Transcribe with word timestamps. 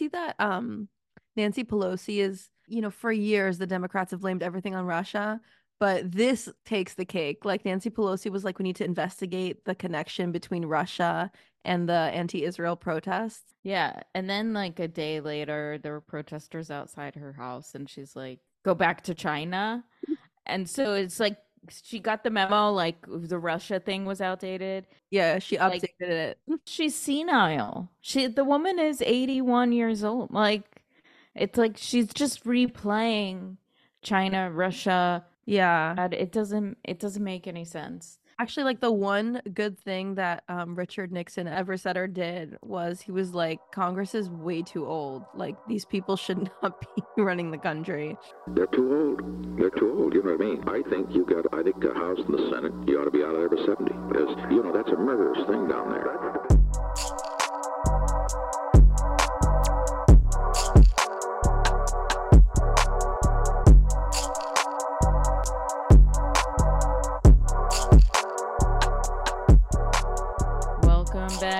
see 0.00 0.08
that 0.08 0.34
um 0.38 0.88
Nancy 1.36 1.64
Pelosi 1.64 2.18
is, 2.18 2.48
you 2.66 2.80
know, 2.80 2.90
for 2.90 3.12
years 3.12 3.58
the 3.58 3.66
Democrats 3.66 4.10
have 4.10 4.20
blamed 4.20 4.42
everything 4.42 4.74
on 4.74 4.84
Russia, 4.84 5.40
but 5.78 6.10
this 6.10 6.48
takes 6.64 6.94
the 6.94 7.04
cake. 7.04 7.44
Like 7.44 7.64
Nancy 7.64 7.90
Pelosi 7.90 8.30
was 8.30 8.44
like, 8.44 8.58
we 8.58 8.64
need 8.64 8.76
to 8.76 8.84
investigate 8.84 9.64
the 9.64 9.74
connection 9.74 10.32
between 10.32 10.64
Russia 10.66 11.30
and 11.64 11.88
the 11.88 11.94
anti-Israel 11.94 12.76
protests. 12.76 13.54
Yeah, 13.62 14.00
and 14.14 14.28
then 14.28 14.52
like 14.52 14.78
a 14.80 14.88
day 14.88 15.20
later, 15.20 15.78
there 15.82 15.92
were 15.92 16.00
protesters 16.00 16.70
outside 16.70 17.14
her 17.14 17.32
house, 17.32 17.74
and 17.74 17.88
she's 17.88 18.16
like, 18.16 18.40
"Go 18.64 18.74
back 18.74 19.02
to 19.02 19.14
China," 19.14 19.84
and 20.46 20.68
so 20.68 20.94
it's 20.94 21.20
like 21.20 21.36
she 21.68 21.98
got 21.98 22.24
the 22.24 22.30
memo, 22.30 22.70
like 22.72 22.96
the 23.06 23.38
Russia 23.38 23.80
thing 23.80 24.04
was 24.04 24.20
outdated. 24.20 24.86
Yeah, 25.10 25.38
she 25.38 25.56
updated 25.56 25.82
Like- 25.82 25.94
it. 26.00 26.38
She's 26.64 26.94
senile. 26.94 27.90
She 28.00 28.26
the 28.26 28.44
woman 28.44 28.78
is 28.78 29.02
eighty 29.04 29.40
one 29.40 29.72
years 29.72 30.02
old. 30.04 30.32
Like 30.32 30.82
it's 31.34 31.58
like 31.58 31.76
she's 31.76 32.12
just 32.12 32.44
replaying 32.44 33.56
China, 34.02 34.50
Russia. 34.50 35.24
Yeah. 35.44 36.08
It 36.12 36.32
doesn't 36.32 36.78
it 36.84 36.98
doesn't 37.00 37.22
make 37.24 37.46
any 37.46 37.64
sense. 37.64 38.18
Actually, 38.40 38.64
like 38.64 38.80
the 38.80 38.90
one 38.90 39.42
good 39.52 39.78
thing 39.78 40.14
that 40.14 40.44
um, 40.48 40.74
Richard 40.74 41.12
Nixon 41.12 41.46
ever 41.46 41.76
said 41.76 41.98
or 41.98 42.06
did 42.06 42.56
was 42.62 43.02
he 43.02 43.12
was 43.12 43.34
like, 43.34 43.60
Congress 43.70 44.14
is 44.14 44.30
way 44.30 44.62
too 44.62 44.86
old. 44.86 45.24
Like, 45.34 45.56
these 45.68 45.84
people 45.84 46.16
should 46.16 46.50
not 46.62 46.80
be 46.80 47.02
running 47.18 47.50
the 47.50 47.58
country. 47.58 48.16
They're 48.46 48.64
too 48.68 48.96
old. 48.96 49.58
They're 49.58 49.68
too 49.68 49.92
old. 49.92 50.14
You 50.14 50.22
know 50.22 50.32
what 50.32 50.40
I 50.40 50.44
mean? 50.44 50.64
I 50.66 50.88
think 50.88 51.14
you 51.14 51.26
got. 51.26 51.52
I 51.52 51.62
think 51.62 51.84
a 51.84 51.92
House 51.92 52.18
and 52.18 52.32
the 52.32 52.50
Senate. 52.50 52.72
You 52.88 53.02
ought 53.02 53.04
to 53.04 53.10
be 53.10 53.22
out 53.22 53.34
of 53.34 53.40
there 53.40 53.50
by 53.50 53.60
seventy 53.66 53.92
because 54.08 54.34
you 54.50 54.62
know 54.62 54.72
that's 54.72 54.88
a 54.88 54.96
murderous 54.96 55.46
thing 55.46 55.68
down 55.68 55.90
there. 55.90 56.39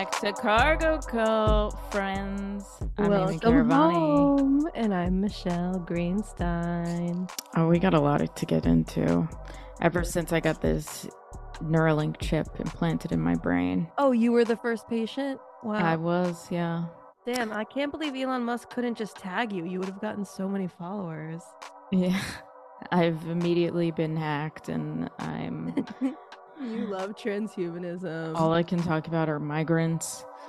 Back 0.01 0.19
to 0.21 0.33
Cargo 0.33 0.99
Co, 0.99 1.71
friends. 1.91 2.65
I'm 2.97 3.13
Amy 3.13 3.17
Welcome 3.19 3.53
Caravani. 3.53 3.93
home. 3.93 4.71
And 4.75 4.95
I'm 4.95 5.21
Michele 5.21 5.85
Greenstein. 5.87 7.31
Oh, 7.55 7.69
we 7.69 7.79
got 7.79 7.93
a 7.93 8.01
lot 8.01 8.35
to 8.35 8.47
get 8.47 8.65
into. 8.65 9.29
Ever 9.83 10.03
since 10.03 10.33
I 10.33 10.41
got 10.41 10.63
this 10.63 11.07
Neuralink 11.63 12.19
chip 12.19 12.49
implanted 12.59 13.13
in 13.13 13.21
my 13.21 13.35
brain, 13.35 13.89
Oh, 13.99 14.13
you 14.13 14.33
were 14.33 14.47
the 14.47 14.57
first 14.57 14.89
patient? 14.89 15.39
Wow. 15.63 15.75
I 15.75 15.97
was, 15.97 16.51
yeah. 16.51 16.87
Damn, 17.27 17.53
I 17.53 17.65
can't 17.65 17.93
believe 17.93 18.17
Elon 18.17 18.43
Musk 18.43 18.71
couldn't 18.71 18.97
just 18.97 19.17
tag 19.17 19.53
you. 19.53 19.67
You 19.67 19.81
would 19.81 19.89
have 19.91 20.01
gotten 20.01 20.25
so 20.25 20.49
many 20.49 20.67
followers. 20.67 21.43
Yeah. 21.93 22.19
I've 22.91 23.23
immediately 23.27 23.91
been 23.91 24.17
hacked 24.17 24.71
and 24.71 25.11
I'm 25.19 25.75
you 26.61 26.87
love 26.87 27.17
transhumanism. 27.17 28.37
all 28.37 28.53
I 28.53 28.63
can 28.63 28.83
talk 28.83 29.07
about 29.07 29.29
are 29.29 29.39
migrants. 29.39 30.25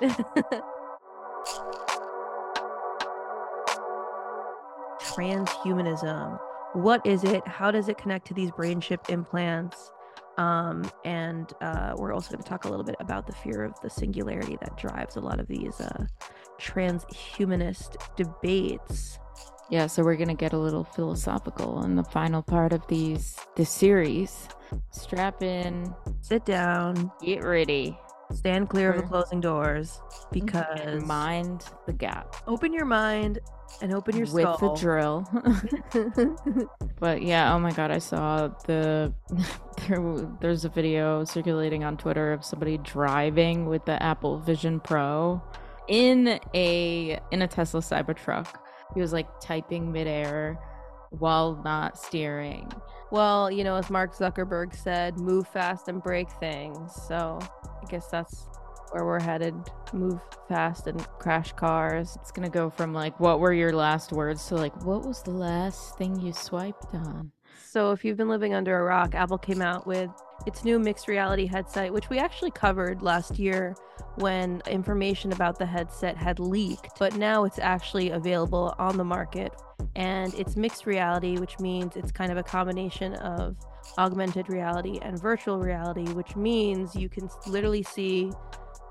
transhumanism. 5.00 6.38
What 6.74 7.04
is 7.06 7.24
it? 7.24 7.46
How 7.46 7.70
does 7.70 7.88
it 7.88 7.98
connect 7.98 8.26
to 8.28 8.34
these 8.34 8.50
brain 8.50 8.80
chip 8.80 9.08
implants? 9.08 9.90
Um, 10.38 10.90
and 11.04 11.52
uh, 11.60 11.94
we're 11.96 12.14
also 12.14 12.30
going 12.30 12.42
to 12.42 12.48
talk 12.48 12.64
a 12.64 12.68
little 12.68 12.84
bit 12.84 12.96
about 12.98 13.26
the 13.26 13.34
fear 13.34 13.64
of 13.64 13.78
the 13.82 13.90
singularity 13.90 14.56
that 14.62 14.78
drives 14.78 15.16
a 15.16 15.20
lot 15.20 15.38
of 15.38 15.46
these 15.46 15.78
uh, 15.80 16.06
transhumanist 16.58 17.96
debates. 18.16 19.18
Yeah, 19.70 19.86
so 19.86 20.02
we're 20.02 20.16
gonna 20.16 20.34
get 20.34 20.52
a 20.52 20.58
little 20.58 20.84
philosophical 20.84 21.82
in 21.84 21.96
the 21.96 22.04
final 22.04 22.42
part 22.42 22.72
of 22.74 22.86
these 22.88 23.36
this 23.56 23.70
series. 23.70 24.48
Strap 24.90 25.42
in, 25.42 25.94
Sit 26.20 26.44
down, 26.44 27.10
get 27.20 27.42
ready, 27.42 27.98
stand 28.32 28.68
clear 28.68 28.92
of 28.92 29.00
the 29.00 29.06
closing 29.06 29.40
doors 29.40 30.00
mhm. 30.10 30.32
because 30.32 30.80
and 30.80 31.06
mind 31.06 31.64
the 31.86 31.92
gap 31.92 32.36
open 32.46 32.72
your 32.72 32.84
mind 32.84 33.38
and 33.80 33.92
open 33.92 34.16
your 34.16 34.26
with 34.32 34.42
skull. 34.44 34.74
the 34.74 34.80
drill. 34.80 36.68
But 37.00 37.22
yeah, 37.22 37.52
oh 37.52 37.58
my 37.58 37.72
god, 37.72 37.90
I 37.90 37.98
saw 37.98 38.48
the 38.66 39.12
there, 39.88 40.28
there's 40.40 40.64
a 40.64 40.68
video 40.68 41.24
circulating 41.24 41.82
on 41.82 41.96
Twitter 41.96 42.32
of 42.32 42.44
somebody 42.44 42.78
driving 42.78 43.66
with 43.66 43.84
the 43.84 44.00
Apple 44.00 44.38
Vision 44.38 44.78
Pro 44.78 45.42
in 45.88 46.38
a 46.54 47.18
in 47.32 47.42
a 47.42 47.48
Tesla 47.48 47.80
Cybertruck. 47.80 48.46
He 48.94 49.00
was 49.00 49.12
like 49.12 49.26
typing 49.40 49.90
midair 49.90 50.60
while 51.18 51.60
not 51.64 51.98
steering. 51.98 52.70
well, 53.10 53.50
you 53.50 53.62
know, 53.64 53.76
as 53.76 53.90
Mark 53.90 54.14
Zuckerberg 54.14 54.74
said, 54.74 55.18
move 55.18 55.46
fast 55.48 55.88
and 55.88 56.02
break 56.02 56.30
things. 56.40 56.92
So 57.06 57.38
I 57.82 57.86
guess 57.90 58.08
that's 58.08 58.48
where 58.90 59.04
we're 59.04 59.20
headed. 59.20 59.54
Move 59.92 60.20
fast 60.48 60.86
and 60.86 61.06
crash 61.18 61.52
cars. 61.52 62.16
It's 62.20 62.30
gonna 62.30 62.50
go 62.50 62.70
from 62.70 62.92
like 62.94 63.18
what 63.20 63.40
were 63.40 63.52
your 63.52 63.72
last 63.72 64.12
words 64.12 64.46
to 64.48 64.56
like 64.56 64.84
what 64.84 65.04
was 65.06 65.22
the 65.22 65.30
last 65.30 65.96
thing 65.98 66.18
you 66.20 66.32
swiped 66.32 66.94
on? 66.94 67.32
So 67.64 67.92
if 67.92 68.04
you've 68.04 68.16
been 68.16 68.28
living 68.28 68.54
under 68.54 68.78
a 68.78 68.82
rock, 68.82 69.14
Apple 69.14 69.38
came 69.38 69.62
out 69.62 69.86
with 69.86 70.10
its 70.46 70.64
new 70.64 70.78
mixed 70.78 71.08
reality 71.08 71.46
headset, 71.46 71.92
which 71.92 72.10
we 72.10 72.18
actually 72.18 72.50
covered 72.50 73.02
last 73.02 73.38
year 73.38 73.74
when 74.16 74.62
information 74.66 75.32
about 75.32 75.58
the 75.58 75.66
headset 75.66 76.16
had 76.16 76.38
leaked, 76.38 76.98
but 76.98 77.16
now 77.16 77.44
it's 77.44 77.58
actually 77.58 78.10
available 78.10 78.74
on 78.78 78.96
the 78.96 79.04
market. 79.04 79.54
And 79.96 80.32
it's 80.34 80.56
mixed 80.56 80.86
reality, 80.86 81.38
which 81.38 81.58
means 81.58 81.96
it's 81.96 82.12
kind 82.12 82.30
of 82.30 82.38
a 82.38 82.42
combination 82.42 83.14
of 83.14 83.56
augmented 83.98 84.48
reality 84.48 84.98
and 85.02 85.20
virtual 85.20 85.58
reality, 85.58 86.04
which 86.12 86.36
means 86.36 86.94
you 86.94 87.08
can 87.08 87.28
literally 87.46 87.82
see 87.82 88.30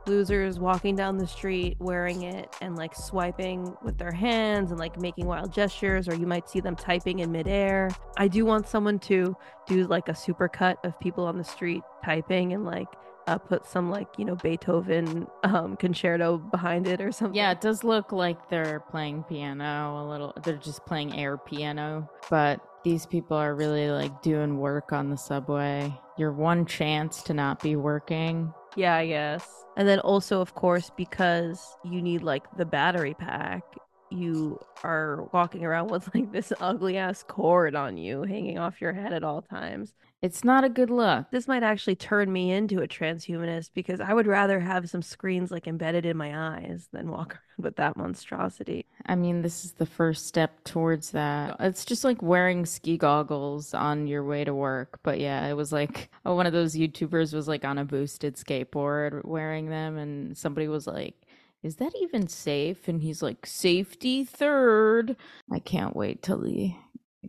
losers 0.08 0.60
walking 0.60 0.96
down 0.96 1.18
the 1.18 1.28
street 1.28 1.78
wearing 1.80 2.24
it 2.24 2.56
and 2.62 2.76
like 2.76 2.96
swiping 2.96 3.76
with 3.84 3.98
their 3.98 4.12
hands 4.12 4.72
and 4.72 4.80
like 4.80 5.00
making 5.00 5.26
wild 5.26 5.54
gestures, 5.54 6.08
or 6.08 6.16
you 6.16 6.28
might 6.28 6.50
see 6.50 6.60
them 6.60 6.76
typing 6.76 7.20
in 7.20 7.32
midair. 7.32 7.90
I 8.18 8.28
do 8.28 8.46
want 8.46 8.68
someone 8.68 9.00
to 9.00 9.36
do 9.68 9.86
like 9.88 10.08
a 10.08 10.14
supercut 10.14 10.78
of 10.84 11.00
people 11.00 11.26
on 11.26 11.38
the 11.38 11.44
street 11.44 11.84
typing 12.04 12.54
and 12.54 12.66
like 12.66 12.88
uh, 13.28 13.38
put 13.38 13.66
some 13.66 13.90
like 13.90 14.08
you 14.18 14.26
know 14.26 14.36
Beethoven 14.36 15.28
um, 15.44 15.78
concerto 15.78 16.38
behind 16.38 16.88
it 16.88 17.02
or 17.02 17.12
something. 17.12 17.36
Yeah, 17.36 17.52
it 17.52 17.62
does 17.62 17.84
look 17.84 18.12
like 18.12 18.50
they're 18.50 18.82
playing 18.92 19.24
piano 19.24 20.04
a 20.04 20.06
little. 20.10 20.34
They're 20.44 20.58
just 20.58 20.86
playing 20.86 21.18
air 21.18 21.38
piano, 21.38 22.10
but 22.30 22.60
these 22.84 23.06
people 23.06 23.38
are 23.38 23.54
really 23.56 23.90
like 23.90 24.22
doing 24.22 24.58
work 24.58 24.92
on 24.92 25.10
the 25.10 25.18
subway. 25.18 25.94
Your 26.18 26.32
one 26.32 26.66
chance 26.66 27.22
to 27.24 27.34
not 27.34 27.62
be 27.62 27.76
working. 27.76 28.54
Yeah, 28.76 28.96
I 28.96 29.08
guess. 29.08 29.46
And 29.78 29.88
then 29.88 30.00
also, 30.00 30.42
of 30.42 30.56
course, 30.56 30.92
because 30.96 31.78
you 31.84 32.02
need 32.02 32.24
like 32.24 32.44
the 32.58 32.66
battery 32.66 33.14
pack, 33.14 33.64
you 34.12 34.60
are 34.84 35.24
walking 35.32 35.64
around 35.64 35.90
with 35.90 36.14
like 36.14 36.32
this 36.32 36.52
ugly 36.60 36.98
ass 36.98 37.24
cord 37.24 37.76
on 37.76 37.98
you 37.98 38.24
hanging 38.24 38.58
off 38.58 38.82
your 38.82 38.94
head 38.94 39.14
at 39.14 39.24
all 39.24 39.42
times. 39.42 39.94
It's 40.22 40.44
not 40.44 40.64
a 40.64 40.70
good 40.70 40.92
look. 40.92 41.32
This 41.32 41.48
might 41.48 41.64
actually 41.64 41.96
turn 41.96 42.32
me 42.32 42.52
into 42.52 42.84
a 42.84 42.88
transhumanist 42.88 43.72
because 43.74 44.00
I 44.00 44.14
would 44.14 44.28
rather 44.28 44.60
have 44.60 44.88
some 44.88 45.02
screens 45.02 45.50
like 45.50 45.66
embedded 45.66 46.06
in 46.06 46.16
my 46.16 46.58
eyes 46.58 46.90
than 46.94 47.10
walk 47.10 47.32
around 47.32 47.40
with 47.58 47.76
that 47.78 47.98
monstrosity. 47.98 48.86
I 49.08 49.16
mean, 49.16 49.42
this 49.42 49.66
is 49.66 49.72
the 49.74 49.86
first 49.88 50.28
step 50.28 50.64
towards 50.64 51.10
that. 51.12 51.56
It's 51.60 51.86
just 51.86 52.04
like 52.04 52.22
wearing 52.22 52.68
ski 52.68 52.98
goggles 52.98 53.74
on 53.74 54.06
your 54.06 54.24
way 54.24 54.44
to 54.44 54.54
work. 54.54 55.00
But 55.02 55.20
yeah, 55.20 55.48
it 55.48 55.54
was 55.54 55.72
like 55.72 56.12
oh, 56.24 56.36
one 56.36 56.46
of 56.46 56.54
those 56.54 56.76
YouTubers 56.76 57.34
was 57.34 57.48
like 57.48 57.66
on 57.66 57.80
a 57.80 57.86
boosted 57.86 58.36
skateboard 58.36 59.26
wearing 59.26 59.70
them, 59.70 59.98
and 59.98 60.38
somebody 60.38 60.68
was 60.68 60.86
like, 60.86 61.16
Is 61.64 61.76
that 61.78 61.94
even 62.02 62.28
safe? 62.28 62.88
And 62.88 63.02
he's 63.02 63.22
like, 63.22 63.46
Safety 63.46 64.24
third. 64.24 65.16
I 65.52 65.60
can't 65.60 65.96
wait 65.96 66.22
till 66.24 66.44
he 66.44 66.78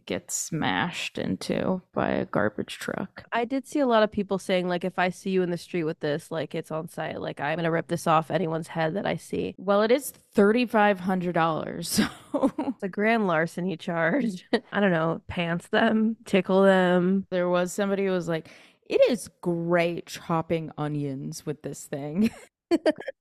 gets 0.06 0.34
smashed 0.34 1.18
into 1.18 1.82
by 1.92 2.08
a 2.10 2.24
garbage 2.24 2.78
truck. 2.78 3.24
I 3.30 3.44
did 3.44 3.66
see 3.68 3.78
a 3.78 3.86
lot 3.86 4.02
of 4.02 4.10
people 4.10 4.38
saying 4.38 4.66
like 4.66 4.84
if 4.84 4.98
I 4.98 5.10
see 5.10 5.30
you 5.30 5.42
in 5.42 5.50
the 5.50 5.58
street 5.58 5.84
with 5.84 6.00
this, 6.00 6.30
like 6.30 6.54
it's 6.54 6.70
on 6.70 6.88
site, 6.88 7.20
like 7.20 7.40
I'm 7.40 7.56
gonna 7.56 7.70
rip 7.70 7.88
this 7.88 8.06
off 8.06 8.30
anyone's 8.30 8.68
head 8.68 8.94
that 8.96 9.06
I 9.06 9.16
see. 9.16 9.54
Well, 9.58 9.82
it 9.82 9.90
is 9.92 10.12
$3,500. 10.34 11.84
So 12.32 12.50
It's 12.68 12.82
a 12.82 12.88
grand 12.88 13.26
larceny 13.26 13.76
charge. 13.76 14.46
I 14.72 14.80
don't 14.80 14.90
know, 14.92 15.20
pants 15.28 15.68
them, 15.68 16.16
tickle 16.24 16.62
them. 16.62 17.26
there 17.30 17.48
was 17.48 17.72
somebody 17.72 18.06
who 18.06 18.12
was 18.12 18.28
like, 18.28 18.48
It 18.88 19.00
is 19.10 19.28
great 19.42 20.06
chopping 20.06 20.70
onions 20.78 21.44
with 21.44 21.62
this 21.62 21.84
thing. 21.84 22.30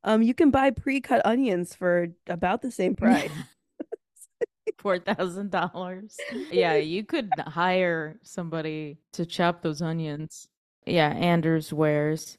Um, 0.04 0.22
you 0.22 0.34
can 0.34 0.50
buy 0.50 0.72
pre-cut 0.72 1.26
onions 1.26 1.76
for 1.76 2.08
about 2.28 2.62
the 2.62 2.72
same 2.72 2.96
price. 3.04 3.32
four 4.78 5.00
thousand 5.00 5.52
dollars. 5.52 6.18
Yeah, 6.52 6.76
you 6.76 7.04
could 7.04 7.30
hire 7.40 8.20
somebody 8.24 8.98
to 9.14 9.26
chop 9.26 9.62
those 9.62 9.82
onions. 9.82 10.48
Yeah, 10.86 11.10
Anders 11.10 11.72
wears 11.72 12.38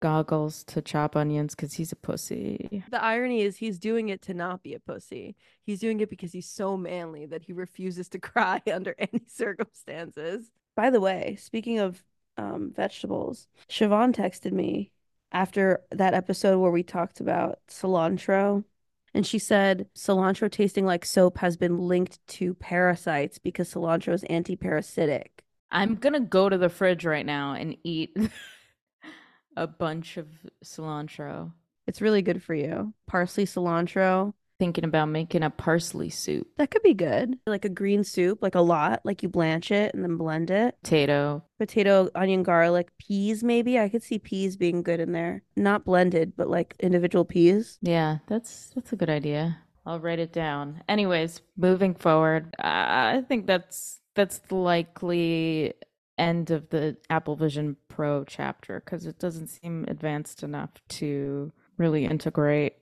goggles 0.00 0.64
to 0.64 0.80
chop 0.80 1.14
onions 1.14 1.54
because 1.54 1.74
he's 1.74 1.92
a 1.92 1.96
pussy. 1.96 2.82
The 2.90 3.02
irony 3.02 3.42
is 3.42 3.58
he's 3.58 3.78
doing 3.78 4.08
it 4.08 4.22
to 4.22 4.34
not 4.34 4.62
be 4.62 4.74
a 4.74 4.80
pussy. 4.80 5.36
He's 5.62 5.80
doing 5.80 6.00
it 6.00 6.08
because 6.08 6.32
he's 6.32 6.48
so 6.48 6.76
manly 6.76 7.26
that 7.26 7.42
he 7.42 7.52
refuses 7.52 8.08
to 8.10 8.18
cry 8.20 8.62
under 8.72 8.94
any 8.98 9.22
circumstances. 9.26 10.50
By 10.74 10.90
the 10.90 11.00
way, 11.00 11.36
speaking 11.40 11.78
of 11.78 12.02
um, 12.36 12.72
vegetables, 12.74 13.48
Siobhan 13.68 14.14
texted 14.14 14.52
me 14.52 14.92
after 15.32 15.82
that 15.90 16.14
episode 16.14 16.58
where 16.58 16.70
we 16.70 16.82
talked 16.82 17.20
about 17.20 17.58
cilantro. 17.68 18.64
And 19.12 19.26
she 19.26 19.38
said 19.38 19.88
cilantro 19.94 20.50
tasting 20.50 20.86
like 20.86 21.04
soap 21.04 21.38
has 21.38 21.56
been 21.56 21.78
linked 21.78 22.24
to 22.28 22.54
parasites 22.54 23.38
because 23.38 23.72
cilantro 23.72 24.12
is 24.12 24.24
anti 24.24 24.56
parasitic. 24.56 25.44
I'm 25.72 25.96
going 25.96 26.12
to 26.14 26.20
go 26.20 26.48
to 26.48 26.58
the 26.58 26.68
fridge 26.68 27.04
right 27.04 27.26
now 27.26 27.54
and 27.54 27.76
eat 27.84 28.16
a 29.56 29.66
bunch 29.66 30.16
of 30.16 30.28
cilantro. 30.64 31.52
It's 31.86 32.00
really 32.00 32.22
good 32.22 32.42
for 32.42 32.54
you. 32.54 32.94
Parsley, 33.06 33.46
cilantro. 33.46 34.34
Thinking 34.60 34.84
about 34.84 35.06
making 35.06 35.42
a 35.42 35.48
parsley 35.48 36.10
soup. 36.10 36.46
That 36.58 36.70
could 36.70 36.82
be 36.82 36.92
good. 36.92 37.38
Like 37.46 37.64
a 37.64 37.70
green 37.70 38.04
soup, 38.04 38.40
like 38.42 38.54
a 38.54 38.60
lot, 38.60 39.00
like 39.04 39.22
you 39.22 39.30
blanch 39.30 39.70
it 39.70 39.94
and 39.94 40.04
then 40.04 40.18
blend 40.18 40.50
it. 40.50 40.76
Potato. 40.82 41.42
Potato, 41.58 42.10
onion, 42.14 42.42
garlic, 42.42 42.90
peas, 42.98 43.42
maybe. 43.42 43.78
I 43.78 43.88
could 43.88 44.02
see 44.02 44.18
peas 44.18 44.58
being 44.58 44.82
good 44.82 45.00
in 45.00 45.12
there. 45.12 45.42
Not 45.56 45.86
blended, 45.86 46.34
but 46.36 46.50
like 46.50 46.76
individual 46.78 47.24
peas. 47.24 47.78
Yeah, 47.80 48.18
that's 48.26 48.70
that's 48.74 48.92
a 48.92 48.96
good 48.96 49.08
idea. 49.08 49.56
I'll 49.86 49.98
write 49.98 50.18
it 50.18 50.34
down. 50.34 50.82
Anyways, 50.90 51.40
moving 51.56 51.94
forward, 51.94 52.54
I 52.58 53.24
think 53.26 53.46
that's 53.46 54.02
that's 54.14 54.40
the 54.40 54.56
likely 54.56 55.72
end 56.18 56.50
of 56.50 56.68
the 56.68 56.98
Apple 57.08 57.34
Vision 57.34 57.78
Pro 57.88 58.24
chapter 58.24 58.82
because 58.84 59.06
it 59.06 59.18
doesn't 59.18 59.46
seem 59.46 59.86
advanced 59.88 60.42
enough 60.42 60.70
to 60.88 61.50
really 61.78 62.04
integrate 62.04 62.74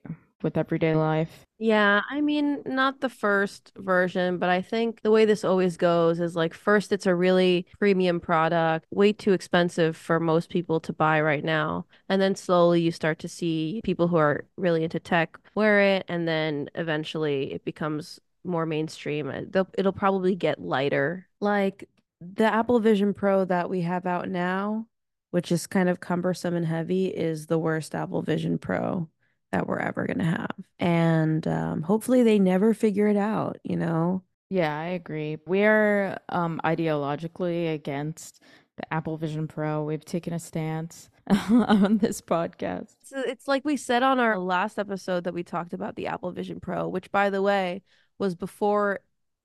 with 0.43 0.57
everyday 0.57 0.95
life. 0.95 1.45
Yeah, 1.59 2.03
I 2.09 2.21
mean, 2.21 2.63
not 2.65 3.01
the 3.01 3.09
first 3.09 3.73
version, 3.77 4.39
but 4.39 4.49
I 4.49 4.63
think 4.63 5.03
the 5.03 5.11
way 5.11 5.25
this 5.25 5.45
always 5.45 5.77
goes 5.77 6.21
is 6.21 6.37
like 6.37 6.55
first 6.55 6.93
it's 6.93 7.07
a 7.07 7.15
really 7.15 7.67
premium 7.79 8.21
product, 8.21 8.87
way 8.93 9.13
too 9.13 9.33
expensive 9.33 9.97
for 9.97 10.21
most 10.21 10.51
people 10.51 10.79
to 10.81 10.93
buy 10.93 11.21
right 11.21 11.45
now. 11.45 11.87
And 12.09 12.23
then 12.23 12.37
slowly 12.37 12.81
you 12.81 12.93
start 12.93 13.19
to 13.21 13.29
see 13.29 13.81
people 13.83 14.07
who 14.07 14.17
are 14.17 14.45
really 14.57 14.85
into 14.85 15.01
tech 15.01 15.39
wear 15.57 15.81
it 15.81 16.05
and 16.09 16.29
then 16.29 16.71
eventually 16.77 17.53
it 17.53 17.65
becomes 17.65 18.21
more 18.45 18.67
mainstream. 18.67 19.29
Uh, 19.29 19.65
it'll 19.77 19.93
probably 19.93 20.37
get 20.37 20.61
lighter. 20.61 21.27
Like 21.41 21.89
the 22.21 22.45
Apple 22.45 22.79
Vision 22.79 23.15
Pro 23.15 23.45
that 23.45 23.69
we 23.69 23.81
have 23.81 24.07
out 24.07 24.29
now, 24.29 24.87
which 25.33 25.51
is 25.51 25.67
kind 25.67 25.89
of 25.89 25.99
cumbersome 25.99 26.55
and 26.55 26.67
heavy, 26.67 27.07
is 27.09 27.47
the 27.47 27.59
worst 27.59 27.97
Apple 27.97 28.23
Vision 28.23 28.59
Pro 28.59 29.09
that 29.53 29.67
we're 29.67 29.79
ever 29.79 30.07
going 30.07 30.19
to 30.19 30.25
have. 30.25 30.55
And 30.79 31.47
um, 31.49 31.83
hopefully 31.83 32.23
they 32.23 32.39
never 32.39 32.75
figure 32.75 33.09
it 33.09 33.17
out, 33.17 33.59
you 33.65 33.77
know? 33.77 34.23
Yeah, 34.51 34.77
I 34.79 34.87
agree. 34.87 35.39
We 35.47 35.65
are 35.65 36.19
um, 36.29 36.61
ideologically 36.65 37.73
against 37.73 38.43
the 38.77 38.93
Apple 38.93 39.17
Vision 39.17 39.47
Pro. 39.47 39.85
We've 39.85 40.05
taken 40.05 40.33
a 40.33 40.39
stance 40.39 41.11
on 41.51 41.99
this 41.99 42.21
podcast. 42.21 42.95
So 43.05 43.21
it's 43.21 43.47
like 43.47 43.65
we 43.65 43.77
said 43.77 44.03
on 44.03 44.19
our 44.19 44.39
last 44.39 44.79
episode 44.79 45.25
that 45.25 45.35
we 45.35 45.43
talked 45.43 45.75
about 45.75 45.97
the 45.97 46.07
Apple 46.07 46.31
Vision 46.31 46.61
Pro, 46.61 46.89
which, 46.89 47.11
by 47.11 47.31
the 47.31 47.43
way, 47.43 47.83
was 48.19 48.35
before 48.35 49.01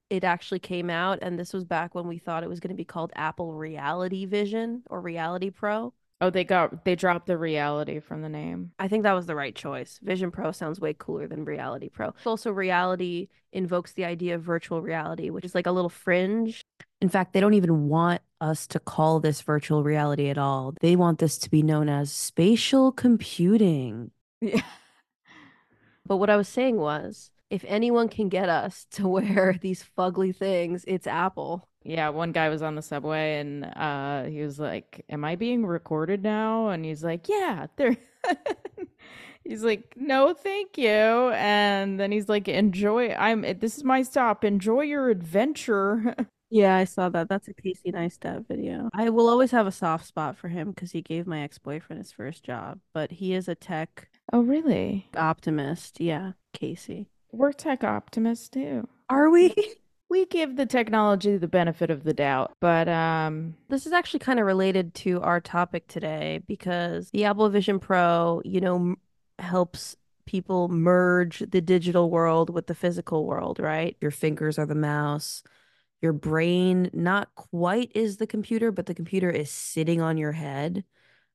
it 0.09 0.23
actually 0.23 0.59
came 0.59 0.89
out. 0.89 1.19
And 1.21 1.37
this 1.37 1.53
was 1.53 1.65
back 1.65 1.95
when 1.95 2.07
we 2.07 2.17
thought 2.17 2.43
it 2.43 2.49
was 2.49 2.59
going 2.59 2.69
to 2.69 2.75
be 2.75 2.85
called 2.85 3.11
Apple 3.15 3.53
Reality 3.53 4.25
Vision 4.25 4.83
or 4.89 5.01
Reality 5.01 5.49
Pro. 5.49 5.93
Oh, 6.23 6.29
they 6.29 6.45
got 6.45 6.85
they 6.85 6.95
dropped 6.95 7.27
the 7.27 7.37
reality 7.37 7.99
from 7.99 8.21
the 8.21 8.29
name. 8.29 8.71
I 8.79 8.87
think 8.87 9.03
that 9.03 9.11
was 9.11 9.25
the 9.25 9.35
right 9.35 9.53
choice. 9.53 9.99
Vision 10.01 10.31
Pro 10.31 10.53
sounds 10.53 10.79
way 10.79 10.95
cooler 10.97 11.27
than 11.27 11.43
Reality 11.43 11.89
Pro. 11.89 12.13
Also, 12.25 12.49
reality 12.49 13.27
invokes 13.51 13.91
the 13.91 14.05
idea 14.05 14.35
of 14.35 14.41
virtual 14.41 14.81
reality, 14.81 15.29
which 15.31 15.43
is 15.43 15.53
like 15.53 15.67
a 15.67 15.71
little 15.71 15.89
fringe. 15.89 16.61
In 17.01 17.09
fact, 17.09 17.33
they 17.33 17.41
don't 17.41 17.55
even 17.55 17.89
want 17.89 18.21
us 18.39 18.67
to 18.67 18.79
call 18.79 19.19
this 19.19 19.41
virtual 19.41 19.83
reality 19.83 20.29
at 20.29 20.37
all. 20.37 20.73
They 20.79 20.95
want 20.95 21.19
this 21.19 21.37
to 21.39 21.51
be 21.51 21.61
known 21.61 21.89
as 21.89 22.09
spatial 22.09 22.93
computing. 22.93 24.11
Yeah. 24.39 24.61
But 26.05 26.17
what 26.17 26.29
I 26.29 26.35
was 26.35 26.49
saying 26.49 26.75
was, 26.75 27.31
if 27.49 27.63
anyone 27.65 28.09
can 28.09 28.27
get 28.27 28.49
us 28.49 28.85
to 28.91 29.07
wear 29.15 29.57
these 29.61 29.85
fugly 29.97 30.35
things, 30.35 30.83
it's 30.85 31.07
Apple. 31.07 31.69
Yeah, 31.83 32.09
one 32.09 32.31
guy 32.31 32.49
was 32.49 32.61
on 32.61 32.75
the 32.75 32.81
subway 32.81 33.39
and 33.39 33.65
uh 33.65 34.23
he 34.23 34.41
was 34.41 34.59
like, 34.59 35.03
"Am 35.09 35.23
I 35.25 35.35
being 35.35 35.65
recorded 35.65 36.23
now?" 36.23 36.69
And 36.69 36.85
he's 36.85 37.03
like, 37.03 37.27
"Yeah, 37.29 37.67
they're 37.75 37.97
He's 39.43 39.63
like, 39.63 39.93
"No, 39.97 40.33
thank 40.33 40.77
you." 40.77 40.87
And 40.87 41.99
then 41.99 42.11
he's 42.11 42.29
like, 42.29 42.47
"Enjoy. 42.47 43.09
I'm 43.13 43.41
this 43.59 43.77
is 43.77 43.83
my 43.83 44.01
stop. 44.03 44.43
Enjoy 44.43 44.81
your 44.81 45.09
adventure." 45.09 46.15
Yeah, 46.55 46.75
I 46.75 46.83
saw 46.83 47.09
that. 47.09 47.29
That's 47.29 47.47
a 47.47 47.53
Casey 47.55 47.91
Neistat 47.91 48.47
video. 48.47 48.87
I 48.93 49.09
will 49.09 49.27
always 49.27 49.49
have 49.49 49.65
a 49.65 49.71
soft 49.71 50.05
spot 50.05 50.37
for 50.37 50.49
him 50.49 50.69
because 50.69 50.91
he 50.91 51.01
gave 51.01 51.25
my 51.25 51.39
ex-boyfriend 51.41 51.99
his 51.99 52.11
first 52.11 52.43
job, 52.43 52.79
but 52.93 53.09
he 53.13 53.33
is 53.33 53.47
a 53.47 53.55
tech 53.55 54.07
Oh, 54.31 54.41
really? 54.41 55.09
optimist. 55.17 55.99
Yeah, 55.99 56.33
Casey. 56.53 57.07
We're 57.31 57.53
tech 57.53 57.83
optimists 57.83 58.49
too. 58.49 58.87
Are 59.09 59.31
we? 59.31 59.55
We 60.09 60.25
give 60.27 60.55
the 60.55 60.65
technology 60.67 61.37
the 61.37 61.47
benefit 61.47 61.89
of 61.89 62.03
the 62.03 62.13
doubt, 62.13 62.53
but 62.59 62.87
um 62.87 63.55
This 63.69 63.85
is 63.85 63.93
actually 63.93 64.19
kind 64.19 64.39
of 64.39 64.45
related 64.45 64.93
to 64.95 65.21
our 65.21 65.41
topic 65.41 65.87
today 65.87 66.41
because 66.47 67.09
the 67.11 67.25
Apple 67.25 67.49
Vision 67.49 67.79
Pro, 67.79 68.41
you 68.45 68.61
know, 68.61 68.75
m- 68.75 68.97
helps 69.39 69.95
people 70.25 70.69
merge 70.69 71.39
the 71.39 71.61
digital 71.61 72.09
world 72.09 72.49
with 72.49 72.67
the 72.67 72.75
physical 72.75 73.25
world, 73.25 73.59
right? 73.59 73.97
Your 74.01 74.11
fingers 74.11 74.57
are 74.59 74.65
the 74.67 74.75
mouse. 74.75 75.43
Your 76.01 76.13
brain 76.13 76.89
not 76.93 77.33
quite 77.35 77.91
is 77.95 78.17
the 78.17 78.27
computer, 78.27 78.71
but 78.71 78.85
the 78.85 78.93
computer 78.95 79.29
is 79.31 79.49
sitting 79.49 80.01
on 80.01 80.17
your 80.17 80.33
head. 80.33 80.83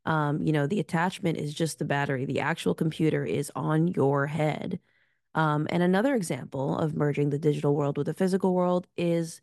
Um, 0.07 0.43
you 0.43 0.53
know, 0.53 0.67
the 0.67 0.81
attachment 0.81 1.39
is 1.39 1.53
just 1.55 1.79
the 1.79 1.85
battery. 1.85 2.25
The 2.25 2.41
actual 2.41 2.75
computer 2.75 3.25
is 3.25 3.51
on 3.57 3.89
your 3.89 4.27
head. 4.27 4.81
Um, 5.35 5.67
and 5.71 5.83
another 5.83 6.15
example 6.15 6.77
of 6.79 6.95
merging 6.95 7.31
the 7.31 7.39
digital 7.39 7.75
world 7.75 7.97
with 7.97 8.07
the 8.07 8.15
physical 8.15 8.55
world 8.55 8.87
is 8.97 9.41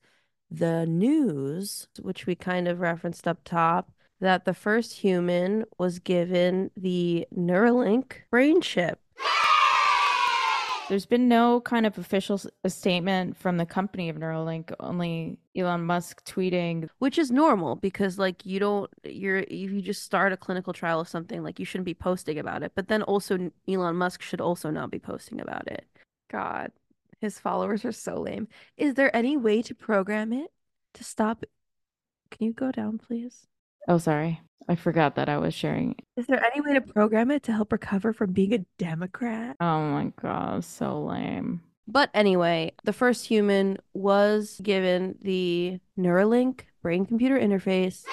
the 0.52 0.86
news, 0.86 1.88
which 2.02 2.26
we 2.26 2.36
kind 2.36 2.68
of 2.68 2.80
referenced 2.80 3.28
up 3.28 3.40
top, 3.44 3.92
that 4.20 4.46
the 4.46 4.54
first 4.54 4.94
human 4.94 5.66
was 5.78 6.00
given 6.00 6.72
the 6.76 7.28
Neuralink 7.36 8.14
brain 8.30 8.62
chip. 8.62 9.00
There's 10.90 11.06
been 11.06 11.28
no 11.28 11.62
kind 11.62 11.86
of 11.86 11.98
official 11.98 12.40
statement 12.68 13.38
from 13.38 13.58
the 13.58 13.66
company 13.66 14.10
of 14.10 14.18
Neuralink, 14.18 14.74
only 14.80 15.38
Elon 15.56 15.86
Musk 15.86 16.24
tweeting. 16.26 16.90
Which 17.00 17.18
is 17.18 17.32
normal 17.32 17.76
because 17.76 18.20
like 18.20 18.46
you 18.46 18.60
don't 18.60 18.90
you're 19.04 19.40
if 19.40 19.50
you 19.50 19.82
just 19.82 20.04
start 20.04 20.34
a 20.34 20.38
clinical 20.38 20.74
trial 20.74 21.00
of 21.00 21.08
something 21.08 21.44
like 21.44 21.60
you 21.60 21.66
shouldn't 21.66 21.86
be 21.86 21.94
posting 21.94 22.40
about 22.40 22.64
it 22.64 22.72
but 22.76 22.88
then 22.88 23.02
also 23.04 23.52
Elon 23.68 23.96
Musk 23.96 24.22
should 24.22 24.42
also 24.42 24.70
not 24.70 24.92
be 24.92 25.00
posting 25.00 25.40
about 25.42 25.68
it. 25.68 25.86
God 26.32 26.72
his 27.22 27.40
followers 27.40 27.86
are 27.86 27.92
so 27.92 28.20
lame. 28.20 28.48
Is 28.78 28.96
there 28.96 29.16
any 29.16 29.38
way 29.38 29.62
to 29.64 29.74
program 29.74 30.34
it 30.34 30.52
to 30.94 31.04
stop 31.04 31.44
can 32.32 32.48
you 32.48 32.54
go 32.54 32.72
down 32.72 32.98
please? 32.98 33.48
Oh, 33.88 33.98
sorry. 33.98 34.42
I 34.68 34.76
forgot 34.76 35.16
that 35.16 35.30
I 35.30 35.38
was 35.38 35.54
sharing. 35.54 35.96
is 36.18 36.26
there 36.28 36.44
any 36.44 36.62
way 36.62 36.74
to 36.74 36.82
program 36.82 37.30
it 37.32 37.44
to 37.44 37.52
help 37.54 37.72
recover 37.72 38.14
from 38.14 38.32
being 38.34 38.54
a 38.54 38.66
democrat 38.78 39.56
Oh 39.60 39.82
my 39.92 40.12
god, 40.22 40.64
so 40.64 41.04
lame. 41.04 41.62
But 41.88 42.10
anyway, 42.16 42.74
the 42.84 42.94
first 42.94 43.28
human 43.28 43.78
was 43.94 44.60
given 44.64 45.20
the 45.22 45.80
Neuralink 46.00 46.62
brain 46.82 47.06
computer 47.06 47.38
interface. 47.40 48.04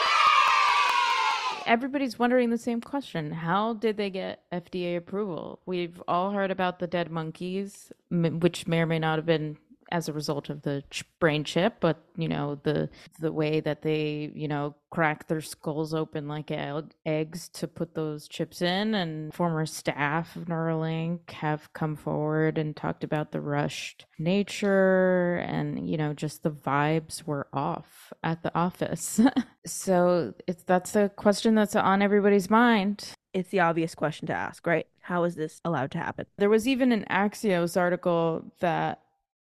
Everybody's 1.65 2.19
wondering 2.19 2.51
the 2.51 2.59
same 2.59 2.81
question. 2.81 3.31
How 3.31 3.75
did 3.75 3.97
they 3.97 4.11
get 4.11 4.43
FDA 4.53 4.97
approval? 4.97 5.61
We've 5.65 6.03
all 6.09 6.33
heard 6.33 6.51
about 6.51 6.81
the 6.81 6.87
dead 6.89 7.11
monkeys, 7.11 7.93
which 8.11 8.67
may 8.67 8.81
or 8.81 8.87
may 8.87 8.99
not 8.99 9.17
have 9.19 9.27
been 9.27 9.57
as 9.91 10.09
a 10.09 10.13
result 10.13 10.49
of 10.51 10.63
the 10.63 10.83
ch- 10.91 11.05
brain 11.19 11.45
chip, 11.45 11.77
but 11.81 12.05
you 12.17 12.29
know 12.29 12.59
the 12.63 12.89
the 13.21 13.33
way 13.33 13.61
that 13.61 13.83
they 13.83 14.31
you 14.35 14.49
know 14.49 14.75
crack 14.91 15.27
their 15.27 15.41
skulls 15.41 15.95
open 15.95 16.29
like 16.29 16.51
egg- 16.51 16.95
eggs 17.07 17.49
to 17.49 17.67
put 17.67 17.95
those 17.95 18.29
chips 18.29 18.63
in, 18.63 18.95
and 18.95 19.35
former 19.35 19.67
staff 19.67 20.37
of 20.37 20.45
Neuralink 20.45 21.31
have 21.31 21.73
come 21.73 21.97
forward 21.97 22.59
and 22.59 22.77
talked 22.77 23.05
about 23.05 23.33
the 23.33 23.41
rushed 23.41 24.07
nature, 24.19 25.37
and 25.47 25.89
you 25.89 25.97
know 25.97 26.13
just 26.13 26.43
the 26.43 26.51
vibes 26.51 27.25
were 27.25 27.49
off 27.53 28.13
at 28.23 28.43
the 28.43 28.55
office. 28.55 29.21
so 29.67 30.35
it's 30.47 30.63
that's 30.65 30.97
a 30.97 31.09
question 31.11 31.55
that's 31.55 31.77
on 31.77 32.03
everybody's 32.03 32.51
mind. 32.51 33.13
It's 33.33 33.49
the 33.49 33.61
obvious 33.61 33.95
question 33.95 34.27
to 34.27 34.35
ask, 34.35 34.67
right? 34.67 34.87
How 35.01 35.25
is 35.25 35.35
this 35.35 35.61
allowed 35.65 35.91
to 35.93 35.99
happen? 35.99 36.27
There 36.39 36.51
was 36.51 36.69
even 36.69 36.93
an 36.93 37.07
Axios 37.11 37.81
article 37.81 38.53
that 38.61 39.01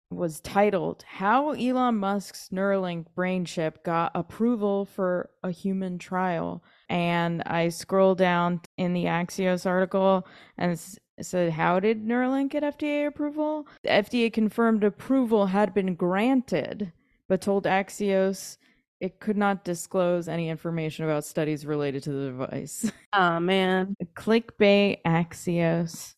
was 0.09 0.39
titled 0.39 1.03
How 1.07 1.51
Elon 1.51 1.97
Musk's 1.97 2.49
Neuralink 2.49 3.05
brain 3.13 3.45
chip 3.45 3.83
got 3.83 4.11
approval 4.15 4.85
for 4.85 5.29
a 5.43 5.51
human 5.51 5.99
trial. 5.99 6.63
And 6.89 7.43
I 7.45 7.69
scroll 7.69 8.15
down 8.15 8.61
in 8.77 8.93
the 8.93 9.05
Axios 9.05 9.65
article 9.65 10.25
and 10.57 10.79
said, 11.19 11.51
How 11.51 11.79
did 11.79 12.05
Neuralink 12.05 12.51
get 12.51 12.63
FDA 12.63 13.07
approval? 13.07 13.67
The 13.83 13.89
FDA 13.89 14.31
confirmed 14.31 14.83
approval 14.83 15.47
had 15.47 15.73
been 15.73 15.95
granted, 15.95 16.93
but 17.27 17.41
told 17.41 17.65
Axios 17.65 18.57
it 18.99 19.19
could 19.19 19.37
not 19.37 19.63
disclose 19.63 20.27
any 20.27 20.49
information 20.49 21.05
about 21.05 21.23
studies 21.23 21.65
related 21.65 22.03
to 22.03 22.11
the 22.11 22.25
device. 22.27 22.91
Oh 23.13 23.39
man. 23.39 23.95
Clickbait 24.15 25.01
Axios. 25.05 26.15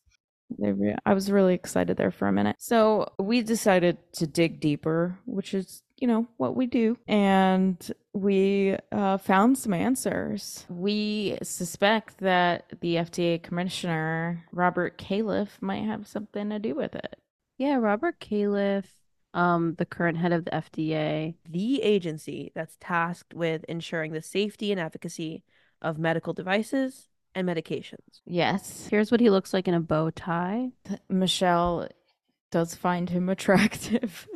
I 1.06 1.14
was 1.14 1.32
really 1.32 1.54
excited 1.54 1.98
there 1.98 2.12
for 2.12 2.28
a 2.28 2.32
minute. 2.32 2.56
So 2.60 3.14
we 3.20 3.42
decided 3.42 3.98
to 4.14 4.28
dig 4.28 4.60
deeper, 4.60 5.18
which 5.26 5.54
is, 5.54 5.84
you 5.98 6.08
know, 6.08 6.28
what 6.38 6.56
we 6.56 6.66
do. 6.66 6.98
And 7.08 7.78
we 8.14 8.78
uh, 8.92 9.18
found 9.18 9.58
some 9.58 9.74
answers. 9.74 10.66
We 10.70 11.38
suspect 11.44 12.20
that 12.20 12.74
the 12.82 12.96
FDA 12.96 13.42
commissioner, 13.42 14.46
Robert 14.52 14.98
Califf, 14.98 15.62
might 15.62 15.86
have 15.86 16.08
something 16.08 16.50
to 16.50 16.60
do 16.60 16.76
with 16.76 16.96
it. 16.96 17.16
Yeah, 17.58 17.76
Robert 17.76 18.20
Califf, 18.20 18.86
um, 19.34 19.76
the 19.78 19.86
current 19.86 20.18
head 20.18 20.34
of 20.34 20.46
the 20.46 20.52
FDA, 20.52 21.36
the 21.48 21.82
agency 21.84 22.52
that's 22.56 22.78
tasked 22.80 23.34
with 23.34 23.64
ensuring 23.66 24.14
the 24.14 24.22
safety 24.22 24.72
and 24.72 24.80
efficacy 24.80 25.44
of 25.82 26.00
medical 26.00 26.34
devices 26.34 27.08
and 27.40 27.48
medications. 27.48 28.22
Yes. 28.26 28.88
Here's 28.90 29.12
what 29.12 29.20
he 29.20 29.30
looks 29.30 29.54
like 29.54 29.68
in 29.68 29.74
a 29.74 29.80
bow 29.80 30.10
tie. 30.12 30.72
Michele 31.10 31.88
does 32.52 32.76
find 32.76 33.10
him 33.10 33.30
attractive. 33.30 34.28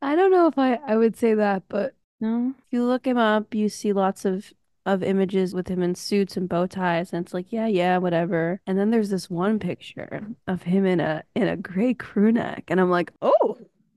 I 0.00 0.16
don't 0.16 0.30
know 0.30 0.46
if 0.46 0.58
I, 0.58 0.74
I 0.86 0.96
would 0.96 1.16
say 1.16 1.34
that, 1.34 1.64
but 1.68 1.94
no. 2.20 2.54
If 2.58 2.72
you 2.72 2.84
look 2.84 3.06
him 3.06 3.18
up, 3.18 3.54
you 3.54 3.68
see 3.68 3.92
lots 3.92 4.24
of 4.24 4.52
of 4.86 5.02
images 5.02 5.54
with 5.54 5.68
him 5.68 5.82
in 5.82 5.94
suits 5.94 6.36
and 6.36 6.46
bow 6.46 6.66
ties 6.66 7.10
and 7.12 7.24
it's 7.24 7.32
like 7.32 7.46
yeah 7.48 7.66
yeah 7.66 7.96
whatever 7.96 8.60
and 8.66 8.78
then 8.78 8.90
there's 8.90 9.08
this 9.08 9.30
one 9.30 9.58
picture 9.58 10.26
of 10.46 10.62
him 10.62 10.84
in 10.84 11.00
a 11.00 11.22
in 11.34 11.48
a 11.48 11.56
gray 11.56 11.94
crew 11.94 12.30
neck 12.30 12.64
and 12.68 12.78
i'm 12.78 12.90
like 12.90 13.10
oh 13.22 13.56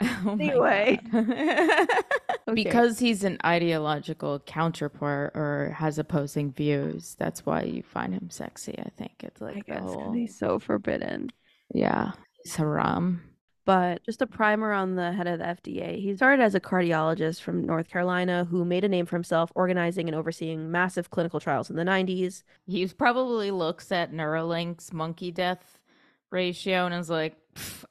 Oh 0.26 0.36
anyway. 0.38 1.00
okay. 1.14 1.88
Because 2.52 2.98
he's 2.98 3.24
an 3.24 3.38
ideological 3.44 4.40
counterpart 4.40 5.32
or 5.34 5.74
has 5.78 5.98
opposing 5.98 6.52
views, 6.52 7.14
that's 7.18 7.46
why 7.46 7.62
you 7.62 7.82
find 7.82 8.12
him 8.14 8.30
sexy. 8.30 8.78
I 8.78 8.90
think 8.96 9.12
it's 9.22 9.40
I 9.54 9.56
like 9.56 9.66
the 9.68 9.74
guess 9.74 9.80
whole, 9.80 10.12
he's 10.12 10.36
so 10.38 10.58
forbidden. 10.58 11.32
yeah, 11.72 12.12
he's 12.42 12.56
haram. 12.56 13.22
But 13.66 14.04
just 14.04 14.20
a 14.20 14.26
primer 14.26 14.72
on 14.72 14.94
the 14.96 15.12
head 15.12 15.26
of 15.26 15.38
the 15.38 15.44
FDA. 15.46 15.98
He 15.98 16.14
started 16.14 16.42
as 16.42 16.54
a 16.54 16.60
cardiologist 16.60 17.40
from 17.40 17.64
North 17.64 17.88
Carolina 17.88 18.44
who 18.44 18.62
made 18.64 18.84
a 18.84 18.88
name 18.88 19.06
for 19.06 19.16
himself 19.16 19.50
organizing 19.54 20.06
and 20.06 20.14
overseeing 20.14 20.70
massive 20.70 21.10
clinical 21.10 21.40
trials 21.40 21.70
in 21.70 21.76
the 21.76 21.84
90s. 21.84 22.42
He 22.66 22.86
probably 22.88 23.50
looks 23.50 23.90
at 23.90 24.12
Neuralink's 24.12 24.92
monkey 24.92 25.30
death 25.32 25.78
ratio 26.34 26.84
and 26.84 26.94
is 26.94 27.08
like, 27.08 27.36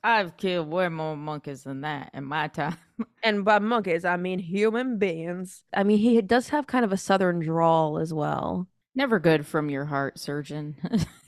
I've 0.03 0.37
killed 0.37 0.69
way 0.69 0.89
more 0.89 1.15
monkeys 1.15 1.63
than 1.63 1.81
that 1.81 2.11
in 2.13 2.25
my 2.25 2.47
time. 2.49 2.77
And 3.23 3.43
by 3.43 3.57
monkeys, 3.59 4.05
I 4.05 4.17
mean 4.17 4.37
human 4.37 4.97
beings. 4.99 5.63
I 5.73 5.83
mean, 5.83 5.97
he 5.97 6.21
does 6.21 6.49
have 6.49 6.67
kind 6.67 6.85
of 6.85 6.91
a 6.91 6.97
southern 6.97 7.39
drawl 7.39 7.97
as 7.97 8.13
well. 8.13 8.67
Never 8.93 9.17
good 9.19 9.47
from 9.47 9.69
your 9.69 9.85
heart 9.85 10.19
surgeon. 10.19 10.75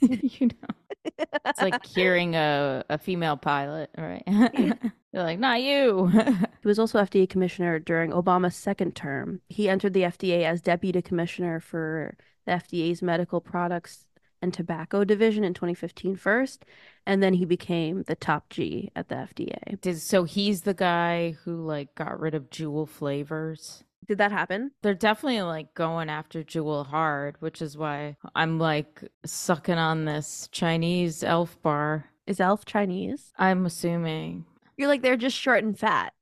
you 0.00 0.46
know, 0.46 1.18
it's 1.44 1.60
like 1.60 1.84
hearing 1.94 2.36
a, 2.36 2.84
a 2.88 2.98
female 2.98 3.36
pilot, 3.36 3.90
right? 3.98 4.22
You're 4.26 5.22
like, 5.22 5.40
not 5.40 5.60
you. 5.60 6.06
He 6.08 6.68
was 6.68 6.78
also 6.78 7.00
FDA 7.00 7.28
commissioner 7.28 7.78
during 7.78 8.12
Obama's 8.12 8.54
second 8.54 8.94
term. 8.94 9.40
He 9.48 9.68
entered 9.68 9.92
the 9.94 10.02
FDA 10.02 10.44
as 10.44 10.60
deputy 10.62 11.02
commissioner 11.02 11.58
for 11.60 12.16
the 12.46 12.52
FDA's 12.52 13.02
medical 13.02 13.40
products 13.40 14.05
and 14.42 14.52
tobacco 14.52 15.04
division 15.04 15.44
in 15.44 15.54
2015 15.54 16.16
first, 16.16 16.64
and 17.06 17.22
then 17.22 17.34
he 17.34 17.44
became 17.44 18.02
the 18.04 18.14
top 18.16 18.48
G 18.50 18.90
at 18.96 19.08
the 19.08 19.14
FDA. 19.16 19.80
Did, 19.80 20.00
so 20.00 20.24
he's 20.24 20.62
the 20.62 20.74
guy 20.74 21.32
who 21.44 21.64
like 21.64 21.94
got 21.94 22.18
rid 22.20 22.34
of 22.34 22.50
Juul 22.50 22.88
flavors. 22.88 23.82
Did 24.06 24.18
that 24.18 24.30
happen? 24.32 24.70
They're 24.82 24.94
definitely 24.94 25.42
like 25.42 25.74
going 25.74 26.08
after 26.10 26.42
Juul 26.44 26.86
hard, 26.86 27.36
which 27.40 27.60
is 27.60 27.76
why 27.76 28.16
I'm 28.34 28.58
like 28.58 29.02
sucking 29.24 29.78
on 29.78 30.04
this 30.04 30.48
Chinese 30.52 31.24
elf 31.24 31.60
bar. 31.62 32.06
Is 32.26 32.40
Elf 32.40 32.64
Chinese? 32.64 33.32
I'm 33.38 33.66
assuming. 33.66 34.44
You're 34.76 34.88
like 34.88 35.02
they're 35.02 35.16
just 35.16 35.36
short 35.36 35.64
and 35.64 35.78
fat. 35.78 36.12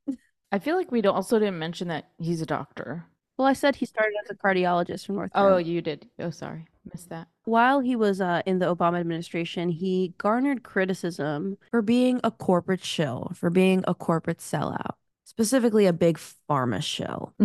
I 0.52 0.58
feel 0.60 0.76
like 0.76 0.92
we 0.92 1.00
don't, 1.02 1.14
also 1.16 1.38
didn't 1.38 1.58
mention 1.58 1.88
that 1.88 2.10
he's 2.18 2.40
a 2.40 2.46
doctor. 2.46 3.06
Well, 3.36 3.48
I 3.48 3.54
said 3.54 3.76
he 3.76 3.86
started 3.86 4.14
as 4.22 4.30
a 4.30 4.34
cardiologist 4.34 5.06
from 5.06 5.16
North 5.16 5.32
Oh, 5.34 5.40
Carolina. 5.40 5.68
you 5.68 5.82
did. 5.82 6.08
Oh, 6.20 6.30
sorry. 6.30 6.66
Missed 6.92 7.08
that. 7.08 7.26
While 7.44 7.80
he 7.80 7.94
was 7.94 8.20
uh, 8.20 8.42
in 8.46 8.58
the 8.58 8.74
Obama 8.74 8.98
administration, 9.00 9.68
he 9.68 10.14
garnered 10.18 10.62
criticism 10.62 11.58
for 11.70 11.82
being 11.82 12.20
a 12.24 12.30
corporate 12.30 12.82
shill, 12.84 13.32
for 13.34 13.50
being 13.50 13.84
a 13.86 13.94
corporate 13.94 14.38
sellout, 14.38 14.94
specifically 15.24 15.84
a 15.86 15.92
big 15.92 16.18
pharma 16.48 16.82
shill. 16.82 17.34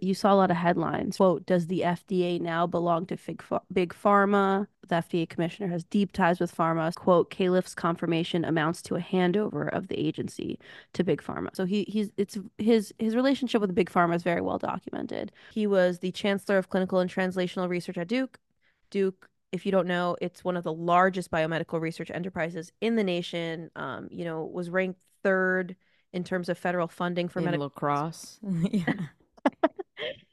You 0.00 0.14
saw 0.14 0.32
a 0.32 0.36
lot 0.36 0.50
of 0.50 0.56
headlines. 0.56 1.16
Quote, 1.16 1.44
does 1.46 1.66
the 1.66 1.80
FDA 1.80 2.40
now 2.40 2.66
belong 2.66 3.06
to 3.06 3.16
big, 3.16 3.42
ph- 3.42 3.60
big 3.72 3.94
pharma? 3.94 4.66
The 4.88 4.96
FDA 4.96 5.28
commissioner 5.28 5.68
has 5.68 5.84
deep 5.84 6.12
ties 6.12 6.38
with 6.40 6.54
pharma. 6.54 6.94
Quote, 6.94 7.30
Califf's 7.30 7.74
confirmation 7.74 8.44
amounts 8.44 8.80
to 8.82 8.94
a 8.96 9.00
handover 9.00 9.68
of 9.74 9.88
the 9.88 9.98
agency 9.98 10.58
to 10.94 11.02
big 11.04 11.20
pharma. 11.22 11.48
So 11.54 11.64
he 11.64 11.84
he's 11.88 12.10
it's 12.16 12.38
his 12.58 12.94
his 12.98 13.16
relationship 13.16 13.60
with 13.60 13.74
big 13.74 13.90
pharma 13.90 14.14
is 14.14 14.22
very 14.22 14.40
well 14.40 14.58
documented. 14.58 15.32
He 15.52 15.66
was 15.66 15.98
the 15.98 16.12
chancellor 16.12 16.58
of 16.58 16.68
clinical 16.70 17.00
and 17.00 17.10
translational 17.10 17.68
research 17.68 17.98
at 17.98 18.08
Duke. 18.08 18.38
Duke, 18.90 19.28
if 19.52 19.64
you 19.64 19.72
don't 19.72 19.86
know, 19.86 20.16
it's 20.20 20.44
one 20.44 20.56
of 20.56 20.64
the 20.64 20.72
largest 20.72 21.30
biomedical 21.30 21.80
research 21.80 22.10
enterprises 22.10 22.72
in 22.80 22.96
the 22.96 23.04
nation. 23.04 23.70
Um, 23.76 24.08
you 24.10 24.24
know, 24.24 24.44
was 24.44 24.70
ranked 24.70 25.00
third 25.22 25.76
in 26.12 26.24
terms 26.24 26.48
of 26.48 26.58
federal 26.58 26.88
funding 26.88 27.28
for 27.28 27.40
medical 27.40 27.66
lacrosse. 27.66 28.38
yeah. 28.70 28.94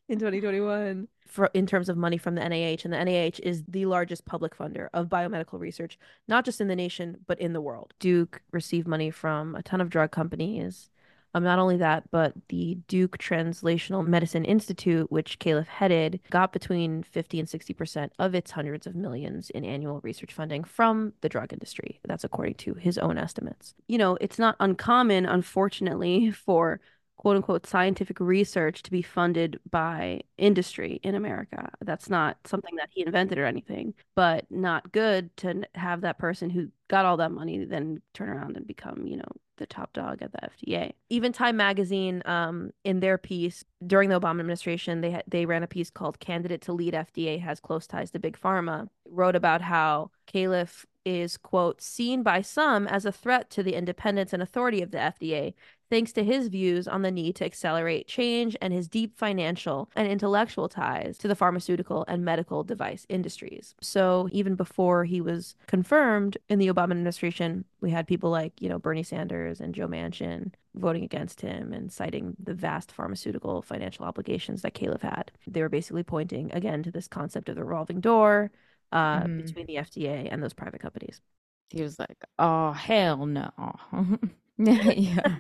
in 0.08 0.20
2021 0.20 1.08
for 1.26 1.50
in 1.54 1.66
terms 1.66 1.90
of 1.90 1.98
money 1.98 2.18
from 2.18 2.36
the 2.36 2.42
NIH 2.42 2.86
and 2.86 2.94
the 2.94 2.98
NIH 2.98 3.40
is 3.40 3.64
the 3.68 3.86
largest 3.86 4.26
public 4.26 4.56
funder 4.56 4.88
of 4.94 5.08
biomedical 5.08 5.60
research 5.60 5.98
not 6.28 6.46
just 6.46 6.62
in 6.62 6.68
the 6.68 6.76
nation 6.76 7.18
but 7.28 7.40
in 7.40 7.54
the 7.54 7.62
world. 7.62 7.94
Duke 8.00 8.42
received 8.52 8.88
money 8.88 9.10
from 9.10 9.56
a 9.56 9.64
ton 9.64 9.82
of 9.82 9.90
drug 9.90 10.12
companies. 10.12 10.90
Um, 11.36 11.44
not 11.44 11.60
only 11.60 11.76
that, 11.78 12.10
but 12.12 12.34
the 12.48 12.76
Duke 12.88 13.18
Translational 13.18 14.08
Medicine 14.08 14.46
Institute, 14.46 15.12
which 15.12 15.38
Califf 15.38 15.68
headed, 15.68 16.22
got 16.30 16.54
between 16.54 17.04
50 17.04 17.42
and 17.42 17.50
60% 17.50 18.10
of 18.18 18.34
its 18.34 18.52
hundreds 18.52 18.88
of 18.88 18.96
millions 18.96 19.50
in 19.50 19.66
annual 19.66 20.00
research 20.02 20.32
funding 20.32 20.64
from 20.64 21.12
the 21.20 21.28
drug 21.28 21.52
industry. 21.52 22.00
That's 22.06 22.24
according 22.24 22.54
to 22.56 22.76
his 22.76 22.98
own 22.98 23.18
estimates. 23.18 23.74
You 23.88 23.98
know, 23.98 24.18
it's 24.22 24.40
not 24.40 24.56
uncommon, 24.62 25.26
unfortunately, 25.26 26.32
for 26.46 26.80
quote 27.18 27.36
unquote 27.36 27.68
scientific 27.68 28.22
research 28.22 28.82
to 28.84 28.92
be 28.92 29.02
funded 29.02 29.60
by 29.70 30.22
industry 30.38 31.02
in 31.04 31.16
America. 31.16 31.70
That's 31.82 32.10
not 32.10 32.38
something 32.46 32.76
that 32.78 32.90
he 32.92 33.06
invented 33.06 33.38
or 33.38 33.46
anything, 33.46 33.94
but 34.16 34.50
not 34.50 34.94
good 34.94 35.36
to 35.38 35.64
have 35.76 36.02
that 36.02 36.18
person 36.18 36.50
who 36.50 36.70
got 36.88 37.06
all 37.06 37.18
that 37.18 37.32
money 37.32 37.66
then 37.66 38.02
turn 38.14 38.30
around 38.30 38.56
and 38.56 38.66
become, 38.66 39.06
you 39.06 39.18
know, 39.18 39.32
the 39.58 39.66
top 39.66 39.94
dog 39.94 40.22
at 40.22 40.32
the 40.32 40.40
FDA. 40.40 40.94
Even 41.10 41.32
Time 41.32 41.58
Magazine, 41.58 42.22
um, 42.26 42.72
in 42.84 43.00
their 43.00 43.18
piece 43.18 43.64
during 43.86 44.10
the 44.10 44.20
Obama 44.20 44.40
administration, 44.40 45.02
they 45.02 45.22
they 45.28 45.46
ran 45.46 45.64
a 45.64 45.68
piece 45.68 45.90
called 45.90 46.20
"Candidate 46.20 46.62
to 46.62 46.74
Lead 46.74 46.94
FDA 46.94 47.40
Has 47.42 47.60
Close 47.60 47.88
Ties 47.88 48.12
to 48.12 48.20
Big 48.20 48.40
Pharma." 48.40 48.90
Wrote 49.08 49.36
about 49.36 49.62
how 49.62 50.12
Califf 50.28 50.86
is 51.06 51.38
quote 51.38 51.82
seen 51.82 52.24
by 52.24 52.42
some 52.42 52.88
as 52.88 53.06
a 53.06 53.12
threat 53.12 53.50
to 53.52 53.62
the 53.62 53.76
independence 53.76 54.34
and 54.34 54.42
authority 54.42 54.82
of 54.82 54.92
the 54.92 54.98
FDA 54.98 55.54
thanks 55.90 56.12
to 56.14 56.24
his 56.24 56.48
views 56.48 56.88
on 56.88 57.02
the 57.02 57.12
need 57.12 57.36
to 57.38 57.46
accelerate 57.46 58.08
change 58.08 58.56
and 58.62 58.74
his 58.74 58.88
deep 58.88 59.18
financial 59.18 59.90
and 59.96 60.08
intellectual 60.08 60.68
ties 60.68 61.18
to 61.20 61.28
the 61.28 61.36
pharmaceutical 61.36 62.06
and 62.08 62.26
medical 62.26 62.64
device 62.64 63.06
industries. 63.10 63.76
So 63.82 64.28
even 64.32 64.56
before 64.56 65.06
he 65.06 65.22
was 65.22 65.56
confirmed 65.68 66.38
in 66.50 66.60
the 66.60 66.68
Obama 66.68 66.92
administration, 66.92 67.66
we 67.82 67.92
had 67.92 68.08
people 68.08 68.30
like, 68.30 68.62
you 68.62 68.70
know, 68.70 68.80
Bernie 68.80 69.04
Sanders 69.04 69.62
and 69.62 69.74
Joe 69.76 69.88
Manchin 69.88 70.52
voting 70.76 71.04
against 71.04 71.40
him 71.42 71.72
and 71.72 71.92
citing 71.92 72.36
the 72.44 72.54
vast 72.54 72.92
pharmaceutical 72.92 73.62
financial 73.62 74.06
obligations 74.06 74.62
that 74.64 74.74
Califf 74.74 75.02
had. 75.02 75.32
They 75.48 75.62
were 75.62 75.70
basically 75.70 76.04
pointing 76.04 76.52
again 76.52 76.84
to 76.84 76.92
this 76.92 77.08
concept 77.08 77.48
of 77.50 77.56
the 77.56 77.64
revolving 77.64 78.02
door 78.02 78.52
uh, 78.92 79.24
Mhm. 79.24 79.38
between 79.38 79.66
the 79.68 79.78
FDA 79.78 80.28
and 80.32 80.42
those 80.44 80.54
private 80.54 80.82
companies. 80.82 81.22
He 81.70 81.82
was 81.82 81.98
like, 82.00 82.18
oh, 82.40 82.72
hell 82.72 83.26
no. 83.26 83.50
yeah. 84.96 85.38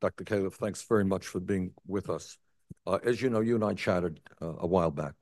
Dr. 0.00 0.24
Califf, 0.24 0.54
thanks 0.54 0.82
very 0.82 1.04
much 1.04 1.26
for 1.26 1.40
being 1.40 1.72
with 1.86 2.08
us. 2.10 2.38
Uh, 2.86 2.98
as 3.04 3.20
you 3.22 3.30
know, 3.30 3.40
you 3.40 3.54
and 3.54 3.64
I 3.64 3.74
chatted 3.74 4.20
uh, 4.40 4.54
a 4.58 4.66
while 4.66 4.90
back, 4.90 5.14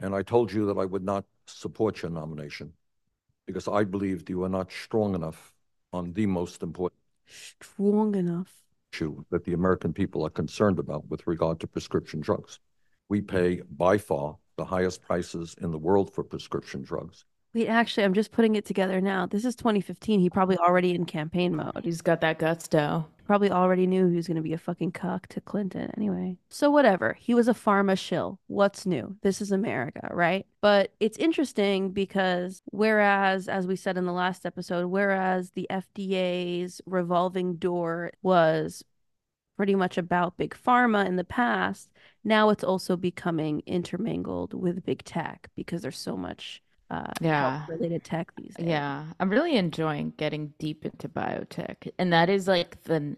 and 0.00 0.14
I 0.14 0.22
told 0.22 0.52
you 0.52 0.66
that 0.66 0.78
I 0.78 0.84
would 0.84 1.04
not 1.04 1.24
support 1.46 2.02
your 2.02 2.10
nomination. 2.10 2.74
because 3.46 3.68
I 3.68 3.84
believed 3.84 4.30
you 4.30 4.38
were 4.40 4.48
not 4.50 4.72
strong 4.72 5.14
enough 5.16 5.54
on 5.92 6.12
the 6.14 6.26
most 6.26 6.62
important 6.62 7.00
Strong 7.26 8.14
enough. 8.14 8.64
issue 8.92 9.24
that 9.30 9.44
the 9.44 9.52
American 9.52 9.92
people 9.92 10.24
are 10.24 10.30
concerned 10.30 10.78
about 10.78 11.06
with 11.08 11.26
regard 11.26 11.60
to 11.60 11.66
prescription 11.66 12.20
drugs. 12.20 12.58
We 13.08 13.20
pay 13.20 13.62
by 13.70 13.98
far 13.98 14.38
the 14.56 14.64
highest 14.64 15.02
prices 15.02 15.54
in 15.60 15.70
the 15.70 15.78
world 15.78 16.12
for 16.14 16.24
prescription 16.24 16.82
drugs. 16.82 17.24
Wait, 17.54 17.68
actually, 17.68 18.04
I'm 18.04 18.14
just 18.14 18.32
putting 18.32 18.54
it 18.54 18.64
together 18.64 19.00
now. 19.02 19.26
This 19.26 19.44
is 19.44 19.54
2015. 19.56 20.20
He 20.20 20.30
probably 20.30 20.56
already 20.56 20.94
in 20.94 21.04
campaign 21.04 21.54
mode. 21.54 21.82
He's 21.84 22.00
got 22.00 22.22
that 22.22 22.38
gusto. 22.38 23.06
Probably 23.26 23.50
already 23.50 23.86
knew 23.86 24.08
he 24.08 24.16
was 24.16 24.26
going 24.26 24.36
to 24.38 24.42
be 24.42 24.54
a 24.54 24.58
fucking 24.58 24.92
cuck 24.92 25.26
to 25.28 25.40
Clinton 25.42 25.90
anyway. 25.96 26.38
So 26.48 26.70
whatever. 26.70 27.14
He 27.20 27.34
was 27.34 27.48
a 27.48 27.54
pharma 27.54 27.98
shill. 27.98 28.38
What's 28.46 28.86
new? 28.86 29.16
This 29.20 29.42
is 29.42 29.52
America, 29.52 30.08
right? 30.12 30.46
But 30.62 30.92
it's 30.98 31.18
interesting 31.18 31.90
because 31.90 32.62
whereas, 32.70 33.48
as 33.48 33.66
we 33.66 33.76
said 33.76 33.98
in 33.98 34.06
the 34.06 34.12
last 34.12 34.46
episode, 34.46 34.86
whereas 34.86 35.50
the 35.50 35.66
FDA's 35.70 36.80
revolving 36.86 37.56
door 37.56 38.12
was 38.22 38.82
pretty 39.58 39.74
much 39.74 39.98
about 39.98 40.38
big 40.38 40.54
pharma 40.54 41.06
in 41.06 41.16
the 41.16 41.24
past, 41.24 41.90
now 42.24 42.48
it's 42.48 42.64
also 42.64 42.96
becoming 42.96 43.62
intermingled 43.66 44.54
with 44.54 44.84
big 44.86 45.04
tech 45.04 45.50
because 45.54 45.82
there's 45.82 45.98
so 45.98 46.16
much 46.16 46.62
uh, 46.92 47.12
Yeah. 47.20 47.64
related 47.68 48.04
tech 48.04 48.32
these 48.36 48.54
days. 48.54 48.66
Yeah, 48.66 49.06
I'm 49.18 49.30
really 49.30 49.56
enjoying 49.56 50.12
getting 50.16 50.52
deep 50.58 50.84
into 50.84 51.08
biotech, 51.08 51.90
and 51.98 52.12
that 52.12 52.28
is 52.30 52.46
like 52.46 52.82
the 52.84 53.16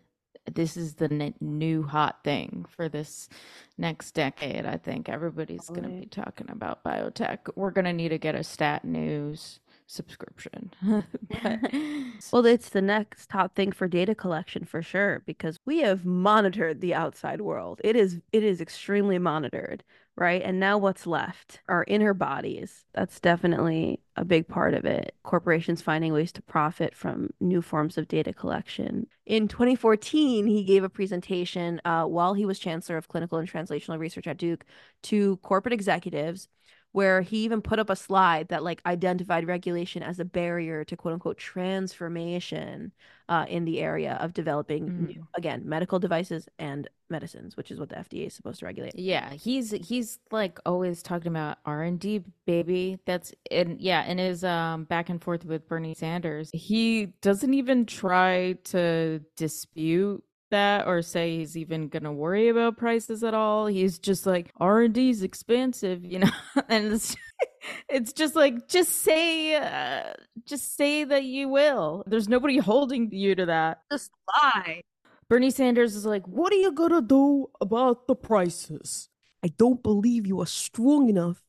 this 0.53 0.77
is 0.77 0.95
the 0.95 1.33
new 1.41 1.83
hot 1.83 2.23
thing 2.23 2.67
for 2.69 2.89
this 2.89 3.31
next 3.79 4.13
decade. 4.13 4.67
I 4.67 4.77
think 4.77 5.09
everybody's 5.09 5.69
going 5.69 5.85
to 5.85 5.89
be 5.89 6.07
talking 6.07 6.51
about 6.51 6.85
biotech. 6.85 7.39
We're 7.57 7.71
going 7.71 7.87
to 7.87 7.95
need 7.95 8.11
to 8.11 8.19
get 8.19 8.35
a 8.35 8.45
Stat 8.45 8.85
News 8.85 9.61
subscription. 9.87 10.73
But- 11.43 11.61
Well, 12.33 12.47
it's 12.47 12.69
the 12.71 12.83
next 12.83 13.29
top 13.31 13.55
thing 13.55 13.73
for 13.73 13.87
data 13.89 14.15
collection 14.15 14.65
for 14.65 14.83
sure 14.83 15.23
because 15.27 15.59
we 15.67 15.79
have 15.81 16.05
monitored 16.05 16.81
the 16.81 16.95
outside 16.95 17.41
world. 17.41 17.81
It 17.85 17.97
is 17.97 18.21
it 18.33 18.43
is 18.43 18.61
extremely 18.61 19.19
monitored, 19.19 19.85
right? 20.17 20.43
And 20.43 20.59
now 20.61 20.79
what's 20.79 21.07
left? 21.07 21.61
Our 21.69 21.85
inner 21.89 22.15
bodies. 22.15 22.85
That's 22.95 23.21
definitely 23.21 24.01
a 24.17 24.25
big 24.25 24.49
part 24.49 24.75
of 24.75 24.85
it. 24.85 25.15
Corporations 25.23 25.83
finding 25.83 26.13
ways 26.13 26.33
to 26.33 26.43
profit 26.43 26.95
from 26.95 27.31
new 27.41 27.61
forms 27.63 27.99
of 27.99 28.09
data 28.09 28.33
collection. 28.33 29.07
In 29.27 29.49
2014, 29.49 30.47
he 30.47 30.65
gave 30.65 30.85
a 30.85 30.89
presentation 30.89 31.81
uh, 31.85 32.05
while 32.05 32.35
he 32.35 32.47
was 32.47 32.59
chancellor 32.59 32.97
of 32.97 33.09
clinical 33.09 33.39
and 33.39 33.51
translational 33.51 33.99
research 33.99 34.27
at 34.27 34.37
Duke 34.39 34.65
to 35.05 35.37
corporate 35.39 35.73
executives 35.73 36.49
where 36.95 37.23
he 37.23 37.39
even 37.39 37.61
put 37.61 37.81
up 37.81 37.91
a 37.91 37.97
slide 37.97 38.47
that 38.49 38.63
like 38.63 38.81
identified 38.87 39.47
regulation 39.49 40.01
as 40.01 40.21
a 40.21 40.25
barrier 40.25 40.85
to 40.85 40.97
quote 40.97 41.13
unquote 41.13 41.37
transformation 41.37 42.93
uh, 43.29 43.47
in 43.49 43.65
the 43.65 43.81
area 43.81 44.17
of 44.21 44.33
developing 44.33 44.85
Mm. 44.91 45.07
new, 45.09 45.27
again 45.35 45.63
medical 45.65 45.99
devices 45.99 46.49
and 46.59 46.89
medicines, 47.11 47.57
which 47.57 47.71
is 47.73 47.81
what 47.81 47.89
the 47.89 47.97
FDA 47.97 48.27
is 48.29 48.35
supposed 48.35 48.61
to 48.61 48.67
regulate. 48.67 48.97
Yeah, 48.97 49.33
he's 49.33 49.73
he's 49.73 50.21
like 50.31 50.61
always 50.65 51.03
talking 51.03 51.29
about 51.29 51.59
R&D 51.67 52.23
baby. 52.47 53.01
That's 53.07 53.35
and 53.51 53.81
yeah, 53.81 54.05
in 54.07 54.19
his 54.19 54.45
um 54.45 54.85
back 54.85 55.09
and 55.09 55.21
forth 55.23 55.45
with 55.45 55.67
Bernie 55.67 55.95
Sanders, 55.95 56.51
he 56.53 57.07
doesn't 57.23 57.55
even 57.55 57.87
try 57.87 58.53
to 58.65 59.21
dispute 59.37 60.23
that 60.51 60.87
or 60.87 61.03
say 61.03 61.39
he's 61.39 61.57
even 61.57 61.89
going 61.89 62.05
to 62.05 62.13
worry 62.13 62.49
about 62.49 62.77
prices 62.77 63.25
at 63.25 63.35
all. 63.35 63.67
He's 63.67 63.99
just 63.99 64.27
like 64.27 64.53
R&D 64.59 65.11
is 65.11 65.23
expensive, 65.23 66.05
you 66.05 66.21
know. 66.21 66.31
and 66.69 66.93
it's 66.93 67.17
it's 67.89 68.13
just 68.13 68.35
like 68.35 68.69
just 68.69 69.03
say 69.03 69.57
uh, 69.57 70.13
just 70.47 70.77
say 70.77 71.05
that 71.05 71.25
you 71.25 71.49
will. 71.49 72.05
There's 72.07 72.29
nobody 72.29 72.59
holding 72.59 73.11
you 73.13 73.35
to 73.35 73.47
that. 73.47 73.83
Just 73.91 74.11
lie. 74.43 74.83
Bernie 75.29 75.51
Sanders 75.51 75.97
is 75.97 76.05
like, 76.05 76.27
"What 76.27 76.53
are 76.53 76.57
you 76.57 76.73
going 76.73 76.93
to 76.93 77.03
do 77.03 77.49
about 77.61 78.07
the 78.07 78.15
prices?" 78.15 79.09
I 79.43 79.49
don't 79.49 79.83
believe 79.83 80.27
you 80.27 80.41
are 80.41 80.47
strong 80.47 81.09
enough. 81.09 81.43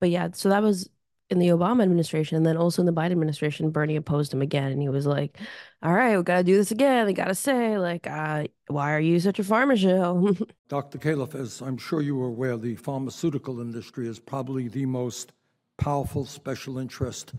But 0.00 0.10
yeah, 0.10 0.28
so 0.32 0.48
that 0.48 0.62
was 0.62 0.90
in 1.32 1.38
the 1.38 1.48
Obama 1.48 1.82
administration. 1.82 2.36
And 2.36 2.46
then 2.46 2.56
also 2.56 2.82
in 2.82 2.86
the 2.86 2.92
Biden 2.92 3.12
administration, 3.12 3.70
Bernie 3.70 3.96
opposed 3.96 4.32
him 4.32 4.42
again. 4.42 4.70
And 4.70 4.80
he 4.80 4.88
was 4.88 5.06
like, 5.06 5.38
all 5.82 5.92
right, 5.92 6.16
we 6.16 6.22
got 6.22 6.36
to 6.36 6.44
do 6.44 6.56
this 6.56 6.70
again. 6.70 7.06
They 7.06 7.12
got 7.12 7.28
to 7.28 7.34
say, 7.34 7.78
like, 7.78 8.06
uh, 8.06 8.44
why 8.68 8.92
are 8.92 9.00
you 9.00 9.18
such 9.18 9.40
a 9.40 9.42
pharma 9.42 9.76
shill? 9.76 10.36
Dr. 10.68 10.98
Califf, 10.98 11.34
as 11.34 11.60
I'm 11.60 11.78
sure 11.78 12.00
you 12.02 12.22
are 12.22 12.28
aware, 12.28 12.56
the 12.56 12.76
pharmaceutical 12.76 13.60
industry 13.60 14.06
is 14.06 14.20
probably 14.20 14.68
the 14.68 14.86
most 14.86 15.32
powerful 15.78 16.24
special 16.24 16.78
interest 16.78 17.32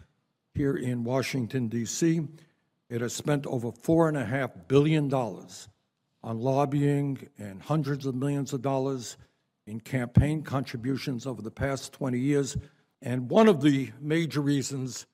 here 0.54 0.76
in 0.76 1.04
Washington, 1.04 1.68
D.C. 1.68 2.28
It 2.90 3.02
has 3.02 3.14
spent 3.14 3.48
over 3.48 3.72
$4.5 3.72 4.68
billion 4.68 5.14
on 5.14 6.40
lobbying 6.40 7.30
and 7.38 7.62
hundreds 7.62 8.06
of 8.06 8.16
millions 8.16 8.54
of 8.54 8.62
dollars 8.62 9.18
in 9.66 9.80
campaign 9.80 10.42
contributions 10.42 11.26
over 11.26 11.42
the 11.42 11.52
past 11.52 11.94
20 11.94 12.20
years. 12.20 12.58
And 13.06 13.30
one 13.30 13.50
of 13.50 13.62
the 13.62 13.92
major 14.00 14.40
reasons 14.40 15.06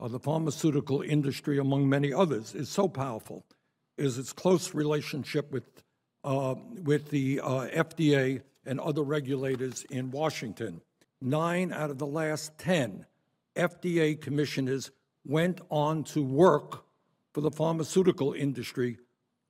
the 0.00 0.18
pharmaceutical 0.18 1.00
industry, 1.00 1.58
among 1.58 1.88
many 1.88 2.12
others, 2.12 2.54
is 2.54 2.68
so 2.68 2.88
powerful 2.88 3.46
is 3.96 4.18
its 4.18 4.32
close 4.32 4.74
relationship 4.74 5.50
with 5.50 5.64
uh, 6.24 6.56
with 6.82 7.08
the 7.10 7.40
uh, 7.40 7.68
FDA 7.68 8.42
and 8.66 8.80
other 8.80 9.02
regulators 9.02 9.84
in 9.90 10.10
Washington. 10.10 10.80
Nine 11.22 11.72
out 11.72 11.88
of 11.88 11.98
the 11.98 12.06
last 12.06 12.58
10 12.58 13.06
FDA 13.54 14.20
commissioners 14.20 14.90
went 15.24 15.60
on 15.70 16.02
to 16.04 16.22
work 16.24 16.84
for 17.32 17.42
the 17.42 17.50
pharmaceutical 17.50 18.32
industry 18.32 18.98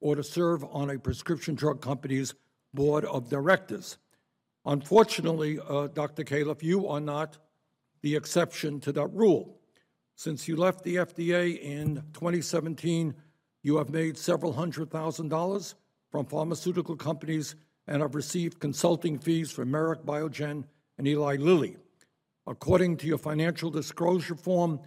or 0.00 0.16
to 0.16 0.22
serve 0.22 0.64
on 0.64 0.90
a 0.90 0.98
prescription 0.98 1.54
drug 1.54 1.80
company's 1.80 2.35
board 2.74 3.06
of 3.06 3.30
directors. 3.30 3.96
Unfortunately, 4.66 5.59
uh, 5.66 5.87
Dr. 5.87 6.24
Califf, 6.24 6.62
you 6.62 6.88
are 6.88 7.00
not 7.00 7.38
the 8.06 8.14
exception 8.14 8.78
to 8.78 8.92
that 8.92 9.08
rule. 9.08 9.58
Since 10.14 10.46
you 10.46 10.54
left 10.54 10.84
the 10.84 10.94
FDA 10.94 11.60
in 11.60 11.96
2017, 12.12 13.12
you 13.64 13.76
have 13.78 13.90
made 13.90 14.16
several 14.16 14.52
hundred 14.52 14.92
thousand 14.92 15.28
dollars 15.28 15.74
from 16.12 16.24
pharmaceutical 16.24 16.94
companies 16.94 17.56
and 17.88 18.00
have 18.02 18.14
received 18.14 18.60
consulting 18.60 19.18
fees 19.18 19.50
from 19.50 19.70
Merck, 19.72 20.04
Biogen, 20.04 20.62
and 20.98 21.08
Eli 21.08 21.34
Lilly. 21.36 21.78
According 22.46 22.96
to 22.98 23.08
your 23.08 23.18
financial 23.18 23.70
disclosure 23.70 24.36
form, 24.36 24.78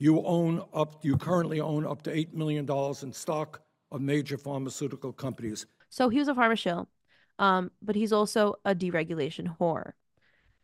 you 0.00 0.20
own 0.26 0.60
up, 0.74 1.04
you 1.04 1.16
currently 1.16 1.60
own 1.60 1.86
up 1.86 2.02
to 2.02 2.10
$8 2.10 2.32
million 2.34 2.68
in 3.04 3.12
stock 3.12 3.62
of 3.92 4.00
major 4.00 4.36
pharmaceutical 4.36 5.12
companies. 5.12 5.64
so 5.90 6.08
he 6.08 6.18
was 6.18 6.26
a 6.26 6.34
pharma 6.34 6.58
shill, 6.58 6.88
um, 7.38 7.70
but 7.80 7.94
he's 7.94 8.12
also 8.12 8.56
a 8.64 8.74
deregulation 8.74 9.46
whore. 9.58 9.92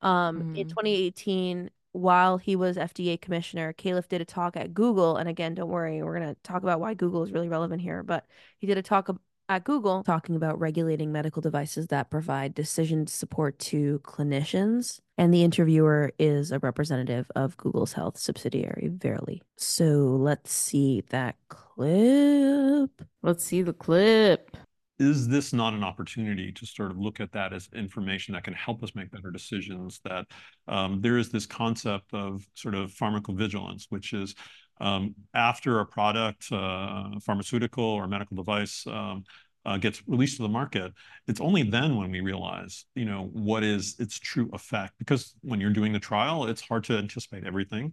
Um, 0.03 0.55
In 0.55 0.67
Mhm. 0.67 0.69
2018, 0.69 1.71
while 1.95 2.39
he 2.39 2.57
was 2.57 2.77
FDA 2.77 3.21
commissioner, 3.21 3.73
Califf 3.73 4.09
did 4.09 4.21
a 4.21 4.25
talk 4.25 4.57
at 4.57 4.75
Google. 4.75 5.17
And 5.17 5.29
again, 5.29 5.55
don't 5.55 5.69
worry, 5.69 6.03
we're 6.03 6.19
going 6.19 6.35
to 6.35 6.41
talk 6.43 6.65
about 6.65 6.81
why 6.81 6.95
Google 6.95 7.23
is 7.23 7.31
really 7.31 7.49
relevant 7.49 7.81
here. 7.81 8.03
But 8.03 8.27
he 8.59 8.67
did 8.67 8.79
a 8.79 8.83
talk 8.83 9.09
at 9.49 9.63
Google 9.63 10.03
talking 10.03 10.35
about 10.35 10.59
regulating 10.59 11.13
medical 11.13 11.41
devices 11.41 11.87
that 11.89 12.11
provide 12.11 12.53
decision 12.53 13.07
support 13.07 13.61
to 13.61 14.01
clinicians. 14.01 14.99
And 15.17 15.33
the 15.33 15.45
interviewer 15.45 16.11
is 16.19 16.51
a 16.51 16.59
representative 16.59 17.31
of 17.37 17.57
Google's 17.57 17.93
health 17.93 18.19
subsidiary, 18.19 18.91
Verily. 18.93 19.41
So 19.57 19.85
let's 20.19 20.53
see 20.53 21.05
that 21.11 21.37
clip. 21.49 22.91
Let's 23.23 23.45
see 23.45 23.63
the 23.63 23.73
clip. 23.73 24.57
Is 24.99 25.27
this 25.27 25.53
not 25.53 25.75
an 25.75 25.83
opportunity 25.83 26.53
to 26.53 26.67
sort 26.67 26.91
of 26.91 26.99
look 26.99 27.21
at 27.21 27.33
that 27.33 27.53
as 27.53 27.69
information 27.75 28.35
that 28.35 28.45
can 28.45 28.55
help 28.55 28.83
us 28.83 28.95
make 28.95 29.11
better 29.11 29.31
decisions? 29.31 30.01
That 30.05 30.27
um, 30.69 31.01
there 31.01 31.19
is 31.19 31.31
this 31.31 31.47
concept 31.47 32.15
of 32.15 32.47
sort 32.55 32.75
of 32.75 32.93
pharmacovigilance, 32.93 33.87
which 33.89 34.13
is 34.13 34.35
um, 34.81 35.15
after 35.35 35.81
a 35.81 35.87
product, 35.87 36.51
uh, 36.53 37.11
pharmaceutical 37.21 37.85
or 37.85 38.07
medical 38.07 38.37
device, 38.37 38.85
um, 38.87 39.25
uh, 39.67 39.79
gets 39.79 40.03
released 40.07 40.37
to 40.37 40.43
the 40.43 40.49
market, 40.49 40.93
it's 41.27 41.41
only 41.41 41.63
then 41.63 41.97
when 41.97 42.11
we 42.11 42.21
realize, 42.21 42.85
you 42.95 43.05
know, 43.05 43.31
what 43.33 43.63
is 43.63 43.97
its 43.99 44.19
true 44.19 44.51
effect. 44.53 44.93
Because 44.99 45.35
when 45.41 45.61
you're 45.61 45.71
doing 45.71 45.93
the 45.93 45.99
trial, 45.99 46.47
it's 46.47 46.61
hard 46.61 46.85
to 46.85 46.99
anticipate 46.99 47.47
everything. 47.47 47.93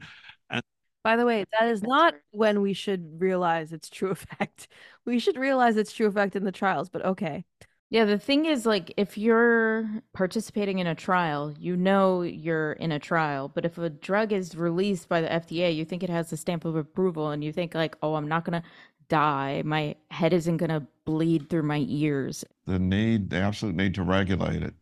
By 1.04 1.16
the 1.16 1.26
way, 1.26 1.46
that 1.60 1.68
is 1.68 1.82
not 1.84 2.16
when 2.32 2.62
we 2.62 2.74
should 2.74 3.20
realize 3.20 3.74
its 3.74 3.90
true 3.90 4.12
effect. 4.12 4.68
We 5.06 5.18
should 5.18 5.36
realize 5.38 5.78
its 5.78 5.94
true 5.94 6.06
effect 6.08 6.36
in 6.36 6.44
the 6.44 6.52
trials, 6.52 6.88
but 6.90 7.04
okay. 7.04 7.44
Yeah, 7.90 8.06
the 8.06 8.20
thing 8.20 8.46
is, 8.46 8.66
like, 8.68 8.94
if 8.98 9.18
you're 9.18 9.90
participating 10.14 10.78
in 10.80 10.86
a 10.88 10.94
trial, 10.96 11.52
you 11.60 11.76
know 11.76 12.22
you're 12.22 12.74
in 12.74 12.92
a 12.92 13.00
trial. 13.00 13.50
But 13.50 13.66
if 13.66 13.78
a 13.80 13.90
drug 13.90 14.32
is 14.32 14.56
released 14.56 15.10
by 15.10 15.22
the 15.22 15.32
FDA, 15.34 15.72
you 15.72 15.86
think 15.86 16.04
it 16.04 16.10
has 16.12 16.30
the 16.30 16.38
stamp 16.38 16.66
of 16.66 16.76
approval 16.76 17.32
and 17.32 17.44
you 17.44 17.52
think, 17.52 17.74
like, 17.76 17.98
oh, 18.04 18.16
I'm 18.16 18.28
not 18.28 18.46
going 18.46 18.62
to 18.62 18.68
die. 19.10 19.64
My 19.66 19.96
head 20.12 20.34
isn't 20.34 20.58
going 20.58 20.70
to 20.70 20.88
bleed 21.06 21.50
through 21.50 21.64
my 21.64 21.84
ears. 21.90 22.46
the 22.66 22.80
need, 22.80 23.30
the 23.30 23.38
absolute 23.38 23.76
need 23.76 23.94
to 23.96 24.04
regulate 24.04 24.64
it, 24.64 24.74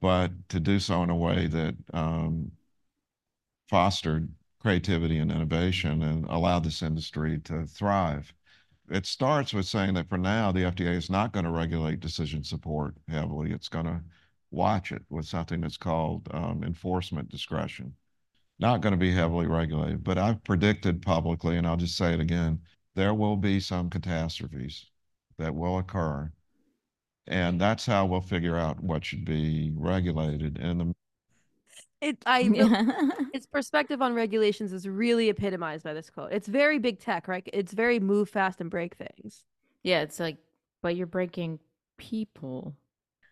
but 0.00 0.48
to 0.50 0.60
do 0.60 0.80
so 0.80 1.02
in 1.04 1.10
a 1.10 1.16
way 1.16 1.46
that 1.48 1.76
um, 1.94 2.52
fostered 3.68 4.28
creativity 4.60 5.18
and 5.18 5.30
innovation 5.30 6.02
and 6.02 6.24
allow 6.26 6.58
this 6.58 6.82
industry 6.82 7.38
to 7.40 7.66
thrive. 7.66 8.32
It 8.90 9.06
starts 9.06 9.52
with 9.52 9.66
saying 9.66 9.94
that 9.94 10.08
for 10.08 10.18
now, 10.18 10.50
the 10.50 10.62
FDA 10.62 10.96
is 10.96 11.10
not 11.10 11.32
going 11.32 11.44
to 11.44 11.50
regulate 11.50 12.00
decision 12.00 12.42
support 12.42 12.94
heavily. 13.08 13.52
It's 13.52 13.68
going 13.68 13.86
to 13.86 14.02
watch 14.50 14.92
it 14.92 15.02
with 15.10 15.26
something 15.26 15.60
that's 15.60 15.76
called 15.76 16.28
um, 16.32 16.64
enforcement 16.64 17.28
discretion. 17.28 17.94
Not 18.58 18.80
going 18.80 18.92
to 18.92 18.98
be 18.98 19.12
heavily 19.12 19.46
regulated, 19.46 20.02
but 20.02 20.18
I've 20.18 20.42
predicted 20.42 21.02
publicly, 21.02 21.56
and 21.56 21.66
I'll 21.66 21.76
just 21.76 21.96
say 21.96 22.12
it 22.12 22.20
again 22.20 22.60
there 22.98 23.14
will 23.14 23.36
be 23.36 23.60
some 23.60 23.88
catastrophes 23.88 24.90
that 25.38 25.54
will 25.54 25.78
occur. 25.78 26.32
And 27.28 27.60
that's 27.60 27.86
how 27.86 28.06
we'll 28.06 28.20
figure 28.20 28.56
out 28.56 28.82
what 28.82 29.04
should 29.04 29.24
be 29.24 29.70
regulated. 29.76 30.58
And 30.58 30.80
the 30.80 30.94
it 32.00 32.22
I 32.26 32.40
Yeah. 32.52 32.68
its 33.32 33.46
perspective 33.46 34.02
on 34.02 34.14
regulations 34.14 34.72
is 34.72 34.88
really 34.88 35.28
epitomized 35.28 35.84
by 35.84 35.94
this 35.94 36.10
quote. 36.10 36.32
It's 36.32 36.48
very 36.48 36.78
big 36.78 37.00
tech, 37.00 37.28
right? 37.28 37.48
It's 37.52 37.72
very 37.72 38.00
move 38.00 38.28
fast 38.30 38.60
and 38.60 38.70
break 38.70 38.94
things. 38.96 39.44
yeah, 39.82 40.00
it's 40.02 40.20
like, 40.20 40.38
but 40.82 40.96
you're 40.96 41.06
breaking 41.06 41.60
people. 41.96 42.74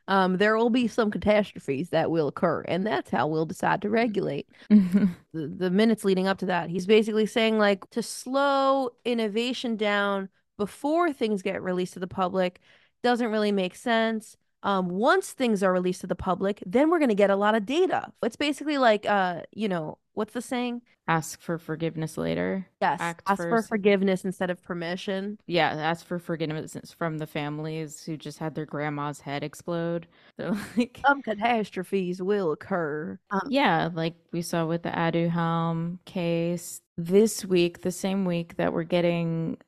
Um, 0.09 0.39
there 0.39 0.57
will 0.57 0.71
be 0.71 0.89
some 0.89 1.11
catastrophes 1.11 1.91
that 1.91 2.11
will 2.11 2.29
occur, 2.29 2.63
and 2.63 2.87
that's 2.87 3.11
how 3.11 3.27
we'll 3.29 3.47
decide 3.47 3.83
to 3.83 3.91
regulate. 3.91 4.49
the, 4.71 5.09
the 5.33 5.71
minutes 5.71 6.05
leading 6.05 6.27
up 6.29 6.39
to 6.39 6.47
that, 6.47 6.71
he's 6.71 6.87
basically 6.87 7.27
saying 7.27 7.59
like 7.59 7.89
to 7.91 8.03
slow 8.03 8.91
innovation 9.05 9.77
down 9.77 10.29
before 10.57 11.13
things 11.13 11.43
get 11.43 11.63
released 11.63 11.95
to 11.95 12.01
the 12.01 12.07
public 12.07 12.61
doesn't 13.03 13.31
really 13.31 13.53
make 13.53 13.77
sense. 13.77 14.37
Um, 14.63 14.89
once 14.89 15.33
things 15.33 15.63
are 15.63 15.73
released 15.73 16.01
to 16.01 16.07
the 16.07 16.17
public, 16.17 16.63
then 16.67 16.91
we're 16.91 16.99
going 16.99 17.09
to 17.11 17.15
get 17.15 17.31
a 17.31 17.37
lot 17.37 17.55
of 17.55 17.67
data. 17.67 18.13
It's 18.23 18.37
basically 18.37 18.79
like, 18.79 19.07
uh, 19.07 19.43
you 19.53 19.69
know, 19.69 19.99
what's 20.15 20.33
the 20.33 20.43
saying? 20.43 20.83
Ask 21.09 21.41
for 21.41 21.57
forgiveness 21.57 22.17
later. 22.19 22.67
Yes, 22.81 22.99
Act 23.01 23.23
ask 23.29 23.41
for 23.41 23.49
first. 23.49 23.69
forgiveness 23.69 24.25
instead 24.25 24.51
of 24.51 24.61
permission. 24.63 25.39
Yeah, 25.47 25.69
ask 25.69 26.05
for 26.05 26.19
forgiveness 26.19 26.77
from 26.99 27.19
the 27.19 27.29
families 27.29 28.03
who 28.03 28.17
just 28.17 28.39
had 28.39 28.57
their 28.57 28.67
grandma's 28.67 29.21
head 29.21 29.45
explode. 29.45 30.09
Like, 30.77 31.01
Some 31.07 31.23
catastrophes 31.23 32.21
will 32.21 32.51
occur. 32.51 33.21
Um, 33.31 33.43
yeah, 33.49 33.89
like 33.95 34.15
we 34.33 34.43
saw 34.43 34.67
with 34.67 34.83
the 34.83 34.91
Aduhelm 34.91 35.99
case 36.07 36.81
this 36.97 37.45
week, 37.45 37.83
the 37.83 37.93
same 37.93 38.25
week 38.25 38.57
that 38.57 38.73
we're 38.73 38.83
getting 38.83 39.59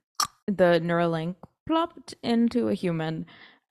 the 0.47 0.81
Neuralink 0.83 1.37
plopped 1.67 2.15
into 2.23 2.69
a 2.69 2.75
human 2.75 3.27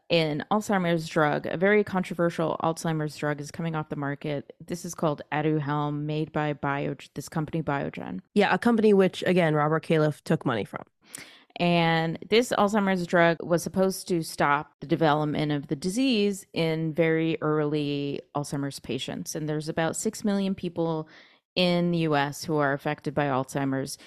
in 0.10 0.44
Alzheimer's 0.52 1.08
drug. 1.08 1.46
A 1.46 1.58
very 1.58 1.84
controversial 1.84 2.58
Alzheimer's 2.64 3.16
drug 3.16 3.42
is 3.42 3.52
coming 3.52 3.76
off 3.76 3.90
the 3.90 3.96
market. 3.96 4.54
This 4.66 4.86
is 4.86 4.96
called 4.96 5.22
Aduhelm, 5.32 6.04
made 6.04 6.32
by 6.32 6.54
Bio, 6.54 6.96
this 7.14 7.30
company 7.30 7.62
Biogen. 7.62 8.22
yeah, 8.34 8.54
a 8.54 8.58
company 8.58 8.94
which 8.94 9.24
again 9.26 9.54
Robert 9.54 9.84
Califf 9.86 10.22
took 10.24 10.46
money 10.46 10.64
from. 10.64 10.84
And 11.60 12.20
this 12.30 12.54
Alzheimer's 12.56 13.08
drug 13.08 13.38
was 13.42 13.64
supposed 13.64 14.08
to 14.10 14.22
stop 14.22 14.74
the 14.80 14.86
development 14.86 15.52
of 15.52 15.68
the 15.68 15.76
disease 15.76 16.46
in 16.54 16.94
very 16.94 17.38
early 17.42 18.22
Alzheimer's 18.36 18.80
patients. 18.80 19.34
And 19.34 19.50
there's 19.50 19.68
about 19.68 19.96
6 19.96 20.24
million 20.24 20.54
people 20.54 21.10
in 21.56 21.90
the 21.90 22.00
US 22.00 22.44
who 22.44 22.58
are 22.58 22.74
affected 22.74 23.16
by 23.16 23.26
Alzheimer's. 23.26 23.98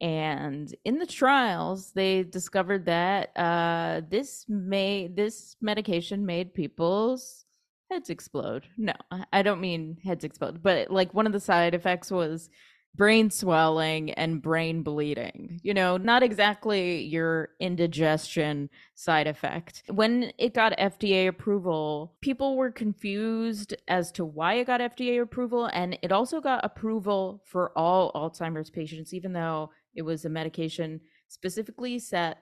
And 0.00 0.74
in 0.84 0.98
the 0.98 1.06
trials, 1.06 1.92
they 1.92 2.22
discovered 2.22 2.86
that 2.86 3.36
uh, 3.36 4.00
this 4.08 4.46
made 4.48 5.14
this 5.14 5.56
medication 5.60 6.24
made 6.24 6.54
people's 6.54 7.44
heads 7.90 8.08
explode. 8.08 8.66
No, 8.78 8.94
I 9.32 9.42
don't 9.42 9.60
mean 9.60 9.98
heads 10.02 10.24
explode, 10.24 10.62
but 10.62 10.90
like 10.90 11.12
one 11.12 11.26
of 11.26 11.32
the 11.32 11.40
side 11.40 11.74
effects 11.74 12.10
was 12.10 12.48
brain 12.94 13.30
swelling 13.30 14.10
and 14.12 14.42
brain 14.42 14.82
bleeding. 14.82 15.60
You 15.62 15.74
know, 15.74 15.96
not 15.96 16.22
exactly 16.22 17.02
your 17.02 17.50
indigestion 17.60 18.70
side 18.94 19.26
effect. 19.26 19.82
When 19.88 20.32
it 20.38 20.54
got 20.54 20.76
FDA 20.78 21.28
approval, 21.28 22.14
people 22.20 22.56
were 22.56 22.70
confused 22.70 23.74
as 23.86 24.10
to 24.12 24.24
why 24.24 24.54
it 24.54 24.66
got 24.66 24.80
FDA 24.80 25.22
approval. 25.22 25.66
And 25.72 25.98
it 26.02 26.12
also 26.12 26.40
got 26.40 26.64
approval 26.64 27.42
for 27.46 27.76
all 27.76 28.12
Alzheimer's 28.12 28.70
patients, 28.70 29.14
even 29.14 29.32
though 29.32 29.70
it 29.94 30.02
was 30.02 30.24
a 30.24 30.28
medication 30.28 31.00
specifically 31.28 31.98
set 31.98 32.38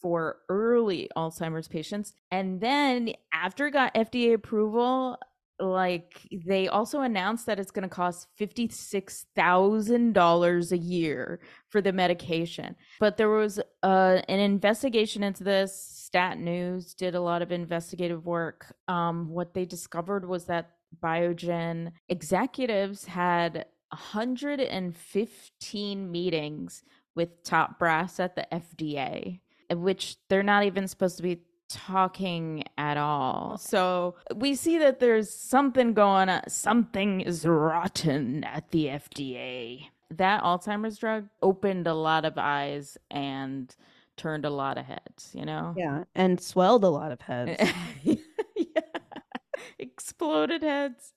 for 0.00 0.38
early 0.48 1.10
Alzheimer's 1.16 1.68
patients. 1.68 2.12
And 2.30 2.60
then 2.60 3.14
after 3.32 3.66
it 3.66 3.72
got 3.72 3.94
FDA 3.94 4.34
approval, 4.34 5.18
like 5.58 6.26
they 6.46 6.68
also 6.68 7.00
announced 7.02 7.46
that 7.46 7.58
it's 7.60 7.70
going 7.70 7.82
to 7.82 7.94
cost 7.94 8.28
$56,000 8.40 10.72
a 10.72 10.78
year 10.78 11.40
for 11.68 11.82
the 11.82 11.92
medication. 11.92 12.76
But 12.98 13.18
there 13.18 13.28
was 13.28 13.60
uh, 13.82 14.22
an 14.28 14.40
investigation 14.40 15.22
into 15.22 15.44
this. 15.44 15.76
Stat 15.76 16.38
News 16.38 16.94
did 16.94 17.14
a 17.14 17.20
lot 17.20 17.42
of 17.42 17.52
investigative 17.52 18.24
work. 18.26 18.74
Um, 18.88 19.28
what 19.28 19.54
they 19.54 19.66
discovered 19.66 20.26
was 20.26 20.46
that 20.46 20.70
Biogen 21.00 21.92
executives 22.08 23.04
had 23.04 23.66
115 23.90 26.12
meetings 26.12 26.82
with 27.14 27.42
top 27.42 27.78
brass 27.78 28.20
at 28.20 28.36
the 28.36 28.46
FDA, 28.52 29.40
which 29.70 30.16
they're 30.28 30.42
not 30.42 30.64
even 30.64 30.88
supposed 30.88 31.16
to 31.18 31.22
be 31.22 31.40
talking 31.68 32.64
at 32.76 32.96
all. 32.96 33.56
So 33.58 34.16
we 34.34 34.54
see 34.54 34.78
that 34.78 35.00
there's 35.00 35.30
something 35.30 35.94
going 35.94 36.28
on. 36.28 36.42
Something 36.48 37.20
is 37.20 37.46
rotten 37.46 38.44
at 38.44 38.70
the 38.70 38.86
FDA. 38.86 39.86
That 40.10 40.42
Alzheimer's 40.42 40.98
drug 40.98 41.28
opened 41.40 41.86
a 41.86 41.94
lot 41.94 42.24
of 42.24 42.34
eyes 42.36 42.98
and 43.10 43.74
turned 44.16 44.44
a 44.44 44.50
lot 44.50 44.76
of 44.76 44.84
heads, 44.84 45.30
you 45.32 45.44
know? 45.44 45.74
Yeah, 45.76 46.04
and 46.14 46.40
swelled 46.40 46.84
a 46.84 46.88
lot 46.88 47.12
of 47.12 47.20
heads. 47.20 47.70
yeah. 48.02 48.16
Exploded 49.78 50.62
heads. 50.62 51.12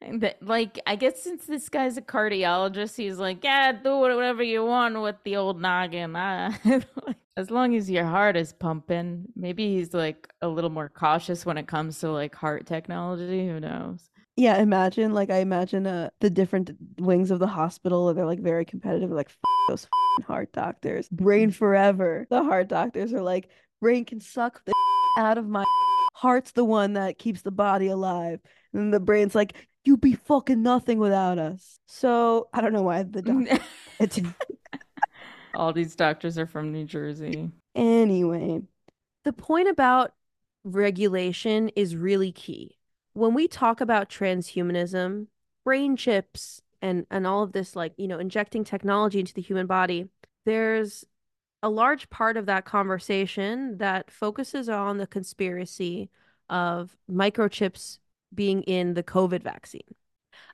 That- 0.00 0.42
like, 0.42 0.80
I 0.86 0.96
guess 0.96 1.22
since 1.22 1.44
this 1.46 1.68
guy's 1.68 1.96
a 1.96 2.02
cardiologist, 2.02 2.96
he's 2.96 3.18
like, 3.18 3.44
yeah, 3.44 3.72
do 3.72 3.98
whatever 3.98 4.42
you 4.42 4.64
want 4.64 5.00
with 5.00 5.16
the 5.24 5.36
old 5.36 5.60
noggin. 5.60 6.14
Ah, 6.16 6.58
as 7.36 7.50
long 7.50 7.74
as 7.74 7.90
your 7.90 8.04
heart 8.04 8.36
is 8.36 8.52
pumping, 8.52 9.26
maybe 9.36 9.76
he's 9.76 9.92
like 9.92 10.28
a 10.40 10.48
little 10.48 10.70
more 10.70 10.88
cautious 10.88 11.44
when 11.44 11.58
it 11.58 11.66
comes 11.66 11.98
to 12.00 12.10
like 12.10 12.34
heart 12.34 12.66
technology. 12.66 13.46
Who 13.46 13.60
knows? 13.60 14.08
Yeah, 14.36 14.56
imagine 14.56 15.12
like 15.12 15.28
I 15.28 15.38
imagine 15.38 15.86
uh 15.86 16.10
the 16.20 16.30
different 16.30 16.70
wings 16.98 17.30
of 17.30 17.38
the 17.40 17.46
hospital. 17.46 18.08
and 18.08 18.16
They're 18.16 18.24
like 18.26 18.40
very 18.40 18.64
competitive. 18.64 19.10
Like 19.10 19.28
F- 19.28 19.36
those 19.68 19.86
heart 20.26 20.52
doctors, 20.52 21.08
brain 21.10 21.50
forever. 21.50 22.26
The 22.30 22.42
heart 22.42 22.68
doctors 22.68 23.12
are 23.12 23.20
like 23.22 23.48
brain 23.82 24.04
can 24.06 24.20
suck 24.20 24.64
the 24.64 24.72
out 25.18 25.36
of 25.36 25.46
my 25.46 25.64
heart's 26.14 26.52
the 26.52 26.64
one 26.64 26.94
that 26.94 27.18
keeps 27.18 27.42
the 27.42 27.50
body 27.50 27.88
alive. 27.88 28.40
And 28.72 28.94
the 28.94 29.00
brain's 29.00 29.34
like 29.34 29.54
you 29.84 29.96
be 29.96 30.14
fucking 30.14 30.62
nothing 30.62 30.98
without 30.98 31.38
us. 31.38 31.78
So 31.86 32.48
I 32.52 32.60
don't 32.60 32.72
know 32.72 32.82
why 32.82 33.02
the 33.02 33.22
doctor. 33.98 34.34
All 35.54 35.72
these 35.72 35.96
doctors 35.96 36.38
are 36.38 36.46
from 36.46 36.72
New 36.72 36.84
Jersey. 36.84 37.50
Anyway, 37.74 38.62
the 39.24 39.32
point 39.32 39.68
about 39.68 40.12
regulation 40.64 41.70
is 41.70 41.96
really 41.96 42.32
key. 42.32 42.76
When 43.14 43.34
we 43.34 43.48
talk 43.48 43.80
about 43.80 44.08
transhumanism, 44.08 45.26
brain 45.64 45.96
chips 45.96 46.62
and 46.80 47.06
and 47.10 47.26
all 47.26 47.42
of 47.42 47.52
this 47.52 47.74
like, 47.74 47.92
you 47.96 48.08
know, 48.08 48.18
injecting 48.18 48.64
technology 48.64 49.20
into 49.20 49.34
the 49.34 49.42
human 49.42 49.66
body, 49.66 50.08
there's 50.44 51.04
a 51.62 51.68
large 51.68 52.08
part 52.08 52.36
of 52.36 52.46
that 52.46 52.64
conversation 52.64 53.76
that 53.78 54.10
focuses 54.10 54.68
on 54.68 54.98
the 54.98 55.06
conspiracy 55.06 56.08
of 56.48 56.96
microchips 57.10 57.98
being 58.34 58.62
in 58.62 58.94
the 58.94 59.02
COVID 59.02 59.42
vaccine. 59.42 59.82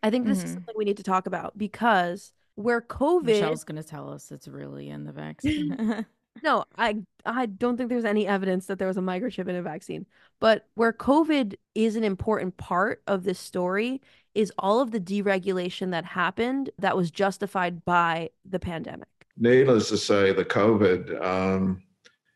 I 0.03 0.11
think 0.11 0.27
this 0.27 0.39
is 0.45 0.51
Mhm. 0.51 0.55
something 0.55 0.75
we 0.77 0.85
need 0.85 0.97
to 0.99 1.03
talk 1.03 1.27
about 1.27 1.57
because 1.59 2.33
where 2.55 2.81
COVID 2.81 3.25
Michele's 3.27 3.65
gonna 3.65 3.83
tell 3.83 4.11
us 4.11 4.33
it's 4.33 4.49
really 4.49 4.89
in 4.91 5.05
the 5.05 5.12
vaccine. 5.12 6.07
No, 6.43 6.67
I 6.77 6.99
I 7.25 7.47
don't 7.47 7.79
think 7.79 7.89
there's 7.89 8.05
any 8.05 8.27
evidence 8.27 8.67
that 8.67 8.79
there 8.79 8.89
was 8.89 8.99
a 8.99 9.01
microchip 9.01 9.49
in 9.49 9.57
a 9.57 9.62
vaccine. 9.62 10.05
But 10.39 10.67
where 10.75 10.93
COVID 10.93 11.55
is 11.75 11.97
an 11.97 12.05
important 12.05 12.59
part 12.59 13.03
of 13.07 13.25
this 13.25 13.39
story 13.39 14.03
is 14.35 14.53
all 14.59 14.81
of 14.81 14.91
the 14.91 15.01
deregulation 15.01 15.93
that 15.93 16.05
happened 16.05 16.69
that 16.79 16.95
was 16.95 17.11
justified 17.11 17.87
by 17.87 18.29
the 18.45 18.59
pandemic. 18.59 19.09
Needless 19.39 19.89
to 19.89 19.97
say, 19.97 20.33
the 20.35 20.45
COVID, 20.45 21.25
um, 21.25 21.83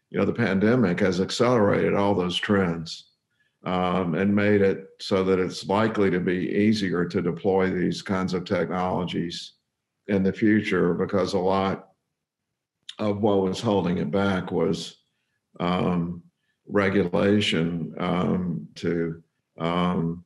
you 0.09 0.19
know, 0.19 0.25
the 0.25 0.33
pandemic 0.33 0.99
has 1.01 1.21
accelerated 1.21 1.95
all 1.95 2.15
those 2.15 2.37
trends 2.39 3.10
um, 3.65 4.15
and 4.15 4.35
made 4.35 4.63
it 4.63 4.89
so 5.01 5.23
that 5.25 5.39
it's 5.39 5.67
likely 5.67 6.11
to 6.11 6.21
be 6.21 6.49
easier 6.51 7.05
to 7.05 7.21
deploy 7.21 7.71
these 7.71 8.03
kinds 8.03 8.33
of 8.35 8.45
technologies 8.45 9.55
in 10.09 10.23
the 10.23 10.33
future 10.33 10.95
because 10.95 11.35
a 11.35 11.39
lot 11.39 11.89
of 12.99 13.21
what 13.21 13.43
was 13.43 13.61
holding 13.61 13.99
it 13.99 14.11
back 14.11 14.51
was 14.51 14.97
um, 15.59 16.23
regulation 16.67 17.95
um, 17.99 18.69
to 18.77 19.23
um, 19.59 20.25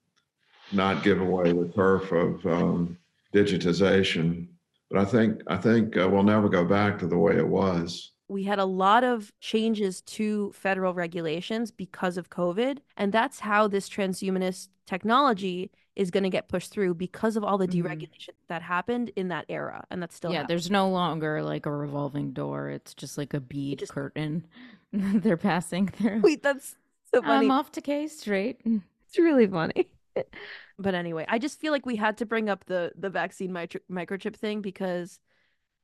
not 0.73 1.03
give 1.03 1.20
away 1.20 1.53
the 1.53 1.70
turf 1.75 2.12
of 2.12 2.44
um, 2.47 2.97
digitization 3.35 4.47
But 4.90 5.01
I 5.01 5.05
think 5.05 5.40
I 5.49 5.57
think 5.57 5.97
uh, 5.97 6.09
we'll 6.09 6.23
never 6.23 6.49
go 6.49 6.64
back 6.64 6.99
to 6.99 7.07
the 7.07 7.18
way 7.18 7.37
it 7.37 7.47
was. 7.47 8.12
We 8.28 8.44
had 8.44 8.58
a 8.58 8.64
lot 8.64 9.04
of 9.04 9.32
changes 9.40 10.00
to 10.02 10.50
federal 10.52 10.94
regulations 10.94 11.70
because 11.70 12.16
of 12.16 12.30
COVID, 12.30 12.78
and 12.96 13.12
that's 13.12 13.40
how 13.40 13.68
this 13.68 13.88
transhumanist 13.88 14.68
technology 14.87 15.70
is 15.94 16.10
going 16.10 16.24
to 16.24 16.30
get 16.30 16.48
pushed 16.48 16.70
through 16.72 16.94
because 16.94 17.37
of 17.37 17.44
all 17.44 17.58
the 17.58 17.68
Mhm. 17.68 17.84
deregulation 17.84 18.30
that 18.48 18.62
happened 18.62 19.10
in 19.14 19.28
that 19.28 19.44
era, 19.48 19.84
and 19.90 20.02
that's 20.02 20.16
still 20.16 20.32
yeah, 20.32 20.38
happening. 20.38 20.48
there's 20.56 20.70
no 20.70 20.88
longer 20.90 21.42
like 21.42 21.66
a 21.66 21.70
revolving 21.70 22.32
door. 22.32 22.70
It's 22.70 22.94
just 22.94 23.16
like 23.18 23.34
a 23.34 23.40
bead 23.40 23.80
just- 23.80 23.92
curtain 23.92 24.46
they're 24.92 25.37
passing 25.37 25.87
through. 25.88 26.20
Wait, 26.20 26.42
that's 26.42 26.76
so 27.12 27.20
funny. 27.22 27.46
I'm 27.46 27.50
off 27.52 27.70
to 27.72 27.80
K 27.80 28.08
Street. 28.08 28.60
It's 29.06 29.18
really 29.18 29.46
funny. 29.46 29.87
but 30.78 30.94
anyway, 30.94 31.24
I 31.28 31.38
just 31.38 31.60
feel 31.60 31.70
like 31.72 31.87
we 31.87 31.94
had 31.94 32.16
to 32.18 32.26
bring 32.26 32.48
up 32.48 32.64
the 32.64 32.90
the 32.96 33.10
vaccine 33.10 33.52
microchip 33.52 34.34
thing 34.34 34.60
because 34.60 35.20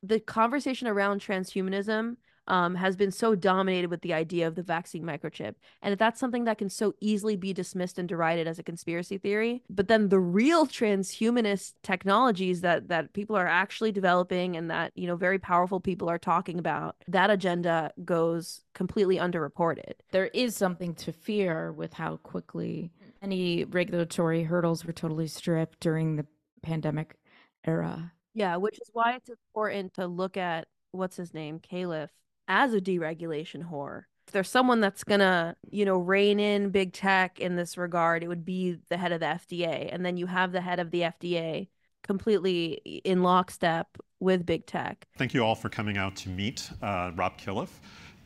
the 0.02 0.18
conversation 0.18 0.88
around 0.88 1.20
transhumanism 1.20 2.16
um, 2.48 2.74
has 2.74 2.96
been 2.96 3.10
so 3.10 3.34
dominated 3.34 3.90
with 3.90 4.02
the 4.02 4.12
idea 4.12 4.46
of 4.46 4.54
the 4.54 4.62
vaccine 4.62 5.04
microchip, 5.04 5.54
and 5.82 5.98
that's 5.98 6.20
something 6.20 6.44
that 6.44 6.58
can 6.58 6.68
so 6.68 6.94
easily 7.00 7.36
be 7.36 7.52
dismissed 7.52 7.98
and 7.98 8.08
derided 8.08 8.46
as 8.46 8.58
a 8.58 8.62
conspiracy 8.62 9.18
theory. 9.18 9.62
But 9.68 9.88
then 9.88 10.08
the 10.08 10.18
real 10.18 10.66
transhumanist 10.66 11.74
technologies 11.82 12.60
that 12.62 12.88
that 12.88 13.12
people 13.12 13.36
are 13.36 13.46
actually 13.46 13.92
developing 13.92 14.56
and 14.56 14.70
that 14.70 14.92
you 14.94 15.06
know 15.06 15.16
very 15.16 15.38
powerful 15.38 15.80
people 15.80 16.08
are 16.08 16.18
talking 16.18 16.58
about, 16.58 16.96
that 17.08 17.30
agenda 17.30 17.92
goes 18.04 18.62
completely 18.74 19.16
underreported. 19.16 19.92
there 20.12 20.26
is 20.28 20.56
something 20.56 20.94
to 20.94 21.12
fear 21.12 21.72
with 21.72 21.92
how 21.92 22.16
quickly 22.18 22.90
any 23.22 23.64
regulatory 23.64 24.44
hurdles 24.44 24.84
were 24.84 24.92
totally 24.92 25.26
stripped 25.26 25.80
during 25.80 26.16
the 26.16 26.26
pandemic 26.62 27.16
era. 27.64 28.12
Yeah, 28.34 28.56
which 28.56 28.80
is 28.80 28.88
why 28.92 29.14
it's 29.14 29.28
important 29.28 29.94
to 29.94 30.06
look 30.06 30.36
at 30.36 30.68
what's 30.92 31.16
his 31.16 31.34
name, 31.34 31.58
Califf, 31.60 32.10
as 32.50 32.74
a 32.74 32.80
deregulation 32.80 33.70
whore. 33.70 34.02
If 34.26 34.32
there's 34.32 34.50
someone 34.50 34.80
that's 34.80 35.04
gonna, 35.04 35.56
you 35.70 35.84
know, 35.84 35.98
rein 35.98 36.38
in 36.38 36.70
big 36.70 36.92
tech 36.92 37.40
in 37.40 37.56
this 37.56 37.78
regard, 37.78 38.22
it 38.22 38.28
would 38.28 38.44
be 38.44 38.76
the 38.88 38.96
head 38.96 39.12
of 39.12 39.20
the 39.20 39.26
FDA. 39.26 39.88
And 39.92 40.04
then 40.04 40.16
you 40.16 40.26
have 40.26 40.52
the 40.52 40.60
head 40.60 40.80
of 40.80 40.90
the 40.90 41.02
FDA 41.02 41.68
completely 42.02 43.00
in 43.04 43.22
lockstep 43.22 43.96
with 44.18 44.44
big 44.44 44.66
tech. 44.66 45.06
Thank 45.16 45.32
you 45.32 45.44
all 45.44 45.54
for 45.54 45.68
coming 45.68 45.96
out 45.96 46.16
to 46.16 46.28
meet 46.28 46.70
uh, 46.82 47.12
Rob 47.14 47.38
Califf, 47.38 47.80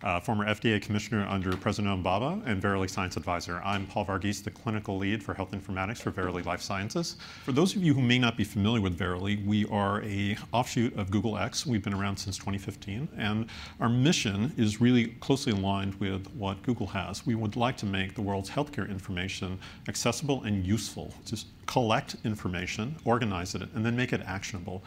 uh, 0.04 0.20
former 0.20 0.44
FDA 0.44 0.80
commissioner 0.80 1.26
under 1.28 1.56
President 1.56 2.02
Obama 2.02 2.40
and 2.46 2.60
Verily 2.60 2.86
Science 2.86 3.16
Advisor. 3.16 3.60
I'm 3.64 3.86
Paul 3.86 4.04
Varghese, 4.04 4.44
the 4.44 4.50
clinical 4.50 4.98
lead 4.98 5.22
for 5.22 5.32
health 5.32 5.52
informatics 5.52 6.02
for 6.02 6.10
Verily 6.10 6.42
Life 6.42 6.60
Sciences. 6.60 7.16
For 7.44 7.52
those 7.52 7.74
of 7.74 7.82
you 7.82 7.94
who 7.94 8.02
may 8.02 8.18
not 8.18 8.36
be 8.36 8.44
familiar 8.44 8.82
with 8.82 8.96
Verily, 8.96 9.36
we 9.46 9.64
are 9.66 10.02
a 10.02 10.36
offshoot 10.52 10.94
of 10.98 11.10
Google 11.10 11.38
X. 11.38 11.64
We've 11.64 11.82
been 11.82 11.94
around 11.94 12.18
since 12.18 12.36
2015, 12.36 13.08
and 13.16 13.46
our 13.80 13.88
mission 13.88 14.52
is 14.58 14.80
really 14.80 15.06
closely 15.20 15.52
aligned 15.52 15.94
with 15.94 16.26
what 16.34 16.62
Google 16.62 16.88
has. 16.88 17.26
We 17.26 17.34
would 17.34 17.56
like 17.56 17.78
to 17.78 17.86
make 17.86 18.14
the 18.14 18.22
world's 18.22 18.50
healthcare 18.50 18.88
information 18.88 19.58
accessible 19.88 20.42
and 20.44 20.66
useful. 20.66 21.14
Just 21.24 21.46
collect 21.64 22.16
information, 22.24 22.94
organize 23.06 23.54
it, 23.54 23.62
and 23.74 23.86
then 23.86 23.96
make 23.96 24.12
it 24.12 24.20
actionable. 24.26 24.84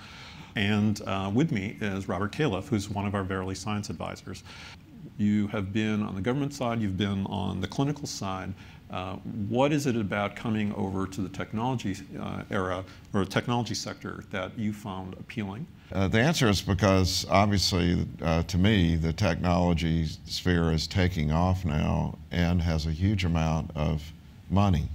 And 0.55 1.01
uh, 1.05 1.31
with 1.33 1.51
me 1.51 1.77
is 1.81 2.07
Robert 2.07 2.31
Califf, 2.31 2.67
who's 2.67 2.89
one 2.89 3.05
of 3.05 3.15
our 3.15 3.23
Verily 3.23 3.55
Science 3.55 3.89
advisors. 3.89 4.43
You 5.17 5.47
have 5.47 5.73
been 5.73 6.03
on 6.03 6.15
the 6.15 6.21
government 6.21 6.53
side, 6.53 6.79
you've 6.79 6.97
been 6.97 7.25
on 7.25 7.59
the 7.59 7.67
clinical 7.67 8.05
side. 8.07 8.53
Uh, 8.89 9.15
what 9.49 9.73
is 9.73 9.85
it 9.85 9.97
about 9.97 10.35
coming 10.35 10.73
over 10.75 11.05
to 11.07 11.21
the 11.21 11.29
technology 11.29 11.95
uh, 12.19 12.43
era 12.49 12.85
or 13.13 13.25
technology 13.25 13.73
sector 13.73 14.23
that 14.31 14.57
you 14.57 14.71
found 14.71 15.13
appealing? 15.15 15.65
Uh, 15.91 16.07
the 16.07 16.19
answer 16.19 16.47
is 16.47 16.61
because 16.61 17.25
obviously, 17.29 18.05
uh, 18.21 18.43
to 18.43 18.57
me, 18.57 18.95
the 18.95 19.11
technology 19.11 20.05
sphere 20.25 20.71
is 20.71 20.85
taking 20.85 21.31
off 21.31 21.65
now 21.65 22.17
and 22.31 22.61
has 22.61 22.85
a 22.85 22.91
huge 22.91 23.25
amount 23.25 23.71
of 23.75 24.11
money. 24.49 24.87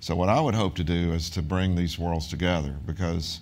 So, 0.00 0.14
what 0.14 0.28
I 0.28 0.40
would 0.40 0.54
hope 0.54 0.74
to 0.76 0.84
do 0.84 1.12
is 1.12 1.28
to 1.30 1.42
bring 1.42 1.74
these 1.74 1.98
worlds 1.98 2.28
together 2.28 2.76
because 2.86 3.40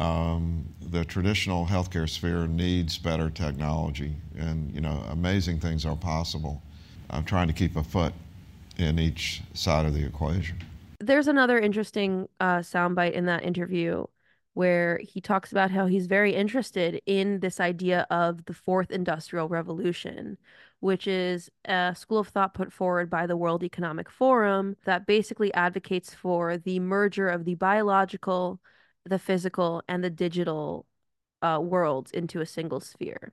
um, 0.00 0.64
the 0.80 1.04
traditional 1.04 1.66
healthcare 1.66 2.08
sphere 2.08 2.46
needs 2.46 2.96
better 2.96 3.28
technology, 3.28 4.16
and 4.36 4.72
you 4.74 4.80
know, 4.80 5.04
amazing 5.10 5.60
things 5.60 5.84
are 5.84 5.94
possible. 5.94 6.62
I'm 7.10 7.24
trying 7.24 7.48
to 7.48 7.52
keep 7.52 7.76
a 7.76 7.84
foot 7.84 8.14
in 8.78 8.98
each 8.98 9.42
side 9.52 9.84
of 9.84 9.92
the 9.92 10.04
equation. 10.04 10.56
There's 11.00 11.28
another 11.28 11.58
interesting 11.58 12.28
uh, 12.40 12.58
soundbite 12.58 13.12
in 13.12 13.26
that 13.26 13.44
interview 13.44 14.06
where 14.54 14.98
he 15.02 15.20
talks 15.20 15.52
about 15.52 15.70
how 15.70 15.86
he's 15.86 16.06
very 16.06 16.34
interested 16.34 17.00
in 17.06 17.40
this 17.40 17.60
idea 17.60 18.06
of 18.10 18.44
the 18.46 18.54
fourth 18.54 18.90
industrial 18.90 19.48
revolution, 19.48 20.38
which 20.80 21.06
is 21.06 21.50
a 21.66 21.94
school 21.96 22.18
of 22.18 22.28
thought 22.28 22.54
put 22.54 22.72
forward 22.72 23.10
by 23.10 23.26
the 23.26 23.36
World 23.36 23.62
Economic 23.62 24.10
Forum 24.10 24.76
that 24.84 25.06
basically 25.06 25.52
advocates 25.54 26.14
for 26.14 26.56
the 26.56 26.80
merger 26.80 27.28
of 27.28 27.44
the 27.44 27.54
biological, 27.54 28.60
the 29.04 29.18
physical, 29.18 29.82
and 29.88 30.04
the 30.04 30.10
digital 30.10 30.86
uh, 31.42 31.58
worlds 31.62 32.10
into 32.10 32.40
a 32.40 32.46
single 32.46 32.80
sphere. 32.80 33.32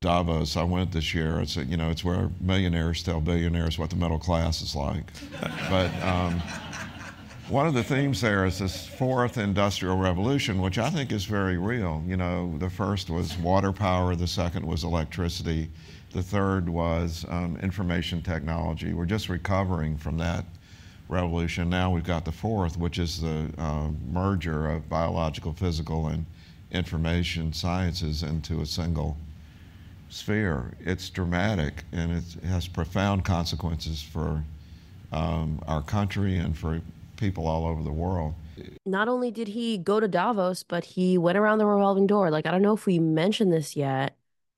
Davos, 0.00 0.56
I 0.56 0.62
went 0.62 0.92
this 0.92 1.12
year. 1.12 1.40
It's 1.40 1.56
a, 1.56 1.64
you 1.64 1.76
know, 1.76 1.90
it's 1.90 2.04
where 2.04 2.30
millionaires 2.40 3.02
tell 3.02 3.20
billionaires 3.20 3.78
what 3.78 3.90
the 3.90 3.96
middle 3.96 4.18
class 4.18 4.62
is 4.62 4.76
like. 4.76 5.10
but 5.68 5.92
um, 6.04 6.40
one 7.48 7.66
of 7.66 7.74
the 7.74 7.82
themes 7.82 8.20
there 8.20 8.44
is 8.44 8.58
this 8.60 8.86
fourth 8.86 9.38
industrial 9.38 9.96
revolution, 9.96 10.60
which 10.60 10.78
I 10.78 10.90
think 10.90 11.10
is 11.10 11.24
very 11.24 11.58
real. 11.58 12.04
You 12.06 12.16
know, 12.16 12.54
the 12.58 12.70
first 12.70 13.10
was 13.10 13.36
water 13.38 13.72
power, 13.72 14.14
the 14.14 14.26
second 14.26 14.64
was 14.66 14.84
electricity, 14.84 15.70
the 16.12 16.22
third 16.22 16.68
was 16.68 17.24
um, 17.28 17.56
information 17.60 18.22
technology. 18.22 18.92
We're 18.92 19.06
just 19.06 19.28
recovering 19.28 19.96
from 19.96 20.16
that 20.18 20.44
revolution. 21.08 21.70
Now 21.70 21.90
we've 21.90 22.04
got 22.04 22.24
the 22.24 22.32
fourth, 22.32 22.76
which 22.78 22.98
is 22.98 23.20
the 23.20 23.50
uh, 23.58 23.88
merger 24.10 24.68
of 24.68 24.88
biological, 24.88 25.52
physical, 25.52 26.06
and 26.08 26.26
information 26.70 27.52
sciences 27.52 28.22
into 28.22 28.60
a 28.60 28.66
single 28.66 29.16
sphere. 30.10 30.72
It's 30.80 31.10
dramatic 31.10 31.84
and 31.92 32.12
it 32.12 32.44
has 32.44 32.68
profound 32.68 33.24
consequences 33.24 34.02
for 34.02 34.42
um, 35.12 35.62
our 35.66 35.82
country 35.82 36.36
and 36.36 36.56
for 36.56 36.80
people 37.16 37.46
all 37.46 37.66
over 37.66 37.82
the 37.82 37.92
world. 37.92 38.34
Not 38.84 39.08
only 39.08 39.30
did 39.30 39.48
he 39.48 39.78
go 39.78 40.00
to 40.00 40.08
Davos, 40.08 40.62
but 40.62 40.84
he 40.84 41.16
went 41.16 41.38
around 41.38 41.58
the 41.58 41.66
revolving 41.66 42.06
door. 42.06 42.30
Like, 42.30 42.46
I 42.46 42.50
don't 42.50 42.62
know 42.62 42.74
if 42.74 42.86
we 42.86 42.98
mentioned 42.98 43.52
this 43.52 43.76
yet. 43.76 44.16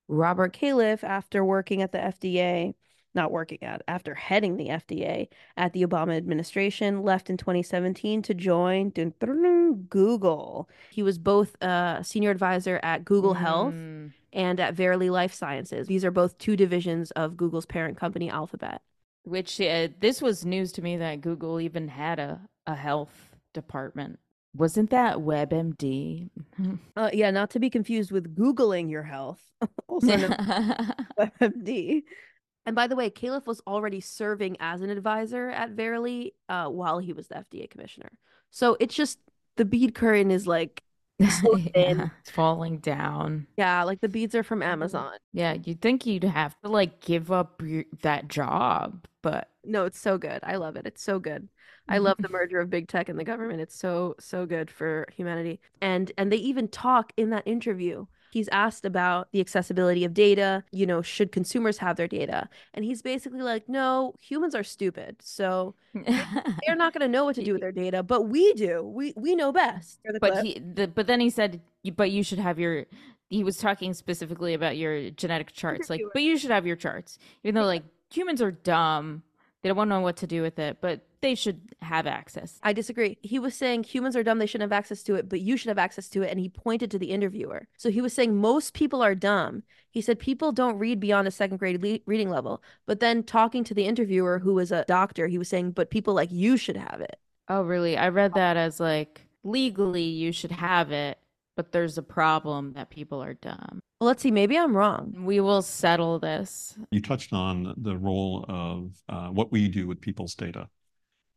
Robert 0.08 0.52
Califf, 0.52 1.04
after 1.04 1.44
working 1.44 1.82
at 1.82 1.92
the 1.92 1.98
FDA, 1.98 2.74
not 3.14 3.30
working 3.32 3.58
at, 3.62 3.82
after 3.88 4.14
heading 4.14 4.56
the 4.56 4.68
FDA 4.68 5.28
at 5.56 5.72
the 5.72 5.84
Obama 5.84 6.16
administration, 6.16 7.02
left 7.02 7.28
in 7.30 7.36
2017 7.36 8.22
to 8.22 8.34
join 8.34 8.90
Google. 8.90 10.68
He 10.90 11.02
was 11.02 11.18
both 11.18 11.56
a 11.62 12.00
senior 12.02 12.30
advisor 12.30 12.78
at 12.82 13.04
Google 13.04 13.34
Health 13.34 13.74
Mm. 13.74 14.12
and 14.32 14.60
at 14.60 14.74
Verily 14.74 15.10
Life 15.10 15.34
Sciences. 15.34 15.86
These 15.88 16.04
are 16.04 16.10
both 16.10 16.38
two 16.38 16.56
divisions 16.56 17.10
of 17.12 17.36
Google's 17.36 17.66
parent 17.66 17.96
company, 17.98 18.30
Alphabet. 18.30 18.80
Which 19.24 19.60
uh, 19.60 19.88
this 20.00 20.22
was 20.22 20.44
news 20.46 20.72
to 20.72 20.82
me 20.82 20.96
that 20.96 21.20
Google 21.20 21.60
even 21.60 21.88
had 21.88 22.18
a, 22.18 22.40
a 22.66 22.74
health 22.74 23.30
department. 23.52 24.18
Wasn't 24.56 24.90
that 24.90 25.18
WebMD? 25.18 26.30
Uh, 26.96 27.08
yeah, 27.12 27.30
not 27.30 27.48
to 27.50 27.58
be 27.58 27.70
confused 27.70 28.10
with 28.12 28.36
Googling 28.36 28.90
your 28.90 29.02
health, 29.04 29.40
also 29.88 30.06
WebMD. 31.18 32.02
And 32.70 32.76
by 32.76 32.86
the 32.86 32.94
way, 32.94 33.10
Califf 33.10 33.46
was 33.46 33.60
already 33.66 34.00
serving 34.00 34.56
as 34.60 34.80
an 34.80 34.90
advisor 34.90 35.50
at 35.50 35.70
Verily 35.70 36.34
uh, 36.48 36.68
while 36.68 37.00
he 37.00 37.12
was 37.12 37.26
the 37.26 37.34
FDA 37.34 37.68
commissioner. 37.68 38.12
So 38.52 38.76
it's 38.78 38.94
just 38.94 39.18
the 39.56 39.64
bead 39.64 39.92
curtain 39.92 40.30
is 40.30 40.46
like, 40.46 40.84
so 41.26 41.56
yeah, 41.74 42.10
it's 42.20 42.30
falling 42.30 42.78
down. 42.78 43.48
yeah, 43.56 43.82
like 43.82 44.00
the 44.00 44.08
beads 44.08 44.36
are 44.36 44.44
from 44.44 44.62
Amazon. 44.62 45.14
Yeah, 45.32 45.54
you'd 45.64 45.80
think 45.80 46.06
you'd 46.06 46.22
have 46.22 46.56
to 46.60 46.68
like 46.68 47.00
give 47.00 47.32
up 47.32 47.60
your, 47.60 47.86
that 48.02 48.28
job, 48.28 49.08
but 49.20 49.50
No, 49.64 49.84
it's 49.84 49.98
so 49.98 50.16
good. 50.16 50.40
I 50.44 50.56
love 50.56 50.76
it. 50.76 50.86
It's 50.86 51.02
so 51.02 51.18
good. 51.18 51.48
I 51.88 51.98
love 51.98 52.16
the 52.20 52.28
merger 52.30 52.60
of 52.60 52.70
big 52.70 52.86
tech 52.88 53.08
and 53.08 53.18
the 53.18 53.24
government. 53.24 53.60
It's 53.60 53.76
so 53.76 54.14
so 54.20 54.46
good 54.46 54.70
for 54.70 55.06
humanity. 55.16 55.60
And 55.80 56.12
and 56.16 56.30
they 56.32 56.36
even 56.36 56.68
talk 56.68 57.12
in 57.16 57.30
that 57.30 57.46
interview. 57.46 58.06
He's 58.30 58.48
asked 58.48 58.84
about 58.84 59.28
the 59.32 59.40
accessibility 59.40 60.04
of 60.04 60.14
data, 60.14 60.64
you 60.72 60.86
know, 60.86 61.02
should 61.02 61.32
consumers 61.32 61.78
have 61.78 61.96
their 61.96 62.08
data? 62.08 62.48
And 62.74 62.84
he's 62.84 63.02
basically 63.02 63.42
like, 63.42 63.68
"No, 63.68 64.14
humans 64.20 64.54
are 64.54 64.64
stupid. 64.64 65.16
So 65.20 65.74
they're 65.94 66.76
not 66.76 66.92
going 66.92 67.00
to 67.00 67.08
know 67.08 67.24
what 67.24 67.34
to 67.36 67.44
do 67.44 67.52
with 67.52 67.60
their 67.62 67.72
data, 67.72 68.02
but 68.02 68.22
we 68.22 68.52
do. 68.54 68.82
We 68.82 69.12
we 69.16 69.34
know 69.34 69.52
best." 69.52 70.00
But 70.20 70.32
clip. 70.32 70.44
he 70.44 70.58
the, 70.58 70.88
but 70.88 71.06
then 71.06 71.20
he 71.20 71.30
said 71.30 71.60
but 71.96 72.10
you 72.10 72.22
should 72.22 72.38
have 72.38 72.58
your 72.58 72.86
he 73.28 73.44
was 73.44 73.56
talking 73.56 73.94
specifically 73.94 74.54
about 74.54 74.76
your 74.76 75.10
genetic 75.10 75.52
charts 75.52 75.88
like 75.88 76.02
but 76.12 76.22
you 76.22 76.36
should 76.36 76.50
have 76.50 76.66
your 76.66 76.76
charts 76.76 77.18
even 77.42 77.54
though 77.54 77.66
like 77.66 77.84
humans 78.12 78.42
are 78.42 78.50
dumb 78.50 79.22
they 79.62 79.68
don't 79.68 79.76
want 79.76 79.90
to 79.90 79.94
know 79.94 80.00
what 80.00 80.16
to 80.16 80.26
do 80.26 80.42
with 80.42 80.58
it 80.58 80.78
but 80.80 81.06
they 81.20 81.34
should 81.34 81.60
have 81.82 82.06
access. 82.06 82.58
I 82.62 82.72
disagree. 82.72 83.18
He 83.22 83.38
was 83.38 83.54
saying 83.54 83.84
humans 83.84 84.16
are 84.16 84.22
dumb, 84.22 84.38
they 84.38 84.46
shouldn't 84.46 84.70
have 84.70 84.76
access 84.76 85.02
to 85.04 85.14
it, 85.16 85.28
but 85.28 85.40
you 85.40 85.56
should 85.56 85.68
have 85.68 85.78
access 85.78 86.08
to 86.10 86.22
it. 86.22 86.30
And 86.30 86.40
he 86.40 86.48
pointed 86.48 86.90
to 86.90 86.98
the 86.98 87.10
interviewer. 87.10 87.68
So 87.76 87.90
he 87.90 88.00
was 88.00 88.12
saying 88.12 88.36
most 88.36 88.74
people 88.74 89.02
are 89.02 89.14
dumb. 89.14 89.62
He 89.90 90.00
said 90.00 90.18
people 90.18 90.52
don't 90.52 90.78
read 90.78 91.00
beyond 91.00 91.28
a 91.28 91.30
second 91.30 91.58
grade 91.58 91.82
le- 91.82 92.00
reading 92.06 92.30
level. 92.30 92.62
But 92.86 93.00
then 93.00 93.22
talking 93.22 93.64
to 93.64 93.74
the 93.74 93.84
interviewer, 93.86 94.38
who 94.38 94.54
was 94.54 94.72
a 94.72 94.84
doctor, 94.86 95.26
he 95.26 95.38
was 95.38 95.48
saying, 95.48 95.72
but 95.72 95.90
people 95.90 96.14
like 96.14 96.30
you 96.32 96.56
should 96.56 96.76
have 96.76 97.00
it. 97.00 97.18
Oh, 97.48 97.62
really? 97.62 97.96
I 97.96 98.08
read 98.08 98.34
that 98.34 98.56
as 98.56 98.80
like 98.80 99.26
legally 99.42 100.04
you 100.04 100.32
should 100.32 100.52
have 100.52 100.92
it, 100.92 101.18
but 101.60 101.72
there's 101.72 101.98
a 101.98 102.02
problem 102.02 102.72
that 102.72 102.88
people 102.88 103.22
are 103.22 103.34
dumb. 103.34 103.80
Well, 104.00 104.08
let's 104.08 104.22
see. 104.22 104.30
Maybe 104.30 104.56
I'm 104.56 104.74
wrong. 104.74 105.14
We 105.26 105.40
will 105.40 105.60
settle 105.60 106.18
this. 106.18 106.74
You 106.90 107.02
touched 107.02 107.34
on 107.34 107.74
the 107.76 107.98
role 107.98 108.46
of 108.48 108.92
uh, 109.10 109.28
what 109.28 109.52
we 109.52 109.68
do 109.68 109.86
with 109.86 110.00
people's 110.00 110.34
data. 110.34 110.70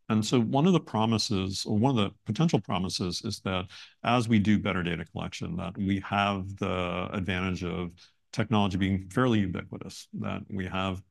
And 0.07 0.25
so 0.25 0.39
one 0.39 0.65
of 0.65 0.71
the 0.71 0.79
promises, 0.79 1.65
or 1.67 1.77
one 1.77 1.97
of 1.99 2.05
the 2.05 2.15
potential 2.25 2.61
promises, 2.61 3.21
is 3.25 3.41
that 3.41 3.65
as 4.05 4.29
we 4.29 4.39
do 4.39 4.57
better 4.59 4.81
data 4.81 5.03
collection, 5.03 5.57
that 5.57 5.77
we 5.77 6.01
have 6.09 6.55
the 6.55 7.09
advantage 7.11 7.65
of 7.65 7.91
technology 8.31 8.77
being 8.77 9.09
fairly 9.09 9.39
ubiquitous, 9.39 10.07
that 10.21 10.43
we 10.49 10.67
have 10.67 11.01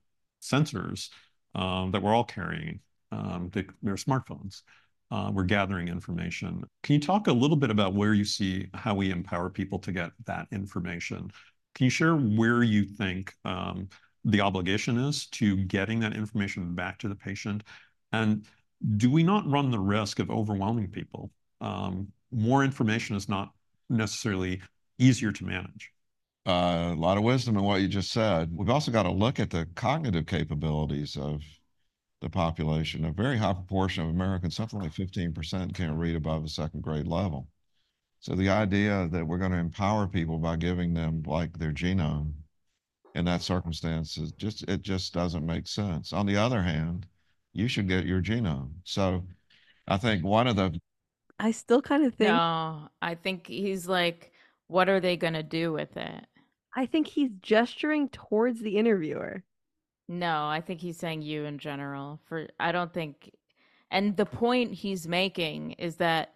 sensors 0.40 1.10
um, 1.54 1.90
that 1.90 2.02
we're 2.02 2.14
all 2.14 2.24
carrying. 2.24 2.80
Um, 3.10 3.50
they, 3.52 3.66
they're 3.82 3.96
smartphones. 3.96 4.62
Uh, 5.12 5.30
we're 5.30 5.44
gathering 5.44 5.88
information. 5.88 6.64
Can 6.82 6.94
you 6.94 7.00
talk 7.00 7.26
a 7.26 7.32
little 7.32 7.56
bit 7.56 7.68
about 7.68 7.92
where 7.92 8.14
you 8.14 8.24
see 8.24 8.68
how 8.72 8.94
we 8.94 9.10
empower 9.10 9.50
people 9.50 9.78
to 9.80 9.92
get 9.92 10.12
that 10.24 10.46
information? 10.52 11.30
Can 11.74 11.84
you 11.84 11.90
share 11.90 12.16
where 12.16 12.62
you 12.62 12.84
think 12.84 13.34
um, 13.44 13.90
the 14.24 14.40
obligation 14.40 14.96
is 14.96 15.26
to 15.26 15.56
getting 15.64 16.00
that 16.00 16.16
information 16.16 16.74
back 16.74 16.98
to 17.00 17.08
the 17.08 17.14
patient? 17.14 17.62
And 18.12 18.46
do 18.96 19.10
we 19.10 19.22
not 19.22 19.46
run 19.46 19.70
the 19.70 19.78
risk 19.78 20.18
of 20.18 20.30
overwhelming 20.30 20.88
people? 20.88 21.30
Um, 21.60 22.08
more 22.30 22.64
information 22.64 23.14
is 23.14 23.28
not 23.28 23.52
necessarily 23.90 24.62
easier 24.98 25.30
to 25.30 25.44
manage. 25.44 25.92
Uh, 26.46 26.94
a 26.94 26.96
lot 26.96 27.18
of 27.18 27.22
wisdom 27.22 27.58
in 27.58 27.64
what 27.64 27.82
you 27.82 27.86
just 27.86 28.12
said. 28.12 28.50
We've 28.50 28.70
also 28.70 28.90
got 28.90 29.02
to 29.02 29.12
look 29.12 29.38
at 29.38 29.50
the 29.50 29.68
cognitive 29.74 30.24
capabilities 30.24 31.18
of 31.18 31.42
the 32.22 32.30
population. 32.30 33.04
A 33.04 33.12
very 33.12 33.36
high 33.38 33.52
proportion 33.54 34.04
of 34.04 34.10
Americans, 34.10 34.56
something 34.56 34.80
like 34.80 34.94
15%, 34.94 35.74
can't 35.74 35.98
read 35.98 36.16
above 36.16 36.44
a 36.44 36.48
second 36.48 36.82
grade 36.82 37.06
level. 37.08 37.48
So 38.20 38.34
the 38.34 38.50
idea 38.50 39.08
that 39.12 39.26
we're 39.26 39.38
going 39.38 39.52
to 39.52 39.58
empower 39.58 40.06
people 40.06 40.38
by 40.38 40.56
giving 40.56 40.94
them 40.94 41.22
like 41.26 41.58
their 41.58 41.72
genome 41.72 42.34
in 43.14 43.24
that 43.26 43.42
circumstance 43.42 44.16
is 44.18 44.32
just 44.32 44.62
it 44.68 44.82
just 44.82 45.12
doesn't 45.12 45.44
make 45.46 45.66
sense. 45.66 46.12
On 46.12 46.26
the 46.26 46.36
other 46.36 46.62
hand, 46.62 47.06
you 47.52 47.68
should 47.68 47.88
get 47.88 48.06
your 48.06 48.22
genome. 48.22 48.72
So 48.84 49.26
I 49.88 49.96
think 49.98 50.24
one 50.24 50.46
of 50.46 50.56
the 50.56 50.80
I 51.38 51.50
still 51.50 51.82
kind 51.82 52.06
of 52.06 52.14
think 52.14 52.28
No, 52.28 52.88
I 53.02 53.14
think 53.16 53.46
he's 53.46 53.88
like, 53.88 54.32
what 54.68 54.88
are 54.88 55.00
they 55.00 55.16
going 55.16 55.34
to 55.34 55.42
do 55.42 55.72
with 55.72 55.96
it? 55.96 56.26
I 56.74 56.86
think 56.86 57.06
he's 57.06 57.30
gesturing 57.42 58.08
towards 58.08 58.60
the 58.60 58.76
interviewer. 58.78 59.44
No, 60.08 60.46
I 60.46 60.60
think 60.60 60.80
he's 60.80 60.96
saying 60.98 61.22
you 61.22 61.44
in 61.44 61.58
general. 61.58 62.20
For 62.24 62.48
I 62.60 62.72
don't 62.72 62.92
think 62.92 63.30
and 63.90 64.16
the 64.16 64.26
point 64.26 64.72
he's 64.74 65.06
making 65.06 65.72
is 65.72 65.96
that 65.96 66.34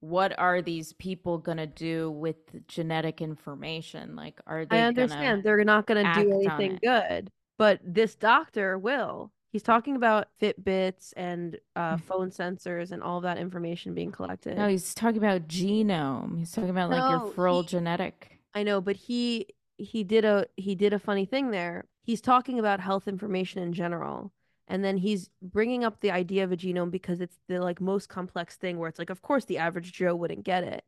what 0.00 0.38
are 0.38 0.62
these 0.62 0.92
people 0.92 1.38
going 1.38 1.58
to 1.58 1.66
do 1.66 2.10
with 2.10 2.36
genetic 2.68 3.20
information? 3.20 4.14
Like 4.14 4.40
are 4.46 4.64
they 4.64 4.78
I 4.78 4.82
understand 4.86 5.42
they're 5.42 5.64
not 5.64 5.86
going 5.86 6.06
to 6.06 6.24
do 6.24 6.32
anything 6.32 6.78
good, 6.82 7.30
but 7.58 7.80
this 7.84 8.14
doctor 8.14 8.78
will. 8.78 9.32
He's 9.50 9.62
talking 9.62 9.96
about 9.96 10.28
Fitbits 10.40 11.14
and 11.16 11.58
uh, 11.74 11.96
Mm. 11.96 12.00
phone 12.02 12.30
sensors 12.30 12.92
and 12.92 13.02
all 13.02 13.22
that 13.22 13.38
information 13.38 13.94
being 13.94 14.12
collected. 14.12 14.56
No, 14.58 14.68
he's 14.68 14.94
talking 14.94 15.18
about 15.18 15.48
genome. 15.48 16.38
He's 16.38 16.52
talking 16.52 16.70
about 16.70 16.90
like 16.90 17.00
No, 17.08 17.24
your 17.24 17.32
full 17.32 17.62
genetic. 17.62 18.38
I 18.54 18.62
know, 18.62 18.80
but 18.80 18.96
he 18.96 19.46
he 19.78 20.04
did 20.04 20.24
a 20.24 20.46
he 20.56 20.74
did 20.74 20.92
a 20.92 20.98
funny 20.98 21.24
thing 21.24 21.50
there. 21.50 21.86
He's 22.08 22.22
talking 22.22 22.58
about 22.58 22.80
health 22.80 23.06
information 23.06 23.62
in 23.62 23.74
general, 23.74 24.32
and 24.66 24.82
then 24.82 24.96
he's 24.96 25.28
bringing 25.42 25.84
up 25.84 26.00
the 26.00 26.10
idea 26.10 26.42
of 26.42 26.50
a 26.50 26.56
genome 26.56 26.90
because 26.90 27.20
it's 27.20 27.36
the 27.48 27.60
like 27.60 27.82
most 27.82 28.08
complex 28.08 28.56
thing 28.56 28.78
where 28.78 28.88
it's 28.88 28.98
like, 28.98 29.10
of 29.10 29.20
course, 29.20 29.44
the 29.44 29.58
average 29.58 29.92
Joe 29.92 30.16
wouldn't 30.16 30.42
get 30.42 30.64
it, 30.64 30.86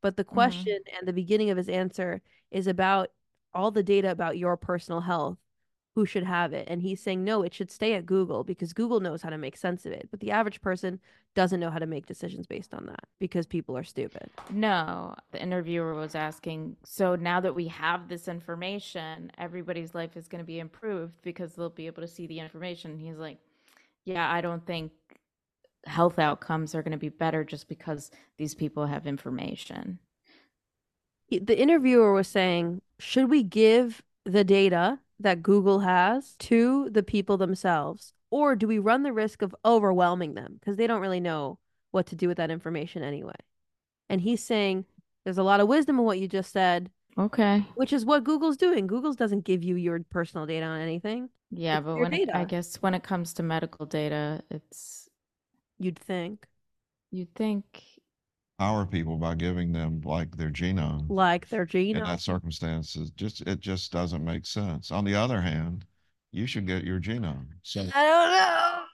but 0.00 0.16
the 0.16 0.22
mm-hmm. 0.22 0.32
question 0.32 0.78
and 0.96 1.08
the 1.08 1.12
beginning 1.12 1.50
of 1.50 1.56
his 1.56 1.68
answer 1.68 2.22
is 2.52 2.68
about 2.68 3.08
all 3.52 3.72
the 3.72 3.82
data 3.82 4.12
about 4.12 4.38
your 4.38 4.56
personal 4.56 5.00
health, 5.00 5.38
who 5.94 6.06
should 6.06 6.22
have 6.22 6.52
it, 6.52 6.68
and 6.68 6.82
he's 6.82 7.00
saying 7.00 7.24
no, 7.24 7.42
it 7.42 7.52
should 7.52 7.70
stay 7.70 7.94
at 7.94 8.06
Google 8.06 8.44
because 8.44 8.72
Google 8.72 9.00
knows 9.00 9.22
how 9.22 9.30
to 9.30 9.38
make 9.38 9.56
sense 9.56 9.84
of 9.84 9.92
it, 9.92 10.08
but 10.10 10.20
the 10.20 10.30
average 10.30 10.60
person 10.60 11.00
doesn't 11.34 11.60
know 11.60 11.70
how 11.70 11.78
to 11.78 11.86
make 11.86 12.06
decisions 12.06 12.46
based 12.46 12.74
on 12.74 12.86
that 12.86 13.04
because 13.18 13.46
people 13.46 13.76
are 13.76 13.84
stupid. 13.84 14.30
No, 14.50 15.14
the 15.32 15.42
interviewer 15.42 15.94
was 15.94 16.14
asking, 16.14 16.76
so 16.84 17.16
now 17.16 17.40
that 17.40 17.54
we 17.54 17.68
have 17.68 18.08
this 18.08 18.28
information, 18.28 19.32
everybody's 19.38 19.94
life 19.94 20.16
is 20.16 20.28
going 20.28 20.42
to 20.42 20.46
be 20.46 20.60
improved 20.60 21.14
because 21.22 21.54
they'll 21.54 21.70
be 21.70 21.86
able 21.86 22.02
to 22.02 22.08
see 22.08 22.26
the 22.26 22.40
information. 22.40 22.98
He's 22.98 23.18
like, 23.18 23.38
yeah, 24.04 24.32
I 24.32 24.40
don't 24.40 24.64
think 24.64 24.92
health 25.86 26.18
outcomes 26.18 26.74
are 26.74 26.82
going 26.82 26.92
to 26.92 26.98
be 26.98 27.08
better 27.08 27.44
just 27.44 27.68
because 27.68 28.10
these 28.36 28.54
people 28.54 28.86
have 28.86 29.06
information. 29.06 29.98
the 31.30 31.58
interviewer 31.58 32.12
was 32.12 32.28
saying, 32.28 32.82
should 32.98 33.30
we 33.30 33.42
give 33.42 34.02
the 34.24 34.44
data 34.44 34.98
that 35.20 35.42
Google 35.42 35.80
has 35.80 36.34
to 36.40 36.90
the 36.90 37.02
people 37.02 37.36
themselves, 37.36 38.14
or 38.30 38.56
do 38.56 38.66
we 38.66 38.78
run 38.78 39.02
the 39.02 39.12
risk 39.12 39.42
of 39.42 39.54
overwhelming 39.64 40.34
them 40.34 40.56
because 40.60 40.76
they 40.76 40.86
don't 40.86 41.00
really 41.02 41.20
know 41.20 41.58
what 41.92 42.06
to 42.08 42.16
do 42.16 42.28
with 42.28 42.38
that 42.38 42.50
information 42.50 43.02
anyway? 43.02 43.34
And 44.08 44.20
he's 44.20 44.42
saying 44.42 44.86
there's 45.24 45.38
a 45.38 45.42
lot 45.42 45.60
of 45.60 45.68
wisdom 45.68 45.98
in 45.98 46.04
what 46.04 46.18
you 46.18 46.26
just 46.28 46.52
said, 46.52 46.90
Okay. 47.18 47.64
which 47.74 47.92
is 47.92 48.04
what 48.04 48.24
Google's 48.24 48.56
doing. 48.56 48.86
Google's 48.86 49.16
doesn't 49.16 49.44
give 49.44 49.62
you 49.62 49.76
your 49.76 50.00
personal 50.10 50.46
data 50.46 50.66
on 50.66 50.80
anything. 50.80 51.28
Yeah, 51.50 51.78
It's 51.78 51.84
but 51.86 51.96
when 51.96 52.12
it, 52.14 52.30
I 52.32 52.44
guess 52.44 52.76
when 52.82 52.94
it 52.94 53.02
comes 53.02 53.34
to 53.34 53.42
medical 53.42 53.86
data, 53.86 54.42
it's 54.50 55.08
You'd 55.78 55.98
think, 55.98 56.46
you'd 57.10 57.34
think 57.34 57.82
power 58.60 58.86
people 58.86 59.16
by 59.16 59.34
giving 59.34 59.72
them 59.72 60.00
like 60.04 60.36
their 60.36 60.50
genome 60.50 61.08
like 61.08 61.48
their 61.48 61.66
genome. 61.66 61.96
in 61.96 62.04
that 62.04 62.20
circumstance 62.20 62.92
just 63.16 63.40
it 63.42 63.60
just 63.60 63.90
doesn't 63.92 64.24
make 64.24 64.46
sense. 64.46 64.90
On 64.90 65.04
the 65.04 65.14
other 65.14 65.40
hand, 65.40 65.84
you 66.32 66.46
should 66.46 66.66
get 66.66 66.84
your 66.84 67.00
genome. 67.00 67.46
So 67.62 67.86
I 67.94 68.04
don't 68.04 68.30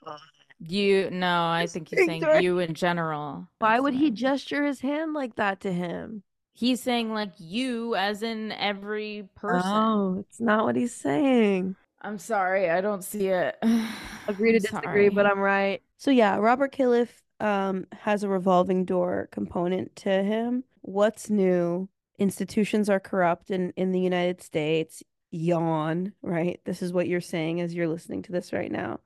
know. 0.07 0.17
you 0.59 1.09
no, 1.11 1.43
I 1.43 1.63
Just 1.63 1.73
think 1.73 1.89
he's 1.91 2.05
saying 2.05 2.23
ignorant. 2.23 2.43
you 2.43 2.59
in 2.59 2.73
general. 2.73 3.47
Why 3.59 3.79
would 3.79 3.93
he 3.93 4.11
gesture 4.11 4.65
his 4.65 4.79
hand 4.81 5.13
like 5.13 5.35
that 5.35 5.61
to 5.61 5.71
him? 5.73 6.23
He's 6.53 6.81
saying 6.81 7.13
like 7.13 7.33
you 7.37 7.95
as 7.95 8.23
in 8.23 8.51
every 8.53 9.29
person. 9.35 9.71
Oh, 9.73 10.17
it's 10.19 10.39
not 10.39 10.65
what 10.65 10.75
he's 10.75 10.95
saying. 10.95 11.75
I'm 12.01 12.17
sorry, 12.17 12.69
I 12.69 12.81
don't 12.81 13.03
see 13.03 13.27
it. 13.27 13.55
agree 14.27 14.51
to 14.53 14.59
I'm 14.73 14.81
disagree, 14.81 15.09
but. 15.09 15.25
I'm 15.25 15.39
right. 15.39 15.81
So 15.97 16.11
yeah, 16.11 16.37
Robert 16.37 16.71
Califf 16.71 17.09
um 17.39 17.85
has 17.91 18.23
a 18.23 18.29
revolving 18.29 18.85
door 18.85 19.29
component 19.31 19.95
to 19.97 20.09
him. 20.23 20.63
What's 20.81 21.29
new? 21.29 21.89
Institutions 22.19 22.89
are 22.89 22.99
corrupt 22.99 23.51
in 23.51 23.71
in 23.75 23.91
the 23.91 23.99
United 23.99 24.41
States. 24.41 25.03
Yawn, 25.31 26.13
right? 26.21 26.59
This 26.65 26.81
is 26.81 26.93
what 26.93 27.07
you're 27.07 27.21
saying 27.21 27.61
as 27.61 27.73
you're 27.73 27.87
listening 27.87 28.23
to 28.23 28.31
this 28.31 28.53
right 28.53 28.71
now. 28.71 29.01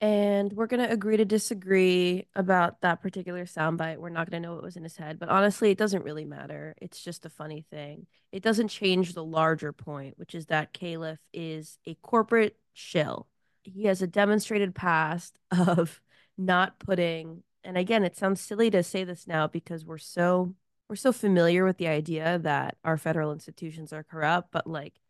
And 0.00 0.52
we're 0.52 0.66
gonna 0.66 0.88
agree 0.88 1.16
to 1.18 1.24
disagree 1.24 2.26
about 2.34 2.80
that 2.80 3.02
particular 3.02 3.44
soundbite. 3.44 3.98
We're 3.98 4.08
not 4.10 4.30
gonna 4.30 4.40
know 4.40 4.54
what 4.54 4.62
was 4.62 4.76
in 4.76 4.82
his 4.82 4.96
head, 4.96 5.18
but 5.18 5.28
honestly, 5.28 5.70
it 5.70 5.78
doesn't 5.78 6.04
really 6.04 6.24
matter. 6.24 6.74
It's 6.80 7.02
just 7.02 7.26
a 7.26 7.30
funny 7.30 7.64
thing. 7.70 8.06
It 8.32 8.42
doesn't 8.42 8.68
change 8.68 9.14
the 9.14 9.24
larger 9.24 9.72
point, 9.72 10.18
which 10.18 10.34
is 10.34 10.46
that 10.46 10.74
Califf 10.74 11.18
is 11.32 11.78
a 11.86 11.94
corporate 11.96 12.56
shill 12.72 13.28
he 13.66 13.84
has 13.84 14.02
a 14.02 14.06
demonstrated 14.06 14.74
past 14.74 15.38
of 15.50 16.00
not 16.38 16.78
putting 16.78 17.42
and 17.66 17.76
again 17.76 18.04
it 18.04 18.16
sounds 18.16 18.40
silly 18.40 18.70
to 18.70 18.82
say 18.82 19.04
this 19.04 19.26
now 19.26 19.46
because 19.46 19.84
we're 19.84 19.98
so 19.98 20.54
we're 20.88 20.96
so 20.96 21.12
familiar 21.12 21.64
with 21.64 21.78
the 21.78 21.88
idea 21.88 22.38
that 22.38 22.76
our 22.84 22.96
federal 22.96 23.32
institutions 23.32 23.92
are 23.92 24.04
corrupt 24.04 24.50
but 24.52 24.66
like 24.66 25.00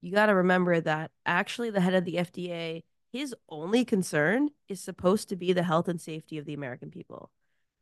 you 0.00 0.12
got 0.12 0.26
to 0.26 0.34
remember 0.34 0.80
that 0.80 1.10
actually 1.24 1.70
the 1.70 1.80
head 1.80 1.94
of 1.94 2.04
the 2.04 2.16
FDA 2.16 2.82
his 3.14 3.32
only 3.48 3.84
concern 3.84 4.50
is 4.68 4.80
supposed 4.80 5.28
to 5.28 5.36
be 5.36 5.52
the 5.52 5.62
health 5.62 5.86
and 5.86 6.00
safety 6.00 6.36
of 6.36 6.46
the 6.46 6.52
American 6.52 6.90
people. 6.90 7.30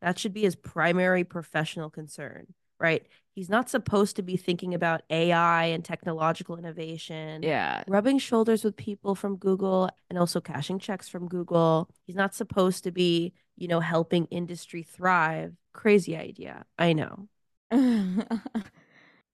That 0.03 0.19
should 0.19 0.35
be 0.35 0.43
his 0.43 0.57
primary 0.57 1.25
professional 1.25 1.89
concern 1.89 2.49
right 2.83 3.07
he's 3.35 3.49
not 3.49 3.71
supposed 3.71 4.17
to 4.17 4.23
be 4.23 4.37
thinking 4.37 4.75
about 4.75 5.03
AI 5.11 5.67
and 5.67 5.85
technological 5.85 6.57
innovation 6.59 7.43
Yeah. 7.43 7.83
rubbing 7.89 8.19
shoulders 8.19 8.65
with 8.65 8.77
people 8.77 9.15
from 9.15 9.37
Google 9.37 9.89
and 10.11 10.19
also 10.19 10.41
cashing 10.41 10.79
checks 10.79 11.09
from 11.09 11.29
Google. 11.29 11.89
He's 12.07 12.17
not 12.17 12.35
supposed 12.35 12.85
to 12.85 12.91
be, 12.93 13.33
you 13.57 13.69
know, 13.69 13.81
helping 13.81 14.27
industry 14.27 14.83
thrive. 14.83 15.55
Crazy 15.73 16.17
idea. 16.17 16.67
I 16.79 16.93
know. 16.93 17.29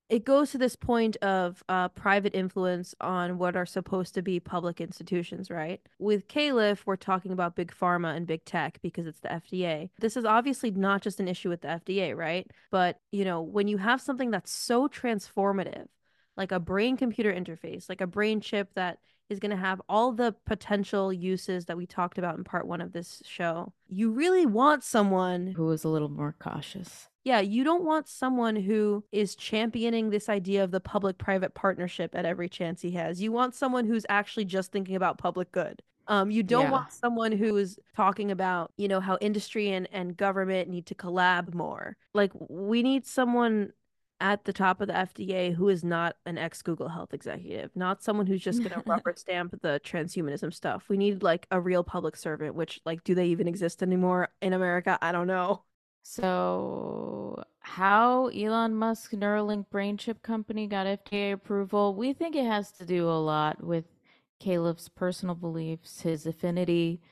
it 0.09 0.25
goes 0.25 0.51
to 0.53 0.59
this 0.59 0.75
point 0.75 1.17
of 1.17 1.63
uh, 1.69 1.89
private 1.89 2.35
influence 2.35 2.95
on 3.01 3.39
what 3.39 3.57
are 3.57 3.67
supposed 3.67 4.15
to 4.15 4.23
be 4.23 4.41
public 4.41 4.81
institutions, 4.81 5.51
right? 5.51 5.81
With 5.99 6.29
Califf, 6.29 6.87
we're 6.87 6.97
talking 6.97 7.31
about 7.31 7.57
big 7.57 7.73
pharma 7.73 8.17
and 8.17 8.27
big 8.27 8.45
tech 8.45 8.79
because 8.81 9.07
it's 9.07 9.21
the 9.21 9.29
FDA. 9.29 9.91
This 10.01 10.17
is 10.17 10.25
obviously 10.25 10.71
not 10.71 11.03
just 11.03 11.21
an 11.21 11.29
issue 11.29 11.51
with 11.51 11.61
the 11.61 11.69
FDA, 11.69 12.17
right? 12.17 12.51
But, 12.71 13.01
you 13.13 13.25
know, 13.25 13.43
when 13.43 13.69
you 13.69 13.77
have 13.77 14.01
something 14.01 14.31
that's 14.31 14.51
so 14.51 14.89
transformative, 14.89 15.89
like 16.37 16.53
a 16.53 16.61
brain 16.61 16.97
computer 16.97 17.33
interface, 17.33 17.89
like 17.89 18.01
a 18.01 18.07
brain 18.07 18.41
chip 18.41 18.71
that 18.75 18.99
is 19.29 19.39
going 19.39 19.51
to 19.51 19.57
have 19.57 19.83
all 19.89 20.13
the 20.13 20.35
potential 20.47 21.13
uses 21.13 21.67
that 21.67 21.77
we 21.77 21.87
talked 21.87 22.17
about 22.17 22.39
in 22.39 22.45
part 22.45 22.67
one 22.67 22.81
of 22.81 22.93
this 22.93 23.23
show, 23.27 23.73
you 23.89 24.11
really 24.11 24.47
want 24.47 24.83
someone 24.83 25.49
who 25.49 25.71
is 25.71 25.85
a 25.85 25.89
little 25.89 26.09
more 26.09 26.35
cautious. 26.39 27.09
Yeah, 27.29 27.41
you 27.41 27.63
don't 27.65 27.85
want 27.85 28.09
someone 28.09 28.57
who 28.57 29.05
is 29.13 29.37
championing 29.37 30.11
this 30.11 30.29
idea 30.29 30.65
of 30.65 30.71
the 30.71 30.81
public 30.81 31.19
private 31.19 31.55
partnership 31.55 32.15
at 32.15 32.25
every 32.25 32.49
chance 32.49 32.81
he 32.83 32.93
has. 32.93 33.21
You 33.21 33.33
want 33.33 33.55
someone 33.55 33.85
who's 33.87 34.07
actually 34.09 34.47
just 34.47 34.73
thinking 34.73 34.97
about 34.97 35.19
public 35.19 35.53
good. 35.53 35.83
Um, 36.07 36.31
you 36.31 36.43
don't 36.43 36.65
Yeah. 36.65 36.71
want 36.71 36.91
someone 36.93 37.33
who 37.33 37.57
is 37.59 37.79
talking 37.95 38.31
about, 38.31 38.73
you 38.79 38.89
know, 38.89 39.01
how 39.01 39.19
industry 39.21 39.71
and, 39.71 39.87
and 39.93 40.17
government 40.17 40.71
need 40.71 40.87
to 40.87 40.95
collab 40.95 41.55
more. 41.55 41.97
Like, 42.15 42.33
we 42.49 42.83
need 42.83 43.07
someone 43.07 43.73
at 44.21 44.45
the 44.45 44.53
top 44.53 44.81
of 44.81 44.89
the 44.89 44.97
FDA 44.97 45.53
who 45.55 45.69
is 45.69 45.85
not 45.85 46.17
an 46.27 46.39
ex 46.39 46.63
Google 46.63 46.89
Health 46.89 47.13
executive, 47.15 47.71
not 47.77 48.03
someone 48.03 48.27
who's 48.27 48.43
just 48.43 48.63
going 48.63 48.73
to 48.75 48.83
rubber 48.87 49.15
stamp 49.17 49.55
the 49.63 49.81
transhumanism 49.85 50.53
stuff. 50.53 50.89
We 50.89 50.97
need 50.97 51.23
like 51.23 51.47
a 51.51 51.61
real 51.61 51.85
public 51.85 52.17
servant, 52.17 52.55
which, 52.55 52.81
like, 52.87 53.05
do 53.05 53.15
they 53.15 53.27
even 53.27 53.47
exist 53.47 53.83
anymore 53.83 54.29
in 54.43 54.55
America? 54.55 54.99
I 55.03 55.13
don't 55.13 55.27
know. 55.29 55.65
So, 56.11 57.45
how 57.61 58.29
Elon 58.29 58.75
Musk 58.75 59.13
Neuralink 59.13 59.69
brain 59.69 59.99
chip 59.99 60.23
company 60.23 60.67
got 60.67 60.87
FDA 60.87 61.35
approval? 61.35 61.95
We 61.95 62.15
think 62.15 62.35
it 62.35 62.47
has 62.47 62.73
to 62.73 62.87
do 62.87 63.07
a 63.11 63.21
lot 63.21 63.63
with 63.63 63.85
Califf's 64.41 64.89
personal 64.89 65.35
beliefs, 65.35 66.01
his 66.01 66.25
affinity 66.25 67.03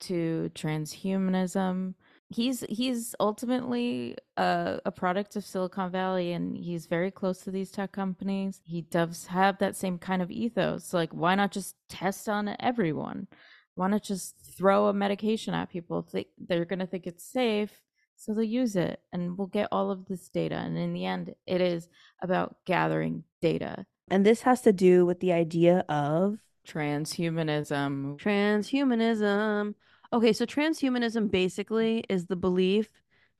to 0.00 0.50
transhumanism. 0.54 1.92
He's 2.30 2.60
he's 2.70 3.14
ultimately 3.20 4.16
a, 4.38 4.80
a 4.86 4.92
product 4.92 5.36
of 5.36 5.44
Silicon 5.44 5.90
Valley, 5.90 6.32
and 6.32 6.56
he's 6.56 6.86
very 6.86 7.10
close 7.10 7.40
to 7.40 7.50
these 7.50 7.70
tech 7.70 7.92
companies. 7.92 8.62
He 8.64 8.80
does 8.80 9.26
have 9.26 9.58
that 9.58 9.76
same 9.76 9.98
kind 9.98 10.22
of 10.22 10.30
ethos. 10.30 10.94
Like, 10.94 11.12
why 11.12 11.34
not 11.34 11.52
just 11.52 11.76
test 11.90 12.30
on 12.30 12.56
everyone? 12.60 13.26
Why 13.74 13.88
not 13.88 14.04
just 14.04 14.36
throw 14.56 14.86
a 14.86 14.94
medication 14.94 15.52
at 15.52 15.68
people? 15.68 16.00
Think 16.00 16.28
they're 16.38 16.64
gonna 16.64 16.86
think 16.86 17.06
it's 17.06 17.24
safe 17.24 17.78
so 18.18 18.34
they'll 18.34 18.42
use 18.42 18.76
it 18.76 19.00
and 19.12 19.38
we'll 19.38 19.46
get 19.46 19.68
all 19.70 19.90
of 19.90 20.06
this 20.06 20.28
data. 20.28 20.56
And 20.56 20.76
in 20.76 20.92
the 20.92 21.06
end, 21.06 21.34
it 21.46 21.60
is 21.60 21.88
about 22.20 22.56
gathering 22.66 23.22
data. 23.40 23.86
And 24.10 24.26
this 24.26 24.42
has 24.42 24.60
to 24.62 24.72
do 24.72 25.06
with 25.06 25.20
the 25.20 25.32
idea 25.32 25.84
of 25.88 26.38
Transhumanism. 26.66 28.18
transhumanism. 28.18 29.74
Okay, 30.12 30.32
so 30.32 30.44
transhumanism 30.44 31.30
basically 31.30 32.04
is 32.08 32.26
the 32.26 32.36
belief 32.36 32.88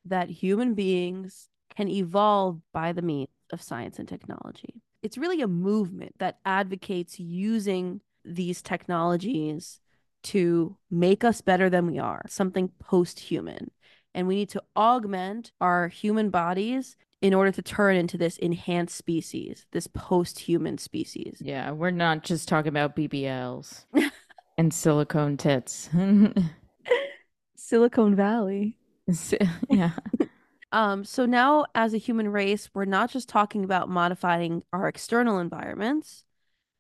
that 0.05 0.31
human 0.31 0.75
beings 0.75 1.49
can 1.75 1.89
evolve 1.89 2.61
by 2.73 2.93
the 2.93 3.03
means 3.03 3.29
of 3.53 3.61
science 3.61 3.99
and 3.99 4.09
technology. 4.09 4.83
It's 5.03 5.19
really 5.19 5.43
a 5.43 5.49
movement 5.49 6.15
that 6.19 6.39
advocates 6.45 7.19
using 7.19 8.01
these 8.25 8.63
technologies 8.63 9.81
to 10.25 10.77
make 10.91 11.25
us 11.25 11.41
better 11.41 11.71
than 11.71 11.87
we 11.87 11.99
are, 11.99 12.23
something 12.29 12.69
post 12.79 13.19
human. 13.21 13.71
And 14.19 14.27
we 14.27 14.35
need 14.35 14.49
to 14.49 14.63
augment 14.77 15.53
our 15.61 15.87
human 15.87 16.31
bodies 16.31 16.97
in 17.23 17.33
order 17.33 17.53
to 17.53 17.63
turn 17.63 17.95
into 17.95 18.19
this 18.19 18.37
enhanced 18.39 18.97
species, 18.97 19.65
this 19.71 19.87
post 19.87 20.41
human 20.41 20.77
species. 20.77 21.41
Yeah, 21.41 21.71
we're 21.71 21.93
not 21.93 22.25
just 22.25 22.49
talking 22.49 22.69
about 22.69 22.97
BBLs 22.97 23.85
and 24.59 24.75
silicone 24.75 25.37
tits. 25.37 25.89
Silicon 27.57 28.17
Valley. 28.17 28.77
yeah. 29.71 29.93
Um, 30.71 31.03
so 31.05 31.25
now 31.25 31.65
as 31.75 31.95
a 31.95 31.99
human 31.99 32.29
race, 32.29 32.69
we're 32.75 32.85
not 32.85 33.11
just 33.11 33.27
talking 33.27 33.65
about 33.65 33.89
modifying 33.89 34.63
our 34.71 34.87
external 34.87 35.39
environments, 35.39 36.25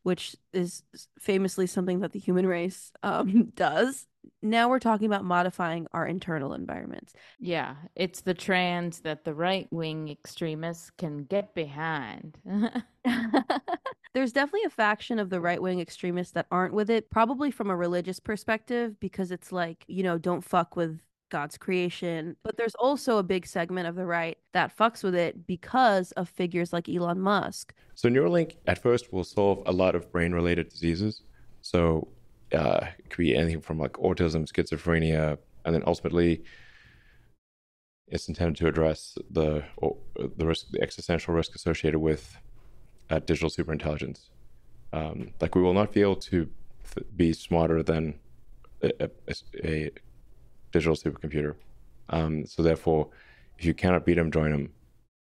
which 0.03 0.36
is 0.53 0.82
famously 1.18 1.66
something 1.66 2.01
that 2.01 2.12
the 2.12 2.18
human 2.18 2.46
race 2.46 2.92
um, 3.03 3.53
does. 3.55 4.07
Now 4.42 4.68
we're 4.68 4.78
talking 4.78 5.07
about 5.07 5.24
modifying 5.24 5.86
our 5.92 6.07
internal 6.07 6.53
environments. 6.53 7.14
Yeah, 7.38 7.76
it's 7.94 8.20
the 8.20 8.34
trans 8.34 9.01
that 9.01 9.24
the 9.24 9.34
right 9.34 9.66
wing 9.70 10.09
extremists 10.09 10.90
can 10.90 11.24
get 11.24 11.55
behind. 11.55 12.36
There's 14.14 14.32
definitely 14.32 14.64
a 14.64 14.70
faction 14.70 15.18
of 15.18 15.30
the 15.30 15.40
right 15.40 15.61
wing 15.61 15.80
extremists 15.80 16.32
that 16.32 16.46
aren't 16.51 16.74
with 16.74 16.90
it, 16.90 17.11
probably 17.11 17.51
from 17.51 17.70
a 17.70 17.76
religious 17.76 18.20
perspective, 18.20 18.99
because 19.01 19.30
it's 19.30 19.53
like, 19.53 19.84
you 19.86 20.03
know, 20.03 20.18
don't 20.18 20.44
fuck 20.44 20.76
with 20.76 21.01
God's 21.29 21.57
creation. 21.59 22.37
But 22.43 22.57
there's 22.57 22.74
also 22.74 23.18
a 23.18 23.22
big 23.22 23.47
segment 23.47 23.89
of 23.89 23.95
the 23.95 24.07
right 24.07 24.39
that 24.53 24.76
fucks 24.76 25.03
with 25.03 25.14
it 25.14 25.47
because 25.47 26.12
of 26.12 26.29
figures 26.29 26.72
like 26.72 26.89
Elon 26.89 27.20
Musk. 27.20 27.74
So 27.95 28.09
Neuralink 28.09 28.57
at 28.66 28.83
first 28.83 29.12
will 29.12 29.24
solve 29.24 29.62
a 29.66 29.72
lot 29.72 29.95
of 29.95 30.11
brain-related 30.12 30.68
diseases. 30.68 31.22
So 31.62 32.09
uh, 32.53 32.87
it 32.99 33.11
could 33.11 33.18
be 33.18 33.37
anything 33.37 33.61
from 33.61 33.79
like 33.79 33.93
autism, 33.95 34.51
schizophrenia, 34.51 35.39
and 35.64 35.74
then 35.74 35.83
ultimately 35.87 36.45
it's 38.07 38.29
intended 38.29 38.57
to 38.57 38.66
address 38.66 39.18
the 39.31 39.64
the 40.37 40.47
risk, 40.47 40.70
the 40.70 40.81
existential 40.81 41.35
risk 41.35 41.55
associated 41.55 41.99
with 41.99 42.37
uh, 43.11 43.18
digital 43.18 43.51
superintelligence. 43.51 44.31
Um, 44.93 45.33
like 45.41 45.55
we 45.55 45.62
will 45.62 45.74
not 45.74 45.93
be 45.93 46.01
able 46.01 46.16
to 46.16 46.49
th- 46.95 47.07
be 47.16 47.35
smarter 47.35 47.83
than 47.83 48.18
a, 48.83 48.91
a, 49.05 49.11
a 49.62 49.91
digital 50.73 50.95
supercomputer. 50.95 51.55
Um, 52.11 52.47
so 52.47 52.62
therefore, 52.62 53.09
if 53.59 53.64
you 53.64 53.75
cannot 53.75 54.05
beat 54.05 54.14
them, 54.14 54.31
join 54.31 54.51
them. 54.51 54.71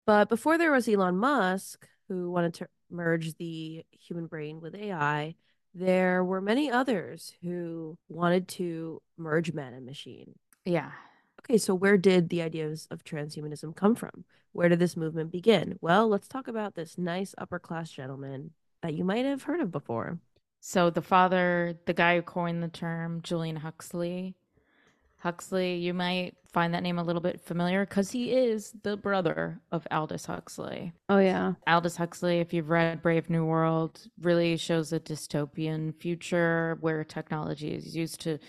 But 0.05 0.29
before 0.29 0.57
there 0.57 0.71
was 0.71 0.87
Elon 0.87 1.17
Musk, 1.17 1.87
who 2.07 2.31
wanted 2.31 2.53
to 2.55 2.67
merge 2.89 3.35
the 3.35 3.85
human 3.91 4.27
brain 4.27 4.59
with 4.61 4.75
AI, 4.75 5.35
there 5.73 6.23
were 6.23 6.41
many 6.41 6.69
others 6.69 7.33
who 7.41 7.97
wanted 8.09 8.47
to 8.49 9.01
merge 9.17 9.53
man 9.53 9.73
and 9.73 9.85
machine. 9.85 10.35
yeah. 10.65 10.91
Okay, 11.39 11.57
so 11.57 11.73
where 11.73 11.97
did 11.97 12.29
the 12.29 12.43
ideas 12.43 12.87
of 12.91 13.03
transhumanism 13.03 13.75
come 13.75 13.95
from? 13.95 14.25
Where 14.51 14.69
did 14.69 14.77
this 14.77 14.95
movement 14.95 15.31
begin? 15.31 15.79
Well, 15.81 16.07
let's 16.07 16.27
talk 16.27 16.47
about 16.47 16.75
this 16.75 16.99
nice 16.99 17.33
upper 17.35 17.57
class 17.57 17.89
gentleman 17.89 18.51
that 18.83 18.93
you 18.93 19.03
might 19.03 19.25
have 19.25 19.43
heard 19.43 19.59
of 19.59 19.71
before. 19.71 20.19
So 20.59 20.91
the 20.91 21.01
father, 21.01 21.79
the 21.87 21.93
guy 21.93 22.15
who 22.15 22.21
coined 22.21 22.61
the 22.61 22.67
term, 22.67 23.21
Julian 23.23 23.55
Huxley. 23.55 24.35
Huxley, 25.21 25.75
you 25.75 25.93
might 25.93 26.35
find 26.51 26.73
that 26.73 26.81
name 26.81 26.97
a 26.97 27.03
little 27.03 27.21
bit 27.21 27.39
familiar 27.39 27.85
because 27.85 28.09
he 28.09 28.31
is 28.31 28.73
the 28.81 28.97
brother 28.97 29.61
of 29.71 29.87
Aldous 29.91 30.25
Huxley. 30.25 30.93
Oh 31.09 31.19
yeah. 31.19 31.53
Aldous 31.67 31.95
Huxley, 31.95 32.39
if 32.39 32.53
you've 32.53 32.71
read 32.71 33.03
Brave 33.03 33.29
New 33.29 33.45
World, 33.45 34.01
really 34.19 34.57
shows 34.57 34.91
a 34.91 34.99
dystopian 34.99 35.95
future 35.95 36.77
where 36.81 37.03
technology 37.03 37.71
is 37.73 37.95
used 37.95 38.19
to 38.21 38.39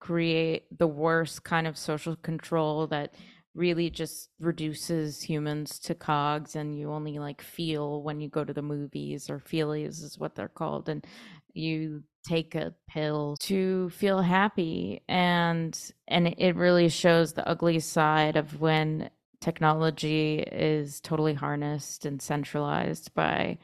create 0.00 0.66
the 0.78 0.86
worst 0.86 1.44
kind 1.44 1.66
of 1.66 1.76
social 1.76 2.16
control 2.16 2.86
that 2.86 3.14
really 3.54 3.90
just 3.90 4.30
reduces 4.40 5.22
humans 5.22 5.78
to 5.78 5.94
cogs 5.94 6.56
and 6.56 6.78
you 6.78 6.90
only 6.90 7.18
like 7.18 7.42
feel 7.42 8.02
when 8.02 8.20
you 8.20 8.28
go 8.30 8.42
to 8.42 8.54
the 8.54 8.62
movies 8.62 9.28
or 9.28 9.38
feelies 9.38 10.02
is 10.02 10.18
what 10.18 10.34
they're 10.34 10.48
called 10.48 10.88
and 10.88 11.06
you 11.52 12.02
take 12.26 12.54
a 12.54 12.74
pill 12.88 13.36
to 13.40 13.90
feel 13.90 14.20
happy 14.20 15.02
and 15.08 15.92
and 16.08 16.28
it 16.38 16.56
really 16.56 16.88
shows 16.88 17.32
the 17.32 17.46
ugly 17.48 17.80
side 17.80 18.36
of 18.36 18.60
when 18.60 19.10
technology 19.40 20.38
is 20.40 21.00
totally 21.00 21.34
harnessed 21.34 22.06
and 22.06 22.22
centralized 22.22 23.12
by 23.14 23.58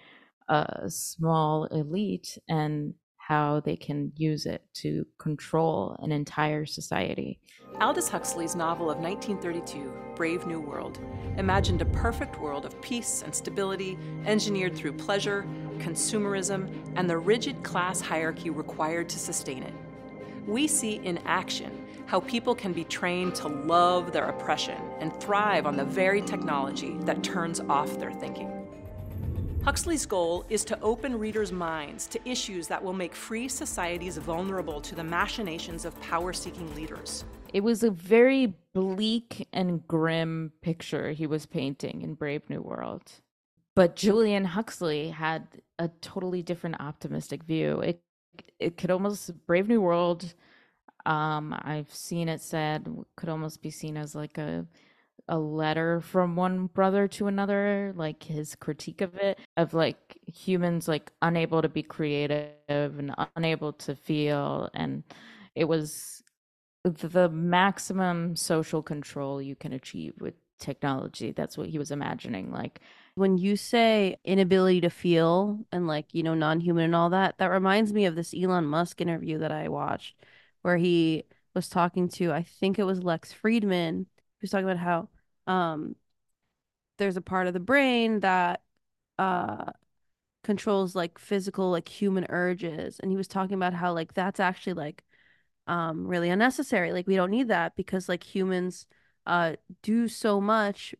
a 0.49 0.89
small 0.89 1.67
elite 1.67 2.39
and 2.49 2.95
how 3.29 3.61
they 3.61 3.77
can 3.77 4.11
use 4.17 4.47
it 4.47 4.63
to 4.73 5.07
control 5.19 5.95
an 5.99 6.11
entire 6.11 6.65
society. 6.65 7.39
Aldous 7.79 8.09
Huxley's 8.09 8.57
novel 8.57 8.91
of 8.91 8.97
1932, 9.01 9.93
Brave 10.17 10.47
New 10.47 10.61
World, 10.61 10.99
imagined 11.37 11.83
a 11.83 11.85
perfect 11.85 12.41
world 12.41 12.65
of 12.65 12.81
peace 12.81 13.23
and 13.23 13.35
stability 13.35 13.99
engineered 14.25 14.75
through 14.75 14.95
pleasure, 14.95 15.47
consumerism, 15.77 16.71
and 16.97 17.09
the 17.09 17.19
rigid 17.19 17.63
class 17.63 18.01
hierarchy 18.01 18.49
required 18.49 19.11
to 19.11 19.19
sustain 19.19 19.63
it. 19.63 19.75
We 20.47 20.67
see 20.67 20.95
in 20.95 21.19
action 21.27 21.87
how 22.07 22.21
people 22.21 22.55
can 22.55 22.73
be 22.73 22.85
trained 22.85 23.35
to 23.35 23.49
love 23.49 24.11
their 24.11 24.31
oppression 24.31 24.81
and 25.01 25.15
thrive 25.21 25.67
on 25.67 25.77
the 25.77 25.85
very 25.85 26.23
technology 26.23 26.97
that 27.01 27.23
turns 27.23 27.61
off 27.61 27.99
their 27.99 28.13
thinking. 28.13 28.58
Huxley's 29.69 30.07
goal 30.07 30.47
is 30.49 30.65
to 30.65 30.81
open 30.81 31.19
readers' 31.19 31.53
minds 31.53 32.07
to 32.07 32.19
issues 32.27 32.69
that 32.69 32.83
will 32.83 32.95
make 32.95 33.15
free 33.15 33.49
societies 33.49 34.17
vulnerable 34.17 34.81
to 34.81 34.95
the 34.95 35.05
machinations 35.05 35.85
of 35.85 36.01
power 36.01 36.33
seeking 36.33 36.75
leaders. 36.75 37.27
It 37.53 37.61
was 37.61 37.83
a 37.83 37.91
very 37.91 38.55
bleak 38.73 39.47
and 39.53 39.87
grim 39.87 40.53
picture 40.63 41.11
he 41.13 41.27
was 41.27 41.45
painting 41.45 42.01
in 42.01 42.15
Brave 42.15 42.49
New 42.49 42.63
World. 42.63 43.13
But 43.77 43.95
Julian 43.95 44.47
Huxley 44.47 45.11
had 45.11 45.47
a 45.79 45.89
totally 46.01 46.43
different 46.43 46.81
optimistic 46.81 47.43
view. 47.43 47.81
It 47.81 48.01
it 48.59 48.79
could 48.79 48.91
almost 48.91 49.33
Brave 49.47 49.69
New 49.69 49.83
World. 49.83 50.33
Um, 51.05 51.55
I've 51.61 51.93
seen 51.93 52.31
it 52.31 52.41
said 52.41 52.89
could 53.17 53.29
almost 53.29 53.61
be 53.61 53.71
seen 53.71 53.99
as 53.99 54.15
like 54.15 54.39
a 54.39 54.65
a 55.29 55.39
letter 55.39 56.01
from 56.01 56.37
one 56.37 56.67
brother 56.67 57.09
to 57.09 57.27
another, 57.27 57.93
like 57.97 58.23
his 58.23 58.55
critique 58.57 59.01
of 59.01 59.15
it, 59.17 59.39
of 59.57 59.75
like 59.75 60.19
humans 60.27 60.89
like 60.89 61.13
unable 61.23 61.63
to 61.63 61.69
be 61.69 61.83
creative 61.83 62.53
and 62.69 63.15
unable 63.37 63.73
to 63.75 63.95
feel, 63.95 64.71
and 64.75 65.03
it 65.55 65.65
was 65.65 66.23
the 66.85 67.29
maximum 67.29 68.37
social 68.37 68.83
control 68.83 69.43
you 69.43 69.57
can 69.57 69.73
achieve 69.73 70.15
with 70.21 70.35
technology. 70.59 71.33
That's 71.33 71.57
what 71.59 71.69
he 71.69 71.79
was 71.79 71.91
imagining. 71.91 72.51
Like 72.53 72.81
when 73.15 73.39
you 73.39 73.57
say 73.57 74.17
inability 74.25 74.81
to 74.83 74.91
feel 74.91 75.61
and 75.73 75.87
like, 75.87 76.15
you 76.15 76.23
know, 76.23 76.35
non 76.35 76.61
human 76.61 76.85
and 76.85 76.95
all 76.95 77.11
that, 77.11 77.39
that 77.39 77.51
reminds 77.51 77.93
me 77.93 78.07
of 78.07 78.17
this 78.17 78.35
Elon 78.35 78.65
Musk 78.65 79.01
interview 79.01 79.39
that 79.39 79.53
I 79.53 79.69
watched 79.69 80.15
where 80.63 80.77
he 80.77 81.25
was 81.55 81.69
talking 81.69 82.09
to, 82.09 82.33
I 82.33 82.43
think 82.43 82.79
it 82.79 82.85
was 82.85 83.03
Lex 83.03 83.35
Fridman, 83.35 84.07
was 84.41 84.51
talking 84.51 84.65
about 84.65 84.79
how 84.79 85.09
um 85.49 85.97
there's 86.99 87.17
a 87.17 87.23
part 87.23 87.47
of 87.47 87.55
the 87.55 87.61
brain 87.61 88.21
that 88.21 88.63
uh 89.19 89.73
controls 90.45 90.95
like 90.97 91.19
physical 91.19 91.71
like 91.71 91.89
human 91.89 92.27
urges. 92.31 93.01
And 93.01 93.11
he 93.11 93.17
was 93.17 93.29
talking 93.29 93.55
about 93.55 93.75
how 93.75 93.93
like 93.93 94.15
that's 94.15 94.41
actually 94.41 94.75
like 94.75 95.05
um 95.67 96.07
really 96.07 96.31
unnecessary. 96.31 96.93
Like 96.93 97.07
we 97.07 97.17
don't 97.17 97.31
need 97.31 97.49
that 97.49 97.77
because 97.77 98.09
like 98.09 98.25
humans 98.25 98.87
uh 99.27 99.57
do 99.83 100.09
so 100.09 100.41
much 100.41 100.95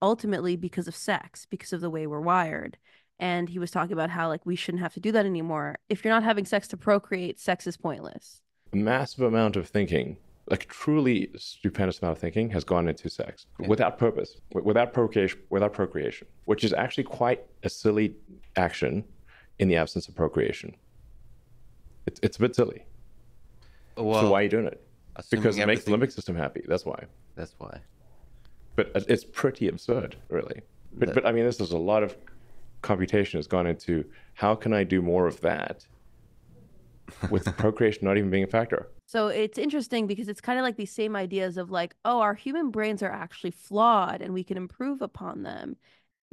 ultimately 0.00 0.56
because 0.56 0.88
of 0.88 0.96
sex 0.96 1.46
because 1.46 1.72
of 1.72 1.80
the 1.80 1.90
way 1.90 2.06
we're 2.06 2.20
wired. 2.20 2.78
And 3.18 3.48
he 3.48 3.58
was 3.58 3.70
talking 3.70 3.92
about 3.92 4.10
how 4.10 4.28
like 4.28 4.44
we 4.46 4.56
shouldn't 4.56 4.82
have 4.82 4.94
to 4.94 5.00
do 5.00 5.12
that 5.12 5.26
anymore. 5.26 5.78
If 5.88 6.04
you're 6.04 6.14
not 6.14 6.24
having 6.24 6.44
sex 6.44 6.68
to 6.68 6.76
procreate 6.76 7.38
sex 7.40 7.66
is 7.66 7.76
pointless. 7.76 8.42
A 8.72 8.76
massive 8.76 9.22
amount 9.24 9.56
of 9.56 9.68
thinking 9.68 10.16
like 10.50 10.66
truly 10.68 11.30
stupendous 11.36 12.00
amount 12.00 12.16
of 12.16 12.20
thinking 12.20 12.50
has 12.50 12.64
gone 12.64 12.88
into 12.88 13.08
sex 13.08 13.46
yeah. 13.60 13.68
without 13.68 13.98
purpose, 13.98 14.40
without 14.52 14.92
procreation, 14.92 15.38
without 15.50 15.72
procreation, 15.72 16.26
which 16.46 16.64
is 16.64 16.72
actually 16.72 17.04
quite 17.04 17.44
a 17.62 17.68
silly 17.68 18.14
action 18.56 19.04
in 19.58 19.68
the 19.68 19.76
absence 19.76 20.08
of 20.08 20.16
procreation. 20.16 20.74
It's 22.06 22.18
it's 22.22 22.36
a 22.36 22.40
bit 22.40 22.56
silly. 22.56 22.84
Well, 23.96 24.22
so 24.22 24.30
why 24.30 24.40
are 24.40 24.42
you 24.44 24.48
doing 24.48 24.66
it? 24.66 24.84
Because 25.30 25.58
it 25.58 25.66
makes 25.66 25.84
the 25.84 25.92
limbic 25.92 26.10
system 26.10 26.34
happy. 26.34 26.62
That's 26.66 26.84
why. 26.84 27.04
That's 27.36 27.54
why. 27.58 27.80
But 28.74 28.90
it's 28.94 29.24
pretty 29.24 29.68
absurd, 29.68 30.16
really. 30.28 30.62
But, 30.94 31.14
but 31.14 31.26
I 31.26 31.32
mean, 31.32 31.44
this 31.44 31.60
is 31.60 31.72
a 31.72 31.78
lot 31.78 32.02
of 32.02 32.16
computation 32.80 33.38
has 33.38 33.46
gone 33.46 33.66
into 33.66 34.04
how 34.34 34.54
can 34.54 34.72
I 34.72 34.84
do 34.84 35.02
more 35.02 35.26
of 35.26 35.40
that 35.42 35.86
with 37.30 37.44
procreation 37.58 38.06
not 38.06 38.16
even 38.16 38.30
being 38.30 38.44
a 38.44 38.48
factor. 38.48 38.88
So 39.12 39.28
it's 39.28 39.58
interesting 39.58 40.06
because 40.06 40.28
it's 40.28 40.40
kind 40.40 40.58
of 40.58 40.62
like 40.62 40.76
these 40.76 40.90
same 40.90 41.16
ideas 41.16 41.58
of 41.58 41.70
like, 41.70 41.94
oh, 42.04 42.20
our 42.20 42.34
human 42.34 42.70
brains 42.70 43.02
are 43.02 43.10
actually 43.12 43.50
flawed 43.50 44.22
and 44.22 44.32
we 44.32 44.42
can 44.42 44.56
improve 44.56 45.02
upon 45.02 45.42
them. 45.42 45.76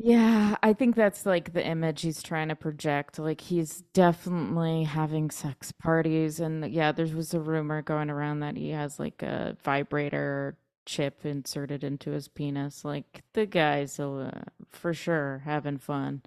Yeah, 0.01 0.55
I 0.63 0.71
think 0.73 0.95
that's 0.95 1.25
like 1.25 1.51
the 1.51 1.65
image 1.65 2.01
he's 2.03 2.23
trying 2.23 2.47
to 2.49 2.55
project. 2.55 3.19
Like 3.19 3.41
he's 3.41 3.81
definitely 3.93 4.83
having 4.85 5.29
sex 5.29 5.71
parties 5.73 6.39
and 6.39 6.65
yeah, 6.71 6.91
there 6.93 7.05
was 7.07 7.33
a 7.33 7.39
rumor 7.41 7.81
going 7.81 8.09
around 8.09 8.39
that 8.39 8.55
he 8.55 8.69
has 8.69 8.97
like 8.97 9.21
a 9.21 9.57
vibrator 9.61 10.57
chip 10.85 11.25
inserted 11.25 11.83
into 11.83 12.11
his 12.11 12.29
penis. 12.29 12.85
Like 12.85 13.23
the 13.33 13.45
guy's 13.45 13.99
uh, 13.99 14.43
for 14.69 14.93
sure 14.93 15.41
having 15.43 15.77
fun 15.77 16.21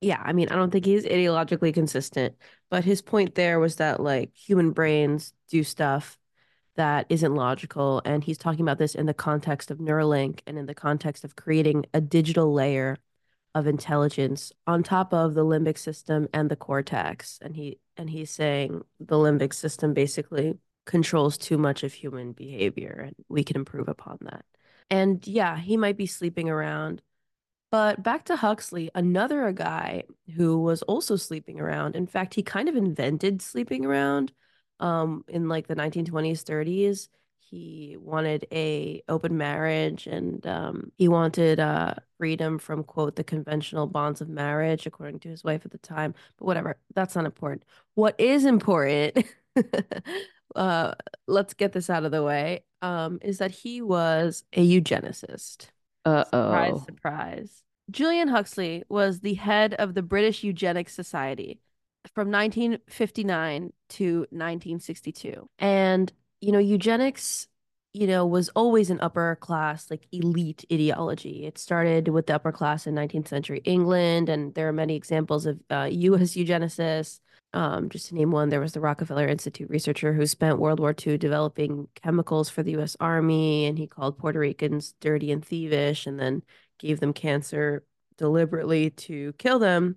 yeah, 0.00 0.20
I 0.24 0.32
mean, 0.32 0.48
I 0.48 0.56
don't 0.56 0.70
think 0.70 0.86
he's 0.86 1.04
ideologically 1.04 1.74
consistent, 1.74 2.34
but 2.70 2.84
his 2.84 3.02
point 3.02 3.34
there 3.34 3.60
was 3.60 3.76
that 3.76 4.00
like 4.00 4.34
human 4.34 4.70
brains 4.70 5.32
do 5.48 5.62
stuff 5.62 6.18
that 6.76 7.06
isn't 7.10 7.34
logical. 7.34 8.00
And 8.04 8.24
he's 8.24 8.38
talking 8.38 8.62
about 8.62 8.78
this 8.78 8.94
in 8.94 9.06
the 9.06 9.14
context 9.14 9.70
of 9.70 9.78
Neuralink 9.78 10.40
and 10.46 10.56
in 10.56 10.66
the 10.66 10.74
context 10.74 11.24
of 11.24 11.36
creating 11.36 11.84
a 11.92 12.00
digital 12.00 12.52
layer 12.52 12.96
of 13.54 13.66
intelligence 13.66 14.52
on 14.66 14.82
top 14.82 15.12
of 15.12 15.34
the 15.34 15.44
limbic 15.44 15.76
system 15.76 16.28
and 16.32 16.50
the 16.50 16.56
cortex. 16.56 17.38
And 17.42 17.54
he 17.54 17.78
and 17.96 18.08
he's 18.08 18.30
saying 18.30 18.82
the 18.98 19.16
limbic 19.16 19.52
system 19.52 19.92
basically 19.92 20.58
controls 20.86 21.36
too 21.36 21.58
much 21.58 21.82
of 21.82 21.92
human 21.92 22.32
behavior 22.32 23.04
and 23.06 23.14
we 23.28 23.44
can 23.44 23.56
improve 23.56 23.88
upon 23.88 24.18
that. 24.22 24.44
And 24.88 25.26
yeah, 25.26 25.58
he 25.58 25.76
might 25.76 25.96
be 25.96 26.06
sleeping 26.06 26.48
around 26.48 27.02
but 27.70 28.02
back 28.02 28.24
to 28.24 28.36
Huxley, 28.36 28.90
another 28.94 29.52
guy 29.52 30.04
who 30.36 30.58
was 30.58 30.82
also 30.82 31.16
sleeping 31.16 31.60
around. 31.60 31.94
In 31.94 32.06
fact, 32.06 32.34
he 32.34 32.42
kind 32.42 32.68
of 32.68 32.76
invented 32.76 33.42
sleeping 33.42 33.84
around 33.84 34.32
um, 34.80 35.24
in 35.28 35.48
like 35.48 35.68
the 35.68 35.76
1920s, 35.76 36.42
30s. 36.42 37.08
He 37.38 37.96
wanted 37.98 38.46
a 38.52 39.02
open 39.08 39.36
marriage 39.36 40.06
and 40.06 40.44
um, 40.46 40.92
he 40.96 41.08
wanted 41.08 41.58
uh, 41.58 41.94
freedom 42.18 42.58
from 42.58 42.84
quote 42.84 43.16
the 43.16 43.24
conventional 43.24 43.86
bonds 43.86 44.20
of 44.20 44.28
marriage, 44.28 44.86
according 44.86 45.20
to 45.20 45.28
his 45.28 45.42
wife 45.44 45.62
at 45.64 45.72
the 45.72 45.78
time. 45.78 46.14
But 46.38 46.46
whatever, 46.46 46.78
that's 46.94 47.16
not 47.16 47.24
important. 47.24 47.64
What 47.94 48.18
is 48.20 48.44
important, 48.44 49.24
uh, 50.56 50.94
let's 51.26 51.54
get 51.54 51.72
this 51.72 51.90
out 51.90 52.04
of 52.04 52.12
the 52.12 52.22
way, 52.22 52.64
um, 52.82 53.18
is 53.22 53.38
that 53.38 53.50
he 53.50 53.82
was 53.82 54.44
a 54.52 54.64
eugenicist. 54.64 55.70
Uh 56.04 56.24
oh. 56.32 56.50
Surprise, 56.50 56.84
surprise. 56.84 57.62
Julian 57.90 58.28
Huxley 58.28 58.84
was 58.88 59.20
the 59.20 59.34
head 59.34 59.74
of 59.74 59.94
the 59.94 60.02
British 60.02 60.44
Eugenics 60.44 60.94
Society 60.94 61.60
from 62.14 62.30
1959 62.30 63.72
to 63.90 64.18
1962. 64.30 65.48
And, 65.58 66.12
you 66.40 66.52
know, 66.52 66.58
eugenics, 66.58 67.48
you 67.92 68.06
know, 68.06 68.26
was 68.26 68.48
always 68.50 68.90
an 68.90 69.00
upper 69.00 69.36
class, 69.40 69.90
like 69.90 70.06
elite 70.12 70.64
ideology. 70.72 71.44
It 71.46 71.58
started 71.58 72.08
with 72.08 72.26
the 72.26 72.36
upper 72.36 72.52
class 72.52 72.86
in 72.86 72.94
19th 72.94 73.28
century 73.28 73.60
England, 73.64 74.28
and 74.28 74.54
there 74.54 74.68
are 74.68 74.72
many 74.72 74.94
examples 74.96 75.46
of 75.46 75.60
uh, 75.70 75.88
U.S. 75.90 76.34
eugenicists. 76.34 77.20
Um, 77.52 77.88
just 77.88 78.08
to 78.08 78.14
name 78.14 78.30
one, 78.30 78.48
there 78.48 78.60
was 78.60 78.72
the 78.72 78.80
Rockefeller 78.80 79.26
Institute 79.26 79.68
researcher 79.68 80.12
who 80.12 80.24
spent 80.26 80.58
World 80.60 80.78
War 80.78 80.94
II 80.94 81.18
developing 81.18 81.88
chemicals 81.96 82.48
for 82.48 82.62
the 82.62 82.72
U.S. 82.72 82.96
Army, 83.00 83.66
and 83.66 83.76
he 83.76 83.86
called 83.86 84.18
Puerto 84.18 84.38
Ricans 84.38 84.94
dirty 85.00 85.32
and 85.32 85.44
thievish, 85.44 86.06
and 86.06 86.18
then 86.18 86.42
gave 86.78 87.00
them 87.00 87.12
cancer 87.12 87.84
deliberately 88.18 88.90
to 88.90 89.32
kill 89.34 89.58
them. 89.58 89.96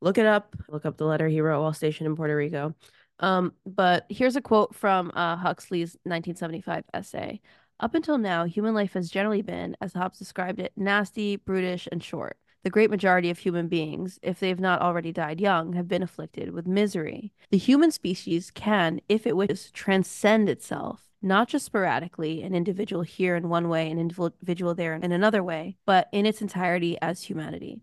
Look 0.00 0.16
it 0.16 0.26
up. 0.26 0.56
Look 0.68 0.86
up 0.86 0.96
the 0.96 1.04
letter 1.04 1.28
he 1.28 1.40
wrote 1.40 1.60
while 1.62 1.72
stationed 1.74 2.06
in 2.06 2.16
Puerto 2.16 2.34
Rico. 2.36 2.74
Um, 3.20 3.52
but 3.66 4.06
here's 4.08 4.36
a 4.36 4.40
quote 4.40 4.74
from 4.74 5.12
uh, 5.14 5.36
Huxley's 5.36 5.96
1975 6.04 6.84
essay. 6.94 7.40
Up 7.80 7.94
until 7.94 8.18
now, 8.18 8.44
human 8.44 8.74
life 8.74 8.94
has 8.94 9.10
generally 9.10 9.42
been, 9.42 9.76
as 9.80 9.92
Hobbes 9.92 10.18
described 10.18 10.60
it, 10.60 10.72
nasty, 10.76 11.36
brutish, 11.36 11.88
and 11.90 12.02
short 12.02 12.38
the 12.64 12.70
great 12.70 12.90
majority 12.90 13.30
of 13.30 13.38
human 13.38 13.68
beings, 13.68 14.18
if 14.22 14.40
they 14.40 14.48
have 14.48 14.58
not 14.58 14.80
already 14.80 15.12
died 15.12 15.40
young, 15.40 15.74
have 15.74 15.86
been 15.86 16.02
afflicted 16.02 16.52
with 16.52 16.66
misery. 16.66 17.32
The 17.50 17.58
human 17.58 17.92
species 17.92 18.50
can, 18.50 19.00
if 19.08 19.26
it 19.26 19.36
wishes, 19.36 19.70
transcend 19.70 20.48
itself, 20.48 21.10
not 21.22 21.46
just 21.48 21.66
sporadically, 21.66 22.42
an 22.42 22.54
individual 22.54 23.02
here 23.02 23.36
in 23.36 23.50
one 23.50 23.68
way, 23.68 23.90
an 23.90 23.98
individual 23.98 24.74
there 24.74 24.94
in 24.94 25.12
another 25.12 25.44
way, 25.44 25.76
but 25.84 26.08
in 26.10 26.26
its 26.26 26.42
entirety 26.42 26.98
as 27.02 27.22
humanity. 27.22 27.82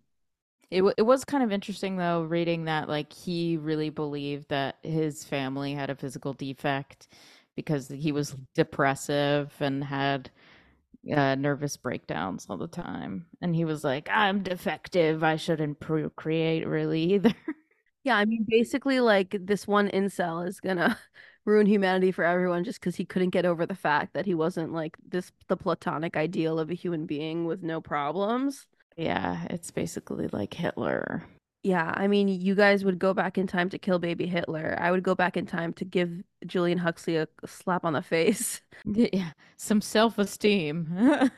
It, 0.71 0.77
w- 0.77 0.95
it 0.97 1.03
was 1.03 1.25
kind 1.25 1.43
of 1.43 1.51
interesting 1.51 1.97
though 1.97 2.23
reading 2.23 2.65
that 2.65 2.87
like 2.89 3.11
he 3.13 3.57
really 3.57 3.89
believed 3.89 4.49
that 4.49 4.77
his 4.83 5.23
family 5.23 5.73
had 5.73 5.89
a 5.89 5.95
physical 5.95 6.33
defect 6.33 7.07
because 7.55 7.89
he 7.89 8.11
was 8.11 8.35
depressive 8.55 9.53
and 9.59 9.83
had 9.83 10.31
uh, 11.15 11.35
nervous 11.35 11.77
breakdowns 11.77 12.45
all 12.49 12.57
the 12.57 12.67
time. 12.67 13.25
And 13.41 13.55
he 13.55 13.65
was 13.65 13.83
like, 13.83 14.09
I'm 14.11 14.43
defective. 14.43 15.23
I 15.23 15.35
shouldn't 15.35 15.79
procreate 15.79 16.67
really 16.67 17.13
either. 17.13 17.33
Yeah, 18.03 18.17
I 18.17 18.25
mean, 18.25 18.45
basically, 18.47 18.99
like 18.99 19.35
this 19.39 19.67
one 19.67 19.87
incel 19.89 20.47
is 20.47 20.59
gonna 20.59 20.97
ruin 21.45 21.67
humanity 21.67 22.11
for 22.11 22.23
everyone 22.23 22.63
just 22.63 22.79
because 22.79 22.95
he 22.95 23.05
couldn't 23.05 23.29
get 23.29 23.45
over 23.45 23.65
the 23.65 23.75
fact 23.75 24.13
that 24.13 24.25
he 24.25 24.33
wasn't 24.33 24.73
like 24.73 24.97
this 25.07 25.31
the 25.47 25.57
platonic 25.57 26.17
ideal 26.17 26.59
of 26.59 26.71
a 26.71 26.73
human 26.73 27.05
being 27.05 27.45
with 27.45 27.61
no 27.61 27.79
problems. 27.79 28.65
Yeah, 28.97 29.45
it's 29.49 29.71
basically 29.71 30.27
like 30.29 30.53
Hitler. 30.53 31.23
Yeah, 31.63 31.93
I 31.95 32.07
mean, 32.07 32.27
you 32.27 32.55
guys 32.55 32.83
would 32.83 32.97
go 32.97 33.13
back 33.13 33.37
in 33.37 33.45
time 33.45 33.69
to 33.69 33.77
kill 33.77 33.99
baby 33.99 34.25
Hitler. 34.25 34.75
I 34.79 34.89
would 34.89 35.03
go 35.03 35.13
back 35.13 35.37
in 35.37 35.45
time 35.45 35.73
to 35.73 35.85
give 35.85 36.23
Julian 36.47 36.79
Huxley 36.79 37.17
a 37.17 37.27
slap 37.45 37.85
on 37.85 37.93
the 37.93 38.01
face. 38.01 38.61
Yeah, 38.83 39.33
some 39.57 39.79
self 39.79 40.17
esteem. 40.17 40.87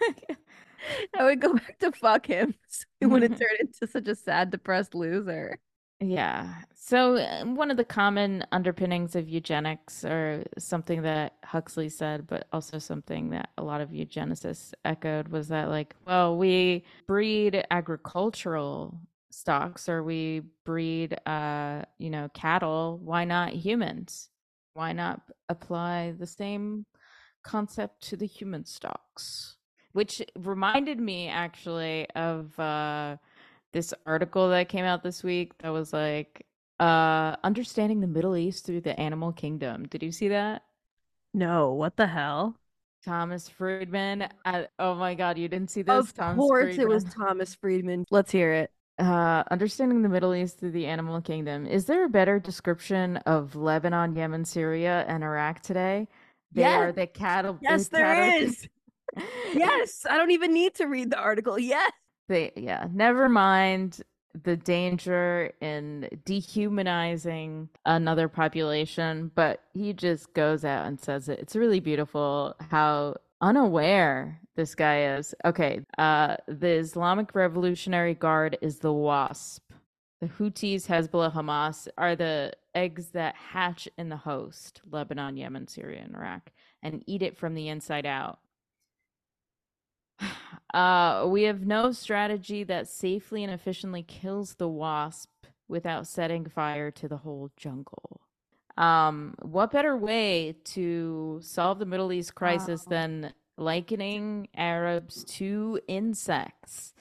I 1.14 1.24
would 1.24 1.42
go 1.42 1.54
back 1.54 1.78
to 1.80 1.92
fuck 1.92 2.26
him 2.26 2.56
so 2.68 2.86
he 3.02 3.06
wouldn't 3.06 3.38
turn 3.38 3.50
into 3.60 3.86
such 3.86 4.08
a 4.08 4.16
sad, 4.16 4.50
depressed 4.50 4.96
loser. 4.96 5.60
Yeah. 6.00 6.56
So, 6.74 7.16
uh, 7.18 7.46
one 7.46 7.72
of 7.72 7.78
the 7.78 7.86
common 7.86 8.46
underpinnings 8.52 9.16
of 9.16 9.30
eugenics, 9.30 10.04
or 10.04 10.44
something 10.58 11.02
that 11.04 11.34
Huxley 11.46 11.90
said, 11.90 12.28
but 12.28 12.48
also 12.52 12.78
something 12.80 13.30
that 13.30 13.50
a 13.58 13.64
lot 13.64 13.82
of 13.82 13.90
eugenicists 13.90 14.74
echoed, 14.84 15.30
was 15.30 15.48
that, 15.50 15.70
like, 15.70 15.96
well, 16.06 16.38
we 16.38 16.84
breed 17.08 17.66
agricultural 17.72 18.98
stocks 19.34 19.90
or 19.90 20.04
we 20.04 20.42
breed 20.66 21.18
uh 21.28 21.82
you 21.98 22.10
know 22.10 22.30
cattle 22.34 23.00
why 23.04 23.24
not 23.26 23.54
humans 23.54 24.30
why 24.74 24.92
not 24.94 25.22
apply 25.50 26.14
the 26.20 26.28
same 26.28 26.86
concept 27.44 28.02
to 28.02 28.18
the 28.18 28.28
human 28.28 28.66
stocks 28.66 29.58
which 29.94 30.22
reminded 30.40 31.00
me 31.00 31.28
actually 31.28 32.10
of 32.12 32.58
uh 32.60 33.18
this 33.74 33.94
article 34.06 34.50
that 34.50 34.70
came 34.70 34.86
out 34.86 35.04
this 35.04 35.24
week 35.24 35.54
that 35.60 35.70
was 35.70 35.94
like 35.94 36.46
uh 36.80 37.36
understanding 37.44 38.02
the 38.02 38.08
middle 38.08 38.36
east 38.38 38.66
through 38.66 38.82
the 38.82 39.00
animal 39.00 39.32
kingdom 39.34 39.86
did 39.88 40.04
you 40.04 40.12
see 40.12 40.30
that 40.30 40.64
No, 41.34 41.74
what 41.74 41.96
the 41.98 42.08
hell? 42.08 42.58
thomas 43.04 43.50
friedman 43.50 44.28
uh, 44.46 44.64
oh 44.80 44.96
my 44.96 45.14
god 45.14 45.38
you 45.38 45.48
didn't 45.48 45.70
see 45.70 45.82
this 45.82 46.08
Of 46.08 46.14
Thomas 46.14 46.46
course 46.48 46.78
it 46.78 46.88
was 46.88 47.04
Thomas 47.04 47.56
Friedman. 47.56 48.06
Let's 48.10 48.32
hear 48.32 48.54
it. 48.54 48.72
Uh 49.00 49.44
understanding 49.50 50.02
the 50.04 50.10
middle 50.10 50.36
east 50.36 50.60
through 50.60 50.72
the 50.72 50.86
animal 50.86 51.20
kingdom 51.20 51.66
is 51.66 51.86
there 51.86 52.06
a 52.06 52.10
better 52.10 52.40
description 52.40 53.18
of 53.26 53.56
lebanon 53.56 54.16
yemen 54.16 54.46
syria 54.46 55.04
and 55.08 55.24
iraq 55.24 55.62
today 55.62 56.08
they 56.52 56.62
Yes. 56.62 56.80
are 56.82 56.92
the 56.92 57.08
cattle 57.08 57.54
the 57.54 57.60
Yes, 57.64 57.88
there 57.88 58.02
cattle- 58.04 58.48
is. 58.50 58.68
Yes, 59.54 60.06
I 60.10 60.18
don't 60.18 60.32
even 60.32 60.54
need 60.54 60.74
to 60.76 60.86
read 60.86 61.12
the 61.12 61.18
article. 61.18 61.58
Yes. 61.60 61.92
they 62.30 62.52
yeah 62.56 62.88
never 62.94 63.28
mind 63.30 64.02
the 64.44 64.58
danger 64.58 65.52
in 65.62 66.10
dehumanizing 66.26 67.70
another 67.86 68.28
population 68.28 69.32
but 69.36 69.62
he 69.74 69.94
just 69.94 70.34
goes 70.34 70.66
out 70.66 70.86
and 70.88 71.00
says 71.00 71.30
it 71.30 71.38
it's 71.40 71.56
really 71.56 71.80
beautiful 71.80 72.56
how 72.72 73.16
unaware 73.44 74.40
this 74.56 74.76
guy 74.76 75.16
is. 75.16 75.36
Okay 75.46 75.82
uh 75.98 76.38
the 76.48 76.70
islamic 76.70 77.36
revolutionary 77.36 78.14
guard 78.14 78.58
is 78.62 78.80
the 78.80 78.94
wasp 78.94 79.72
the 80.22 80.28
houthis 80.28 80.88
hezbollah 80.88 81.34
hamas 81.34 81.88
are 81.98 82.16
the 82.16 82.54
eggs 82.74 83.10
that 83.10 83.36
hatch 83.36 83.88
in 83.98 84.10
the 84.10 84.18
host 84.18 84.82
lebanon 84.90 85.38
yemen 85.38 85.68
syria 85.68 86.02
and 86.04 86.16
iraq 86.16 86.52
and 86.84 87.04
eat 87.08 87.24
it 87.24 87.38
from 87.38 87.56
the 87.56 87.70
inside 87.70 88.06
out. 88.06 88.40
Uh, 90.74 91.28
we 91.28 91.44
have 91.44 91.68
no 91.68 91.92
strategy 91.92 92.64
that 92.64 92.88
safely 92.88 93.44
and 93.44 93.54
efficiently 93.54 94.02
kills 94.02 94.56
the 94.56 94.68
wasp 94.68 95.30
without 95.68 96.08
setting 96.08 96.48
fire 96.48 96.90
to 96.90 97.08
the 97.08 97.18
whole 97.18 97.52
jungle. 97.56 98.22
Um, 98.78 99.36
what 99.42 99.72
better 99.72 99.96
way 99.96 100.56
to 100.66 101.40
solve 101.44 101.80
the 101.80 101.86
Middle 101.86 102.12
East 102.12 102.34
crisis 102.36 102.86
Wow. 102.86 102.90
than 102.90 103.34
likening 103.58 104.48
Arabs 104.56 105.24
to 105.36 105.80
insects? 105.88 106.94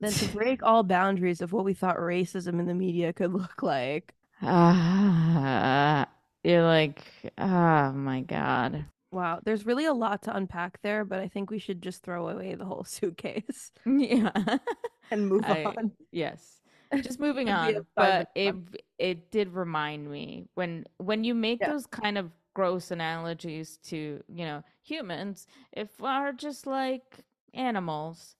Then 0.00 0.12
to 0.12 0.28
break 0.28 0.62
all 0.62 0.82
boundaries 0.84 1.40
of 1.42 1.52
what 1.52 1.64
we 1.64 1.74
thought 1.74 1.96
racism 1.96 2.60
in 2.60 2.66
the 2.66 2.74
media 2.74 3.12
could 3.12 3.32
look 3.32 3.62
like. 3.62 4.14
Ah, 4.42 6.06
you're 6.44 6.62
like, 6.62 7.02
oh 7.36 7.92
my 7.92 8.20
God. 8.20 8.84
Wow, 9.10 9.40
there's 9.44 9.66
really 9.66 9.86
a 9.86 9.92
lot 9.94 10.22
to 10.22 10.36
unpack 10.36 10.80
there, 10.82 11.04
but 11.04 11.18
I 11.18 11.28
think 11.28 11.50
we 11.50 11.58
should 11.58 11.82
just 11.82 12.02
throw 12.02 12.28
away 12.28 12.54
the 12.54 12.64
whole 12.64 12.84
suitcase 12.84 13.72
Yeah. 13.86 14.30
and 15.10 15.28
move 15.28 15.44
I- 15.46 15.64
on. 15.64 15.92
Yes. 16.12 16.57
Just 17.02 17.20
moving 17.20 17.48
on, 17.50 17.86
but 17.94 18.30
it 18.34 18.54
it 18.98 19.30
did 19.30 19.52
remind 19.54 20.10
me 20.10 20.48
when 20.54 20.84
when 20.98 21.24
you 21.24 21.34
make 21.34 21.60
Yeah. 21.60 21.72
those 21.72 21.86
kind 21.86 22.18
of 22.18 22.30
gross 22.54 22.90
analogies 22.90 23.78
to, 23.84 24.22
you 24.28 24.44
know, 24.44 24.62
humans, 24.82 25.46
if 25.72 26.02
are 26.02 26.32
just 26.32 26.66
like 26.66 27.20
animals, 27.54 28.36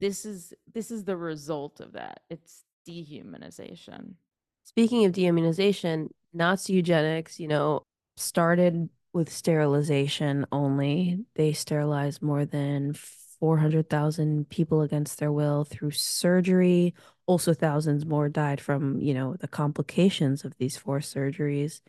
this 0.00 0.24
is 0.24 0.54
this 0.72 0.90
is 0.90 1.04
the 1.04 1.16
result 1.16 1.80
of 1.80 1.92
that. 1.92 2.20
It's 2.30 2.64
dehumanization. 2.88 4.14
Speaking 4.64 5.04
of 5.04 5.12
dehumanization, 5.12 6.08
Nazi 6.32 6.74
eugenics, 6.74 7.40
you 7.40 7.48
know, 7.48 7.82
started 8.16 8.88
with 9.12 9.30
sterilization 9.32 10.46
only. 10.52 11.24
They 11.34 11.52
sterilized 11.52 12.22
more 12.22 12.44
than 12.44 12.94
400,000 12.94 14.48
people 14.48 14.82
against 14.82 15.18
their 15.18 15.32
will 15.32 15.64
through 15.64 15.90
surgery. 15.92 16.94
Also, 17.30 17.54
thousands 17.54 18.04
more 18.04 18.28
died 18.28 18.60
from, 18.60 19.00
you 19.00 19.14
know, 19.14 19.36
the 19.36 19.46
complications 19.48 20.44
of 20.44 20.56
these 20.58 20.76
forced 20.76 21.14
surgeries. 21.14 21.80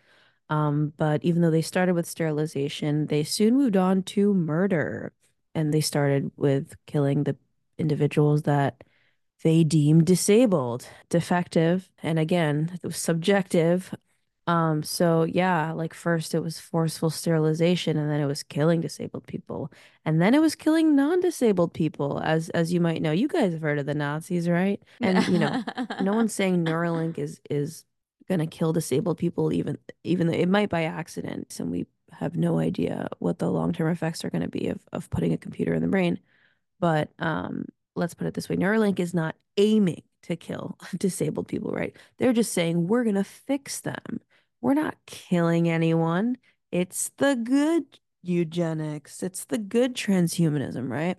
Um, 0.49 0.93
but 0.97 1.23
even 1.23 1.41
though 1.41 1.49
they 1.51 1.63
started 1.63 1.95
with 1.95 2.05
sterilization, 2.07 3.07
they 3.07 3.23
soon 3.23 3.55
moved 3.57 3.75
on 3.77 4.03
to 4.13 4.33
murder. 4.35 5.13
And 5.55 5.73
they 5.73 5.81
started 5.81 6.31
with 6.37 6.75
killing 6.85 7.23
the 7.23 7.35
individuals 7.79 8.43
that 8.43 8.83
they 9.43 9.63
deemed 9.63 10.05
disabled, 10.05 10.87
defective, 11.09 11.89
and 12.03 12.19
again, 12.19 12.79
it 12.83 12.87
was 12.87 12.97
subjective. 12.97 13.93
Um, 14.47 14.81
so 14.83 15.23
yeah, 15.23 15.71
like 15.71 15.93
first 15.93 16.33
it 16.33 16.39
was 16.39 16.59
forceful 16.59 17.09
sterilization, 17.09 17.97
and 17.97 18.09
then 18.09 18.19
it 18.19 18.25
was 18.25 18.43
killing 18.43 18.81
disabled 18.81 19.27
people, 19.27 19.71
and 20.03 20.21
then 20.21 20.33
it 20.33 20.41
was 20.41 20.55
killing 20.55 20.95
non-disabled 20.95 21.73
people, 21.73 22.19
as 22.23 22.49
as 22.49 22.73
you 22.73 22.81
might 22.81 23.01
know. 23.01 23.11
You 23.11 23.27
guys 23.27 23.53
have 23.53 23.61
heard 23.61 23.79
of 23.79 23.85
the 23.85 23.93
Nazis, 23.93 24.49
right? 24.49 24.81
And 24.99 25.25
you 25.27 25.39
know, 25.39 25.63
no 26.01 26.13
one's 26.13 26.33
saying 26.33 26.65
Neuralink 26.65 27.17
is 27.17 27.39
is 27.49 27.85
gonna 28.27 28.47
kill 28.47 28.73
disabled 28.73 29.19
people, 29.19 29.53
even 29.53 29.77
even 30.03 30.27
though 30.27 30.33
it 30.33 30.49
might 30.49 30.69
by 30.69 30.83
accident, 30.83 31.59
and 31.59 31.69
we 31.71 31.85
have 32.11 32.35
no 32.35 32.59
idea 32.59 33.07
what 33.19 33.39
the 33.39 33.49
long-term 33.49 33.89
effects 33.89 34.25
are 34.25 34.29
to 34.29 34.47
be 34.47 34.69
of 34.69 34.79
of 34.91 35.09
putting 35.11 35.33
a 35.33 35.37
computer 35.37 35.73
in 35.73 35.81
the 35.81 35.87
brain. 35.87 36.19
But 36.79 37.09
um, 37.19 37.65
let's 37.95 38.15
put 38.15 38.27
it 38.27 38.33
this 38.33 38.49
way 38.49 38.57
Neuralink 38.57 38.99
is 38.99 39.13
not 39.13 39.35
aiming 39.57 40.01
to 40.23 40.35
kill 40.35 40.77
disabled 40.97 41.47
people, 41.47 41.71
right? 41.71 41.95
They're 42.17 42.33
just 42.33 42.53
saying 42.53 42.87
we're 42.87 43.03
going 43.03 43.15
to 43.15 43.23
fix 43.23 43.81
them. 43.81 44.21
We're 44.61 44.75
not 44.75 44.95
killing 45.05 45.69
anyone. 45.69 46.37
It's 46.71 47.11
the 47.17 47.35
good 47.35 47.85
eugenics, 48.21 49.23
it's 49.23 49.45
the 49.45 49.57
good 49.57 49.95
transhumanism, 49.95 50.89
right? 50.89 51.17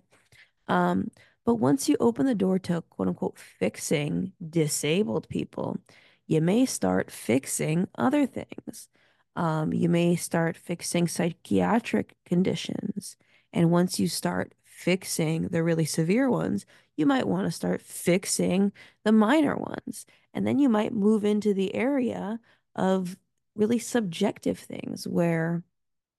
Um, 0.67 1.11
but 1.45 1.55
once 1.55 1.89
you 1.89 1.97
open 1.99 2.25
the 2.25 2.35
door 2.35 2.57
to 2.59 2.81
quote 2.89 3.09
unquote 3.09 3.37
fixing 3.37 4.31
disabled 4.49 5.27
people, 5.27 5.77
you 6.25 6.41
may 6.41 6.65
start 6.65 7.11
fixing 7.11 7.87
other 7.95 8.25
things. 8.25 8.87
Um, 9.35 9.73
you 9.73 9.89
may 9.89 10.15
start 10.15 10.55
fixing 10.55 11.07
psychiatric 11.07 12.15
conditions. 12.25 13.17
And 13.51 13.71
once 13.71 13.99
you 13.99 14.07
start 14.07 14.53
fixing 14.63 15.49
the 15.49 15.63
really 15.63 15.85
severe 15.85 16.29
ones, 16.29 16.65
you 16.95 17.05
might 17.05 17.27
want 17.27 17.45
to 17.45 17.51
start 17.51 17.81
fixing 17.81 18.71
the 19.03 19.11
minor 19.11 19.55
ones. 19.55 20.05
And 20.33 20.47
then 20.47 20.59
you 20.59 20.69
might 20.69 20.93
move 20.93 21.25
into 21.25 21.53
the 21.53 21.75
area 21.75 22.39
of 22.75 23.17
really 23.55 23.79
subjective 23.79 24.59
things 24.59 25.07
where 25.07 25.63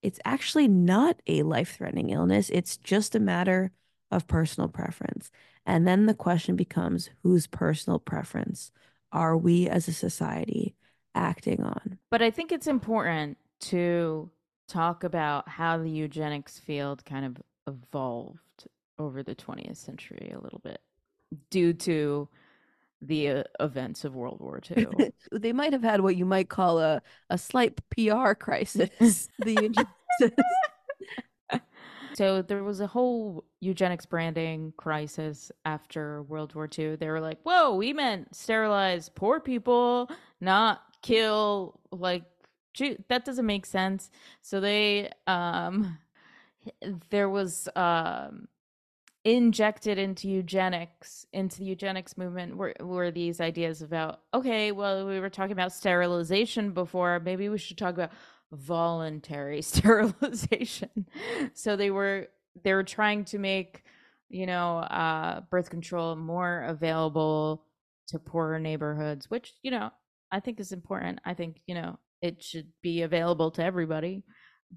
it's 0.02 0.20
actually 0.24 0.68
not 0.68 1.20
a 1.26 1.42
life 1.42 1.76
threatening 1.76 2.10
illness. 2.10 2.50
It's 2.50 2.76
just 2.76 3.14
a 3.14 3.20
matter 3.20 3.72
of 4.10 4.26
personal 4.26 4.68
preference. 4.68 5.30
And 5.66 5.86
then 5.88 6.06
the 6.06 6.14
question 6.14 6.56
becomes 6.56 7.10
whose 7.22 7.46
personal 7.46 7.98
preference 7.98 8.70
are 9.12 9.36
we 9.36 9.68
as 9.68 9.88
a 9.88 9.92
society 9.92 10.74
acting 11.14 11.62
on? 11.62 11.98
But 12.10 12.20
I 12.20 12.30
think 12.30 12.52
it's 12.52 12.66
important 12.66 13.38
to 13.60 14.30
talk 14.68 15.04
about 15.04 15.48
how 15.48 15.78
the 15.78 15.90
eugenics 15.90 16.58
field 16.58 17.04
kind 17.04 17.24
of 17.24 17.36
evolved 17.66 18.68
over 18.98 19.22
the 19.22 19.34
20th 19.34 19.76
century 19.76 20.32
a 20.34 20.40
little 20.40 20.60
bit 20.62 20.80
due 21.50 21.72
to 21.72 22.28
the 23.06 23.28
uh, 23.28 23.42
events 23.60 24.04
of 24.04 24.14
World 24.14 24.40
War 24.40 24.60
II. 24.76 24.86
they 25.32 25.52
might 25.52 25.72
have 25.72 25.82
had 25.82 26.00
what 26.00 26.16
you 26.16 26.24
might 26.24 26.48
call 26.48 26.78
a, 26.80 27.02
a 27.30 27.38
slight 27.38 27.80
PR 27.90 28.32
crisis. 28.34 29.28
the. 29.38 29.86
So 32.14 32.42
there 32.42 32.62
was 32.62 32.78
a 32.78 32.86
whole 32.86 33.44
eugenics 33.60 34.06
branding 34.06 34.72
crisis 34.76 35.50
after 35.64 36.22
World 36.22 36.54
War 36.54 36.68
II. 36.78 36.94
They 36.94 37.08
were 37.08 37.20
like, 37.20 37.40
"Whoa, 37.42 37.74
we 37.74 37.92
meant 37.92 38.34
sterilize 38.36 39.08
poor 39.08 39.40
people, 39.40 40.08
not 40.40 40.82
kill 41.02 41.80
like 41.90 42.22
Jew- 42.72 43.02
that 43.08 43.24
doesn't 43.24 43.46
make 43.46 43.66
sense." 43.66 44.10
So 44.42 44.60
they 44.60 45.10
um 45.26 45.98
there 47.10 47.28
was 47.28 47.68
um 47.74 48.46
injected 49.24 49.96
into 49.98 50.28
eugenics 50.28 51.24
into 51.32 51.58
the 51.58 51.64
eugenics 51.64 52.18
movement 52.18 52.56
were, 52.56 52.74
were 52.80 53.10
these 53.10 53.40
ideas 53.40 53.80
about 53.80 54.20
okay 54.34 54.70
well 54.70 55.06
we 55.06 55.18
were 55.18 55.30
talking 55.30 55.52
about 55.52 55.72
sterilization 55.72 56.72
before 56.72 57.18
maybe 57.20 57.48
we 57.48 57.56
should 57.56 57.78
talk 57.78 57.94
about 57.94 58.10
voluntary 58.52 59.62
sterilization. 59.62 61.06
So 61.54 61.76
they 61.76 61.90
were 61.90 62.28
they 62.62 62.72
were 62.72 62.84
trying 62.84 63.24
to 63.26 63.38
make 63.38 63.84
you 64.28 64.46
know 64.46 64.78
uh 64.78 65.40
birth 65.50 65.70
control 65.70 66.16
more 66.16 66.64
available 66.64 67.64
to 68.08 68.18
poorer 68.18 68.58
neighborhoods 68.58 69.30
which 69.30 69.54
you 69.62 69.70
know 69.70 69.90
i 70.32 70.40
think 70.40 70.60
is 70.60 70.72
important. 70.72 71.20
I 71.24 71.34
think 71.34 71.60
you 71.66 71.74
know 71.74 71.98
it 72.22 72.42
should 72.42 72.68
be 72.82 73.02
available 73.02 73.50
to 73.52 73.64
everybody. 73.64 74.22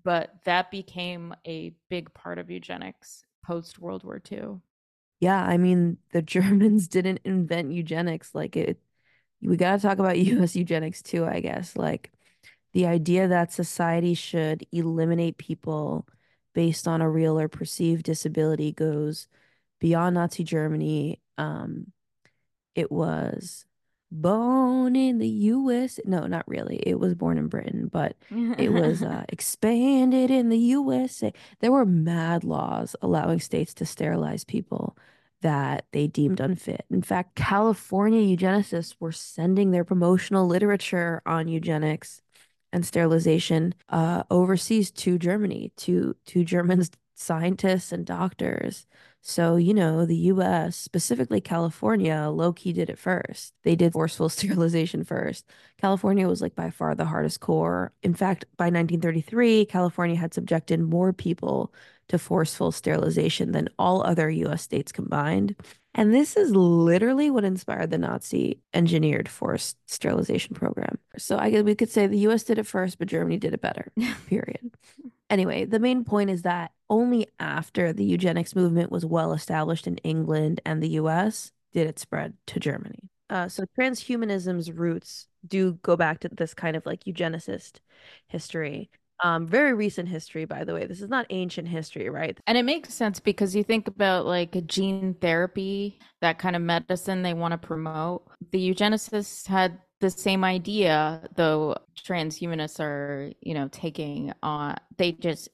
But 0.03 0.31
that 0.45 0.69
became 0.69 1.33
a 1.47 1.73
big 1.89 2.13
part 2.13 2.37
of 2.37 2.51
eugenics 2.51 3.23
post 3.47 3.79
world 3.79 4.03
war 4.03 4.19
ii 4.19 4.61
Yeah, 5.19 5.41
I 5.41 5.57
mean, 5.57 5.97
the 6.11 6.21
Germans 6.23 6.87
didn't 6.87 7.21
invent 7.23 7.71
eugenics. 7.71 8.33
Like 8.35 8.55
it, 8.55 8.79
we 9.41 9.57
got 9.57 9.77
to 9.77 9.81
talk 9.81 9.99
about 9.99 10.19
US 10.19 10.55
eugenics 10.55 11.01
too, 11.01 11.25
I 11.25 11.39
guess. 11.41 11.75
Like 11.75 12.11
the 12.73 12.87
idea 12.87 13.29
that 13.29 13.53
society 13.53 14.15
should 14.15 14.67
eliminate 14.73 15.37
people 15.39 16.07
based 16.55 16.87
on 16.89 17.01
a 17.01 17.09
real 17.11 17.39
or 17.39 17.49
perceived 17.49 18.03
disability 18.05 18.73
goes 18.73 19.29
beyond 19.81 20.15
Nazi 20.15 20.45
Germany. 20.45 21.21
Um, 21.39 21.93
it 22.75 22.91
was 22.91 23.66
born 24.11 24.95
in 24.95 25.17
the 25.19 25.27
US. 25.27 25.99
No, 26.05 26.27
not 26.27 26.47
really. 26.47 26.77
It 26.77 26.99
was 26.99 27.15
born 27.15 27.37
in 27.37 27.47
Britain, 27.47 27.89
but 27.91 28.15
it 28.57 28.71
was 28.71 29.03
uh, 29.03 29.25
expanded 29.29 30.31
in 30.31 30.49
the 30.49 30.57
USA. 30.57 31.33
There 31.59 31.71
were 31.71 31.85
mad 31.85 32.43
laws 32.43 32.95
allowing 33.01 33.39
states 33.39 33.73
to 33.75 33.85
sterilize 33.85 34.43
people 34.43 34.97
that 35.41 35.85
they 35.91 36.07
deemed 36.07 36.39
unfit. 36.39 36.85
In 36.89 37.01
fact, 37.01 37.35
California 37.35 38.35
eugenicists 38.35 38.95
were 38.99 39.11
sending 39.11 39.71
their 39.71 39.83
promotional 39.83 40.47
literature 40.47 41.21
on 41.25 41.47
eugenics 41.47 42.21
and 42.73 42.85
sterilization 42.85 43.73
uh, 43.89 44.23
overseas 44.29 44.91
to 44.91 45.17
Germany, 45.17 45.71
to 45.77 46.15
to 46.25 46.43
German 46.43 46.83
scientists 47.15 47.91
and 47.91 48.05
doctors. 48.05 48.85
So, 49.29 49.57
you 49.57 49.73
know, 49.73 50.05
the 50.05 50.15
US, 50.31 50.77
specifically 50.77 51.41
California, 51.41 52.29
low 52.31 52.53
key 52.53 52.71
did 52.71 52.89
it 52.89 52.97
first. 52.97 53.53
They 53.63 53.75
did 53.75 53.91
forceful 53.91 54.29
sterilization 54.29 55.03
first. 55.03 55.45
California 55.81 56.29
was 56.29 56.41
like 56.41 56.55
by 56.55 56.69
far 56.69 56.95
the 56.95 57.03
hardest 57.03 57.41
core. 57.41 57.91
In 58.01 58.13
fact, 58.13 58.45
by 58.55 58.67
1933, 58.67 59.65
California 59.65 60.15
had 60.15 60.33
subjected 60.33 60.79
more 60.79 61.11
people 61.11 61.73
to 62.07 62.17
forceful 62.17 62.71
sterilization 62.71 63.51
than 63.51 63.67
all 63.77 64.01
other 64.01 64.29
US 64.29 64.61
states 64.61 64.93
combined. 64.93 65.57
And 65.93 66.13
this 66.13 66.37
is 66.37 66.51
literally 66.55 67.29
what 67.29 67.43
inspired 67.43 67.89
the 67.89 67.97
Nazi 67.97 68.61
engineered 68.73 69.27
forced 69.27 69.75
sterilization 69.87 70.55
program. 70.55 70.99
So 71.17 71.37
I 71.37 71.49
guess 71.49 71.63
we 71.63 71.75
could 71.75 71.89
say 71.89 72.07
the 72.07 72.27
US 72.29 72.45
did 72.45 72.59
it 72.59 72.65
first, 72.65 72.97
but 72.97 73.09
Germany 73.09 73.35
did 73.35 73.53
it 73.53 73.59
better. 73.59 73.91
Period. 74.27 74.71
Anyway, 75.29 75.65
the 75.65 75.79
main 75.79 76.03
point 76.03 76.29
is 76.29 76.43
that 76.43 76.71
only 76.89 77.27
after 77.39 77.91
the 77.91 78.05
eugenics 78.05 78.55
movement 78.55 78.91
was 78.91 79.05
well 79.05 79.33
established 79.33 79.87
in 79.87 79.97
England 79.97 80.61
and 80.65 80.81
the 80.81 80.89
US 80.89 81.51
did 81.73 81.87
it 81.87 81.99
spread 81.99 82.33
to 82.47 82.59
Germany. 82.59 83.09
Uh, 83.29 83.49
so 83.49 83.65
transhumanism's 83.77 84.71
roots 84.71 85.27
do 85.45 85.73
go 85.81 85.97
back 85.97 86.19
to 86.21 86.29
this 86.29 86.53
kind 86.53 86.77
of 86.77 86.85
like 86.85 87.03
eugenicist 87.03 87.79
history. 88.27 88.89
Um, 89.23 89.47
very 89.47 89.73
recent 89.73 90.07
history, 90.07 90.45
by 90.45 90.63
the 90.63 90.73
way. 90.73 90.85
This 90.85 91.01
is 91.01 91.09
not 91.09 91.25
ancient 91.29 91.67
history, 91.67 92.09
right? 92.09 92.37
And 92.45 92.57
it 92.57 92.63
makes 92.63 92.93
sense 92.93 93.19
because 93.19 93.55
you 93.55 93.63
think 93.63 93.87
about 93.87 94.25
like 94.25 94.67
gene 94.67 95.15
therapy, 95.19 95.99
that 96.21 96.37
kind 96.37 96.55
of 96.55 96.61
medicine 96.61 97.23
they 97.23 97.33
want 97.33 97.53
to 97.53 97.57
promote. 97.57 98.27
The 98.51 98.73
eugenicists 98.73 99.47
had 99.47 99.79
the 99.99 100.11
same 100.11 100.43
idea, 100.43 101.27
though 101.35 101.77
transhumanists 102.05 102.79
are, 102.79 103.31
you 103.41 103.55
know, 103.55 103.67
taking 103.71 104.33
on, 104.43 104.75
they 104.97 105.13
just, 105.13 105.49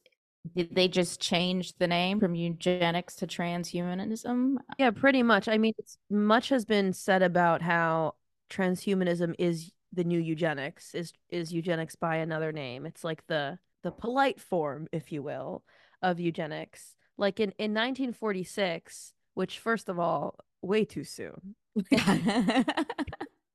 did 0.53 0.75
they 0.75 0.89
just 0.89 1.21
change 1.21 1.73
the 1.77 1.87
name 1.87 2.19
from 2.19 2.35
eugenics 2.35 3.15
to 3.15 3.27
transhumanism? 3.27 4.55
Yeah, 4.77 4.91
pretty 4.91 5.23
much. 5.23 5.47
I 5.47 5.57
mean, 5.57 5.73
much 6.09 6.49
has 6.49 6.65
been 6.65 6.91
said 6.91 7.21
about 7.21 7.61
how 7.61 8.15
transhumanism 8.49 9.35
is 9.39 9.71
the 9.93 10.03
new 10.03 10.19
eugenics 10.19 10.95
is 10.95 11.13
is 11.29 11.53
eugenics 11.53 11.95
by 11.95 12.17
another 12.17 12.51
name. 12.51 12.85
It's 12.85 13.03
like 13.03 13.25
the 13.27 13.59
the 13.83 13.91
polite 13.91 14.39
form, 14.39 14.87
if 14.91 15.11
you 15.11 15.21
will, 15.21 15.63
of 16.01 16.19
eugenics. 16.19 16.95
Like 17.17 17.39
in 17.39 17.53
in 17.59 17.73
1946, 17.73 19.13
which 19.35 19.59
first 19.59 19.89
of 19.89 19.99
all, 19.99 20.35
way 20.61 20.83
too 20.85 21.03
soon. 21.03 21.55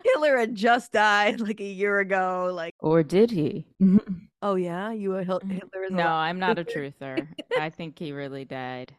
Hitler 0.04 0.38
had 0.38 0.54
just 0.54 0.92
died 0.92 1.40
like 1.40 1.60
a 1.60 1.64
year 1.64 1.98
ago. 1.98 2.50
Like, 2.54 2.74
or 2.78 3.02
did 3.02 3.30
he? 3.30 3.66
oh 4.42 4.54
yeah, 4.54 4.92
you 4.92 5.16
a 5.16 5.24
Hitler 5.24 5.84
is 5.84 5.90
no. 5.90 6.06
I'm 6.06 6.38
not 6.38 6.58
a 6.58 6.64
truther. 6.64 7.26
I 7.58 7.70
think 7.70 7.98
he 7.98 8.12
really 8.12 8.44
died. 8.44 8.94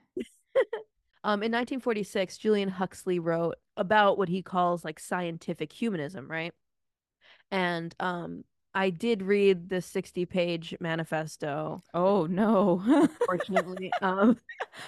um, 1.23 1.41
in 1.41 1.51
1946, 1.51 2.37
Julian 2.37 2.69
Huxley 2.69 3.19
wrote 3.19 3.55
about 3.77 4.17
what 4.17 4.29
he 4.29 4.41
calls 4.41 4.83
like 4.83 4.99
scientific 4.99 5.71
humanism, 5.71 6.29
right? 6.29 6.53
And 7.51 7.95
um, 7.99 8.43
I 8.73 8.89
did 8.89 9.21
read 9.21 9.69
the 9.69 9.81
60 9.81 10.25
page 10.25 10.75
manifesto. 10.79 11.81
Oh 11.93 12.25
no. 12.27 12.81
Unfortunately. 12.85 13.91
um, 14.01 14.37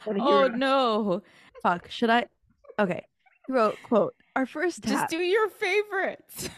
oh 0.07 0.11
wrote, 0.13 0.53
no. 0.55 1.21
Fuck. 1.63 1.89
Should 1.89 2.09
I? 2.09 2.25
Okay. 2.79 3.05
He 3.47 3.53
wrote, 3.53 3.77
quote, 3.83 4.15
our 4.35 4.45
first 4.45 4.83
Just 4.83 5.09
do 5.09 5.17
your 5.17 5.49
favorites. 5.49 6.49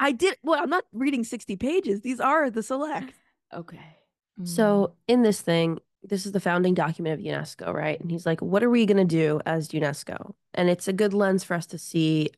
I 0.00 0.12
did. 0.12 0.36
Well, 0.42 0.62
I'm 0.62 0.70
not 0.70 0.84
reading 0.92 1.24
60 1.24 1.56
pages. 1.56 2.02
These 2.02 2.20
are 2.20 2.50
the 2.50 2.62
select. 2.62 3.12
Okay. 3.54 3.96
So 4.44 4.92
in 5.08 5.22
this 5.22 5.40
thing, 5.40 5.78
this 6.02 6.26
is 6.26 6.32
the 6.32 6.38
founding 6.38 6.74
document 6.74 7.18
of 7.18 7.24
UNESCO, 7.24 7.72
right? 7.72 7.98
And 7.98 8.10
he's 8.10 8.26
like, 8.26 8.42
what 8.42 8.62
are 8.62 8.68
we 8.68 8.84
going 8.84 8.98
to 8.98 9.04
do 9.04 9.40
as 9.46 9.68
UNESCO? 9.68 10.34
And 10.52 10.68
it's 10.68 10.86
a 10.86 10.92
good 10.92 11.14
lens 11.14 11.44
for 11.44 11.54
us 11.54 11.64
to 11.68 11.78
see 11.78 12.28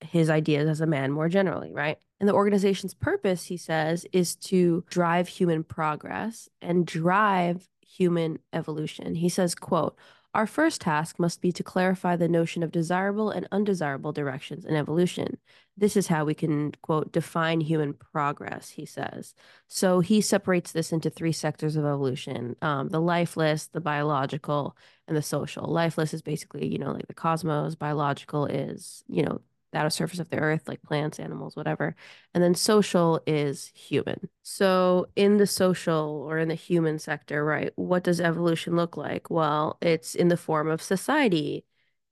his 0.00 0.30
ideas 0.30 0.68
as 0.68 0.80
a 0.80 0.86
man 0.86 1.12
more 1.12 1.28
generally, 1.28 1.72
right? 1.72 1.98
And 2.20 2.28
the 2.28 2.34
organization's 2.34 2.94
purpose, 2.94 3.44
he 3.44 3.56
says, 3.56 4.06
is 4.12 4.36
to 4.36 4.84
drive 4.90 5.28
human 5.28 5.64
progress 5.64 6.48
and 6.60 6.86
drive 6.86 7.68
human 7.80 8.38
evolution. 8.52 9.14
He 9.14 9.28
says, 9.28 9.54
quote, 9.54 9.96
our 10.36 10.46
first 10.46 10.82
task 10.82 11.18
must 11.18 11.40
be 11.40 11.50
to 11.52 11.62
clarify 11.62 12.14
the 12.16 12.28
notion 12.28 12.62
of 12.62 12.70
desirable 12.70 13.30
and 13.30 13.48
undesirable 13.50 14.12
directions 14.12 14.66
in 14.66 14.76
evolution. 14.76 15.38
This 15.78 15.96
is 15.96 16.08
how 16.08 16.26
we 16.26 16.34
can, 16.34 16.72
quote, 16.82 17.10
define 17.10 17.62
human 17.62 17.94
progress, 17.94 18.68
he 18.68 18.84
says. 18.84 19.34
So 19.66 20.00
he 20.00 20.20
separates 20.20 20.72
this 20.72 20.92
into 20.92 21.08
three 21.08 21.32
sectors 21.32 21.74
of 21.76 21.86
evolution 21.86 22.54
um, 22.60 22.90
the 22.90 23.00
lifeless, 23.00 23.68
the 23.68 23.80
biological, 23.80 24.76
and 25.08 25.16
the 25.16 25.22
social. 25.22 25.66
Lifeless 25.66 26.12
is 26.12 26.20
basically, 26.20 26.66
you 26.66 26.78
know, 26.78 26.92
like 26.92 27.06
the 27.06 27.14
cosmos, 27.14 27.74
biological 27.74 28.44
is, 28.44 29.04
you 29.08 29.22
know, 29.22 29.40
outer 29.76 29.90
surface 29.90 30.18
of 30.18 30.30
the 30.30 30.38
earth, 30.38 30.68
like 30.68 30.82
plants, 30.82 31.20
animals, 31.20 31.56
whatever. 31.56 31.94
And 32.34 32.42
then 32.42 32.54
social 32.54 33.20
is 33.26 33.70
human. 33.74 34.28
So, 34.42 35.06
in 35.16 35.36
the 35.38 35.46
social 35.46 36.24
or 36.28 36.38
in 36.38 36.48
the 36.48 36.54
human 36.54 36.98
sector, 36.98 37.44
right, 37.44 37.72
what 37.76 38.04
does 38.04 38.20
evolution 38.20 38.76
look 38.76 38.96
like? 38.96 39.30
Well, 39.30 39.78
it's 39.80 40.14
in 40.14 40.28
the 40.28 40.36
form 40.36 40.68
of 40.68 40.82
society, 40.82 41.64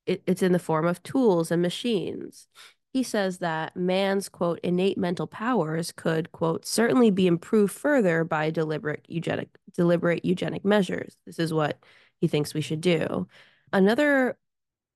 it, 0.07 0.23
it's 0.27 0.43
in 0.43 0.53
the 0.53 0.59
form 0.59 0.87
of 0.87 1.03
tools 1.03 1.51
and 1.51 1.63
machines. 1.63 2.49
He 2.93 3.03
says 3.03 3.39
that 3.39 3.77
man's, 3.77 4.29
quote, 4.29 4.61
innate 4.63 4.97
mental 4.97 5.27
powers 5.27 5.91
could, 5.91 6.31
quote, 6.31 6.65
certainly 6.65 7.11
be 7.11 7.27
improved 7.27 7.73
further 7.73 8.23
by 8.23 8.51
deliberate 8.51 9.05
eugenic, 9.09 9.49
deliberate 9.75 10.25
eugenic 10.25 10.65
measures. 10.65 11.17
This 11.27 11.41
is 11.41 11.53
what 11.53 11.79
he 12.21 12.29
thinks 12.29 12.55
we 12.55 12.61
should 12.61 12.81
do. 12.81 13.27
Another 13.73 14.39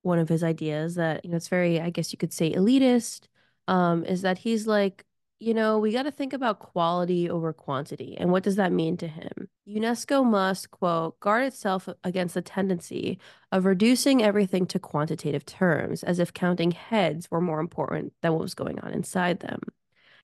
one 0.02 0.18
of 0.18 0.28
his 0.28 0.42
ideas 0.42 0.94
that 0.94 1.24
you 1.24 1.30
know 1.30 1.36
it's 1.36 1.48
very 1.48 1.80
i 1.80 1.90
guess 1.90 2.12
you 2.12 2.18
could 2.18 2.32
say 2.32 2.52
elitist 2.52 3.28
um 3.66 4.04
is 4.04 4.22
that 4.22 4.38
he's 4.38 4.66
like 4.66 5.04
you 5.40 5.54
know 5.54 5.78
we 5.78 5.92
got 5.92 6.02
to 6.02 6.10
think 6.10 6.32
about 6.32 6.58
quality 6.58 7.30
over 7.30 7.52
quantity. 7.52 8.16
And 8.18 8.30
what 8.30 8.42
does 8.42 8.56
that 8.56 8.72
mean 8.72 8.96
to 8.98 9.08
him? 9.08 9.48
Unesco 9.68 10.24
must 10.24 10.70
quote 10.70 11.18
guard 11.20 11.44
itself 11.44 11.88
against 12.04 12.34
the 12.34 12.42
tendency 12.42 13.18
of 13.52 13.64
reducing 13.64 14.22
everything 14.22 14.66
to 14.66 14.78
quantitative 14.78 15.46
terms 15.46 16.02
as 16.02 16.18
if 16.18 16.32
counting 16.32 16.72
heads 16.72 17.30
were 17.30 17.40
more 17.40 17.60
important 17.60 18.12
than 18.22 18.32
what 18.32 18.42
was 18.42 18.54
going 18.54 18.80
on 18.80 18.92
inside 18.92 19.40
them. 19.40 19.60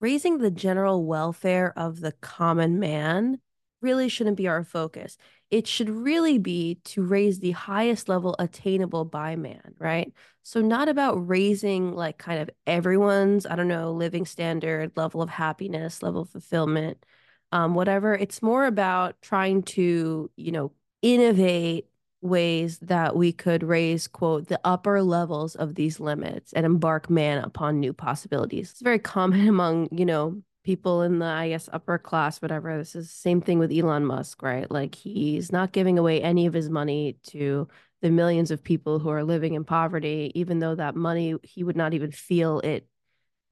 Raising 0.01 0.39
the 0.39 0.51
general 0.51 1.05
welfare 1.05 1.73
of 1.77 2.01
the 2.01 2.13
common 2.13 2.79
man 2.79 3.39
really 3.85 4.09
shouldn't 4.09 4.37
be 4.37 4.49
our 4.49 4.65
focus 4.65 5.19
it 5.55 5.69
should 5.69 5.89
really 5.89 6.39
be 6.39 6.81
to 6.83 7.05
raise 7.05 7.39
the 7.39 7.53
highest 7.53 8.09
level 8.09 8.35
attainable 8.41 9.05
by 9.05 9.37
man, 9.37 9.75
right? 9.79 10.13
So, 10.43 10.61
not 10.61 10.89
about 10.89 11.29
raising 11.29 11.93
like 11.93 12.19
kind 12.19 12.41
of 12.41 12.51
everyone's, 12.67 13.47
I 13.47 13.55
don't 13.55 13.69
know, 13.69 13.93
living 13.93 14.27
standard, 14.27 14.91
level 14.97 15.23
of 15.23 15.31
happiness, 15.31 16.03
level 16.03 16.23
of 16.23 16.31
fulfillment, 16.31 17.05
um, 17.53 17.75
whatever. 17.75 18.15
It's 18.15 18.43
more 18.43 18.67
about 18.67 19.23
trying 19.23 19.63
to, 19.63 20.29
you 20.35 20.51
know, 20.51 20.73
innovate 21.03 21.87
ways 22.21 22.79
that 22.81 23.15
we 23.15 23.33
could 23.33 23.63
raise, 23.63 24.09
quote, 24.09 24.49
the 24.49 24.61
upper 24.65 25.03
levels 25.03 25.55
of 25.55 25.77
these 25.77 26.01
limits 26.01 26.53
and 26.53 26.67
embark 26.67 27.09
man 27.09 27.45
upon 27.45 27.79
new 27.79 27.93
possibilities. 27.93 28.73
It's 28.73 28.81
very 28.83 28.99
common 28.99 29.47
among, 29.49 29.89
you 29.93 30.05
know, 30.05 30.43
people 30.65 31.03
in 31.03 31.19
the 31.21 31.27
I 31.27 31.51
guess 31.51 31.69
upper 31.73 31.99
class, 31.99 32.43
whatever. 32.43 32.77
This 32.77 32.97
is 32.97 33.07
the 33.07 33.15
same 33.15 33.41
thing 33.41 33.59
with 33.59 33.71
Elon 33.71 34.05
Musk, 34.05 34.43
right? 34.43 34.69
Like 34.71 34.95
he's 34.95 35.53
not 35.53 35.73
giving 35.73 35.99
away 35.99 36.23
any 36.23 36.47
of 36.47 36.55
his 36.55 36.69
money 36.69 37.19
to 37.29 37.69
the 38.03 38.11
millions 38.11 38.51
of 38.51 38.65
people 38.65 38.99
who 38.99 39.11
are 39.11 39.25
living 39.25 39.55
in 39.55 39.65
poverty, 39.65 40.33
even 40.35 40.59
though 40.59 40.75
that 40.75 40.97
money 40.97 41.37
he 41.43 41.63
would 41.63 41.77
not 41.77 41.95
even 41.95 42.11
feel 42.11 42.61
it, 42.61 42.87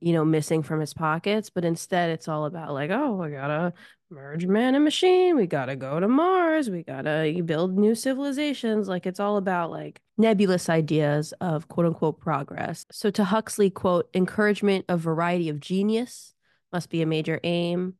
you 0.01 0.13
know, 0.13 0.25
missing 0.25 0.63
from 0.63 0.81
his 0.81 0.95
pockets, 0.95 1.51
but 1.51 1.65
instead 1.65 2.11
it's 2.11 2.29
all 2.29 2.47
about 2.47 2.73
like, 2.73 2.91
oh, 2.91 3.15
we 3.17 3.31
gotta 3.31 3.73
merge 4.11 4.47
man 4.47 4.75
and 4.75 4.85
machine, 4.85 5.37
we 5.37 5.47
gotta 5.47 5.77
go 5.77 6.01
to 6.01 6.09
Mars, 6.09 6.69
we 6.69 6.83
gotta 6.83 7.41
build 7.45 7.79
new 7.79 7.95
civilizations. 7.95 8.89
Like 8.89 9.07
it's 9.07 9.21
all 9.21 9.37
about 9.37 9.71
like 9.71 10.01
nebulous 10.19 10.69
ideas 10.69 11.33
of 11.41 11.69
quote 11.69 11.87
unquote 11.87 12.21
progress. 12.21 12.85
So 12.91 13.11
to 13.11 13.25
Huxley, 13.25 13.71
quote, 13.71 14.09
encouragement 14.15 14.87
of 14.89 15.01
variety 15.01 15.49
of 15.49 15.61
genius 15.61 16.35
must 16.73 16.91
be 16.91 17.03
a 17.03 17.07
major 17.07 17.41
aim. 17.45 17.95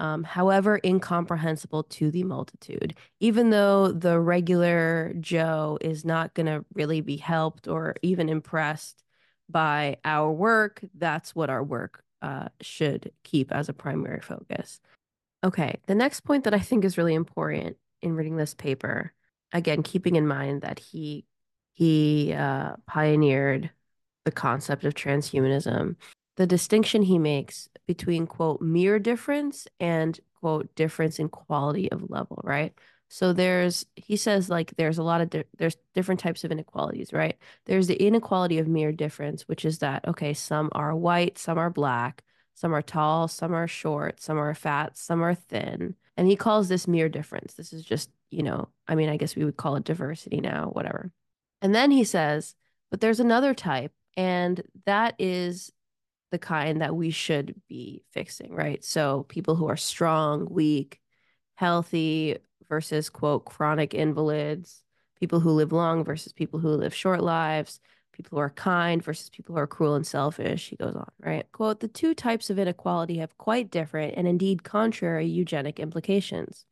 Um, 0.00 0.24
however 0.24 0.80
incomprehensible 0.82 1.84
to 1.84 2.10
the 2.10 2.24
multitude, 2.24 2.96
even 3.20 3.50
though 3.50 3.92
the 3.92 4.18
regular 4.18 5.14
Joe 5.20 5.78
is 5.80 6.04
not 6.04 6.34
going 6.34 6.46
to 6.46 6.64
really 6.74 7.00
be 7.00 7.16
helped 7.16 7.68
or 7.68 7.94
even 8.02 8.28
impressed 8.28 9.04
by 9.48 9.98
our 10.04 10.32
work, 10.32 10.84
that's 10.96 11.34
what 11.34 11.48
our 11.48 11.62
work 11.62 12.02
uh, 12.22 12.48
should 12.60 13.12
keep 13.22 13.52
as 13.52 13.68
a 13.68 13.72
primary 13.72 14.20
focus. 14.20 14.80
Okay, 15.44 15.78
the 15.86 15.94
next 15.94 16.20
point 16.20 16.44
that 16.44 16.54
I 16.54 16.58
think 16.58 16.84
is 16.84 16.98
really 16.98 17.14
important 17.14 17.76
in 18.02 18.16
reading 18.16 18.36
this 18.36 18.54
paper, 18.54 19.12
again, 19.52 19.82
keeping 19.82 20.16
in 20.16 20.26
mind 20.26 20.62
that 20.62 20.78
he 20.78 21.24
he 21.74 22.32
uh, 22.32 22.76
pioneered 22.86 23.70
the 24.24 24.32
concept 24.32 24.84
of 24.84 24.94
transhumanism. 24.94 25.96
The 26.36 26.46
distinction 26.46 27.02
he 27.02 27.18
makes 27.18 27.68
between 27.86 28.26
quote 28.26 28.60
mere 28.60 28.98
difference 28.98 29.66
and 29.80 30.18
quote 30.40 30.74
difference 30.74 31.18
in 31.18 31.28
quality 31.28 31.90
of 31.90 32.10
level, 32.10 32.40
right? 32.44 32.72
So 33.08 33.32
there's 33.32 33.86
he 33.94 34.16
says 34.16 34.50
like 34.50 34.74
there's 34.76 34.98
a 34.98 35.02
lot 35.02 35.20
of 35.20 35.30
di- 35.30 35.44
there's 35.56 35.76
different 35.94 36.20
types 36.20 36.44
of 36.44 36.50
inequalities, 36.52 37.12
right? 37.12 37.36
There's 37.66 37.86
the 37.86 38.02
inequality 38.02 38.58
of 38.58 38.66
mere 38.66 38.92
difference, 38.92 39.42
which 39.42 39.64
is 39.64 39.78
that 39.78 40.06
okay, 40.08 40.34
some 40.34 40.70
are 40.72 40.94
white, 40.96 41.38
some 41.38 41.58
are 41.58 41.70
black, 41.70 42.24
some 42.54 42.74
are 42.74 42.82
tall, 42.82 43.28
some 43.28 43.54
are 43.54 43.68
short, 43.68 44.20
some 44.20 44.38
are 44.38 44.54
fat, 44.54 44.96
some 44.96 45.22
are 45.22 45.34
thin. 45.34 45.94
And 46.16 46.28
he 46.28 46.36
calls 46.36 46.68
this 46.68 46.88
mere 46.88 47.08
difference. 47.08 47.54
This 47.54 47.72
is 47.72 47.84
just, 47.84 48.10
you 48.30 48.42
know, 48.42 48.68
I 48.86 48.94
mean, 48.94 49.08
I 49.08 49.16
guess 49.16 49.34
we 49.34 49.44
would 49.44 49.56
call 49.56 49.76
it 49.76 49.84
diversity 49.84 50.40
now, 50.40 50.70
whatever. 50.72 51.10
And 51.60 51.74
then 51.74 51.90
he 51.90 52.04
says, 52.04 52.54
but 52.90 53.00
there's 53.00 53.20
another 53.20 53.54
type, 53.54 53.92
and 54.16 54.62
that 54.86 55.14
is 55.18 55.72
the 56.34 56.38
kind 56.38 56.82
that 56.82 56.96
we 56.96 57.10
should 57.10 57.54
be 57.68 58.02
fixing, 58.10 58.52
right? 58.52 58.84
So 58.84 59.24
people 59.28 59.54
who 59.54 59.68
are 59.68 59.76
strong, 59.76 60.48
weak, 60.50 61.00
healthy, 61.54 62.38
versus 62.68 63.08
quote 63.08 63.44
chronic 63.44 63.94
invalids, 63.94 64.82
people 65.20 65.38
who 65.38 65.50
live 65.50 65.72
long 65.72 66.02
versus 66.02 66.32
people 66.32 66.58
who 66.58 66.70
live 66.70 66.92
short 66.92 67.22
lives, 67.22 67.78
people 68.12 68.36
who 68.36 68.40
are 68.40 68.50
kind 68.50 69.00
versus 69.00 69.30
people 69.30 69.54
who 69.54 69.60
are 69.60 69.66
cruel 69.66 69.94
and 69.94 70.06
selfish. 70.06 70.68
He 70.68 70.76
goes 70.76 70.96
on, 70.96 71.08
right? 71.20 71.46
Quote, 71.52 71.78
the 71.78 71.88
two 71.88 72.14
types 72.14 72.50
of 72.50 72.58
inequality 72.58 73.18
have 73.18 73.38
quite 73.38 73.70
different 73.70 74.14
and 74.16 74.26
indeed 74.26 74.64
contrary 74.64 75.26
eugenic 75.26 75.78
implications. 75.78 76.64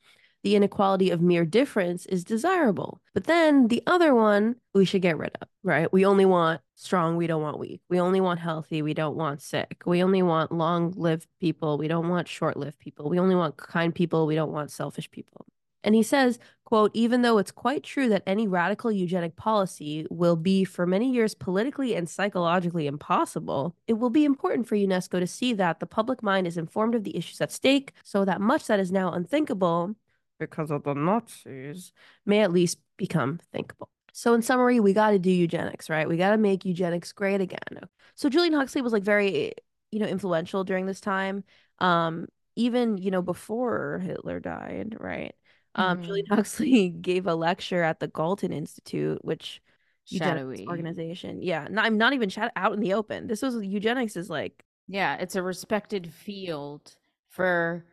The 0.42 0.56
inequality 0.56 1.10
of 1.10 1.20
mere 1.20 1.44
difference 1.44 2.04
is 2.06 2.24
desirable, 2.24 3.00
but 3.14 3.24
then 3.24 3.68
the 3.68 3.82
other 3.86 4.14
one 4.14 4.56
we 4.74 4.84
should 4.84 5.02
get 5.02 5.16
rid 5.16 5.36
of, 5.40 5.48
right? 5.62 5.92
We 5.92 6.04
only 6.04 6.24
want 6.24 6.60
strong, 6.74 7.16
we 7.16 7.28
don't 7.28 7.42
want 7.42 7.60
weak. 7.60 7.80
We 7.88 8.00
only 8.00 8.20
want 8.20 8.40
healthy, 8.40 8.82
we 8.82 8.92
don't 8.92 9.16
want 9.16 9.40
sick. 9.40 9.82
We 9.86 10.02
only 10.02 10.22
want 10.22 10.50
long 10.50 10.92
lived 10.96 11.28
people, 11.40 11.78
we 11.78 11.86
don't 11.86 12.08
want 12.08 12.26
short 12.26 12.56
lived 12.56 12.80
people. 12.80 13.08
We 13.08 13.20
only 13.20 13.36
want 13.36 13.56
kind 13.56 13.94
people, 13.94 14.26
we 14.26 14.34
don't 14.34 14.52
want 14.52 14.72
selfish 14.72 15.10
people. 15.10 15.46
And 15.84 15.94
he 15.94 16.02
says, 16.02 16.38
quote, 16.64 16.90
even 16.94 17.22
though 17.22 17.38
it's 17.38 17.50
quite 17.50 17.82
true 17.82 18.08
that 18.08 18.22
any 18.26 18.46
radical 18.46 18.92
eugenic 18.92 19.36
policy 19.36 20.06
will 20.10 20.36
be 20.36 20.64
for 20.64 20.86
many 20.86 21.10
years 21.12 21.34
politically 21.34 21.94
and 21.94 22.08
psychologically 22.08 22.86
impossible, 22.86 23.74
it 23.86 23.94
will 23.94 24.10
be 24.10 24.24
important 24.24 24.68
for 24.68 24.76
UNESCO 24.76 25.18
to 25.18 25.26
see 25.26 25.52
that 25.54 25.80
the 25.80 25.86
public 25.86 26.22
mind 26.22 26.46
is 26.46 26.56
informed 26.56 26.94
of 26.94 27.04
the 27.04 27.16
issues 27.16 27.40
at 27.40 27.52
stake 27.52 27.92
so 28.04 28.24
that 28.24 28.40
much 28.40 28.66
that 28.66 28.80
is 28.80 28.92
now 28.92 29.12
unthinkable 29.12 29.94
because 30.50 30.70
of 30.70 30.82
the 30.84 30.94
Nazis 30.94 31.92
may 32.26 32.40
at 32.40 32.52
least 32.52 32.78
become 32.96 33.40
thinkable. 33.52 33.88
So 34.12 34.34
in 34.34 34.42
summary, 34.42 34.80
we 34.80 34.92
got 34.92 35.10
to 35.10 35.18
do 35.18 35.30
eugenics, 35.30 35.88
right? 35.88 36.08
We 36.08 36.16
got 36.16 36.30
to 36.30 36.36
make 36.36 36.64
eugenics 36.64 37.12
great 37.12 37.40
again. 37.40 37.80
So 38.14 38.28
Julian 38.28 38.52
Huxley 38.52 38.82
was 38.82 38.92
like 38.92 39.02
very, 39.02 39.54
you 39.90 39.98
know, 40.00 40.06
influential 40.06 40.64
during 40.64 40.86
this 40.86 41.00
time. 41.00 41.44
Um, 41.78 42.26
even, 42.54 42.98
you 42.98 43.10
know, 43.10 43.22
before 43.22 44.00
Hitler 44.04 44.38
died, 44.38 44.96
right? 45.00 45.34
Um, 45.74 45.98
mm. 45.98 46.04
Julian 46.04 46.26
Huxley 46.28 46.88
gave 47.00 47.26
a 47.26 47.34
lecture 47.34 47.82
at 47.82 48.00
the 48.00 48.08
Galton 48.08 48.52
Institute, 48.52 49.24
which 49.24 49.62
eugenics 50.08 50.60
organization. 50.68 51.40
Yeah, 51.40 51.66
not, 51.70 51.86
I'm 51.86 51.96
not 51.96 52.12
even 52.12 52.30
out 52.56 52.74
in 52.74 52.80
the 52.80 52.92
open. 52.92 53.26
This 53.26 53.40
was 53.40 53.56
eugenics 53.64 54.16
is 54.16 54.28
like 54.28 54.64
yeah, 54.88 55.16
it's 55.16 55.36
a 55.36 55.42
respected 55.42 56.12
field 56.12 56.96
for 57.30 57.86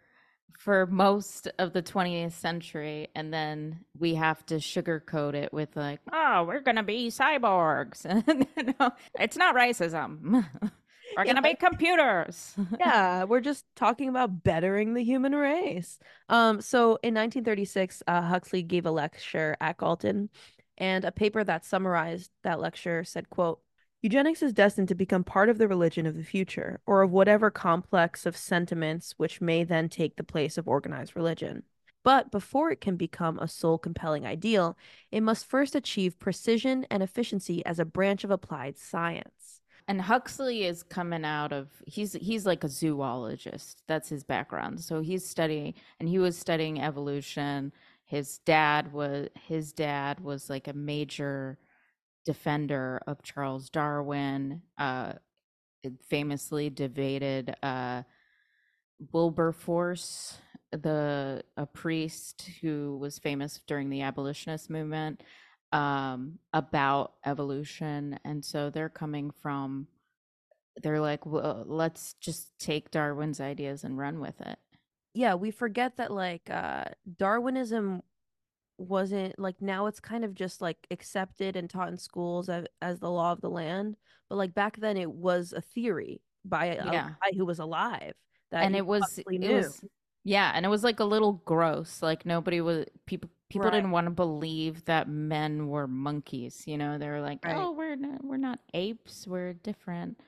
for 0.57 0.85
most 0.87 1.47
of 1.59 1.73
the 1.73 1.81
20th 1.81 2.31
century 2.31 3.07
and 3.15 3.33
then 3.33 3.79
we 3.97 4.15
have 4.15 4.45
to 4.45 4.55
sugarcoat 4.55 5.33
it 5.33 5.53
with 5.53 5.75
like 5.75 5.99
oh 6.11 6.43
we're 6.47 6.59
gonna 6.59 6.83
be 6.83 7.09
cyborgs 7.09 8.05
no, 8.79 8.91
it's 9.19 9.37
not 9.37 9.55
racism 9.55 10.45
We're 11.17 11.25
gonna 11.25 11.41
make 11.41 11.59
computers. 11.59 12.55
yeah, 12.79 13.23
we're 13.23 13.39
just 13.41 13.65
talking 13.75 14.09
about 14.09 14.43
bettering 14.43 14.93
the 14.93 15.03
human 15.03 15.33
race. 15.33 15.99
Um, 16.29 16.61
so 16.61 16.99
in 17.03 17.13
1936, 17.15 18.03
uh, 18.07 18.21
Huxley 18.21 18.61
gave 18.61 18.85
a 18.85 18.91
lecture 18.91 19.55
at 19.59 19.77
Galton, 19.77 20.29
and 20.77 21.03
a 21.03 21.11
paper 21.11 21.43
that 21.43 21.65
summarized 21.65 22.31
that 22.43 22.59
lecture 22.59 23.03
said, 23.03 23.29
"quote 23.29 23.59
Eugenics 24.01 24.41
is 24.41 24.53
destined 24.53 24.87
to 24.87 24.95
become 24.95 25.23
part 25.23 25.49
of 25.49 25.57
the 25.57 25.67
religion 25.67 26.05
of 26.05 26.15
the 26.15 26.23
future, 26.23 26.79
or 26.85 27.01
of 27.01 27.11
whatever 27.11 27.51
complex 27.51 28.25
of 28.25 28.37
sentiments 28.37 29.13
which 29.17 29.41
may 29.41 29.63
then 29.63 29.89
take 29.89 30.15
the 30.15 30.23
place 30.23 30.57
of 30.57 30.67
organized 30.67 31.15
religion." 31.15 31.63
But 32.03 32.31
before 32.31 32.71
it 32.71 32.81
can 32.81 32.95
become 32.95 33.37
a 33.39 33.47
soul 33.47 33.77
compelling 33.77 34.25
ideal, 34.25 34.77
it 35.11 35.21
must 35.21 35.45
first 35.45 35.75
achieve 35.75 36.17
precision 36.17 36.85
and 36.89 37.03
efficiency 37.03 37.65
as 37.65 37.77
a 37.77 37.85
branch 37.85 38.23
of 38.23 38.31
applied 38.31 38.77
science 38.77 39.59
and 39.89 40.03
Huxley 40.03 40.65
is 40.65 40.83
coming 40.83 41.25
out 41.25 41.51
of 41.51 41.67
he's 41.87 42.13
he's 42.13 42.45
like 42.45 42.63
a 42.63 42.69
zoologist. 42.69 43.81
That's 43.87 44.07
his 44.07 44.23
background. 44.23 44.81
So 44.81 45.01
he's 45.01 45.27
studying 45.27 45.73
and 45.99 46.07
he 46.07 46.19
was 46.19 46.37
studying 46.37 46.79
evolution. 46.79 47.73
His 48.05 48.37
dad 48.45 48.93
was 48.93 49.29
his 49.47 49.73
dad 49.73 50.19
was 50.19 50.47
like 50.47 50.67
a 50.67 50.73
major 50.73 51.57
defender 52.29 53.01
of 53.07 53.23
Charles 53.23 53.71
Darwin. 53.71 54.61
Uh, 54.77 55.13
famously 56.09 56.69
debated 56.69 57.55
uh, 57.63 58.03
Wilberforce, 59.11 60.37
the 60.71 61.41
a 61.57 61.65
priest 61.65 62.47
who 62.61 62.99
was 62.99 63.17
famous 63.17 63.59
during 63.65 63.89
the 63.89 64.03
abolitionist 64.03 64.69
movement 64.69 65.23
um, 65.71 66.37
about 66.53 67.13
evolution. 67.25 68.19
And 68.23 68.45
so 68.45 68.69
they're 68.69 68.89
coming 68.89 69.31
from, 69.41 69.87
they're 70.83 71.01
like, 71.01 71.25
well, 71.25 71.63
let's 71.65 72.13
just 72.21 72.59
take 72.59 72.91
Darwin's 72.91 73.41
ideas 73.41 73.83
and 73.83 73.97
run 73.97 74.19
with 74.19 74.39
it. 74.41 74.59
Yeah, 75.15 75.33
we 75.33 75.49
forget 75.49 75.97
that 75.97 76.11
like 76.11 76.47
uh, 76.51 76.85
Darwinism 77.17 78.03
wasn't 78.79 79.37
like 79.37 79.61
now 79.61 79.87
it's 79.87 79.99
kind 79.99 80.23
of 80.23 80.33
just 80.33 80.61
like 80.61 80.77
accepted 80.91 81.55
and 81.55 81.69
taught 81.69 81.89
in 81.89 81.97
schools 81.97 82.49
as, 82.49 82.65
as 82.81 82.99
the 82.99 83.09
law 83.09 83.31
of 83.31 83.41
the 83.41 83.49
land. 83.49 83.97
But 84.29 84.37
like 84.37 84.53
back 84.53 84.77
then 84.77 84.97
it 84.97 85.11
was 85.11 85.53
a 85.53 85.61
theory 85.61 86.21
by 86.45 86.65
a, 86.67 86.85
yeah. 86.85 87.09
guy 87.21 87.37
who 87.37 87.45
was 87.45 87.59
alive. 87.59 88.13
That 88.51 88.63
and 88.63 88.75
it 88.75 88.85
was, 88.85 89.19
it 89.19 89.51
was, 89.51 89.83
yeah, 90.23 90.51
and 90.55 90.65
it 90.65 90.69
was 90.69 90.83
like 90.83 90.99
a 90.99 91.05
little 91.05 91.33
gross. 91.45 92.01
Like 92.01 92.25
nobody 92.25 92.61
was 92.61 92.85
people 93.05 93.29
people 93.49 93.65
right. 93.65 93.73
didn't 93.73 93.91
want 93.91 94.05
to 94.05 94.11
believe 94.11 94.85
that 94.85 95.09
men 95.09 95.67
were 95.67 95.87
monkeys 95.87 96.63
you 96.65 96.77
know 96.77 96.97
they 96.97 97.09
were 97.09 97.21
like 97.21 97.43
right. 97.43 97.55
oh 97.57 97.71
we're 97.71 97.95
not 97.95 98.23
we're 98.23 98.37
not 98.37 98.59
apes 98.73 99.27
we're 99.27 99.53
different 99.53 100.19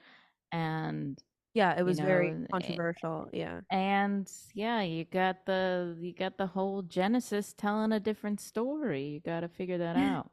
and 0.52 1.22
yeah 1.54 1.78
it 1.78 1.84
was 1.84 1.98
you 1.98 2.04
know, 2.04 2.08
very 2.08 2.36
controversial 2.52 3.28
it, 3.34 3.40
yeah. 3.40 3.60
and 3.70 4.32
yeah 4.54 4.82
you 4.82 5.04
got 5.06 5.46
the 5.46 5.96
you 6.00 6.14
got 6.14 6.38
the 6.38 6.48
whole 6.48 6.82
genesis 6.82 7.54
telling 7.58 7.92
a 7.92 8.00
different 8.00 8.40
story 8.40 9.04
you 9.06 9.20
got 9.20 9.42
to 9.42 9.50
figure 9.50 9.78
that 9.78 9.96
out. 9.98 10.32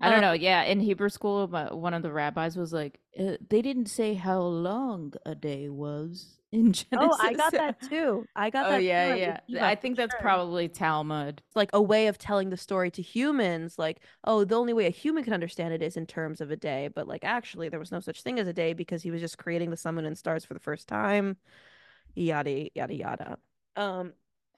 I 0.00 0.10
don't 0.10 0.18
uh, 0.18 0.20
know 0.20 0.32
yeah 0.32 0.62
in 0.62 0.80
hebrew 0.80 1.08
school 1.08 1.46
one 1.46 1.94
of 1.94 2.02
the 2.02 2.12
rabbis 2.12 2.56
was 2.56 2.72
like 2.72 2.98
uh, 3.18 3.36
they 3.48 3.62
didn't 3.62 3.86
say 3.86 4.14
how 4.14 4.40
long 4.40 5.14
a 5.24 5.34
day 5.34 5.68
was 5.68 6.38
in 6.54 6.72
Genesis. 6.72 6.88
Oh, 6.94 7.16
I 7.20 7.32
got 7.34 7.52
that 7.52 7.82
too. 7.82 8.24
I 8.36 8.48
got 8.48 8.68
that. 8.68 8.68
oh, 8.68 8.76
that. 8.76 8.82
yeah, 8.82 9.40
yeah. 9.46 9.66
I 9.66 9.74
think 9.74 9.96
that's 9.96 10.14
sure. 10.14 10.20
probably 10.20 10.68
Talmud. 10.68 11.42
It's 11.46 11.56
like 11.56 11.70
a 11.72 11.82
way 11.82 12.06
of 12.06 12.16
telling 12.16 12.50
the 12.50 12.56
story 12.56 12.90
to 12.92 13.02
humans. 13.02 13.78
Like, 13.78 14.00
oh, 14.22 14.44
the 14.44 14.54
only 14.54 14.72
way 14.72 14.86
a 14.86 14.90
human 14.90 15.24
can 15.24 15.32
understand 15.32 15.74
it 15.74 15.82
is 15.82 15.96
in 15.96 16.06
terms 16.06 16.40
of 16.40 16.50
a 16.50 16.56
day. 16.56 16.88
But 16.94 17.08
like, 17.08 17.24
actually, 17.24 17.68
there 17.68 17.80
was 17.80 17.92
no 17.92 18.00
such 18.00 18.22
thing 18.22 18.38
as 18.38 18.46
a 18.46 18.52
day 18.52 18.72
because 18.72 19.02
he 19.02 19.10
was 19.10 19.20
just 19.20 19.36
creating 19.36 19.70
the 19.70 19.76
sun, 19.76 19.96
moon, 19.96 20.06
and 20.06 20.16
stars 20.16 20.44
for 20.44 20.54
the 20.54 20.60
first 20.60 20.86
time. 20.86 21.36
Yada 22.14 22.68
yada 22.74 22.94
yada. 22.94 23.38
Um, 23.76 24.12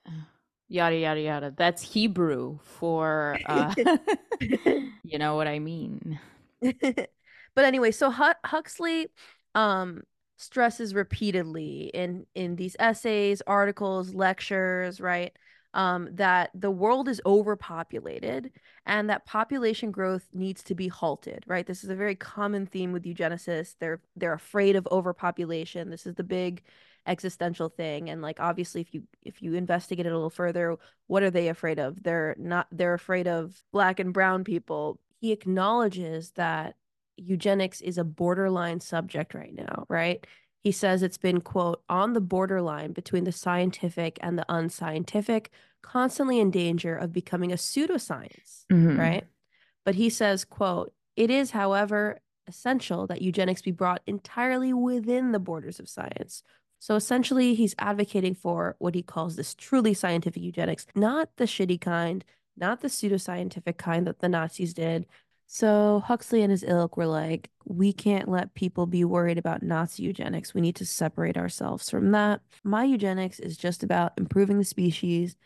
yada 0.68 0.96
yada 0.96 1.20
yada. 1.20 1.54
That's 1.56 1.80
Hebrew 1.82 2.58
for, 2.62 3.38
uh, 3.46 3.74
you 4.40 5.18
know 5.18 5.36
what 5.36 5.48
I 5.48 5.58
mean. 5.58 6.20
but 6.60 7.64
anyway, 7.64 7.90
so 7.90 8.10
Huxley, 8.10 9.08
um 9.54 10.02
stresses 10.36 10.94
repeatedly 10.94 11.90
in 11.94 12.26
in 12.34 12.56
these 12.56 12.76
essays, 12.78 13.42
articles, 13.46 14.14
lectures, 14.14 15.00
right? 15.00 15.32
Um, 15.74 16.08
that 16.12 16.50
the 16.54 16.70
world 16.70 17.06
is 17.06 17.20
overpopulated 17.26 18.50
and 18.86 19.10
that 19.10 19.26
population 19.26 19.90
growth 19.90 20.26
needs 20.32 20.62
to 20.64 20.74
be 20.74 20.88
halted, 20.88 21.44
right? 21.46 21.66
This 21.66 21.84
is 21.84 21.90
a 21.90 21.94
very 21.94 22.14
common 22.14 22.66
theme 22.66 22.92
with 22.92 23.04
eugenicists. 23.04 23.74
They're 23.78 24.00
they're 24.16 24.32
afraid 24.32 24.76
of 24.76 24.88
overpopulation. 24.90 25.90
This 25.90 26.06
is 26.06 26.14
the 26.14 26.24
big 26.24 26.62
existential 27.06 27.68
thing 27.68 28.10
and 28.10 28.20
like 28.20 28.40
obviously 28.40 28.80
if 28.80 28.92
you 28.92 29.02
if 29.22 29.40
you 29.40 29.54
investigate 29.54 30.06
it 30.06 30.12
a 30.12 30.14
little 30.14 30.28
further 30.28 30.76
what 31.06 31.22
are 31.22 31.30
they 31.30 31.46
afraid 31.48 31.78
of 31.78 32.02
they're 32.02 32.34
not 32.36 32.66
they're 32.72 32.94
afraid 32.94 33.28
of 33.28 33.62
black 33.72 34.00
and 34.00 34.12
brown 34.12 34.42
people 34.42 34.98
he 35.20 35.30
acknowledges 35.30 36.32
that 36.32 36.74
eugenics 37.16 37.80
is 37.80 37.98
a 37.98 38.04
borderline 38.04 38.80
subject 38.80 39.34
right 39.34 39.54
now 39.54 39.84
right 39.88 40.26
he 40.62 40.72
says 40.72 41.02
it's 41.02 41.18
been 41.18 41.40
quote 41.40 41.82
on 41.88 42.12
the 42.12 42.20
borderline 42.20 42.92
between 42.92 43.24
the 43.24 43.32
scientific 43.32 44.18
and 44.20 44.38
the 44.38 44.46
unscientific 44.48 45.50
constantly 45.82 46.40
in 46.40 46.50
danger 46.50 46.96
of 46.96 47.12
becoming 47.12 47.52
a 47.52 47.56
pseudoscience 47.56 48.64
Mhm. 48.70 48.98
right 48.98 49.26
but 49.84 49.94
he 49.94 50.10
says 50.10 50.44
quote 50.44 50.92
it 51.16 51.30
is 51.30 51.52
however 51.52 52.20
essential 52.48 53.06
that 53.06 53.22
eugenics 53.22 53.62
be 53.62 53.72
brought 53.72 54.02
entirely 54.06 54.72
within 54.72 55.32
the 55.32 55.38
borders 55.40 55.80
of 55.80 55.88
science 55.88 56.42
so 56.78 56.94
essentially, 56.94 57.54
he's 57.54 57.74
advocating 57.78 58.34
for 58.34 58.76
what 58.78 58.94
he 58.94 59.02
calls 59.02 59.34
this 59.34 59.54
truly 59.54 59.94
scientific 59.94 60.42
eugenics, 60.42 60.86
not 60.94 61.30
the 61.36 61.44
shitty 61.46 61.80
kind, 61.80 62.22
not 62.54 62.82
the 62.82 62.88
pseudoscientific 62.88 63.78
kind 63.78 64.06
that 64.06 64.18
the 64.18 64.28
Nazis 64.28 64.74
did. 64.74 65.06
So 65.46 66.02
Huxley 66.04 66.42
and 66.42 66.50
his 66.50 66.64
ilk 66.64 66.96
were 66.96 67.06
like, 67.06 67.50
we 67.64 67.92
can't 67.92 68.28
let 68.28 68.54
people 68.54 68.86
be 68.86 69.04
worried 69.04 69.38
about 69.38 69.62
Nazi 69.62 70.02
eugenics. 70.02 70.54
We 70.54 70.60
need 70.60 70.76
to 70.76 70.86
separate 70.86 71.36
ourselves 71.36 71.88
from 71.88 72.10
that. 72.12 72.40
My 72.64 72.84
eugenics 72.84 73.38
is 73.38 73.56
just 73.56 73.82
about 73.82 74.12
improving 74.18 74.58
the 74.58 74.64
species, 74.64 75.36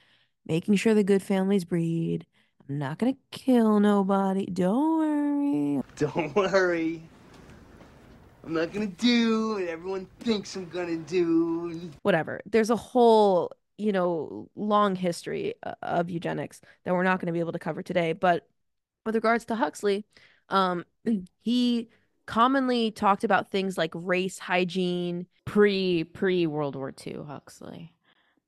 making 0.47 0.77
sure 0.77 0.95
the 0.95 1.05
good 1.05 1.23
families 1.23 1.65
breed. 1.65 2.27
I'm 2.69 2.79
not 2.79 2.99
going 2.99 3.15
to 3.15 3.21
kill 3.31 3.79
nobody. 3.81 4.47
Don't 4.47 4.99
worry. 4.99 5.83
Don't 5.97 6.35
worry. 6.35 7.03
I'm 8.45 8.55
not 8.55 8.73
gonna 8.73 8.87
do 8.87 9.55
what 9.55 9.65
everyone 9.65 10.07
thinks 10.21 10.57
I'm 10.57 10.69
gonna 10.69 10.97
do. 10.97 11.91
whatever. 12.03 12.41
There's 12.47 12.71
a 12.71 12.77
whole, 12.77 13.53
you 13.77 13.93
know, 13.93 14.49
long 14.57 14.97
history 14.97 15.55
uh, 15.63 15.75
of 15.83 16.09
eugenics 16.09 16.63
that 16.85 16.95
we're 16.95 17.03
not 17.05 17.21
going 17.21 17.27
to 17.27 17.33
be 17.33 17.41
able 17.41 17.53
to 17.53 17.59
cover 17.59 17.83
today. 17.83 18.15
But 18.15 18.49
with 19.05 19.15
regards 19.15 19.45
to 19.47 19.55
Huxley, 19.57 20.05
um, 20.49 20.85
he 21.41 21.89
commonly 22.27 22.91
talked 22.91 23.25
about 23.25 23.51
things 23.51 23.77
like 23.79 23.91
race 23.95 24.39
hygiene. 24.39 25.27
Pre 25.45 26.05
pre 26.05 26.47
World 26.47 26.77
War 26.77 26.93
II 27.07 27.19
Huxley. 27.27 27.93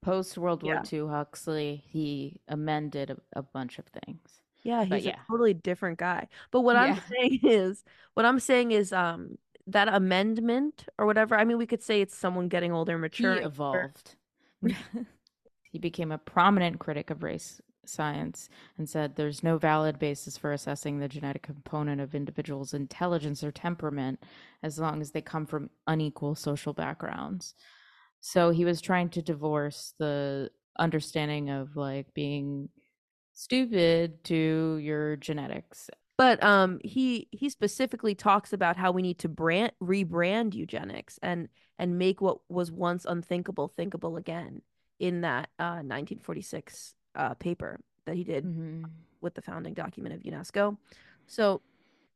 Post 0.02 0.36
World 0.38 0.62
War 0.62 0.74
Yeah. 0.74 0.82
II 0.92 1.08
Huxley, 1.08 1.82
he 1.86 2.40
amended 2.48 3.10
a, 3.10 3.16
a 3.34 3.42
bunch 3.42 3.78
of 3.78 3.86
things. 3.86 4.42
Yeah, 4.62 4.84
But 4.88 5.00
he's 5.00 5.06
yeah. 5.06 5.16
a 5.28 5.30
totally 5.30 5.54
different 5.54 5.98
guy. 5.98 6.28
But 6.50 6.60
what 6.60 6.76
I'm 6.76 6.94
saying 7.10 7.40
is, 7.42 7.84
what 8.14 8.26
I'm 8.26 8.40
saying 8.40 8.72
is, 8.72 8.92
um, 8.92 9.38
that 9.68 9.88
amendment 9.88 10.86
or 10.98 11.06
whatever. 11.06 11.36
I 11.36 11.44
mean, 11.44 11.56
we 11.58 11.66
could 11.66 11.82
say 11.82 12.00
it's 12.00 12.16
someone 12.16 12.48
getting 12.48 12.72
older, 12.72 12.98
He 12.98 12.98
mature. 12.98 13.36
evolved. 13.36 14.16
he 15.70 15.78
became 15.78 16.12
a 16.12 16.18
prominent 16.18 16.78
critic 16.78 17.10
of 17.10 17.22
race 17.22 17.60
science 17.84 18.48
and 18.78 18.88
said 18.88 19.16
there's 19.16 19.42
no 19.42 19.58
valid 19.58 19.98
basis 19.98 20.36
for 20.36 20.52
assessing 20.52 20.98
the 20.98 21.08
genetic 21.08 21.42
component 21.42 22.00
of 22.00 22.14
individuals' 22.14 22.74
intelligence 22.74 23.42
or 23.42 23.52
temperament 23.52 24.22
as 24.62 24.78
long 24.78 25.00
as 25.00 25.10
they 25.10 25.20
come 25.20 25.46
from 25.46 25.70
unequal 25.86 26.34
social 26.34 26.72
backgrounds. 26.72 27.54
So 28.20 28.50
he 28.50 28.64
was 28.64 28.80
trying 28.80 29.10
to 29.10 29.22
divorce 29.22 29.94
the 29.98 30.50
understanding 30.78 31.50
of 31.50 31.76
like 31.76 32.14
being 32.14 32.68
stupid 33.34 34.24
to 34.24 34.78
your 34.80 35.16
genetics. 35.16 35.90
But 36.18 36.42
um, 36.42 36.78
he 36.84 37.28
he 37.32 37.48
specifically 37.48 38.14
talks 38.14 38.52
about 38.52 38.76
how 38.76 38.92
we 38.92 39.02
need 39.02 39.18
to 39.20 39.28
brand 39.28 39.72
rebrand 39.82 40.54
eugenics 40.54 41.18
and 41.22 41.48
and 41.78 41.98
make 41.98 42.20
what 42.20 42.38
was 42.48 42.70
once 42.70 43.04
unthinkable 43.08 43.72
thinkable 43.76 44.16
again 44.16 44.62
in 45.00 45.22
that 45.22 45.48
uh, 45.58 45.82
1946 45.82 46.94
uh, 47.14 47.34
paper 47.34 47.80
that 48.06 48.16
he 48.16 48.24
did 48.24 48.44
Mhm. 48.44 48.90
with 49.20 49.34
the 49.34 49.42
founding 49.42 49.74
document 49.74 50.14
of 50.14 50.22
UNESCO. 50.22 50.76
So 51.26 51.62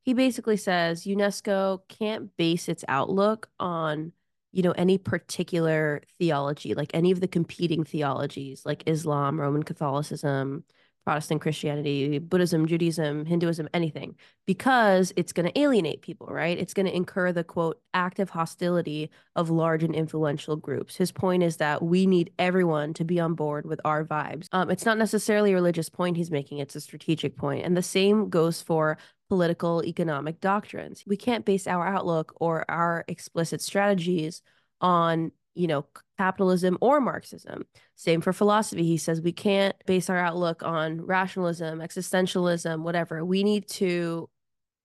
he 0.02 0.14
basically 0.14 0.56
says 0.56 1.04
UNESCO 1.04 1.80
can't 1.88 2.36
base 2.36 2.68
its 2.68 2.84
outlook 2.88 3.48
on 3.58 4.12
you 4.52 4.62
know 4.62 4.72
any 4.72 4.96
particular 4.96 6.00
theology, 6.18 6.72
like 6.74 6.90
any 6.94 7.10
of 7.10 7.20
the 7.20 7.28
competing 7.28 7.84
theologies, 7.84 8.64
like 8.64 8.82
Islam, 8.86 9.38
Roman 9.40 9.62
Catholicism, 9.62 10.64
Protestant 11.06 11.40
Christianity, 11.40 12.18
Buddhism, 12.18 12.66
Judaism, 12.66 13.24
Hinduism, 13.26 13.68
anything, 13.72 14.16
because 14.44 15.12
it's 15.14 15.32
going 15.32 15.48
to 15.48 15.56
alienate 15.56 16.02
people, 16.02 16.26
right? 16.26 16.58
It's 16.58 16.74
going 16.74 16.86
to 16.86 16.94
incur 16.94 17.30
the 17.30 17.44
quote 17.44 17.80
active 17.94 18.30
hostility 18.30 19.12
of 19.36 19.48
large 19.48 19.84
and 19.84 19.94
influential 19.94 20.56
groups. 20.56 20.96
His 20.96 21.12
point 21.12 21.44
is 21.44 21.58
that 21.58 21.80
we 21.80 22.06
need 22.06 22.32
everyone 22.40 22.92
to 22.94 23.04
be 23.04 23.20
on 23.20 23.34
board 23.34 23.66
with 23.66 23.80
our 23.84 24.04
vibes. 24.04 24.48
Um, 24.50 24.68
it's 24.68 24.84
not 24.84 24.98
necessarily 24.98 25.52
a 25.52 25.54
religious 25.54 25.88
point 25.88 26.16
he's 26.16 26.32
making, 26.32 26.58
it's 26.58 26.74
a 26.74 26.80
strategic 26.80 27.36
point. 27.36 27.64
And 27.64 27.76
the 27.76 27.82
same 27.82 28.28
goes 28.28 28.60
for 28.60 28.98
political 29.28 29.84
economic 29.84 30.40
doctrines. 30.40 31.04
We 31.06 31.16
can't 31.16 31.44
base 31.44 31.68
our 31.68 31.86
outlook 31.86 32.34
or 32.40 32.68
our 32.68 33.04
explicit 33.06 33.60
strategies 33.62 34.42
on, 34.80 35.30
you 35.56 35.66
know, 35.66 35.86
capitalism 36.18 36.78
or 36.80 37.00
Marxism. 37.00 37.64
Same 37.94 38.20
for 38.20 38.32
philosophy. 38.32 38.84
He 38.84 38.96
says 38.96 39.20
we 39.20 39.32
can't 39.32 39.74
base 39.86 40.08
our 40.10 40.18
outlook 40.18 40.62
on 40.62 41.00
rationalism, 41.00 41.80
existentialism, 41.80 42.82
whatever. 42.82 43.24
We 43.24 43.42
need 43.42 43.68
to 43.70 44.28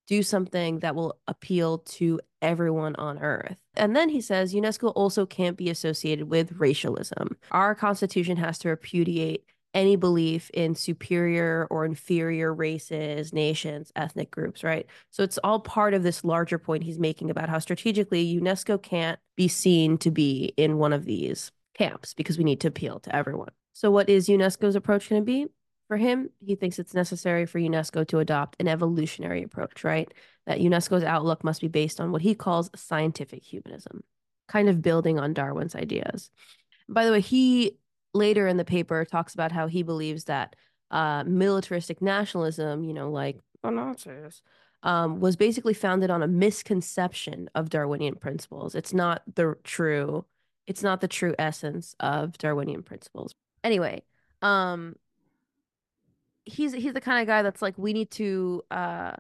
do 0.08 0.24
something 0.24 0.80
that 0.80 0.96
will 0.96 1.18
appeal 1.28 1.80
to 1.80 2.20
everyone 2.42 2.96
on 2.96 3.20
earth. 3.20 3.58
And 3.76 3.96
then 3.96 4.10
he 4.10 4.20
says 4.20 4.54
UNESCO 4.54 4.92
also 4.96 5.26
can't 5.26 5.58
be 5.58 5.70
associated 5.70 6.30
with 6.30 6.54
racialism. 6.54 7.38
Our 7.52 7.76
constitution 7.76 8.38
has 8.38 8.58
to 8.60 8.70
repudiate 8.70 9.46
any 9.74 9.96
belief 9.96 10.50
in 10.54 10.76
superior 10.76 11.68
or 11.70 11.86
inferior 11.86 12.54
races, 12.54 13.32
nations, 13.32 13.92
ethnic 13.96 14.32
groups, 14.32 14.64
right? 14.64 14.86
So 15.12 15.24
it's 15.24 15.40
all 15.44 15.60
part 15.60 15.94
of 15.94 16.04
this 16.04 16.24
larger 16.24 16.58
point 16.58 16.84
he's 16.84 17.00
making 17.00 17.30
about 17.30 17.50
how 17.50 17.60
strategically 17.60 18.38
UNESCO 18.40 18.82
can't 18.82 19.20
be 19.38 19.48
seen 19.48 19.98
to 20.00 20.12
be 20.12 20.54
in 20.58 20.78
one 20.78 20.94
of 20.94 21.06
these 21.06 21.52
camps 21.74 22.14
because 22.14 22.38
we 22.38 22.44
need 22.44 22.60
to 22.62 22.68
appeal 22.68 23.00
to 23.02 23.16
everyone. 23.16 23.52
So 23.74 23.90
what 23.92 24.10
is 24.10 24.28
UNESCO's 24.28 24.76
approach 24.76 25.10
going 25.10 25.22
to 25.22 25.26
be? 25.26 25.48
For 25.88 25.98
him, 25.98 26.30
he 26.40 26.56
thinks 26.56 26.80
it's 26.80 26.94
necessary 26.94 27.46
for 27.46 27.60
UNESCO 27.60 28.08
to 28.10 28.20
adopt 28.20 28.56
an 28.60 28.68
evolutionary 28.68 29.44
approach, 29.44 29.84
right? 29.84 30.12
That 30.48 30.60
UNESCO's 30.60 31.04
outlook 31.04 31.44
must 31.44 31.62
be 31.62 31.68
based 31.68 32.00
on 32.00 32.12
what 32.12 32.22
he 32.22 32.36
calls 32.36 32.70
scientific 32.76 33.44
humanism, 33.44 34.04
kind 34.48 34.70
of 34.70 34.82
building 34.82 35.20
on 35.20 35.34
Darwin's 35.34 35.76
ideas. 35.76 36.30
By 36.88 37.06
the 37.06 37.12
way, 37.12 37.22
he 37.22 37.78
later 38.14 38.48
in 38.48 38.58
the 38.58 38.66
paper 38.66 39.06
talks 39.06 39.34
about 39.34 39.52
how 39.52 39.68
he 39.68 39.84
believes 39.84 40.26
that 40.26 40.56
uh, 40.92 41.24
militaristic 41.26 42.02
nationalism, 42.02 42.84
you 42.84 42.94
know, 42.94 43.10
like 43.10 43.40
the 43.64 43.72
Nazis, 43.72 44.42
um, 44.84 45.20
was 45.20 45.36
basically 45.36 45.74
founded 45.74 46.10
on 46.10 46.24
a 46.24 46.28
misconception 46.28 47.50
of 47.56 47.70
Darwinian 47.70 48.16
principles. 48.16 48.76
It's 48.76 48.94
not 48.94 49.22
the 49.36 49.56
true, 49.64 50.26
it's 50.68 50.84
not 50.84 51.02
the 51.02 51.08
true 51.08 51.36
essence 51.40 51.96
of 52.00 52.38
Darwinian 52.38 52.84
principles. 52.84 53.34
Anyway, 53.64 54.04
um, 54.42 54.96
he's 56.46 56.74
he's 56.74 56.94
the 56.94 57.02
kind 57.02 57.22
of 57.22 57.28
guy 57.28 57.42
that's 57.44 57.62
like 57.62 57.78
we 57.78 57.94
need 57.94 58.10
to 58.12 58.64
uh 58.72 59.12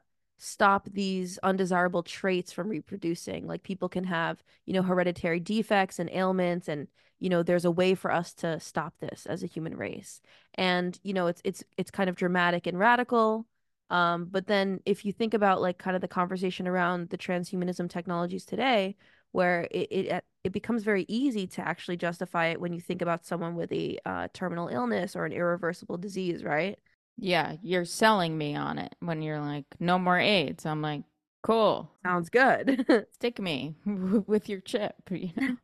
stop 0.43 0.89
these 0.91 1.37
undesirable 1.43 2.01
traits 2.01 2.51
from 2.51 2.67
reproducing. 2.67 3.45
Like 3.45 3.61
people 3.61 3.87
can 3.89 4.05
have 4.05 4.43
you 4.65 4.73
know 4.73 4.81
hereditary 4.81 5.39
defects 5.39 5.99
and 5.99 6.09
ailments 6.11 6.67
and 6.67 6.87
you 7.19 7.29
know 7.29 7.43
there's 7.43 7.65
a 7.65 7.69
way 7.71 7.93
for 7.93 8.11
us 8.11 8.33
to 8.35 8.59
stop 8.59 8.95
this 8.99 9.27
as 9.27 9.43
a 9.43 9.47
human 9.47 9.77
race. 9.77 10.19
And 10.55 10.99
you 11.03 11.13
know 11.13 11.27
it's 11.27 11.41
it's 11.45 11.63
it's 11.77 11.91
kind 11.91 12.09
of 12.09 12.15
dramatic 12.15 12.65
and 12.67 12.79
radical 12.79 13.45
um 13.91 14.25
but 14.31 14.47
then 14.47 14.79
if 14.85 15.05
you 15.05 15.11
think 15.13 15.33
about 15.35 15.61
like 15.61 15.77
kind 15.77 15.95
of 15.95 16.01
the 16.01 16.07
conversation 16.07 16.67
around 16.67 17.09
the 17.09 17.17
transhumanism 17.17 17.89
technologies 17.89 18.45
today 18.45 18.95
where 19.31 19.67
it 19.69 19.87
it, 19.91 20.25
it 20.43 20.51
becomes 20.51 20.83
very 20.83 21.05
easy 21.07 21.45
to 21.45 21.61
actually 21.61 21.97
justify 21.97 22.47
it 22.47 22.59
when 22.59 22.73
you 22.73 22.79
think 22.81 23.01
about 23.01 23.25
someone 23.25 23.55
with 23.55 23.71
a 23.71 23.99
uh, 24.05 24.27
terminal 24.33 24.69
illness 24.69 25.15
or 25.15 25.25
an 25.25 25.33
irreversible 25.33 25.97
disease 25.97 26.43
right 26.43 26.79
Yeah, 27.17 27.57
you're 27.61 27.85
selling 27.85 28.37
me 28.37 28.55
on 28.55 28.77
it 28.79 28.95
when 28.99 29.21
you're 29.21 29.39
like, 29.39 29.65
no 29.79 29.99
more 29.99 30.17
AIDS. 30.19 30.65
I'm 30.65 30.81
like, 30.81 31.03
cool. 31.43 31.91
sounds 32.05 32.29
good 32.29 32.85
Stick 33.11 33.39
me 33.39 33.75
with 33.85 34.49
your 34.49 34.61
chip. 34.61 34.95
You 35.11 35.31
know? 35.37 35.55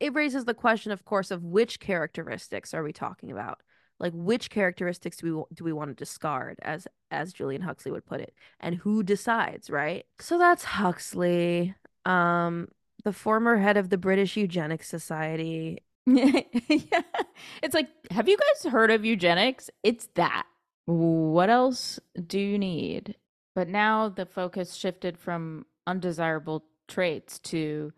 It 0.00 0.14
raises 0.14 0.44
the 0.44 0.54
question 0.54 0.92
of 0.92 1.04
course 1.04 1.30
of 1.30 1.42
which 1.44 1.80
characteristics 1.80 2.72
are 2.74 2.82
we 2.82 2.92
talking 2.92 3.30
about 3.30 3.60
like 3.98 4.12
which 4.14 4.50
characteristics 4.50 5.18
do 5.18 5.36
we 5.38 5.54
do 5.54 5.64
we 5.64 5.72
want 5.72 5.90
to 5.90 5.94
discard 5.94 6.58
as 6.62 6.86
as 7.10 7.32
Julian 7.32 7.62
Huxley 7.62 7.90
would 7.92 8.06
put 8.06 8.20
it 8.20 8.34
and 8.60 8.74
who 8.76 9.02
decides 9.02 9.70
right 9.70 10.04
so 10.20 10.38
that's 10.38 10.64
Huxley 10.64 11.74
um 12.04 12.68
The 13.04 13.12
former 13.12 13.56
head 13.56 13.76
of 13.76 13.90
the 13.90 13.98
British 13.98 14.36
Eugenics 14.36 14.88
Society. 14.88 15.78
yeah. 16.06 16.40
It's 17.62 17.74
like, 17.74 17.88
have 18.10 18.28
you 18.28 18.36
guys 18.36 18.72
heard 18.72 18.90
of 18.90 19.04
eugenics? 19.04 19.70
It's 19.82 20.08
that. 20.14 20.46
What 20.86 21.50
else 21.50 22.00
do 22.26 22.38
you 22.40 22.58
need? 22.58 23.16
But 23.54 23.68
now 23.68 24.08
the 24.08 24.24
focus 24.26 24.74
shifted 24.74 25.18
from 25.18 25.66
undesirable 25.86 26.64
traits 26.88 27.38
to 27.40 27.92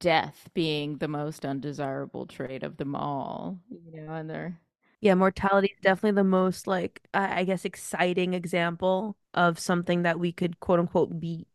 death 0.00 0.48
being 0.54 0.98
the 0.98 1.08
most 1.08 1.44
undesirable 1.44 2.26
trait 2.26 2.62
of 2.62 2.76
them 2.76 2.94
all. 2.94 3.60
You 3.70 4.02
know, 4.02 4.14
and 4.14 4.28
they're 4.30 4.60
Yeah, 5.00 5.14
mortality 5.14 5.68
is 5.74 5.80
definitely 5.82 6.16
the 6.16 6.24
most 6.24 6.66
like 6.66 7.02
I 7.14 7.40
I 7.40 7.44
guess 7.44 7.64
exciting 7.64 8.34
example 8.34 9.16
of 9.34 9.58
something 9.58 10.02
that 10.02 10.18
we 10.18 10.32
could 10.32 10.58
quote 10.60 10.80
unquote 10.80 11.20
beat 11.20 11.48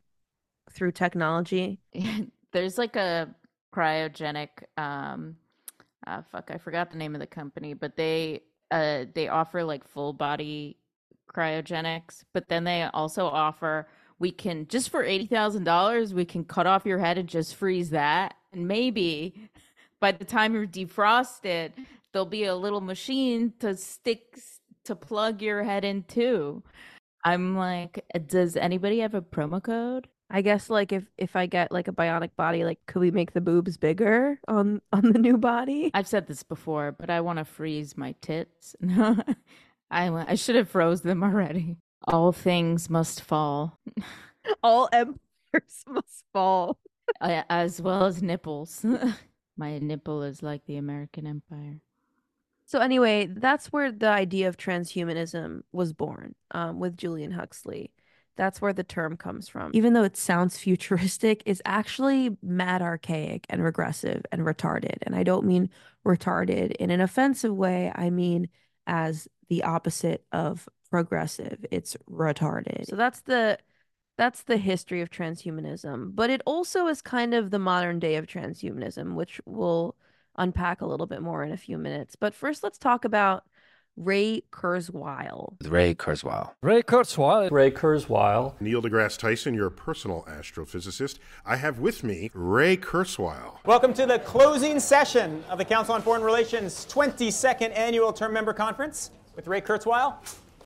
through 0.71 0.93
technology. 0.93 1.81
there's 2.51 2.77
like 2.77 2.95
a 2.95 3.33
cryogenic 3.73 4.49
um 4.77 5.35
uh 6.07 6.21
fuck, 6.31 6.51
I 6.51 6.57
forgot 6.57 6.91
the 6.91 6.97
name 6.97 7.15
of 7.15 7.21
the 7.21 7.27
company, 7.27 7.73
but 7.73 7.95
they 7.97 8.41
uh 8.71 9.05
they 9.13 9.27
offer 9.27 9.63
like 9.63 9.87
full 9.87 10.13
body 10.13 10.77
cryogenics, 11.33 12.23
but 12.33 12.49
then 12.49 12.63
they 12.63 12.83
also 12.93 13.25
offer 13.25 13.87
we 14.19 14.31
can 14.31 14.67
just 14.67 14.89
for 14.89 15.03
$80,000 15.03 16.13
we 16.13 16.25
can 16.25 16.43
cut 16.43 16.67
off 16.67 16.85
your 16.85 16.99
head 16.99 17.17
and 17.17 17.27
just 17.27 17.55
freeze 17.55 17.89
that 17.91 18.35
and 18.53 18.67
maybe 18.67 19.49
by 19.99 20.11
the 20.11 20.25
time 20.25 20.53
you're 20.53 20.67
defrosted 20.67 21.71
there'll 22.11 22.25
be 22.25 22.45
a 22.45 22.55
little 22.55 22.81
machine 22.81 23.53
to 23.59 23.75
stick 23.75 24.37
to 24.85 24.95
plug 24.95 25.41
your 25.41 25.63
head 25.63 25.85
into. 25.85 26.63
I'm 27.23 27.55
like, 27.55 28.03
does 28.27 28.55
anybody 28.55 28.99
have 28.99 29.13
a 29.13 29.21
promo 29.21 29.61
code? 29.61 30.07
I 30.31 30.41
guess 30.41 30.69
like 30.69 30.91
if 30.93 31.03
if 31.17 31.35
I 31.35 31.45
get 31.45 31.71
like 31.71 31.87
a 31.87 31.91
bionic 31.91 32.31
body, 32.37 32.63
like 32.63 32.79
could 32.87 33.01
we 33.01 33.11
make 33.11 33.33
the 33.33 33.41
boobs 33.41 33.77
bigger 33.77 34.39
on 34.47 34.81
on 34.93 35.11
the 35.11 35.19
new 35.19 35.37
body? 35.37 35.91
I've 35.93 36.07
said 36.07 36.27
this 36.27 36.43
before, 36.43 36.91
but 36.93 37.09
I 37.09 37.21
want 37.21 37.39
to 37.39 37.45
freeze 37.45 37.97
my 37.97 38.15
tits. 38.21 38.75
I 39.91 40.09
I 40.09 40.35
should 40.35 40.55
have 40.55 40.69
froze 40.69 41.01
them 41.01 41.23
already. 41.23 41.77
All 42.07 42.31
things 42.31 42.89
must 42.89 43.21
fall, 43.21 43.79
All 44.63 44.89
empires 44.91 45.83
must 45.87 46.23
fall. 46.33 46.77
uh, 47.19 47.43
as 47.49 47.81
well 47.81 48.05
as 48.05 48.23
nipples. 48.23 48.85
my 49.57 49.77
nipple 49.79 50.23
is 50.23 50.41
like 50.41 50.65
the 50.65 50.77
American 50.77 51.27
Empire. 51.27 51.81
So 52.65 52.79
anyway, 52.79 53.27
that's 53.27 53.67
where 53.67 53.91
the 53.91 54.07
idea 54.07 54.47
of 54.47 54.57
transhumanism 54.57 55.63
was 55.73 55.93
born, 55.93 56.35
um, 56.51 56.79
with 56.79 56.97
Julian 56.97 57.31
Huxley. 57.31 57.91
That's 58.37 58.61
where 58.61 58.73
the 58.73 58.83
term 58.83 59.17
comes 59.17 59.49
from. 59.49 59.71
Even 59.73 59.93
though 59.93 60.03
it 60.03 60.17
sounds 60.17 60.57
futuristic, 60.57 61.43
it's 61.45 61.61
actually 61.65 62.37
mad 62.41 62.81
archaic 62.81 63.45
and 63.49 63.63
regressive 63.63 64.25
and 64.31 64.41
retarded. 64.41 64.97
And 65.03 65.15
I 65.15 65.23
don't 65.23 65.45
mean 65.45 65.69
retarded 66.05 66.71
in 66.73 66.89
an 66.89 67.01
offensive 67.01 67.55
way. 67.55 67.91
I 67.93 68.09
mean 68.09 68.49
as 68.87 69.27
the 69.49 69.63
opposite 69.63 70.25
of 70.31 70.67
progressive. 70.89 71.65
It's 71.71 71.97
retarded. 72.09 72.87
So 72.87 72.95
that's 72.95 73.21
the 73.21 73.57
that's 74.17 74.43
the 74.43 74.57
history 74.57 75.01
of 75.01 75.09
transhumanism. 75.09 76.15
But 76.15 76.29
it 76.29 76.41
also 76.45 76.87
is 76.87 77.01
kind 77.01 77.33
of 77.33 77.49
the 77.49 77.59
modern 77.59 77.99
day 77.99 78.15
of 78.15 78.27
transhumanism, 78.27 79.15
which 79.15 79.41
we'll 79.45 79.95
unpack 80.37 80.81
a 80.81 80.85
little 80.85 81.07
bit 81.07 81.21
more 81.21 81.43
in 81.43 81.51
a 81.51 81.57
few 81.57 81.77
minutes. 81.77 82.15
But 82.15 82.33
first, 82.33 82.63
let's 82.63 82.77
talk 82.77 83.05
about 83.05 83.43
Ray 84.01 84.41
Kurzweil. 84.51 85.55
Ray 85.67 85.93
Kurzweil. 85.93 86.51
Ray 86.63 86.81
Kurzweil. 86.81 87.51
Ray 87.51 87.69
Kurzweil. 87.69 88.53
Neil 88.61 88.81
deGrasse 88.81 89.17
Tyson, 89.17 89.53
your 89.53 89.69
personal 89.69 90.25
astrophysicist. 90.29 91.19
I 91.45 91.57
have 91.57 91.79
with 91.79 92.03
me 92.03 92.31
Ray 92.33 92.77
Kurzweil. 92.77 93.57
Welcome 93.65 93.93
to 93.95 94.05
the 94.05 94.19
closing 94.19 94.79
session 94.79 95.43
of 95.49 95.57
the 95.57 95.65
Council 95.65 95.93
on 95.93 96.01
Foreign 96.01 96.23
Relations 96.23 96.87
22nd 96.89 97.77
Annual 97.77 98.13
Term 98.13 98.33
Member 98.33 98.53
Conference 98.53 99.11
with 99.35 99.45
Ray 99.45 99.61
Kurzweil. 99.61 100.15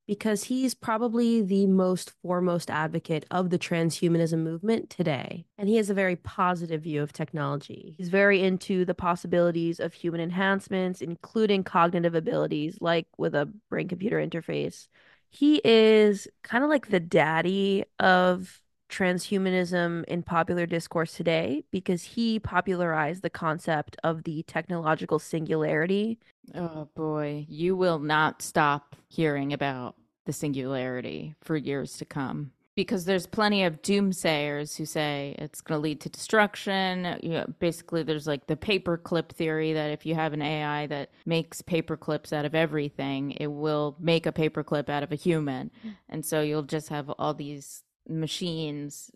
Because 0.07 0.45
he's 0.45 0.73
probably 0.73 1.41
the 1.41 1.65
most 1.65 2.11
foremost 2.21 2.69
advocate 2.69 3.25
of 3.31 3.49
the 3.49 3.59
transhumanism 3.59 4.39
movement 4.39 4.89
today. 4.89 5.45
And 5.57 5.67
he 5.67 5.77
has 5.77 5.89
a 5.89 5.95
very 5.95 6.15
positive 6.15 6.83
view 6.83 7.01
of 7.01 7.13
technology. 7.13 7.95
He's 7.97 8.09
very 8.09 8.41
into 8.43 8.85
the 8.85 8.93
possibilities 8.93 9.79
of 9.79 9.93
human 9.93 10.21
enhancements, 10.21 11.01
including 11.01 11.63
cognitive 11.63 12.15
abilities, 12.15 12.77
like 12.81 13.07
with 13.17 13.33
a 13.33 13.51
brain 13.69 13.87
computer 13.87 14.17
interface. 14.17 14.87
He 15.29 15.59
is 15.65 16.27
kind 16.43 16.63
of 16.63 16.69
like 16.69 16.87
the 16.87 16.99
daddy 16.99 17.83
of 17.99 18.61
transhumanism 18.89 20.03
in 20.05 20.23
popular 20.23 20.65
discourse 20.65 21.13
today 21.13 21.63
because 21.71 22.03
he 22.03 22.39
popularized 22.39 23.21
the 23.21 23.29
concept 23.29 23.97
of 24.03 24.23
the 24.23 24.43
technological 24.43 25.19
singularity 25.19 26.19
Oh 26.53 26.89
boy, 26.95 27.45
you 27.49 27.75
will 27.75 27.99
not 27.99 28.41
stop 28.41 28.95
hearing 29.07 29.53
about 29.53 29.95
the 30.25 30.33
singularity 30.33 31.35
for 31.41 31.55
years 31.55 31.97
to 31.97 32.05
come. 32.05 32.51
Because 32.75 33.05
there's 33.05 33.25
plenty 33.25 33.63
of 33.63 33.81
doomsayers 33.81 34.75
who 34.75 34.85
say 34.85 35.33
it's 35.39 35.61
going 35.61 35.79
to 35.79 35.81
lead 35.81 36.01
to 36.01 36.09
destruction. 36.09 37.17
You 37.23 37.29
know, 37.29 37.45
basically, 37.59 38.03
there's 38.03 38.27
like 38.27 38.47
the 38.47 38.57
paperclip 38.57 39.29
theory 39.29 39.71
that 39.71 39.91
if 39.91 40.05
you 40.05 40.13
have 40.13 40.33
an 40.33 40.41
AI 40.41 40.85
that 40.87 41.11
makes 41.25 41.61
paperclips 41.61 42.33
out 42.33 42.43
of 42.43 42.53
everything, 42.53 43.31
it 43.31 43.47
will 43.47 43.95
make 43.97 44.25
a 44.25 44.33
paperclip 44.33 44.89
out 44.89 45.03
of 45.03 45.13
a 45.13 45.15
human. 45.15 45.71
Mm. 45.85 45.95
And 46.09 46.25
so 46.25 46.41
you'll 46.41 46.63
just 46.63 46.89
have 46.89 47.09
all 47.11 47.33
these 47.33 47.83
machines 48.07 49.11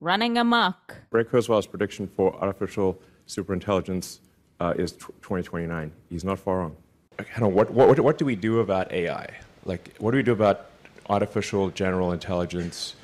running 0.00 0.36
amok. 0.36 0.96
Ray 1.10 1.24
Kurzweil's 1.24 1.66
prediction 1.66 2.06
for 2.06 2.34
artificial 2.36 3.00
superintelligence 3.26 4.18
uh, 4.60 4.74
is 4.76 4.92
tw 4.92 5.08
2029. 5.22 5.92
He's 6.08 6.24
not 6.24 6.38
far 6.38 6.58
wrong. 6.58 6.76
Kind 7.18 7.46
of 7.46 7.52
what, 7.52 7.70
what, 7.70 7.98
what 8.00 8.18
do 8.18 8.24
we 8.24 8.36
do 8.36 8.60
about 8.60 8.90
AI? 8.92 9.28
Like, 9.64 9.94
what 9.98 10.10
do 10.10 10.16
we 10.16 10.22
do 10.22 10.32
about 10.32 10.66
artificial 11.08 11.70
general 11.70 12.12
intelligence? 12.12 12.96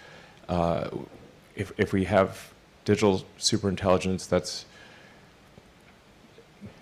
Uh, 0.49 0.89
if, 1.55 1.73
if 1.79 1.93
we 1.93 2.05
have 2.05 2.53
digital 2.85 3.25
superintelligence 3.39 4.29
that's 4.29 4.65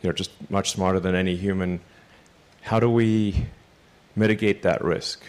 you 0.03 0.09
know, 0.09 0.13
just 0.13 0.31
much 0.51 0.71
smarter 0.71 1.01
than 1.01 1.15
any 1.15 1.37
human, 1.37 1.81
how 2.63 2.81
do 2.81 2.91
we 2.91 3.47
mitigate 4.15 4.63
that 4.63 4.83
risk? 4.85 5.23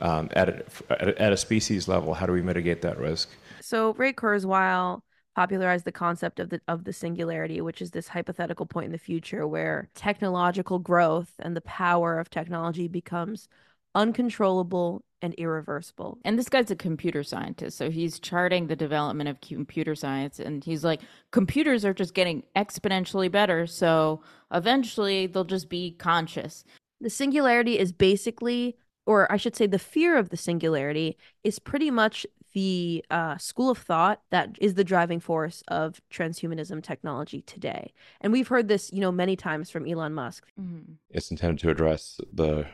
Um, 0.00 0.28
at, 0.32 0.48
a, 0.48 0.64
at, 0.90 1.08
a, 1.08 1.22
at 1.22 1.32
a 1.32 1.36
species 1.36 1.88
level, 1.88 2.14
how 2.14 2.26
do 2.26 2.32
we 2.32 2.42
mitigate 2.42 2.82
that 2.82 2.98
risk? 2.98 3.30
So 3.60 3.94
Ray 3.94 4.12
Kurzweil 4.12 5.02
popularized 5.38 5.84
the 5.84 5.92
concept 5.92 6.40
of 6.40 6.50
the 6.50 6.60
of 6.66 6.82
the 6.82 6.92
singularity, 6.92 7.60
which 7.60 7.80
is 7.80 7.92
this 7.92 8.08
hypothetical 8.08 8.66
point 8.66 8.86
in 8.86 8.92
the 8.92 8.98
future 8.98 9.46
where 9.46 9.88
technological 9.94 10.80
growth 10.80 11.32
and 11.38 11.54
the 11.54 11.60
power 11.60 12.18
of 12.18 12.28
technology 12.28 12.88
becomes 12.88 13.48
uncontrollable 13.94 15.04
and 15.22 15.34
irreversible. 15.34 16.18
And 16.24 16.36
this 16.36 16.48
guy's 16.48 16.72
a 16.72 16.76
computer 16.76 17.22
scientist, 17.22 17.78
so 17.78 17.88
he's 17.88 18.18
charting 18.18 18.66
the 18.66 18.74
development 18.74 19.28
of 19.28 19.40
computer 19.40 19.94
science 19.94 20.40
and 20.40 20.64
he's 20.64 20.82
like 20.82 21.02
computers 21.30 21.84
are 21.84 21.94
just 21.94 22.14
getting 22.14 22.42
exponentially 22.56 23.30
better, 23.30 23.66
so 23.68 24.22
eventually 24.52 25.28
they'll 25.28 25.44
just 25.44 25.68
be 25.68 25.92
conscious. 25.92 26.64
The 27.00 27.10
singularity 27.10 27.78
is 27.78 27.92
basically 27.92 28.76
or 29.08 29.30
I 29.32 29.38
should 29.38 29.56
say 29.56 29.66
the 29.66 29.78
fear 29.78 30.18
of 30.18 30.28
the 30.28 30.36
singularity 30.36 31.16
is 31.42 31.58
pretty 31.58 31.90
much 31.90 32.26
the 32.52 33.02
uh, 33.10 33.38
school 33.38 33.70
of 33.70 33.78
thought 33.78 34.20
that 34.28 34.56
is 34.60 34.74
the 34.74 34.84
driving 34.84 35.18
force 35.18 35.62
of 35.68 36.02
transhumanism 36.10 36.82
technology 36.82 37.40
today. 37.40 37.94
And 38.20 38.34
we've 38.34 38.48
heard 38.48 38.68
this, 38.68 38.92
you 38.92 39.00
know, 39.00 39.10
many 39.10 39.34
times 39.34 39.70
from 39.70 39.88
Elon 39.88 40.12
Musk. 40.12 40.46
Mm-hmm. 40.60 40.92
It's 41.08 41.30
intended 41.30 41.58
to 41.60 41.70
address 41.70 42.20
the 42.34 42.66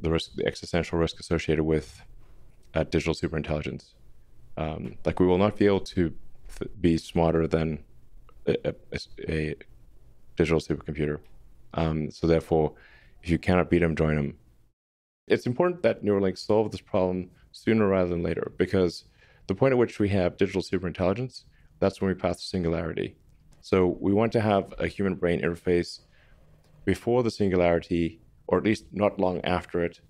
the 0.00 0.10
risk, 0.10 0.34
the 0.34 0.44
existential 0.44 0.98
risk 0.98 1.20
associated 1.20 1.62
with 1.62 2.02
uh, 2.74 2.82
digital 2.82 3.14
superintelligence. 3.14 3.94
Um, 4.56 4.96
like 5.04 5.20
we 5.20 5.26
will 5.26 5.38
not 5.38 5.56
be 5.56 5.66
able 5.66 5.80
to 5.80 6.12
th- 6.58 6.70
be 6.80 6.98
smarter 6.98 7.46
than 7.46 7.84
a, 8.46 8.56
a, 8.64 8.74
a 9.28 9.54
digital 10.36 10.58
supercomputer. 10.58 11.20
Um, 11.74 12.10
so 12.10 12.26
therefore, 12.26 12.72
if 13.22 13.30
you 13.30 13.38
cannot 13.38 13.70
beat 13.70 13.78
them, 13.78 13.94
join 13.94 14.16
them. 14.16 14.34
It's 15.30 15.46
important 15.46 15.82
that 15.84 16.02
Neuralink 16.04 16.36
solve 16.36 16.72
this 16.72 16.80
problem 16.80 17.30
sooner 17.52 17.86
rather 17.86 18.10
than 18.10 18.22
later 18.22 18.52
because 18.58 19.04
the 19.46 19.54
point 19.54 19.72
at 19.72 19.78
which 19.78 20.00
we 20.00 20.08
have 20.08 20.36
digital 20.36 20.60
superintelligence, 20.60 21.44
that's 21.78 22.00
when 22.00 22.08
we 22.08 22.14
pass 22.14 22.36
the 22.36 22.42
singularity. 22.42 23.16
So 23.60 23.96
we 24.00 24.12
want 24.12 24.32
to 24.32 24.40
have 24.40 24.74
a 24.78 24.88
human 24.88 25.14
brain 25.14 25.40
interface 25.40 26.00
before 26.84 27.22
the 27.22 27.30
singularity, 27.30 28.20
or 28.48 28.58
at 28.58 28.64
least 28.64 28.86
not 28.92 29.20
long 29.20 29.40
after 29.44 29.84
it, 29.84 30.00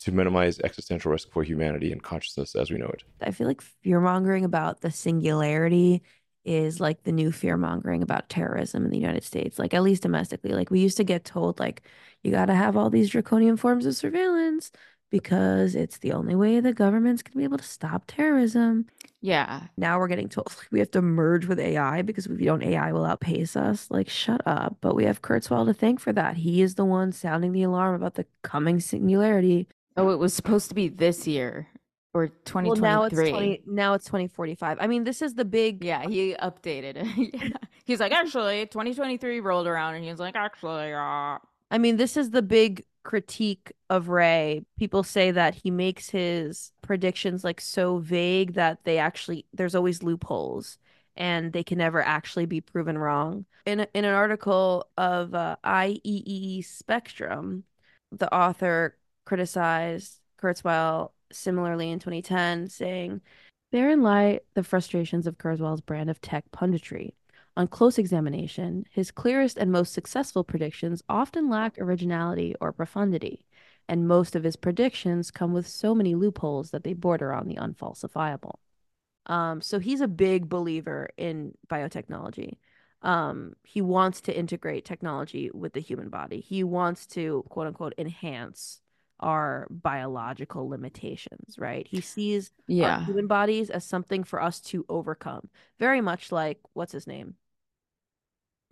to 0.00 0.12
minimize 0.12 0.60
existential 0.60 1.10
risk 1.10 1.30
for 1.32 1.42
humanity 1.42 1.90
and 1.90 2.02
consciousness 2.02 2.54
as 2.54 2.70
we 2.70 2.76
know 2.76 2.88
it. 2.88 3.02
I 3.20 3.30
feel 3.30 3.46
like 3.46 3.62
fear 3.62 4.00
mongering 4.00 4.44
about 4.44 4.82
the 4.82 4.90
singularity 4.90 6.02
is 6.48 6.80
like 6.80 7.02
the 7.02 7.12
new 7.12 7.30
fear 7.30 7.56
mongering 7.56 8.02
about 8.02 8.30
terrorism 8.30 8.84
in 8.84 8.90
the 8.90 8.98
United 8.98 9.22
States, 9.22 9.58
like 9.58 9.74
at 9.74 9.82
least 9.82 10.02
domestically. 10.02 10.52
Like 10.52 10.70
we 10.70 10.80
used 10.80 10.96
to 10.96 11.04
get 11.04 11.24
told, 11.24 11.60
like, 11.60 11.82
you 12.22 12.32
got 12.32 12.46
to 12.46 12.54
have 12.54 12.76
all 12.76 12.90
these 12.90 13.10
draconian 13.10 13.56
forms 13.56 13.84
of 13.84 13.94
surveillance 13.94 14.72
because 15.10 15.74
it's 15.74 15.98
the 15.98 16.12
only 16.12 16.34
way 16.34 16.60
the 16.60 16.72
government's 16.72 17.22
going 17.22 17.32
to 17.32 17.38
be 17.38 17.44
able 17.44 17.58
to 17.58 17.64
stop 17.64 18.04
terrorism. 18.06 18.86
Yeah. 19.20 19.64
Now 19.76 19.98
we're 19.98 20.08
getting 20.08 20.28
told 20.28 20.48
like, 20.58 20.68
we 20.70 20.78
have 20.78 20.90
to 20.92 21.02
merge 21.02 21.46
with 21.46 21.60
AI 21.60 22.02
because 22.02 22.26
if 22.26 22.32
we 22.32 22.44
don't, 22.44 22.62
AI 22.62 22.92
will 22.92 23.04
outpace 23.04 23.54
us. 23.54 23.90
Like, 23.90 24.08
shut 24.08 24.40
up. 24.46 24.78
But 24.80 24.94
we 24.94 25.04
have 25.04 25.22
Kurzweil 25.22 25.66
to 25.66 25.74
thank 25.74 26.00
for 26.00 26.12
that. 26.14 26.38
He 26.38 26.62
is 26.62 26.74
the 26.76 26.84
one 26.84 27.12
sounding 27.12 27.52
the 27.52 27.62
alarm 27.62 27.94
about 27.94 28.14
the 28.14 28.26
coming 28.42 28.80
singularity. 28.80 29.68
Oh, 29.96 30.10
it 30.10 30.18
was 30.18 30.32
supposed 30.32 30.68
to 30.70 30.74
be 30.74 30.88
this 30.88 31.26
year 31.26 31.68
or 32.14 32.28
2023. 32.28 32.70
Well, 32.70 32.76
now 32.80 33.02
it's 33.04 33.14
20, 33.16 33.62
now 33.66 33.94
it's 33.94 34.04
2045. 34.06 34.78
I 34.80 34.86
mean, 34.86 35.04
this 35.04 35.22
is 35.22 35.34
the 35.34 35.44
big 35.44 35.84
Yeah, 35.84 36.02
he 36.06 36.34
updated 36.34 36.96
it. 36.96 37.34
yeah. 37.34 37.56
He's 37.84 38.00
like, 38.00 38.12
actually, 38.12 38.66
2023 38.66 39.40
rolled 39.40 39.66
around 39.66 39.94
and 39.94 40.04
he 40.04 40.10
was 40.10 40.20
like, 40.20 40.36
actually, 40.36 40.92
uh 40.92 41.38
I 41.70 41.78
mean, 41.78 41.96
this 41.96 42.16
is 42.16 42.30
the 42.30 42.42
big 42.42 42.84
critique 43.02 43.72
of 43.90 44.08
Ray. 44.08 44.64
People 44.78 45.02
say 45.02 45.30
that 45.30 45.54
he 45.54 45.70
makes 45.70 46.10
his 46.10 46.72
predictions 46.82 47.44
like 47.44 47.60
so 47.60 47.98
vague 47.98 48.54
that 48.54 48.84
they 48.84 48.98
actually 48.98 49.46
there's 49.52 49.74
always 49.74 50.02
loopholes 50.02 50.78
and 51.16 51.52
they 51.52 51.64
can 51.64 51.78
never 51.78 52.02
actually 52.02 52.46
be 52.46 52.60
proven 52.60 52.96
wrong. 52.96 53.44
In 53.66 53.80
a, 53.80 53.88
in 53.92 54.04
an 54.04 54.14
article 54.14 54.88
of 54.96 55.34
uh, 55.34 55.56
IEEE 55.64 56.64
Spectrum, 56.64 57.64
the 58.12 58.32
author 58.32 58.96
criticized 59.24 60.20
Kurzweil 60.40 61.10
similarly 61.32 61.90
in 61.90 61.98
2010, 61.98 62.68
saying, 62.68 63.20
Therein 63.72 64.02
lie 64.02 64.40
the 64.54 64.62
frustrations 64.62 65.26
of 65.26 65.38
Kurzweil's 65.38 65.80
brand 65.80 66.10
of 66.10 66.20
tech 66.20 66.44
punditry. 66.50 67.12
On 67.56 67.66
close 67.66 67.98
examination, 67.98 68.84
his 68.90 69.10
clearest 69.10 69.58
and 69.58 69.72
most 69.72 69.92
successful 69.92 70.44
predictions 70.44 71.02
often 71.08 71.50
lack 71.50 71.78
originality 71.78 72.54
or 72.60 72.72
profundity, 72.72 73.44
and 73.88 74.06
most 74.06 74.36
of 74.36 74.44
his 74.44 74.56
predictions 74.56 75.30
come 75.30 75.52
with 75.52 75.66
so 75.66 75.94
many 75.94 76.14
loopholes 76.14 76.70
that 76.70 76.84
they 76.84 76.92
border 76.92 77.32
on 77.32 77.48
the 77.48 77.56
unfalsifiable. 77.56 78.54
Um, 79.26 79.60
so 79.60 79.78
he's 79.78 80.00
a 80.00 80.08
big 80.08 80.48
believer 80.48 81.10
in 81.16 81.52
biotechnology. 81.68 82.58
Um, 83.02 83.54
he 83.64 83.80
wants 83.80 84.20
to 84.22 84.36
integrate 84.36 84.84
technology 84.84 85.50
with 85.52 85.72
the 85.72 85.80
human 85.80 86.08
body. 86.08 86.40
He 86.40 86.64
wants 86.64 87.06
to 87.08 87.44
quote 87.48 87.66
unquote 87.66 87.94
enhance 87.98 88.80
our 89.20 89.66
biological 89.70 90.68
limitations, 90.68 91.58
right? 91.58 91.86
He 91.86 92.00
sees 92.00 92.50
Yeah. 92.66 93.04
human 93.04 93.26
bodies 93.26 93.70
as 93.70 93.84
something 93.84 94.24
for 94.24 94.40
us 94.42 94.60
to 94.62 94.84
overcome. 94.88 95.48
Very 95.78 96.00
much 96.00 96.30
like 96.32 96.60
what's 96.74 96.92
his 96.92 97.06
name? 97.06 97.34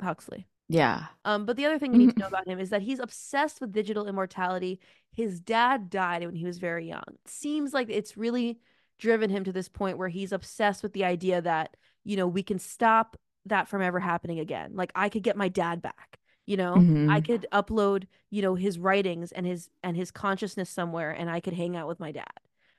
Huxley. 0.00 0.46
Yeah. 0.68 1.06
Um, 1.24 1.46
but 1.46 1.56
the 1.56 1.64
other 1.64 1.78
thing 1.78 1.92
you 1.92 1.98
need 1.98 2.14
to 2.14 2.18
know 2.20 2.26
about 2.26 2.46
him 2.48 2.58
is 2.58 2.70
that 2.70 2.82
he's 2.82 2.98
obsessed 2.98 3.60
with 3.60 3.72
digital 3.72 4.06
immortality. 4.06 4.80
His 5.12 5.40
dad 5.40 5.90
died 5.90 6.24
when 6.24 6.34
he 6.34 6.44
was 6.44 6.58
very 6.58 6.88
young. 6.88 7.04
Seems 7.24 7.72
like 7.72 7.88
it's 7.88 8.16
really 8.16 8.58
driven 8.98 9.30
him 9.30 9.44
to 9.44 9.52
this 9.52 9.68
point 9.68 9.98
where 9.98 10.08
he's 10.08 10.32
obsessed 10.32 10.82
with 10.82 10.92
the 10.92 11.04
idea 11.04 11.40
that, 11.40 11.76
you 12.04 12.16
know, 12.16 12.26
we 12.26 12.42
can 12.42 12.58
stop 12.58 13.16
that 13.46 13.68
from 13.68 13.80
ever 13.80 14.00
happening 14.00 14.40
again. 14.40 14.72
Like 14.74 14.90
I 14.94 15.08
could 15.08 15.22
get 15.22 15.36
my 15.36 15.48
dad 15.48 15.80
back, 15.82 16.18
you 16.46 16.56
know? 16.56 16.86
I 17.06 17.20
Mhm. 17.20 17.20
could 17.20 17.46
upload, 17.52 18.06
you 18.30 18.42
know, 18.42 18.54
his 18.54 18.78
writings 18.78 19.32
and 19.32 19.46
his 19.46 19.68
and 19.82 19.96
his 19.96 20.10
consciousness 20.10 20.70
somewhere 20.70 21.10
and 21.12 21.30
I 21.30 21.40
could 21.40 21.54
hang 21.54 21.76
out 21.76 21.88
with 21.88 22.00
my 22.00 22.12
dad. 22.12 22.26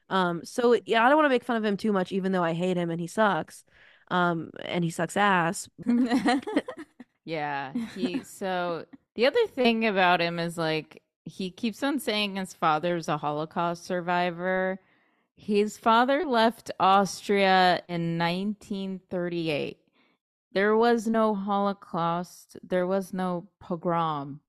Um, 0.10 0.44
so 0.46 0.78
yeah, 0.86 1.06
I 1.06 1.10
don't 1.10 1.18
want 1.18 1.26
to 1.26 1.30
make 1.30 1.44
fun 1.44 1.58
of 1.58 1.66
him 1.66 1.78
too 1.78 1.92
much, 1.92 2.12
even 2.12 2.32
though 2.32 2.44
I 2.44 2.54
hate 2.54 2.78
him 2.78 2.90
and 2.90 3.00
he 3.02 3.08
sucks. 3.08 3.66
Um, 4.10 4.52
and 4.64 4.84
he 4.84 4.90
sucks 4.90 5.18
ass. 5.18 5.70
Yeah, 7.26 7.74
he 7.86 8.24
so 8.24 8.86
the 9.16 9.26
other 9.26 9.46
thing 9.48 9.86
about 9.86 10.22
him 10.22 10.40
is 10.40 10.58
like 10.58 11.02
he 11.26 11.52
keeps 11.52 11.84
on 11.84 12.00
saying 12.00 12.36
his 12.38 12.54
father's 12.54 13.08
a 13.08 13.18
Holocaust 13.18 13.86
survivor. 13.86 14.80
His 15.36 15.78
father 15.78 16.26
left 16.26 16.72
Austria 16.80 17.84
in 17.90 18.18
1938. 18.18 19.80
There 20.58 20.76
was 20.76 21.06
no 21.06 21.36
Holocaust, 21.36 22.58
there 22.64 22.88
was 22.88 23.14
no 23.14 23.48
pogrom 23.60 24.40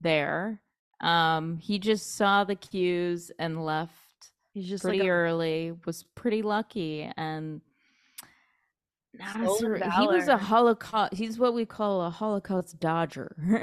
there. 0.00 0.62
Um 1.00 1.58
he 1.58 1.80
just 1.80 2.14
saw 2.14 2.44
the 2.44 2.54
cues 2.54 3.32
and 3.40 3.64
left 3.64 4.30
He's 4.52 4.68
just 4.68 4.84
pretty 4.84 5.00
like 5.00 5.08
a 5.08 5.10
early, 5.10 5.74
was 5.84 6.04
pretty 6.14 6.42
lucky 6.42 7.10
and 7.16 7.60
not 9.14 9.40
a 9.40 9.46
Soul 9.46 9.58
sur- 9.58 9.74
of 9.74 9.92
he 9.94 10.06
was 10.06 10.28
a. 10.28 10.36
Holocaust. 10.36 11.14
He's 11.14 11.40
what 11.40 11.54
we 11.54 11.66
call 11.66 12.02
a 12.02 12.10
Holocaust 12.10 12.78
dodger. 12.78 13.34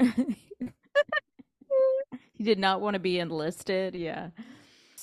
he 2.34 2.44
did 2.44 2.58
not 2.58 2.82
want 2.82 2.92
to 2.92 3.00
be 3.00 3.18
enlisted. 3.18 3.94
Yeah. 3.94 4.28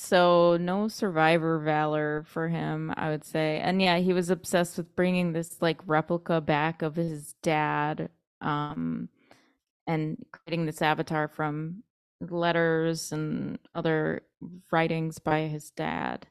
So 0.03 0.57
no 0.57 0.89
survivor 0.89 1.59
valor 1.59 2.25
for 2.27 2.49
him, 2.49 2.93
I 2.97 3.09
would 3.09 3.23
say. 3.23 3.59
And 3.59 3.81
yeah, 3.81 3.99
he 3.99 4.11
was 4.11 4.29
obsessed 4.29 4.75
with 4.75 4.93
bringing 4.97 5.31
this 5.31 5.61
like 5.61 5.79
replica 5.85 6.41
back 6.41 6.81
of 6.81 6.97
his 6.97 7.35
dad, 7.41 8.09
um, 8.41 9.07
and 9.87 10.17
creating 10.33 10.65
this 10.65 10.81
avatar 10.81 11.29
from 11.29 11.83
letters 12.19 13.13
and 13.13 13.59
other 13.73 14.23
writings 14.73 15.19
by 15.19 15.43
his 15.43 15.71
dad. 15.71 16.27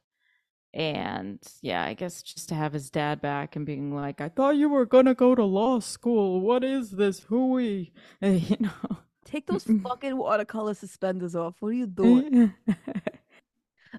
And 0.75 1.41
yeah, 1.63 1.83
I 1.83 1.95
guess 1.95 2.23
just 2.23 2.51
to 2.51 2.55
have 2.55 2.75
his 2.75 2.91
dad 2.91 3.23
back 3.23 3.57
and 3.57 3.65
being 3.65 3.95
like, 3.95 4.21
I 4.21 4.29
thought 4.29 4.57
you 4.57 4.69
were 4.69 4.85
gonna 4.85 5.15
go 5.15 5.35
to 5.35 5.45
law 5.45 5.81
school. 5.81 6.43
What 6.43 6.63
is 6.63 6.91
this 6.91 7.21
hooey? 7.21 7.95
You 8.21 8.57
know. 8.61 8.99
Take 9.25 9.47
those 9.47 9.65
fucking 9.65 10.15
watercolor 10.19 10.75
suspenders 10.75 11.35
off. 11.35 11.55
What 11.61 11.69
are 11.69 11.73
you 11.73 11.87
doing? 11.87 12.53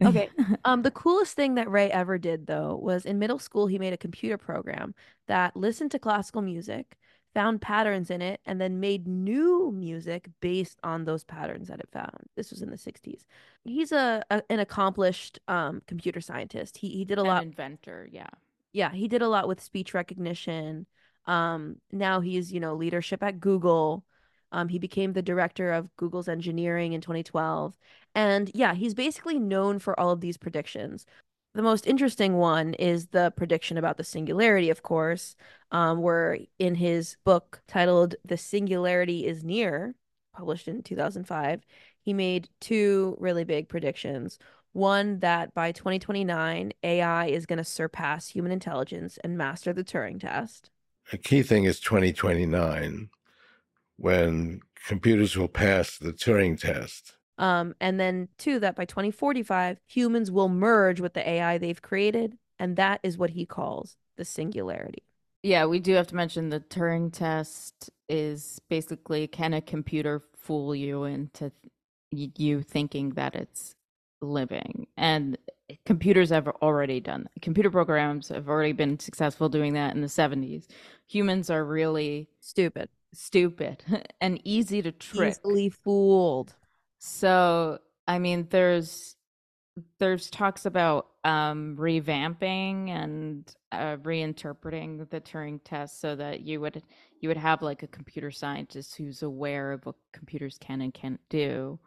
Okay. 0.02 0.30
Um, 0.65 0.82
the 0.82 0.91
coolest 0.91 1.36
thing 1.36 1.56
that 1.56 1.70
Ray 1.70 1.90
ever 1.91 2.18
did 2.18 2.48
though 2.48 2.76
was 2.82 3.06
in 3.06 3.20
middle 3.20 3.40
school 3.40 3.68
he 3.68 3.80
made 3.80 3.94
a 3.94 3.98
computer 3.98 4.38
program 4.38 4.95
that 5.28 5.56
listened 5.56 5.91
to 5.91 5.99
classical 5.99 6.41
music, 6.41 6.98
found 7.34 7.61
patterns 7.61 8.10
in 8.10 8.22
it, 8.22 8.40
and 8.45 8.60
then 8.61 8.80
made 8.80 9.07
new 9.07 9.72
music 9.76 10.30
based 10.41 10.80
on 10.84 11.06
those 11.06 11.24
patterns 11.24 11.68
that 11.68 11.80
it 11.80 11.90
found. 11.91 12.18
This 12.36 12.52
was 12.52 12.61
in 12.61 12.70
the 12.70 12.78
60s. 12.78 13.26
He's 13.64 13.91
a, 13.91 14.24
a 14.30 14.44
an 14.49 14.60
accomplished 14.60 15.40
um 15.48 15.82
computer 15.88 16.22
scientist. 16.22 16.78
He 16.78 16.90
he 16.90 17.06
did 17.06 17.18
a 17.18 17.24
An 17.24 17.36
lot 17.36 17.41
inventor, 17.41 18.07
yeah. 18.11 18.30
yeah, 18.72 18.91
he 18.91 19.07
did 19.07 19.22
a 19.22 19.28
lot 19.28 19.48
with 19.48 19.61
speech 19.61 19.94
recognition. 19.94 20.88
Um, 21.26 21.78
now 21.91 22.20
he's, 22.20 22.52
you 22.52 22.60
know, 22.60 22.76
leadership 22.76 23.24
at 23.24 23.40
Google. 23.40 24.03
Um, 24.54 24.70
he 24.70 24.80
became 24.80 25.14
the 25.14 25.22
director 25.22 25.74
of 25.74 25.94
Google's 25.98 26.30
engineering 26.30 26.94
in 26.94 27.02
2012. 27.02 27.78
And 28.16 28.52
yeah, 28.54 28.74
he's 28.74 28.94
basically 28.94 29.40
known 29.40 29.80
for 29.80 30.00
all 30.00 30.12
of 30.12 30.22
these 30.22 30.38
predictions. 30.38 31.06
The 31.56 31.62
most 31.62 31.86
interesting 31.86 32.38
one 32.38 32.74
is 32.76 33.08
the 33.08 33.32
prediction 33.36 33.78
about 33.78 33.98
the 33.98 34.04
singularity, 34.04 34.70
of 34.70 34.82
course, 34.82 35.36
um, 35.72 36.02
where 36.02 36.40
in 36.58 36.76
his 36.76 37.18
book 37.26 37.62
titled 37.68 38.16
The 38.26 38.38
Singularity 38.38 39.28
is 39.28 39.44
Near, 39.44 39.94
published 40.34 40.68
in 40.68 40.82
2005, 40.82 41.62
he 42.02 42.14
made 42.14 42.50
two 42.60 43.16
really 43.20 43.44
big 43.44 43.70
predictions. 43.70 44.40
One 44.72 45.20
that 45.20 45.54
by 45.54 45.72
2029, 45.72 46.74
AI 46.84 47.26
is 47.28 47.46
going 47.46 47.58
to 47.58 47.64
surpass 47.64 48.28
human 48.28 48.52
intelligence 48.52 49.20
and 49.24 49.38
master 49.38 49.74
the 49.74 49.84
Turing 49.84 50.20
test. 50.20 50.72
A 51.12 51.18
key 51.18 51.44
thing 51.44 51.66
is 51.66 51.80
2029, 51.80 53.10
when 53.98 54.61
computers 54.88 55.38
will 55.38 55.48
pass 55.48 55.98
the 55.98 56.14
Turing 56.14 56.60
test. 56.60 57.14
Um, 57.38 57.76
and 57.80 57.99
then 57.99 58.30
two, 58.38 58.60
that 58.60 58.76
by 58.76 58.86
2045, 58.86 59.78
humans 59.88 60.30
will 60.30 60.49
merge 60.49 60.99
with 60.99 61.14
the 61.14 61.28
AI 61.28 61.57
they've 61.57 61.82
created. 61.82 62.38
And 62.60 62.76
that 62.78 62.99
is 63.03 63.18
what 63.18 63.32
he 63.32 63.45
calls 63.45 63.98
the 64.18 64.26
singularity. 64.26 65.03
Yeah, 65.41 65.65
we 65.65 65.80
do 65.80 65.94
have 65.95 66.07
to 66.07 66.15
mention 66.15 66.49
the 66.49 66.61
Turing 66.61 67.11
test 67.11 67.90
is 68.07 68.61
basically 68.70 69.28
can 69.28 69.53
a 69.53 69.61
computer 69.61 70.22
fool 70.38 70.74
you 70.74 71.03
into 71.03 71.52
th- 72.11 72.32
you 72.38 72.61
thinking 72.61 73.11
that 73.11 73.36
it's 73.36 73.76
living? 74.22 74.88
And 74.95 75.38
computers 75.86 76.30
have 76.30 76.48
already 76.48 76.99
done 76.99 77.24
that. 77.24 77.41
Computer 77.41 77.70
programs 77.70 78.30
have 78.30 78.48
already 78.48 78.72
been 78.72 78.99
successful 78.99 79.49
doing 79.49 79.74
that 79.74 79.95
in 79.95 80.02
the 80.02 80.07
70s. 80.07 80.68
Humans 81.07 81.49
are 81.49 81.65
really 81.65 82.30
stupid, 82.40 82.90
stupid, 83.14 83.84
and 84.22 84.40
easy 84.44 84.81
to 84.81 84.91
trick. 84.91 85.38
Easily 85.44 85.69
fooled. 85.69 86.56
So, 86.99 87.80
I 88.07 88.19
mean, 88.19 88.48
there's 88.49 89.15
there's 89.98 90.30
talks 90.30 90.65
about 90.68 91.07
um 91.23 91.76
revamping 91.80 92.90
and 92.90 93.52
uh, 93.72 93.98
reinterpreting 93.98 95.10
the 95.10 95.19
Turing 95.19 95.60
test 95.64 95.99
so 95.99 96.15
that 96.15 96.41
you 96.41 96.61
would 96.61 96.84
you 97.22 97.30
would 97.30 97.38
have 97.38 97.61
like 97.61 97.84
a 97.84 97.88
computer 97.88 98.30
scientist 98.30 98.95
who's 98.95 99.23
aware 99.23 99.72
of 99.72 99.85
what 99.85 99.95
computers 100.11 100.57
can 100.60 100.81
and 100.81 100.94
can't 100.94 101.22
do. 101.30 101.80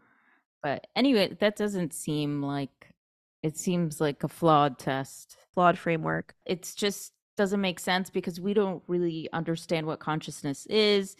But 0.63 0.87
anyway, 0.97 1.37
that 1.41 1.57
doesn't 1.57 1.93
seem 1.93 2.43
like 2.43 2.95
it 3.43 3.57
seems 3.57 4.01
like 4.01 4.25
a 4.25 4.29
flawed 4.29 4.79
test. 4.79 5.37
Flawed 5.55 5.79
framework. 5.79 6.35
It's 6.45 6.75
just 6.75 7.13
doesn't 7.37 7.61
make 7.61 7.81
sense 7.81 8.11
because 8.11 8.41
we 8.41 8.55
don't 8.55 8.83
really 8.87 9.29
understand 9.33 9.87
what 9.87 10.01
consciousness 10.01 10.67
is. 10.67 11.17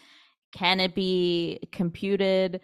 Can 0.53 0.81
it 0.81 0.95
be 0.95 1.61
computed? 1.73 2.61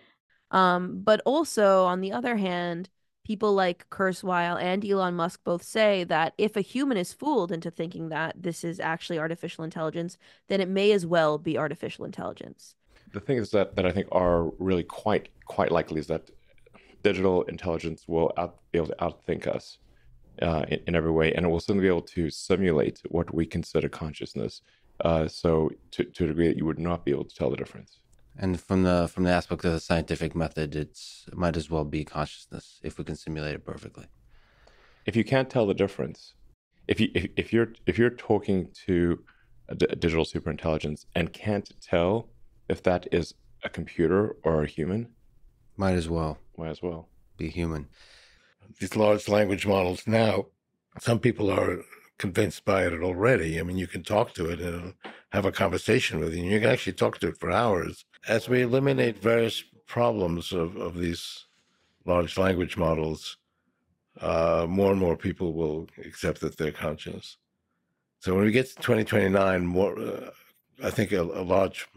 Um, 0.50 1.00
but 1.02 1.20
also 1.24 1.84
on 1.84 2.00
the 2.00 2.12
other 2.12 2.36
hand, 2.36 2.88
people 3.24 3.54
like 3.54 3.88
Kurzweil 3.90 4.60
and 4.60 4.84
Elon 4.84 5.14
Musk 5.14 5.40
both 5.44 5.62
say 5.62 6.04
that 6.04 6.34
if 6.38 6.56
a 6.56 6.60
human 6.60 6.96
is 6.96 7.12
fooled 7.12 7.52
into 7.52 7.70
thinking 7.70 8.08
that 8.08 8.42
this 8.42 8.64
is 8.64 8.80
actually 8.80 9.18
artificial 9.18 9.64
intelligence, 9.64 10.18
then 10.48 10.60
it 10.60 10.68
may 10.68 10.92
as 10.92 11.06
well 11.06 11.38
be 11.38 11.56
artificial 11.56 12.04
intelligence. 12.04 12.74
The 13.12 13.20
thing 13.20 13.36
is 13.36 13.50
that 13.50 13.76
that 13.76 13.86
I 13.86 13.92
think 13.92 14.08
are 14.10 14.44
really 14.58 14.84
quite 14.84 15.28
quite 15.46 15.70
likely 15.70 16.00
is 16.00 16.06
that 16.06 16.30
digital 17.02 17.42
intelligence 17.42 18.04
will 18.08 18.32
out, 18.36 18.58
be 18.70 18.78
able 18.78 18.88
to 18.88 18.96
outthink 18.96 19.46
us 19.46 19.78
uh, 20.40 20.64
in, 20.68 20.80
in, 20.88 20.94
every 20.94 21.10
way, 21.10 21.32
and 21.32 21.44
it 21.44 21.48
will 21.48 21.60
certainly 21.60 21.82
be 21.82 21.88
able 21.88 22.02
to 22.02 22.30
simulate 22.30 23.00
what 23.08 23.34
we 23.34 23.44
consider 23.44 23.88
consciousness. 23.88 24.62
Uh, 25.04 25.26
so 25.26 25.70
to, 25.90 26.04
to 26.04 26.24
a 26.24 26.26
degree 26.28 26.48
that 26.48 26.56
you 26.56 26.64
would 26.64 26.78
not 26.78 27.04
be 27.04 27.10
able 27.10 27.24
to 27.24 27.34
tell 27.34 27.50
the 27.50 27.56
difference. 27.56 27.98
And 28.38 28.60
from 28.60 28.82
the 28.82 29.10
from 29.12 29.24
the 29.24 29.30
aspect 29.30 29.64
of 29.64 29.72
the 29.72 29.80
scientific 29.80 30.34
method, 30.34 30.74
it's 30.74 31.24
it 31.28 31.36
might 31.36 31.56
as 31.56 31.70
well 31.70 31.84
be 31.84 32.04
consciousness 32.04 32.80
if 32.82 32.98
we 32.98 33.04
can 33.04 33.16
simulate 33.16 33.54
it 33.54 33.64
perfectly. 33.64 34.06
If 35.04 35.16
you 35.16 35.24
can't 35.24 35.50
tell 35.50 35.66
the 35.66 35.74
difference, 35.74 36.34
if 36.88 37.00
you 37.00 37.10
if, 37.14 37.26
if 37.36 37.52
you're 37.52 37.72
if 37.86 37.98
you're 37.98 38.10
talking 38.10 38.68
to 38.86 39.22
a, 39.68 39.74
d- 39.74 39.86
a 39.90 39.96
digital 39.96 40.24
superintelligence 40.24 41.04
and 41.14 41.32
can't 41.32 41.70
tell 41.80 42.28
if 42.68 42.82
that 42.84 43.06
is 43.12 43.34
a 43.64 43.68
computer 43.68 44.36
or 44.44 44.62
a 44.62 44.66
human, 44.66 45.08
might 45.76 45.94
as 45.94 46.08
well. 46.08 46.38
Might 46.56 46.70
as 46.70 46.82
well 46.82 47.08
be 47.36 47.48
human. 47.48 47.88
These 48.78 48.96
large 48.96 49.28
language 49.28 49.66
models 49.66 50.06
now, 50.06 50.46
some 50.98 51.18
people 51.18 51.50
are 51.50 51.84
convinced 52.18 52.64
by 52.64 52.86
it 52.86 52.92
already. 53.02 53.58
I 53.58 53.62
mean, 53.62 53.78
you 53.78 53.86
can 53.86 54.02
talk 54.02 54.34
to 54.34 54.46
it 54.46 54.60
and 54.60 54.94
have 55.30 55.44
a 55.44 55.52
conversation 55.52 56.20
with 56.20 56.34
it, 56.34 56.40
and 56.40 56.50
you 56.50 56.60
can 56.60 56.70
actually 56.70 56.92
talk 56.92 57.18
to 57.18 57.28
it 57.28 57.38
for 57.38 57.50
hours. 57.50 58.04
As 58.28 58.48
we 58.48 58.62
eliminate 58.62 59.18
various 59.18 59.64
problems 59.86 60.52
of, 60.52 60.76
of 60.76 60.96
these 60.96 61.46
large 62.04 62.36
language 62.38 62.76
models, 62.76 63.38
uh, 64.20 64.66
more 64.68 64.92
and 64.92 65.00
more 65.00 65.16
people 65.16 65.52
will 65.52 65.88
accept 66.04 66.40
that 66.40 66.56
they're 66.58 66.72
conscious. 66.72 67.38
So 68.20 68.34
when 68.34 68.44
we 68.44 68.52
get 68.52 68.68
to 68.68 68.74
2029, 68.76 69.66
more, 69.66 69.98
uh, 69.98 70.30
I 70.82 70.90
think 70.90 71.12
a, 71.12 71.22
a 71.22 71.42
large 71.42 71.88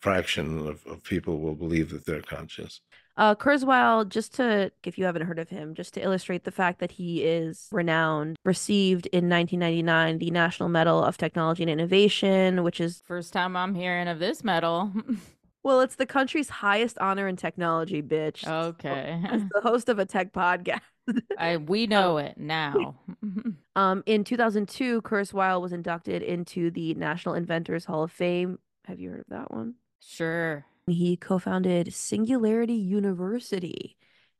fraction 0.00 0.66
of, 0.66 0.86
of 0.86 1.02
people 1.02 1.40
will 1.40 1.54
believe 1.54 1.90
that 1.90 2.06
they're 2.06 2.22
conscious. 2.22 2.80
Uh, 3.20 3.34
Kurzweil, 3.34 4.08
just 4.08 4.32
to, 4.36 4.72
if 4.82 4.96
you 4.96 5.04
haven't 5.04 5.26
heard 5.26 5.38
of 5.38 5.50
him, 5.50 5.74
just 5.74 5.92
to 5.92 6.02
illustrate 6.02 6.44
the 6.44 6.50
fact 6.50 6.80
that 6.80 6.92
he 6.92 7.22
is 7.22 7.68
renowned, 7.70 8.38
received 8.46 9.08
in 9.08 9.28
1999 9.28 10.16
the 10.16 10.30
National 10.30 10.70
Medal 10.70 11.04
of 11.04 11.18
Technology 11.18 11.62
and 11.62 11.68
Innovation, 11.68 12.62
which 12.62 12.80
is 12.80 13.02
first 13.06 13.34
time 13.34 13.58
I'm 13.58 13.74
hearing 13.74 14.08
of 14.08 14.20
this 14.20 14.42
medal. 14.42 14.90
well, 15.62 15.82
it's 15.82 15.96
the 15.96 16.06
country's 16.06 16.48
highest 16.48 16.96
honor 16.96 17.28
in 17.28 17.36
technology, 17.36 18.00
bitch. 18.00 18.48
Okay. 18.48 19.20
As 19.28 19.42
the 19.52 19.60
host 19.60 19.90
of 19.90 19.98
a 19.98 20.06
tech 20.06 20.32
podcast. 20.32 20.80
I 21.38 21.58
we 21.58 21.86
know 21.86 22.16
it 22.16 22.38
now. 22.38 23.00
um, 23.76 24.02
in 24.06 24.24
2002, 24.24 25.02
Kurzweil 25.02 25.60
was 25.60 25.74
inducted 25.74 26.22
into 26.22 26.70
the 26.70 26.94
National 26.94 27.34
Inventors 27.34 27.84
Hall 27.84 28.02
of 28.02 28.12
Fame. 28.12 28.60
Have 28.86 28.98
you 28.98 29.10
heard 29.10 29.20
of 29.20 29.26
that 29.28 29.50
one? 29.50 29.74
Sure. 30.00 30.64
He 30.90 31.16
co 31.16 31.38
founded 31.38 31.92
Singularity 31.94 32.74
University, 32.74 33.96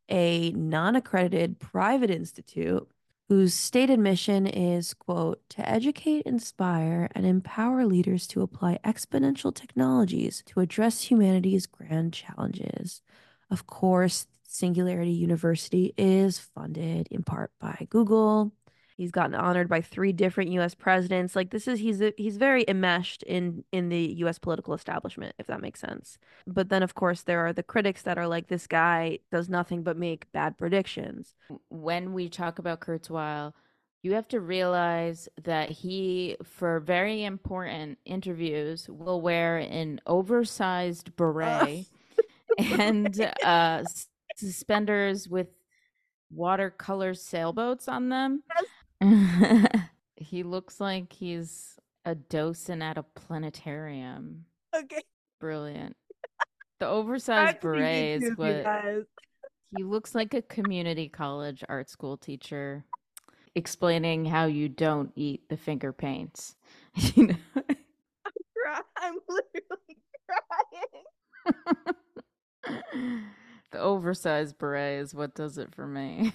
a 0.09 0.53
non 0.53 0.97
accredited 0.97 1.59
private 1.59 2.11
institute 2.11 2.89
whose 3.29 3.55
stated 3.55 4.01
mission 4.01 4.45
is, 4.45 4.93
quote, 4.93 5.41
to 5.51 5.67
educate, 5.69 6.23
inspire, 6.27 7.09
and 7.15 7.25
empower 7.25 7.87
leaders 7.87 8.27
to 8.27 8.43
apply 8.43 8.77
exponential 8.85 9.55
technologies 9.55 10.43
to 10.47 10.59
address 10.59 11.03
humanity's 11.03 11.67
grand 11.67 12.13
challenges. 12.13 13.03
Of 13.49 13.69
course, 13.69 14.27
Singularity 14.43 15.13
University 15.13 15.95
is 15.97 16.41
funded 16.41 17.07
in 17.13 17.23
part 17.23 17.53
by 17.61 17.87
Google, 17.89 18.53
He's 19.01 19.11
gotten 19.11 19.35
honored 19.35 19.71
by 19.71 19.81
three 19.81 20.13
different 20.13 20.51
U.S. 20.51 20.75
presidents. 20.75 21.35
Like 21.35 21.49
this 21.49 21.67
is 21.67 21.79
he's 21.79 22.03
a, 22.03 22.13
he's 22.19 22.37
very 22.37 22.67
enmeshed 22.69 23.23
in 23.23 23.65
in 23.73 23.89
the 23.89 24.17
U.S. 24.19 24.39
political 24.39 24.75
establishment, 24.75 25.35
if 25.39 25.47
that 25.47 25.63
makes 25.63 25.81
sense. 25.81 26.19
But 26.47 26.69
then, 26.69 26.83
of 26.83 26.95
course, 26.95 27.23
there 27.23 27.47
are 27.47 27.55
the 27.55 27.63
critics 27.63 28.03
that 28.03 28.19
are 28.19 28.29
like, 28.29 28.49
this 28.49 28.67
guy 28.67 29.21
does 29.33 29.49
nothing 29.49 29.83
but 29.83 29.97
make 29.97 30.31
bad 30.33 30.59
predictions. 30.59 31.35
When 31.71 32.13
we 32.13 32.29
talk 32.29 32.59
about 32.59 32.81
Kurzweil, 32.81 33.55
you 34.03 34.13
have 34.13 34.29
to 34.29 34.41
realize 34.41 35.31
that 35.45 35.71
he, 35.71 36.37
for 36.45 36.79
very 36.79 37.25
important 37.25 37.97
interviews, 38.05 38.87
will 38.87 39.23
wear 39.23 39.57
an 39.57 40.03
oversized 40.07 41.17
beret 41.17 41.87
and 42.59 43.33
uh, 43.43 43.83
suspenders 44.37 45.27
with 45.27 45.47
watercolor 46.31 47.15
sailboats 47.15 47.89
on 47.89 48.11
them. 48.11 48.43
he 50.17 50.43
looks 50.43 50.81
like 50.81 51.13
he's 51.13 51.79
a 52.05 52.15
docent 52.15 52.83
at 52.83 52.99
a 52.99 53.03
planetarium. 53.03 54.45
Okay. 54.77 55.03
Brilliant. 55.41 55.97
The 56.79 56.87
oversized 56.89 57.61
beret 57.61 58.23
is 58.23 58.37
what 58.37 58.67
he 59.77 59.85
looks 59.85 60.15
like 60.15 60.35
a 60.35 60.43
community 60.43 61.09
college 61.09 61.63
art 61.69 61.89
school 61.89 62.17
teacher 62.17 62.85
explaining 63.55 64.25
how 64.25 64.47
you 64.47 64.69
don't 64.69 65.13
eat 65.17 65.49
the 65.49 65.57
finger 65.57 65.93
paints. 65.93 66.57
you 66.95 67.29
know? 67.29 67.37
I'm, 67.57 68.83
I'm 68.97 69.19
literally 69.29 69.99
crying. 72.67 73.25
the 73.73 73.79
oversized 73.79 74.59
beret 74.59 75.01
is 75.01 75.15
what 75.15 75.35
does 75.35 75.59
it 75.59 75.75
for 75.75 75.87
me. 75.87 76.33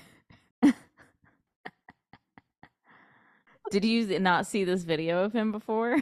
Did 3.76 3.84
you 3.84 4.20
not 4.20 4.48
see 4.48 4.64
this 4.64 4.84
video 4.84 5.26
of 5.26 5.34
him 5.34 5.52
before? 5.52 6.02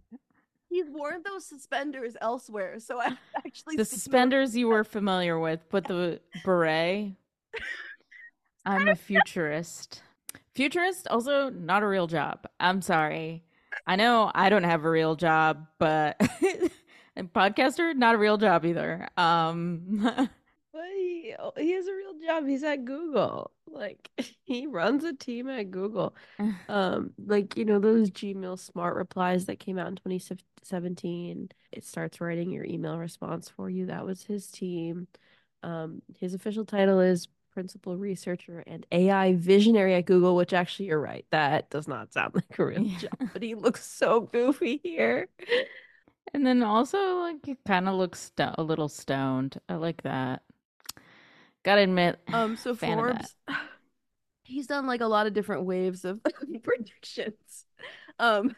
He's 0.68 0.90
worn 0.90 1.22
those 1.24 1.46
suspenders 1.46 2.18
elsewhere, 2.20 2.80
so 2.80 3.00
I 3.00 3.16
actually 3.34 3.76
the 3.76 3.86
suspenders 3.86 4.54
you 4.54 4.68
were 4.68 4.84
familiar 4.84 5.38
with, 5.38 5.60
but 5.70 5.88
the 5.88 6.20
beret. 6.44 7.14
I'm 8.66 8.88
a 8.88 8.94
futurist. 8.94 10.02
Futurist 10.54 11.08
also 11.08 11.48
not 11.48 11.82
a 11.82 11.86
real 11.86 12.08
job. 12.08 12.46
I'm 12.60 12.82
sorry. 12.82 13.42
I 13.86 13.96
know 13.96 14.30
I 14.34 14.50
don't 14.50 14.64
have 14.64 14.84
a 14.84 14.90
real 14.90 15.16
job, 15.16 15.66
but 15.78 16.18
podcaster 17.18 17.96
not 17.96 18.16
a 18.16 18.18
real 18.18 18.36
job 18.36 18.66
either. 18.66 19.08
Um 19.16 20.28
but 20.78 20.86
he, 20.94 21.34
he 21.56 21.72
has 21.72 21.86
a 21.88 21.94
real 21.94 22.14
job. 22.24 22.46
He's 22.46 22.62
at 22.62 22.84
Google. 22.84 23.50
Like 23.66 24.10
he 24.44 24.66
runs 24.66 25.02
a 25.02 25.12
team 25.12 25.48
at 25.48 25.70
Google. 25.70 26.14
um, 26.68 27.12
like 27.18 27.56
you 27.56 27.64
know 27.64 27.80
those 27.80 28.10
Gmail 28.10 28.58
smart 28.58 28.94
replies 28.96 29.46
that 29.46 29.58
came 29.58 29.78
out 29.78 29.88
in 29.88 29.96
2017. 29.96 31.50
It 31.72 31.84
starts 31.84 32.20
writing 32.20 32.50
your 32.50 32.64
email 32.64 32.96
response 32.96 33.48
for 33.48 33.68
you. 33.68 33.86
That 33.86 34.04
was 34.04 34.22
his 34.22 34.46
team. 34.48 35.08
Um, 35.64 36.02
his 36.16 36.34
official 36.34 36.64
title 36.64 37.00
is 37.00 37.26
principal 37.52 37.96
researcher 37.96 38.62
and 38.68 38.86
AI 38.92 39.34
visionary 39.34 39.96
at 39.96 40.06
Google, 40.06 40.36
which 40.36 40.52
actually 40.52 40.86
you're 40.86 41.00
right. 41.00 41.26
That 41.32 41.70
does 41.70 41.88
not 41.88 42.12
sound 42.12 42.34
like 42.36 42.56
a 42.56 42.64
real 42.64 42.82
yeah. 42.82 42.98
job, 42.98 43.18
but 43.32 43.42
he 43.42 43.56
looks 43.56 43.84
so 43.84 44.20
goofy 44.20 44.80
here. 44.84 45.26
And 46.32 46.46
then 46.46 46.62
also 46.62 47.16
like 47.18 47.44
he 47.44 47.56
kind 47.66 47.88
of 47.88 47.96
looks 47.96 48.30
st- 48.36 48.54
a 48.56 48.62
little 48.62 48.88
stoned. 48.88 49.58
I 49.68 49.74
like 49.74 50.02
that. 50.02 50.42
Gotta 51.64 51.82
admit. 51.82 52.18
Um, 52.32 52.56
so 52.56 52.74
Forbes, 52.74 53.34
he's 54.44 54.66
done 54.66 54.86
like 54.86 55.00
a 55.00 55.06
lot 55.06 55.26
of 55.26 55.32
different 55.34 55.64
waves 55.64 56.04
of 56.04 56.20
predictions. 56.62 57.66
Um, 58.18 58.54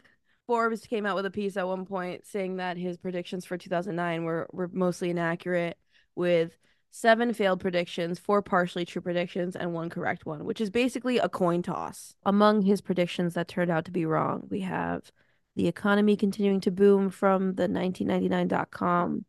Forbes 0.47 0.85
came 0.85 1.05
out 1.05 1.15
with 1.15 1.25
a 1.25 1.31
piece 1.31 1.57
at 1.57 1.67
one 1.67 1.85
point 1.85 2.25
saying 2.25 2.57
that 2.57 2.77
his 2.77 2.97
predictions 2.97 3.45
for 3.45 3.57
2009 3.57 4.23
were 4.23 4.47
were 4.51 4.69
mostly 4.73 5.09
inaccurate, 5.09 5.77
with 6.15 6.57
seven 6.91 7.33
failed 7.33 7.59
predictions, 7.59 8.19
four 8.19 8.41
partially 8.41 8.85
true 8.85 9.01
predictions, 9.01 9.55
and 9.55 9.73
one 9.73 9.89
correct 9.89 10.25
one, 10.25 10.43
which 10.45 10.61
is 10.61 10.69
basically 10.69 11.17
a 11.17 11.29
coin 11.29 11.61
toss. 11.61 12.15
Among 12.25 12.61
his 12.61 12.81
predictions 12.81 13.33
that 13.35 13.47
turned 13.47 13.71
out 13.71 13.85
to 13.85 13.91
be 13.91 14.05
wrong, 14.05 14.47
we 14.49 14.61
have 14.61 15.11
the 15.55 15.67
economy 15.67 16.15
continuing 16.15 16.61
to 16.61 16.71
boom 16.71 17.09
from 17.09 17.55
the 17.55 17.63
1999 17.63 18.47
dot 18.47 18.71
com 18.71 19.25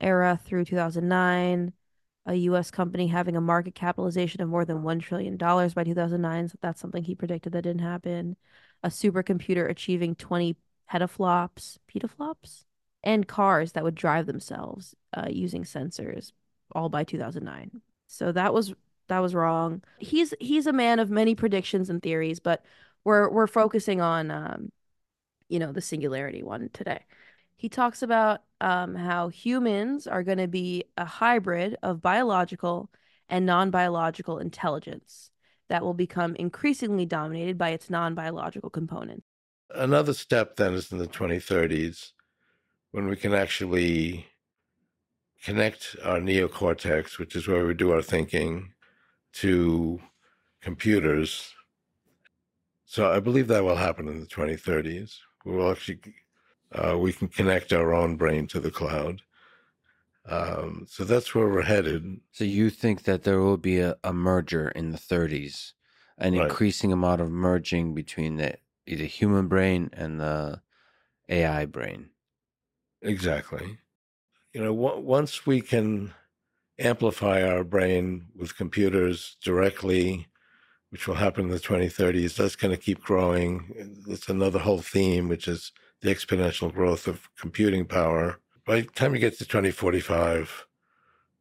era 0.00 0.38
through 0.44 0.64
2009 0.64 1.72
a 2.26 2.34
U.S. 2.34 2.70
company 2.70 3.06
having 3.06 3.36
a 3.36 3.40
market 3.40 3.74
capitalization 3.74 4.42
of 4.42 4.48
more 4.48 4.64
than 4.64 4.82
$1 4.82 5.00
trillion 5.00 5.36
by 5.36 5.84
2009. 5.84 6.48
So 6.48 6.58
that's 6.60 6.80
something 6.80 7.04
he 7.04 7.14
predicted 7.14 7.52
that 7.52 7.62
didn't 7.62 7.82
happen. 7.82 8.36
A 8.82 8.88
supercomputer 8.88 9.70
achieving 9.70 10.16
20 10.16 10.56
petaflops, 10.92 11.78
petaflops, 11.88 12.64
and 13.04 13.28
cars 13.28 13.72
that 13.72 13.84
would 13.84 13.94
drive 13.94 14.26
themselves 14.26 14.94
uh, 15.16 15.28
using 15.30 15.62
sensors, 15.62 16.32
all 16.72 16.88
by 16.88 17.04
2009. 17.04 17.80
So 18.08 18.32
that 18.32 18.52
was 18.52 18.74
that 19.08 19.20
was 19.20 19.34
wrong. 19.34 19.82
He's 19.98 20.34
he's 20.40 20.66
a 20.66 20.72
man 20.72 20.98
of 20.98 21.10
many 21.10 21.34
predictions 21.34 21.88
and 21.90 22.02
theories, 22.02 22.40
but 22.40 22.64
we're 23.04 23.28
we're 23.30 23.46
focusing 23.46 24.00
on 24.00 24.30
um, 24.32 24.72
you 25.48 25.58
know 25.58 25.72
the 25.72 25.80
singularity 25.80 26.42
one 26.42 26.70
today. 26.72 27.04
He 27.56 27.68
talks 27.68 28.02
about 28.02 28.42
um, 28.60 28.94
how 28.94 29.28
humans 29.28 30.06
are 30.06 30.22
going 30.22 30.38
to 30.38 30.48
be 30.48 30.84
a 30.96 31.04
hybrid 31.04 31.76
of 31.82 32.02
biological 32.02 32.90
and 33.28 33.46
non 33.46 33.70
biological 33.70 34.38
intelligence 34.38 35.30
that 35.68 35.82
will 35.82 35.94
become 35.94 36.36
increasingly 36.36 37.06
dominated 37.06 37.58
by 37.58 37.70
its 37.70 37.90
non 37.90 38.14
biological 38.14 38.70
component. 38.70 39.22
Another 39.74 40.14
step 40.14 40.56
then 40.56 40.74
is 40.74 40.92
in 40.92 40.98
the 40.98 41.08
2030s 41.08 42.12
when 42.92 43.08
we 43.08 43.16
can 43.16 43.34
actually 43.34 44.26
connect 45.42 45.96
our 46.04 46.18
neocortex, 46.18 47.18
which 47.18 47.36
is 47.36 47.48
where 47.48 47.66
we 47.66 47.74
do 47.74 47.92
our 47.92 48.02
thinking, 48.02 48.72
to 49.32 50.00
computers. 50.60 51.52
So 52.84 53.10
I 53.10 53.20
believe 53.20 53.48
that 53.48 53.64
will 53.64 53.76
happen 53.76 54.08
in 54.08 54.20
the 54.20 54.26
2030s. 54.26 55.18
We 55.44 55.56
will 55.56 55.70
actually, 55.70 56.00
uh, 56.72 56.96
we 56.98 57.12
can 57.12 57.28
connect 57.28 57.72
our 57.72 57.94
own 57.94 58.16
brain 58.16 58.46
to 58.48 58.60
the 58.60 58.70
cloud. 58.70 59.22
Um, 60.24 60.86
so 60.88 61.04
that's 61.04 61.34
where 61.34 61.48
we're 61.48 61.62
headed. 61.62 62.20
So 62.30 62.44
you 62.44 62.70
think 62.70 63.02
that 63.02 63.24
there 63.24 63.40
will 63.40 63.56
be 63.56 63.78
a, 63.80 63.96
a 64.04 64.12
merger 64.12 64.68
in 64.68 64.90
the 64.92 64.98
30s, 64.98 65.74
an 66.18 66.34
Right. 66.34 66.46
increasing 66.46 66.92
amount 66.92 67.20
of 67.20 67.30
merging 67.30 67.94
between 67.94 68.36
the 68.36 68.58
the 68.86 69.06
human 69.06 69.48
brain 69.48 69.90
and 69.92 70.20
the 70.20 70.62
AI 71.28 71.66
brain. 71.66 72.10
Exactly. 73.02 73.78
You 74.54 74.62
know, 74.64 74.74
w- 74.76 75.00
once 75.04 75.46
we 75.46 75.60
can 75.60 76.14
amplify 76.78 77.42
our 77.42 77.64
brain 77.64 78.28
with 78.36 78.56
computers 78.56 79.36
directly, 79.42 80.28
which 80.90 81.08
will 81.08 81.16
happen 81.16 81.46
in 81.46 81.50
the 81.50 81.60
2030s, 81.60 82.36
that's 82.36 82.56
going 82.56 82.74
to 82.76 82.82
keep 82.82 83.00
growing. 83.02 84.02
That's 84.08 84.28
another 84.28 84.60
whole 84.60 84.82
theme, 84.82 85.28
which 85.28 85.48
is 85.48 85.72
the 86.06 86.14
exponential 86.14 86.72
growth 86.72 87.06
of 87.06 87.28
computing 87.36 87.84
power. 87.84 88.38
By 88.64 88.80
the 88.82 88.86
time 88.86 89.14
you 89.14 89.20
get 89.20 89.38
to 89.38 89.44
2045, 89.44 90.66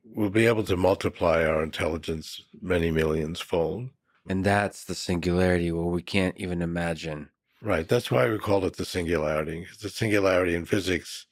we'll 0.03 0.29
be 0.29 0.47
able 0.47 0.63
to 0.63 0.75
multiply 0.75 1.45
our 1.45 1.63
intelligence 1.63 2.41
many 2.61 2.91
millions 2.91 3.39
fold. 3.39 3.89
And 4.27 4.43
that's 4.43 4.83
the 4.85 4.95
singularity 4.95 5.71
where 5.71 5.85
we 5.85 6.01
can't 6.01 6.35
even 6.37 6.61
imagine. 6.61 7.29
Right. 7.61 7.87
That's 7.87 8.09
why 8.09 8.29
we 8.29 8.37
call 8.39 8.65
it 8.65 8.75
the 8.75 8.85
singularity. 8.85 9.65
'cause 9.65 9.77
The 9.77 9.89
singularity 9.89 10.55
in 10.55 10.65
physics, 10.65 11.27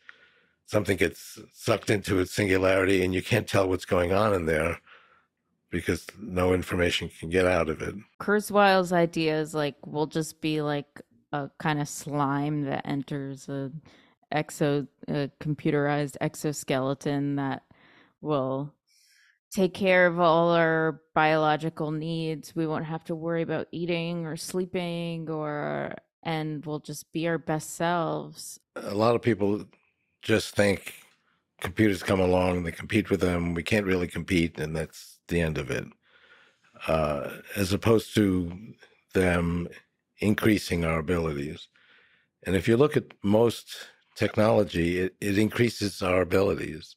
something 0.66 0.98
gets 0.98 1.40
sucked 1.52 1.90
into 1.90 2.20
its 2.20 2.32
singularity 2.32 3.04
and 3.04 3.14
you 3.14 3.24
can't 3.24 3.48
tell 3.48 3.68
what's 3.68 3.86
going 3.86 4.14
on 4.14 4.34
in 4.34 4.46
there 4.46 4.80
because 5.72 6.06
no 6.20 6.54
information 6.54 7.10
can 7.10 7.30
get 7.30 7.46
out 7.48 7.68
of 7.68 7.82
it. 7.82 7.96
Kurzweil's 8.20 8.94
idea 8.94 9.40
is 9.40 9.56
like 9.56 9.76
we'll 9.86 10.06
just 10.06 10.40
be 10.40 10.62
like 10.62 11.02
a 11.34 11.50
kind 11.60 11.82
of 11.82 11.90
slime 11.90 12.64
that 12.64 12.88
enters 12.88 13.50
a 13.50 13.72
exo 14.34 14.88
a 15.10 15.30
computerized 15.42 16.16
exoskeleton 16.22 17.36
that 17.36 17.64
will 18.22 18.74
take 19.52 19.74
care 19.74 20.08
of 20.08 20.20
all 20.20 20.52
our 20.52 21.02
biological 21.14 21.92
needs. 21.92 22.56
We 22.56 22.66
won't 22.66 22.86
have 22.86 23.04
to 23.06 23.16
worry 23.16 23.42
about 23.42 23.68
eating 23.72 24.26
or 24.26 24.38
sleeping 24.38 25.30
or 25.30 25.94
and 26.24 26.66
we'll 26.66 26.80
just 26.80 27.12
be 27.12 27.28
our 27.28 27.38
best 27.38 27.76
selves. 27.76 28.60
A 28.76 28.96
lot 28.96 29.16
of 29.16 29.22
people 29.22 29.66
just 30.22 30.56
think 30.56 30.94
computers 31.64 32.04
come 32.04 32.20
along, 32.20 32.58
and 32.58 32.66
they 32.66 32.72
compete 32.72 33.10
with 33.10 33.22
them, 33.22 33.54
we 33.54 33.64
can't 33.64 33.86
really 33.86 34.08
compete, 34.08 34.60
and 34.60 34.76
that's 34.76 35.20
the 35.28 35.40
end 35.40 35.58
of 35.58 35.72
it. 35.72 35.86
Uh, 36.88 37.30
as 37.56 37.72
opposed 37.74 38.14
to 38.16 38.52
them 39.14 39.68
increasing 40.24 40.86
our 40.86 41.00
abilities. 41.00 41.68
And 42.46 42.56
if 42.56 42.68
you 42.68 42.78
look 42.78 42.98
at 42.98 43.14
most 43.24 43.68
technology, 44.16 45.00
it, 45.00 45.16
it 45.22 45.38
increases 45.38 46.02
our 46.02 46.22
abilities. 46.22 46.96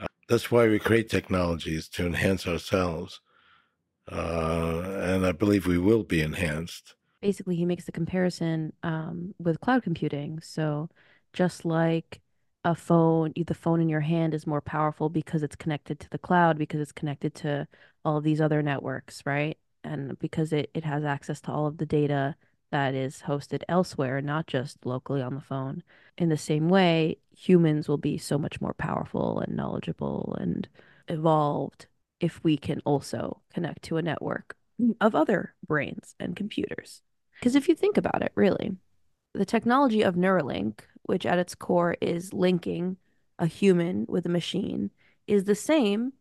Uh, 0.00 0.06
that's 0.28 0.50
why 0.50 0.68
we 0.68 0.78
create 0.78 1.08
technologies 1.10 1.88
to 1.90 2.06
enhance 2.06 2.46
ourselves. 2.46 3.20
Uh, 4.10 4.82
and 5.00 5.26
I 5.26 5.32
believe 5.32 5.66
we 5.66 5.78
will 5.78 6.04
be 6.04 6.20
enhanced. 6.20 6.94
basically 7.22 7.56
he 7.56 7.64
makes 7.64 7.86
the 7.86 7.92
comparison 7.92 8.72
um, 8.82 9.34
with 9.38 9.60
cloud 9.60 9.82
computing. 9.82 10.40
So 10.42 10.90
just 11.32 11.64
like 11.64 12.20
a 12.64 12.74
phone, 12.74 13.32
the 13.34 13.54
phone 13.54 13.80
in 13.80 13.88
your 13.88 14.00
hand 14.00 14.34
is 14.34 14.46
more 14.46 14.60
powerful 14.60 15.08
because 15.08 15.42
it's 15.42 15.56
connected 15.56 16.00
to 16.00 16.10
the 16.10 16.18
cloud, 16.18 16.58
because 16.58 16.80
it's 16.80 16.92
connected 16.92 17.34
to 17.36 17.66
all 18.04 18.20
these 18.20 18.40
other 18.42 18.62
networks, 18.62 19.22
right? 19.24 19.56
And 19.84 20.18
because 20.18 20.52
it, 20.52 20.70
it 20.74 20.84
has 20.84 21.04
access 21.04 21.40
to 21.42 21.52
all 21.52 21.66
of 21.66 21.76
the 21.76 21.86
data 21.86 22.34
that 22.72 22.94
is 22.94 23.22
hosted 23.26 23.62
elsewhere, 23.68 24.20
not 24.20 24.48
just 24.48 24.84
locally 24.84 25.22
on 25.22 25.34
the 25.34 25.40
phone. 25.40 25.82
In 26.18 26.28
the 26.28 26.36
same 26.36 26.68
way, 26.68 27.18
humans 27.30 27.86
will 27.86 27.98
be 27.98 28.18
so 28.18 28.36
much 28.38 28.60
more 28.60 28.74
powerful 28.74 29.38
and 29.38 29.54
knowledgeable 29.54 30.36
and 30.40 30.66
evolved 31.06 31.86
if 32.18 32.42
we 32.42 32.56
can 32.56 32.80
also 32.84 33.40
connect 33.52 33.82
to 33.82 33.96
a 33.96 34.02
network 34.02 34.56
of 35.00 35.14
other 35.14 35.54
brains 35.66 36.16
and 36.18 36.34
computers. 36.34 37.02
Because 37.38 37.54
if 37.54 37.68
you 37.68 37.74
think 37.74 37.96
about 37.96 38.22
it, 38.22 38.32
really, 38.34 38.76
the 39.34 39.44
technology 39.44 40.02
of 40.02 40.14
Neuralink, 40.14 40.80
which 41.02 41.26
at 41.26 41.38
its 41.38 41.54
core 41.54 41.96
is 42.00 42.32
linking 42.32 42.96
a 43.38 43.46
human 43.46 44.06
with 44.08 44.26
a 44.26 44.30
machine, 44.30 44.90
is 45.26 45.44
the 45.44 45.54
same 45.54 46.12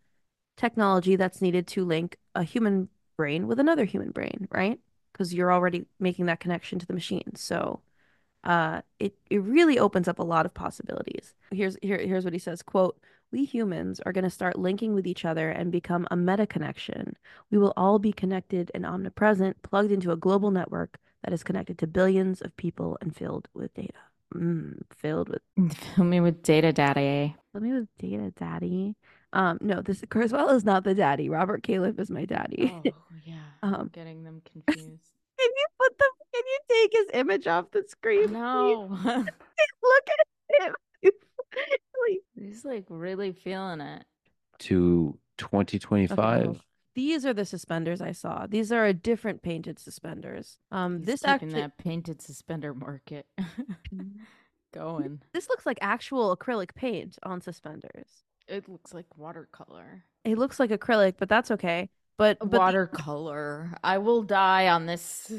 technology 0.57 1.15
that's 1.15 1.41
needed 1.41 1.65
to 1.67 1.85
link 1.85 2.17
a 2.35 2.43
human 2.43 2.89
brain 3.17 3.47
with 3.47 3.59
another 3.59 3.85
human 3.85 4.11
brain, 4.11 4.47
right? 4.51 4.79
Because 5.11 5.33
you're 5.33 5.51
already 5.53 5.85
making 5.99 6.25
that 6.27 6.39
connection 6.39 6.79
to 6.79 6.85
the 6.85 6.93
machine. 6.93 7.35
So 7.35 7.81
uh, 8.43 8.81
it 8.99 9.15
it 9.29 9.41
really 9.41 9.79
opens 9.79 10.07
up 10.07 10.19
a 10.19 10.23
lot 10.23 10.45
of 10.45 10.53
possibilities. 10.53 11.33
Here's 11.51 11.77
here 11.81 11.97
here's 11.97 12.23
what 12.25 12.33
he 12.33 12.39
says, 12.39 12.61
quote, 12.61 12.99
we 13.31 13.45
humans 13.45 13.99
are 14.05 14.11
going 14.11 14.25
to 14.25 14.29
start 14.29 14.59
linking 14.59 14.93
with 14.93 15.07
each 15.07 15.25
other 15.25 15.49
and 15.49 15.71
become 15.71 16.07
a 16.11 16.15
meta 16.15 16.45
connection. 16.45 17.15
We 17.51 17.57
will 17.57 17.73
all 17.77 17.99
be 17.99 18.11
connected 18.13 18.69
and 18.75 18.85
omnipresent, 18.85 19.61
plugged 19.63 19.91
into 19.91 20.11
a 20.11 20.17
global 20.17 20.51
network 20.51 20.99
that 21.23 21.33
is 21.33 21.43
connected 21.43 21.77
to 21.79 21.87
billions 21.87 22.41
of 22.41 22.55
people 22.57 22.97
and 23.01 23.15
filled 23.15 23.47
with 23.53 23.73
data. 23.73 23.93
Mm, 24.35 24.81
filled 24.91 25.29
with 25.29 25.41
Fill 25.95 26.05
me 26.05 26.19
with 26.19 26.43
data 26.43 26.73
daddy. 26.73 27.35
fill 27.51 27.61
me 27.61 27.71
with 27.73 27.87
data, 27.97 28.31
daddy. 28.31 28.95
Um, 29.33 29.57
no, 29.61 29.81
this 29.81 30.01
Kurzweil 30.01 30.53
is 30.55 30.63
not 30.63 30.83
the 30.83 30.93
daddy. 30.93 31.27
Robert 31.27 31.63
Califf 31.63 31.99
is 31.99 32.09
my 32.11 32.23
daddy. 32.25 32.71
Oh 32.73 32.91
yeah. 33.25 33.33
I'm 33.61 33.73
Um, 33.75 33.89
getting 33.91 34.23
them 34.23 34.41
confused. 34.51 35.09
Can 35.39 35.49
you 35.57 35.65
put 35.79 35.97
the 35.97 36.05
can 36.33 36.43
you 36.45 36.59
take 36.69 36.91
his 36.93 37.07
image 37.19 37.47
off 37.47 37.71
the 37.71 37.83
screen? 37.87 38.31
No. 38.33 38.87
Look 39.03 40.07
at 40.61 40.67
him. 40.67 40.75
He's 42.35 42.65
like 42.65 42.85
really 42.89 43.31
feeling 43.31 43.81
it. 43.81 44.05
To 44.59 45.17
2025. 45.37 46.17
hold 46.43 46.55
on. 46.57 46.61
These 46.95 47.25
are 47.25 47.33
the 47.33 47.45
suspenders 47.45 48.01
I 48.01 48.11
saw. 48.11 48.45
These 48.47 48.71
are 48.71 48.85
a 48.85 48.93
different 48.93 49.41
painted 49.41 49.79
suspenders. 49.79 50.59
Um, 50.71 50.97
He's 50.99 51.05
this 51.07 51.21
keeping 51.21 51.33
actually 51.33 51.61
that 51.61 51.77
painted 51.77 52.21
suspender 52.21 52.73
market 52.75 53.25
going. 54.73 55.21
this 55.33 55.49
looks 55.49 55.65
like 55.65 55.77
actual 55.81 56.35
acrylic 56.37 56.75
paint 56.75 57.17
on 57.23 57.41
suspenders. 57.41 58.23
It 58.47 58.67
looks 58.69 58.93
like 58.93 59.05
watercolor. 59.15 60.05
It 60.23 60.37
looks 60.37 60.59
like 60.59 60.69
acrylic, 60.69 61.15
but 61.17 61.29
that's 61.29 61.51
okay. 61.51 61.89
But 62.17 62.39
but 62.39 62.51
the- 62.51 62.57
watercolor. 62.59 63.71
I 63.83 63.97
will 63.97 64.23
die 64.23 64.67
on 64.67 64.85
this 64.85 65.31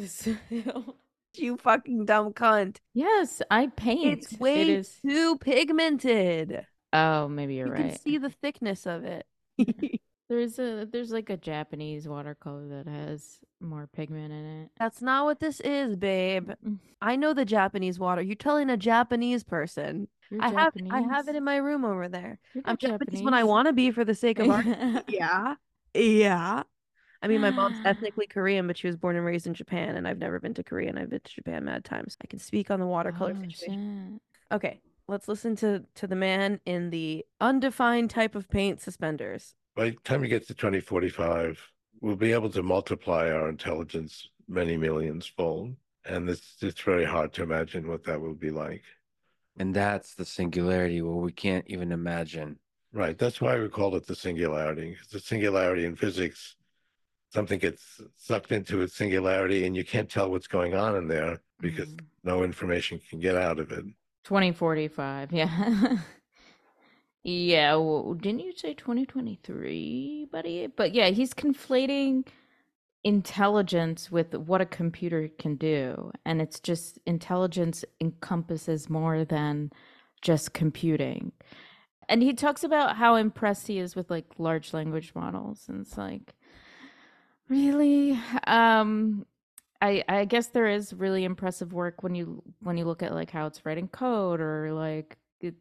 you 1.35 1.56
fucking 1.56 2.06
dumb 2.06 2.32
cunt. 2.32 2.76
Yes, 2.94 3.43
I 3.51 3.68
paint. 3.68 4.22
It's 4.24 4.39
way 4.39 4.62
it 4.62 4.68
is. 4.68 4.98
too 5.02 5.36
pigmented. 5.39 6.66
Oh, 6.93 7.28
maybe 7.28 7.55
you're 7.55 7.66
You 7.66 7.72
right. 7.72 7.85
You 7.85 7.90
can 7.90 7.98
see 7.98 8.18
the 8.18 8.31
thickness 8.31 8.86
of 8.86 9.05
it. 9.05 9.26
There's 10.28 10.59
a 10.59 10.88
there's 10.90 11.10
like 11.10 11.28
a 11.28 11.36
Japanese 11.36 12.09
watercolor 12.09 12.66
that 12.68 12.90
has 12.90 13.40
more 13.60 13.86
pigment 13.86 14.32
in 14.32 14.62
it. 14.62 14.70
That's 14.78 15.02
not 15.02 15.26
what 15.26 15.40
this 15.40 15.60
is, 15.60 15.96
babe. 15.96 16.51
Mm. 16.66 16.78
I 17.02 17.16
know 17.16 17.34
the 17.34 17.44
Japanese 17.44 17.98
water. 17.98 18.22
You're 18.22 18.34
telling 18.34 18.70
a 18.70 18.76
Japanese 18.76 19.44
person. 19.44 20.09
You're 20.30 20.42
I 20.42 20.48
have 20.48 20.72
I 20.90 21.02
have 21.02 21.28
it 21.28 21.36
in 21.36 21.44
my 21.44 21.56
room 21.56 21.84
over 21.84 22.09
there. 22.09 22.38
I'm 22.56 22.62
not 22.66 22.78
Japanese, 22.80 23.22
when 23.22 23.34
I 23.34 23.44
want 23.44 23.68
to 23.68 23.74
be 23.74 23.90
for 23.90 24.05
the 24.05 24.14
sake 24.14 24.38
of 24.38 24.48
art. 24.48 24.66
yeah. 25.09 25.56
Yeah. 25.92 26.62
I 27.22 27.28
mean, 27.28 27.40
my 27.42 27.51
mom's 27.51 27.76
ethnically 27.84 28.26
Korean, 28.26 28.66
but 28.66 28.78
she 28.78 28.86
was 28.86 28.96
born 28.96 29.16
and 29.16 29.24
raised 29.26 29.46
in 29.46 29.55
Japan, 29.55 29.96
and 29.96 30.09
I've 30.09 30.18
never 30.18 30.40
been 30.40 30.55
to 30.55 30.64
Korea, 30.64 30.88
and 30.88 30.98
I've 30.98 31.10
been 31.10 31.20
to 31.22 31.34
Japan 31.34 31.64
mad 31.66 31.84
times. 31.84 32.16
I 32.22 32.26
can 32.26 32.38
speak 32.38 32.70
on 32.70 32.80
the 32.80 32.86
watercolor 32.86 33.34
Oh, 33.36 33.40
situation. 33.42 34.20
shit. 34.20 34.56
Okay, 34.56 34.80
let's 35.06 35.28
listen 35.28 35.55
to 35.56 35.84
to 35.96 36.06
the 36.06 36.16
man 36.16 36.60
in 36.64 36.88
the 36.90 37.26
undefined 37.40 38.09
type 38.10 38.34
of 38.34 38.48
paint 38.48 38.80
suspenders. 38.80 39.55
By 39.74 39.90
the 39.90 39.96
time 40.05 40.22
you 40.22 40.28
get 40.28 40.46
to 40.46 40.55
2045, 40.55 41.60
we'll 42.01 42.16
be 42.16 42.32
able 42.32 42.51
to 42.51 42.62
multiply 42.62 43.30
our 43.30 43.48
intelligence 43.48 44.28
many 44.48 44.76
millions 44.76 45.26
fold. 45.26 45.74
And 46.05 46.28
it's, 46.28 46.56
it's 46.60 46.80
very 46.82 47.05
hard 47.05 47.32
to 47.34 47.42
imagine 47.42 47.88
what 47.88 48.05
that 48.05 48.20
will 48.20 48.34
be 48.34 48.51
like. 48.51 48.82
And 49.59 49.74
that's 49.74 50.14
the 50.14 50.24
singularity 50.24 51.01
where 51.02 51.14
we 51.16 51.32
can't 51.32 51.64
even 51.68 51.92
imagine. 51.92 52.59
Right. 52.92 53.16
That's 53.18 53.40
why 53.40 53.59
we 53.59 53.68
call 53.68 53.96
it 53.96 54.06
the 54.06 54.14
singularity. 54.14 54.94
'cause 54.94 55.09
The 55.09 55.20
singularity 55.20 55.84
in 55.84 55.96
physics, 55.96 56.56
something 57.32 57.59
gets 57.59 58.01
sucked 58.16 58.52
into 58.52 58.82
its 58.82 58.94
singularity 58.94 59.66
and 59.66 59.74
you 59.76 59.84
can't 59.84 60.10
tell 60.10 60.30
what's 60.30 60.46
going 60.46 60.74
on 60.74 60.96
in 60.96 61.09
there 61.09 61.40
because 61.60 61.88
Mhm. 61.94 62.01
no 62.22 62.44
information 62.44 63.01
can 63.09 63.18
get 63.18 63.34
out 63.36 63.59
of 63.59 63.72
it. 63.72 63.84
2045, 64.24 65.32
yeah. 65.32 65.48
Yeah, 67.24 67.76
well, 67.76 68.14
didn't 68.14 68.40
you 68.40 68.52
say 68.55 68.74
2023, 68.74 70.28
buddy? 70.30 70.66
But 70.66 70.94
yeah, 70.94 71.09
he's 71.09 71.32
conflating 71.32 72.26
intelligence 73.02 74.10
with 74.10 74.34
what 74.34 74.60
a 74.60 74.66
computer 74.66 75.28
can 75.38 75.56
do. 75.56 76.12
And 76.26 76.42
it's 76.42 76.60
just 76.60 76.98
intelligence 77.06 77.84
encompasses 78.01 78.90
more 78.90 79.24
than 79.24 79.70
just 80.20 80.52
computing. 80.52 81.32
And 82.09 82.22
he 82.22 82.34
talks 82.34 82.62
about 82.64 82.96
how 82.96 83.16
impressed 83.16 83.68
he 83.68 83.78
is 83.78 83.96
with 83.96 84.10
like 84.10 84.26
large 84.38 84.74
language 84.74 85.12
models. 85.14 85.64
And 85.68 85.80
it's 85.86 85.96
like, 85.96 86.34
really? 87.48 88.18
Um, 88.46 89.26
I, 89.80 90.05
I 90.09 90.24
guess 90.26 90.48
there 90.48 90.68
is 90.68 90.92
really 90.94 91.24
impressive 91.24 91.72
work 91.72 92.02
when 92.02 92.14
you 92.14 92.42
when 92.60 92.76
you 92.78 92.84
look 92.84 93.02
at 93.02 93.14
like 93.14 93.30
how 93.30 93.46
it's 93.46 93.64
writing 93.66 93.88
code 93.88 94.40
or 94.40 94.72
like 94.72 95.18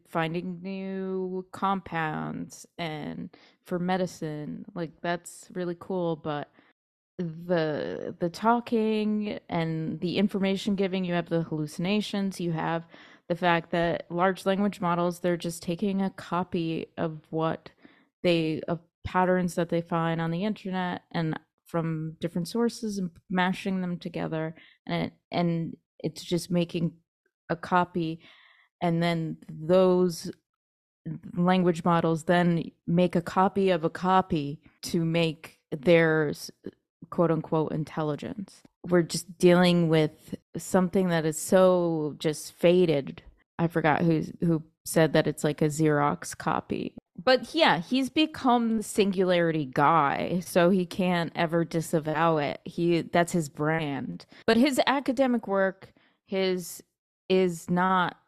finding 0.08 0.60
new 0.62 1.44
compounds 1.52 2.66
and 2.78 3.30
for 3.64 3.78
medicine 3.78 4.64
like 4.74 4.90
that's 5.00 5.48
really 5.52 5.76
cool 5.78 6.16
but 6.16 6.50
the 7.18 8.14
the 8.18 8.28
talking 8.28 9.38
and 9.48 10.00
the 10.00 10.18
information 10.18 10.74
giving 10.74 11.04
you 11.04 11.14
have 11.14 11.28
the 11.28 11.42
hallucinations 11.42 12.40
you 12.40 12.52
have 12.52 12.86
the 13.28 13.36
fact 13.36 13.70
that 13.70 14.04
large 14.10 14.44
language 14.46 14.80
models 14.80 15.20
they're 15.20 15.36
just 15.36 15.62
taking 15.62 16.02
a 16.02 16.10
copy 16.10 16.86
of 16.98 17.20
what 17.30 17.70
they 18.22 18.60
of 18.68 18.80
patterns 19.04 19.54
that 19.54 19.68
they 19.68 19.80
find 19.80 20.20
on 20.20 20.30
the 20.30 20.44
internet 20.44 21.02
and 21.12 21.38
from 21.66 22.16
different 22.20 22.48
sources 22.48 22.98
and 22.98 23.10
mashing 23.30 23.80
them 23.80 23.98
together 23.98 24.54
and 24.86 25.10
and 25.30 25.76
it's 26.00 26.22
just 26.22 26.50
making 26.50 26.92
a 27.50 27.56
copy 27.56 28.20
and 28.84 29.02
then 29.02 29.38
those 29.48 30.30
language 31.34 31.84
models 31.84 32.24
then 32.24 32.70
make 32.86 33.16
a 33.16 33.22
copy 33.22 33.70
of 33.70 33.82
a 33.82 33.88
copy 33.88 34.60
to 34.82 35.06
make 35.06 35.58
their 35.70 36.34
quote 37.08 37.30
unquote 37.30 37.72
intelligence. 37.72 38.60
We're 38.86 39.00
just 39.00 39.38
dealing 39.38 39.88
with 39.88 40.34
something 40.58 41.08
that 41.08 41.24
is 41.24 41.40
so 41.40 42.14
just 42.18 42.52
faded. 42.52 43.22
I 43.58 43.68
forgot 43.68 44.02
who 44.02 44.24
who 44.40 44.62
said 44.84 45.14
that 45.14 45.26
it's 45.26 45.44
like 45.44 45.62
a 45.62 45.66
Xerox 45.66 46.36
copy. 46.36 46.92
But 47.16 47.54
yeah, 47.54 47.80
he's 47.80 48.10
become 48.10 48.76
the 48.76 48.82
singularity 48.82 49.64
guy, 49.64 50.42
so 50.44 50.68
he 50.68 50.84
can't 50.84 51.32
ever 51.34 51.64
disavow 51.64 52.36
it. 52.36 52.60
He 52.66 53.00
that's 53.00 53.32
his 53.32 53.48
brand. 53.48 54.26
But 54.46 54.58
his 54.58 54.78
academic 54.86 55.48
work 55.48 55.94
his 56.26 56.82
is 57.30 57.70
not 57.70 58.18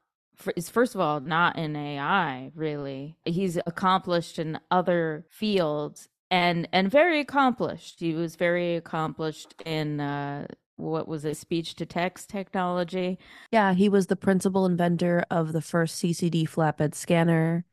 is 0.57 0.69
first 0.69 0.95
of 0.95 1.01
all 1.01 1.21
not 1.21 1.57
in 1.57 1.77
AI 1.77 2.51
really. 2.55 3.17
He's 3.25 3.57
accomplished 3.67 4.39
in 4.39 4.59
other 4.71 5.27
fields 5.31 6.09
and 6.31 6.69
and 6.73 6.91
very 6.91 7.21
accomplished. 7.21 8.01
He 8.01 8.15
was 8.15 8.37
very 8.37 8.77
accomplished 8.77 9.55
in 9.65 10.01
uh, 10.01 10.47
what 10.77 11.09
was 11.09 11.25
it, 11.25 11.37
speech 11.37 11.75
to 11.77 11.87
text 11.87 12.29
technology. 12.29 13.19
Yeah, 13.51 13.73
he 13.75 13.89
was 13.89 14.07
the 14.07 14.17
principal 14.17 14.67
inventor 14.67 15.25
of 15.31 15.53
the 15.53 15.63
first 15.63 16.03
CCD 16.03 16.49
flatbed 16.49 16.95
scanner, 16.95 17.65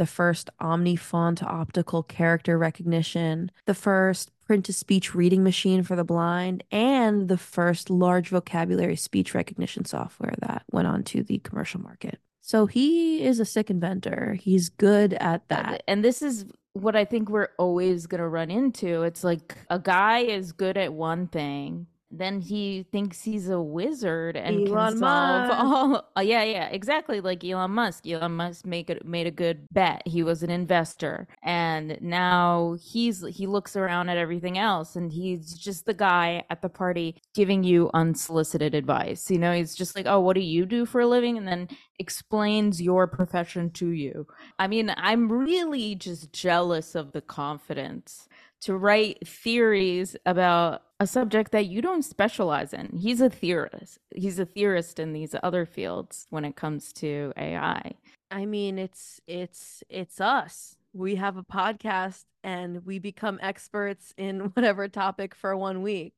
the 0.00 0.06
first 0.06 0.48
OmniFont 0.62 1.42
optical 1.42 2.02
character 2.02 2.56
recognition, 2.56 3.50
the 3.66 3.74
first 3.74 4.30
print 4.46 4.64
to 4.64 4.72
speech 4.72 5.14
reading 5.14 5.44
machine 5.44 5.82
for 5.82 5.94
the 5.94 6.04
blind, 6.04 6.64
and 6.72 7.28
the 7.28 7.36
first 7.36 7.90
large 7.90 8.30
vocabulary 8.30 8.96
speech 8.96 9.34
recognition 9.34 9.84
software 9.84 10.34
that 10.38 10.62
went 10.72 10.88
on 10.88 11.02
to 11.02 11.22
the 11.22 11.36
commercial 11.40 11.82
market. 11.82 12.18
So 12.40 12.64
he 12.64 13.22
is 13.22 13.40
a 13.40 13.44
sick 13.44 13.68
inventor. 13.68 14.38
He's 14.40 14.70
good 14.70 15.12
at 15.12 15.46
that. 15.48 15.82
And 15.86 16.02
this 16.02 16.22
is 16.22 16.46
what 16.72 16.96
I 16.96 17.04
think 17.04 17.28
we're 17.28 17.50
always 17.58 18.06
going 18.06 18.22
to 18.22 18.28
run 18.28 18.50
into. 18.50 19.02
It's 19.02 19.22
like 19.22 19.58
a 19.68 19.78
guy 19.78 20.20
is 20.20 20.52
good 20.52 20.78
at 20.78 20.94
one 20.94 21.26
thing, 21.26 21.88
then 22.10 22.40
he 22.40 22.84
thinks 22.90 23.22
he's 23.22 23.48
a 23.48 23.60
wizard 23.60 24.36
and 24.36 24.68
Elon 24.68 24.92
can 24.92 24.98
solve 24.98 25.48
Musk. 25.48 25.60
all. 25.60 26.08
Uh, 26.16 26.20
yeah, 26.22 26.42
yeah, 26.42 26.68
exactly. 26.68 27.20
Like 27.20 27.44
Elon 27.44 27.70
Musk. 27.70 28.06
Elon 28.06 28.32
Musk 28.32 28.66
make 28.66 28.90
it 28.90 29.04
made 29.06 29.26
a 29.26 29.30
good 29.30 29.66
bet. 29.70 30.02
He 30.06 30.22
was 30.22 30.42
an 30.42 30.50
investor, 30.50 31.28
and 31.42 31.98
now 32.00 32.76
he's 32.82 33.24
he 33.26 33.46
looks 33.46 33.76
around 33.76 34.08
at 34.08 34.16
everything 34.16 34.58
else, 34.58 34.96
and 34.96 35.12
he's 35.12 35.54
just 35.54 35.86
the 35.86 35.94
guy 35.94 36.44
at 36.50 36.62
the 36.62 36.68
party 36.68 37.16
giving 37.34 37.62
you 37.62 37.90
unsolicited 37.94 38.74
advice. 38.74 39.30
You 39.30 39.38
know, 39.38 39.52
he's 39.52 39.74
just 39.74 39.94
like, 39.94 40.06
"Oh, 40.06 40.20
what 40.20 40.34
do 40.34 40.40
you 40.40 40.66
do 40.66 40.86
for 40.86 41.00
a 41.00 41.06
living?" 41.06 41.38
and 41.38 41.46
then 41.46 41.68
explains 42.00 42.80
your 42.80 43.06
profession 43.06 43.70
to 43.70 43.90
you. 43.90 44.26
I 44.58 44.66
mean, 44.66 44.92
I'm 44.96 45.30
really 45.30 45.94
just 45.94 46.32
jealous 46.32 46.94
of 46.94 47.12
the 47.12 47.20
confidence 47.20 48.26
to 48.60 48.76
write 48.76 49.26
theories 49.26 50.16
about 50.26 50.82
a 50.98 51.06
subject 51.06 51.52
that 51.52 51.66
you 51.66 51.80
don't 51.80 52.02
specialize 52.02 52.72
in. 52.74 52.96
He's 52.96 53.20
a 53.20 53.30
theorist. 53.30 53.98
He's 54.14 54.38
a 54.38 54.44
theorist 54.44 54.98
in 54.98 55.12
these 55.12 55.34
other 55.42 55.64
fields 55.64 56.26
when 56.30 56.44
it 56.44 56.56
comes 56.56 56.92
to 56.94 57.32
AI. 57.36 57.92
I 58.30 58.46
mean, 58.46 58.78
it's 58.78 59.20
it's 59.26 59.82
it's 59.88 60.20
us. 60.20 60.76
We 60.92 61.16
have 61.16 61.36
a 61.36 61.42
podcast 61.42 62.24
and 62.44 62.84
we 62.84 62.98
become 62.98 63.38
experts 63.42 64.12
in 64.16 64.40
whatever 64.54 64.88
topic 64.88 65.34
for 65.34 65.56
one 65.56 65.82
week. 65.82 66.14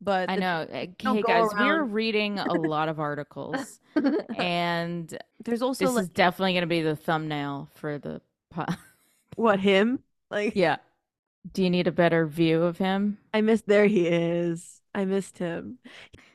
But 0.00 0.30
I 0.30 0.36
know. 0.36 0.66
Eh, 0.68 0.86
hey 0.98 1.22
guys, 1.22 1.48
we're 1.56 1.84
reading 1.84 2.38
a 2.38 2.52
lot 2.54 2.88
of 2.88 2.98
articles 2.98 3.80
and 4.36 5.16
there's 5.44 5.62
also 5.62 5.84
this 5.84 5.94
like, 5.94 6.02
is 6.02 6.08
definitely 6.08 6.54
going 6.54 6.62
to 6.62 6.66
be 6.66 6.82
the 6.82 6.96
thumbnail 6.96 7.68
for 7.74 7.98
the 7.98 8.20
pod. 8.50 8.76
What 9.36 9.60
him? 9.60 10.00
Like 10.30 10.56
Yeah. 10.56 10.76
Do 11.50 11.62
you 11.62 11.70
need 11.70 11.86
a 11.86 11.92
better 11.92 12.26
view 12.26 12.62
of 12.62 12.78
him? 12.78 13.18
I 13.34 13.40
missed. 13.40 13.66
There 13.66 13.86
he 13.86 14.06
is. 14.06 14.80
I 14.94 15.04
missed 15.04 15.38
him. 15.38 15.78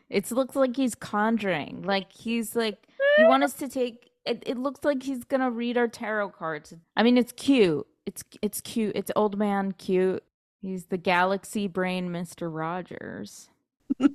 It 0.09 0.31
looks 0.31 0.55
like 0.55 0.75
he's 0.75 0.95
conjuring. 0.95 1.84
Like 1.84 2.11
he's 2.11 2.55
like 2.55 2.88
you 3.17 3.27
want 3.27 3.43
us 3.43 3.53
to 3.53 3.67
take. 3.67 4.11
It, 4.25 4.43
it 4.45 4.57
looks 4.57 4.84
like 4.84 5.03
he's 5.03 5.23
gonna 5.23 5.51
read 5.51 5.77
our 5.77 5.88
tarot 5.88 6.29
cards. 6.31 6.73
I 6.95 7.03
mean, 7.03 7.17
it's 7.17 7.31
cute. 7.31 7.88
It's 8.05 8.23
it's 8.41 8.61
cute. 8.61 8.95
It's 8.95 9.11
old 9.15 9.38
man 9.38 9.73
cute. 9.73 10.23
He's 10.61 10.85
the 10.85 10.97
galaxy 10.97 11.67
brain, 11.67 12.11
Mister 12.11 12.49
Rogers. 12.49 13.49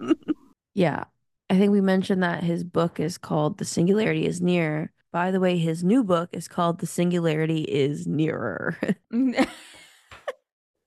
yeah, 0.75 1.05
I 1.49 1.59
think 1.59 1.73
we 1.73 1.81
mentioned 1.81 2.23
that 2.23 2.45
his 2.45 2.65
book 2.65 3.01
is 3.01 3.19
called 3.19 3.59
"The 3.59 3.65
Singularity 3.65 4.27
Is 4.27 4.41
Near." 4.41 4.93
By 5.13 5.31
the 5.31 5.41
way, 5.41 5.59
his 5.59 5.85
new 5.85 6.05
book 6.05 6.31
is 6.33 6.49
called 6.49 6.79
"The 6.79 6.87
Singularity 6.87 7.63
Is 7.63 8.07
Nearer." 8.07 8.79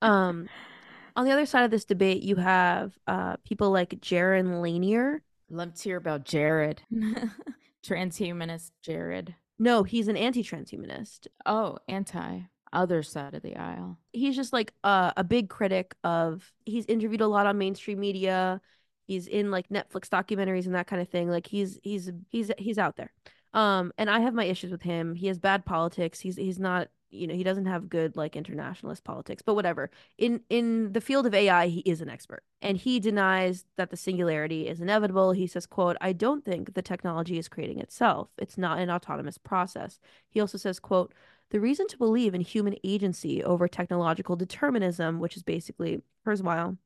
Um, 0.01 0.49
on 1.15 1.25
the 1.25 1.31
other 1.31 1.45
side 1.45 1.63
of 1.63 1.71
this 1.71 1.85
debate, 1.85 2.23
you 2.23 2.35
have 2.35 2.97
uh, 3.07 3.37
people 3.45 3.71
like 3.71 4.01
Jaron 4.01 4.61
Lanier. 4.61 5.21
Love 5.49 5.73
to 5.75 5.83
hear 5.83 5.97
about 5.97 6.25
Jared, 6.25 6.81
transhumanist 7.85 8.71
Jared. 8.81 9.35
No, 9.57 9.83
he's 9.83 10.07
an 10.07 10.17
anti-transhumanist. 10.17 11.27
Oh, 11.45 11.77
anti 11.87 12.41
other 12.73 13.03
side 13.03 13.33
of 13.33 13.41
the 13.41 13.55
aisle. 13.55 13.97
He's 14.11 14.35
just 14.35 14.51
like 14.51 14.73
a, 14.83 15.13
a 15.17 15.23
big 15.23 15.49
critic 15.49 15.95
of. 16.03 16.51
He's 16.65 16.85
interviewed 16.85 17.21
a 17.21 17.27
lot 17.27 17.47
on 17.47 17.57
mainstream 17.57 17.99
media. 17.99 18.59
He's 19.07 19.27
in 19.27 19.51
like 19.51 19.69
Netflix 19.69 20.09
documentaries 20.09 20.65
and 20.65 20.75
that 20.75 20.87
kind 20.87 21.01
of 21.01 21.09
thing. 21.09 21.29
Like 21.29 21.47
he's 21.47 21.79
he's 21.83 22.11
he's 22.29 22.51
he's 22.57 22.77
out 22.77 22.97
there. 22.97 23.13
Um, 23.53 23.93
and 23.97 24.09
I 24.09 24.19
have 24.19 24.33
my 24.33 24.43
issues 24.43 24.71
with 24.71 24.81
him. 24.81 25.15
He 25.15 25.27
has 25.27 25.39
bad 25.39 25.65
politics. 25.65 26.19
He's 26.19 26.35
he's 26.35 26.59
not 26.59 26.89
you 27.09 27.27
know 27.27 27.33
he 27.33 27.43
doesn't 27.43 27.65
have 27.65 27.89
good 27.89 28.15
like 28.15 28.35
internationalist 28.35 29.03
politics 29.03 29.41
but 29.41 29.55
whatever. 29.55 29.89
In 30.17 30.41
in 30.49 30.93
the 30.93 31.01
field 31.01 31.25
of 31.25 31.33
ai 31.33 31.67
he 31.67 31.81
is 31.81 32.01
an 32.01 32.09
expert 32.09 32.43
and 32.61 32.77
he 32.77 32.99
denies 32.99 33.65
that 33.77 33.89
the 33.89 33.97
singularity 33.97 34.67
is 34.67 34.81
inevitable. 34.81 35.31
He 35.31 35.47
says 35.47 35.65
quote 35.65 35.97
i 36.01 36.13
don't 36.13 36.45
think 36.45 36.73
the 36.73 36.81
technology 36.81 37.37
is 37.37 37.47
creating 37.49 37.79
itself. 37.79 38.29
It's 38.37 38.57
not 38.57 38.79
an 38.79 38.89
autonomous 38.89 39.37
process. 39.37 39.99
He 40.29 40.39
also 40.39 40.57
says 40.57 40.79
quote 40.79 41.13
the 41.51 41.59
reason 41.59 41.87
to 41.87 41.97
believe 41.97 42.33
in 42.33 42.41
human 42.41 42.75
agency 42.83 43.43
over 43.43 43.67
technological 43.67 44.35
determinism 44.35 45.19
which 45.19 45.37
is 45.37 45.43
basically 45.43 46.01
kurzweil 46.25 46.77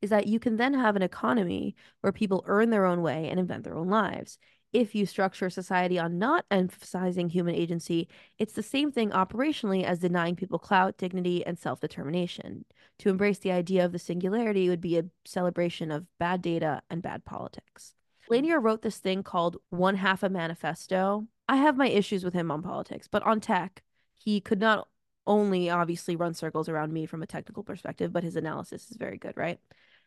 is 0.00 0.10
that 0.10 0.26
you 0.26 0.38
can 0.38 0.56
then 0.56 0.74
have 0.74 0.96
an 0.96 1.02
economy 1.02 1.74
where 2.00 2.12
people 2.12 2.44
earn 2.46 2.70
their 2.70 2.86
own 2.86 3.02
way 3.02 3.28
and 3.28 3.38
invent 3.38 3.64
their 3.64 3.76
own 3.76 3.88
lives 3.88 4.38
if 4.72 4.94
you 4.94 5.04
structure 5.04 5.50
society 5.50 5.98
on 5.98 6.18
not 6.18 6.44
emphasizing 6.50 7.28
human 7.28 7.54
agency, 7.54 8.08
it's 8.38 8.52
the 8.52 8.62
same 8.62 8.92
thing 8.92 9.10
operationally 9.10 9.82
as 9.84 9.98
denying 9.98 10.36
people 10.36 10.58
clout, 10.58 10.96
dignity, 10.96 11.44
and 11.44 11.58
self 11.58 11.80
determination. 11.80 12.64
To 13.00 13.08
embrace 13.08 13.38
the 13.38 13.52
idea 13.52 13.84
of 13.84 13.92
the 13.92 13.98
singularity 13.98 14.68
would 14.68 14.80
be 14.80 14.98
a 14.98 15.04
celebration 15.24 15.90
of 15.90 16.06
bad 16.18 16.42
data 16.42 16.82
and 16.88 17.02
bad 17.02 17.24
politics. 17.24 17.94
Hmm. 18.28 18.34
Lanier 18.34 18.60
wrote 18.60 18.82
this 18.82 18.98
thing 18.98 19.22
called 19.22 19.56
One 19.70 19.96
Half 19.96 20.22
a 20.22 20.28
Manifesto. 20.28 21.26
I 21.48 21.56
have 21.56 21.76
my 21.76 21.88
issues 21.88 22.24
with 22.24 22.34
him 22.34 22.50
on 22.50 22.62
politics, 22.62 23.08
but 23.08 23.24
on 23.24 23.40
tech, 23.40 23.82
he 24.14 24.40
could 24.40 24.60
not 24.60 24.86
only 25.26 25.68
obviously 25.70 26.16
run 26.16 26.34
circles 26.34 26.68
around 26.68 26.92
me 26.92 27.06
from 27.06 27.22
a 27.22 27.26
technical 27.26 27.62
perspective, 27.64 28.12
but 28.12 28.24
his 28.24 28.36
analysis 28.36 28.90
is 28.90 28.96
very 28.96 29.18
good, 29.18 29.36
right? 29.36 29.58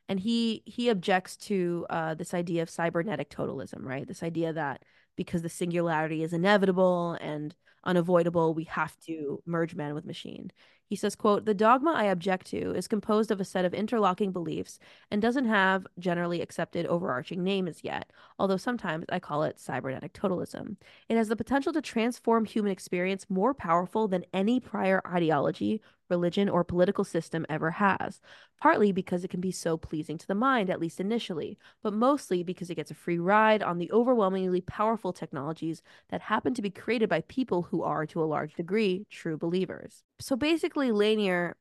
And 0.10 0.20
he 0.20 0.64
he 0.66 0.90
objects 0.90 1.36
to 1.38 1.86
uh, 1.90 2.14
this 2.14 2.34
idea 2.34 2.62
of 2.62 2.70
cybernetic 2.70 3.30
totalism 3.30 3.84
right 3.84 4.08
this 4.08 4.24
idea 4.24 4.54
that 4.54 4.84
because 5.16 5.42
the 5.42 5.50
singularity 5.50 6.24
is 6.24 6.34
inevitable 6.34 7.18
and 7.22 7.56
unavoidable, 7.84 8.54
we 8.54 8.64
have 8.66 8.98
to 9.02 9.42
merge 9.46 9.76
man 9.76 9.94
with 9.94 10.06
machine. 10.06 10.52
He 10.86 10.96
says, 10.96 11.16
quote, 11.16 11.46
the 11.46 11.54
dogma 11.54 11.94
I 11.96 12.06
object 12.06 12.48
to 12.48 12.74
is 12.76 12.88
composed 12.88 13.32
of 13.32 13.42
a 13.42 13.46
set 13.46 13.66
of 13.66 13.74
interlocking 13.74 14.32
beliefs 14.32 14.80
and 15.10 15.22
doesn't 15.22 15.46
have 15.46 15.88
generally 15.98 16.42
accepted 16.42 16.86
overarching 16.86 17.44
names 17.44 17.80
yet, 17.84 18.12
although 18.38 18.58
sometimes 18.58 19.06
I 19.10 19.20
call 19.20 19.44
it 19.44 19.60
cybernetic 19.60 20.14
totalism. 20.14 20.78
It 21.10 21.18
has 21.18 21.30
the 21.30 21.36
potential 21.36 21.74
to 21.74 21.82
transform 21.82 22.46
human 22.46 22.72
experience 22.72 23.26
more 23.28 23.54
powerful 23.54 24.08
than 24.08 24.26
any 24.34 24.60
prior 24.60 25.02
ideology 25.08 25.82
religion, 26.10 26.50
or 26.50 26.64
political 26.64 27.04
system 27.04 27.46
ever 27.50 27.72
has, 27.72 28.20
partly 28.62 28.92
because 28.92 29.24
it 29.24 29.30
can 29.30 29.42
be 29.42 29.52
so 29.52 29.78
pleasing 29.78 30.18
to 30.18 30.28
the 30.28 30.36
mind, 30.36 30.70
at 30.70 30.80
least 30.80 31.00
initially, 31.00 31.58
but 31.82 31.94
mostly 31.94 32.44
because 32.44 32.70
it 32.70 32.76
gets 32.76 32.92
a 32.92 32.96
free 32.96 33.20
ride 33.20 33.64
on 33.64 33.78
the 33.78 33.92
overwhelmingly 33.92 34.62
powerful 34.62 35.14
technologies 35.14 35.82
that 36.10 36.22
happen 36.22 36.54
to 36.54 36.62
be 36.62 36.70
created 36.70 37.10
by 37.10 37.22
people 37.22 37.64
who 37.64 37.84
are, 37.84 38.06
to 38.06 38.22
a 38.22 38.26
large 38.26 38.54
degree, 38.56 39.06
true 39.10 39.38
believers. 39.38 40.04
So 40.20 40.36
basically, 40.36 40.92
Lanier, 40.92 41.56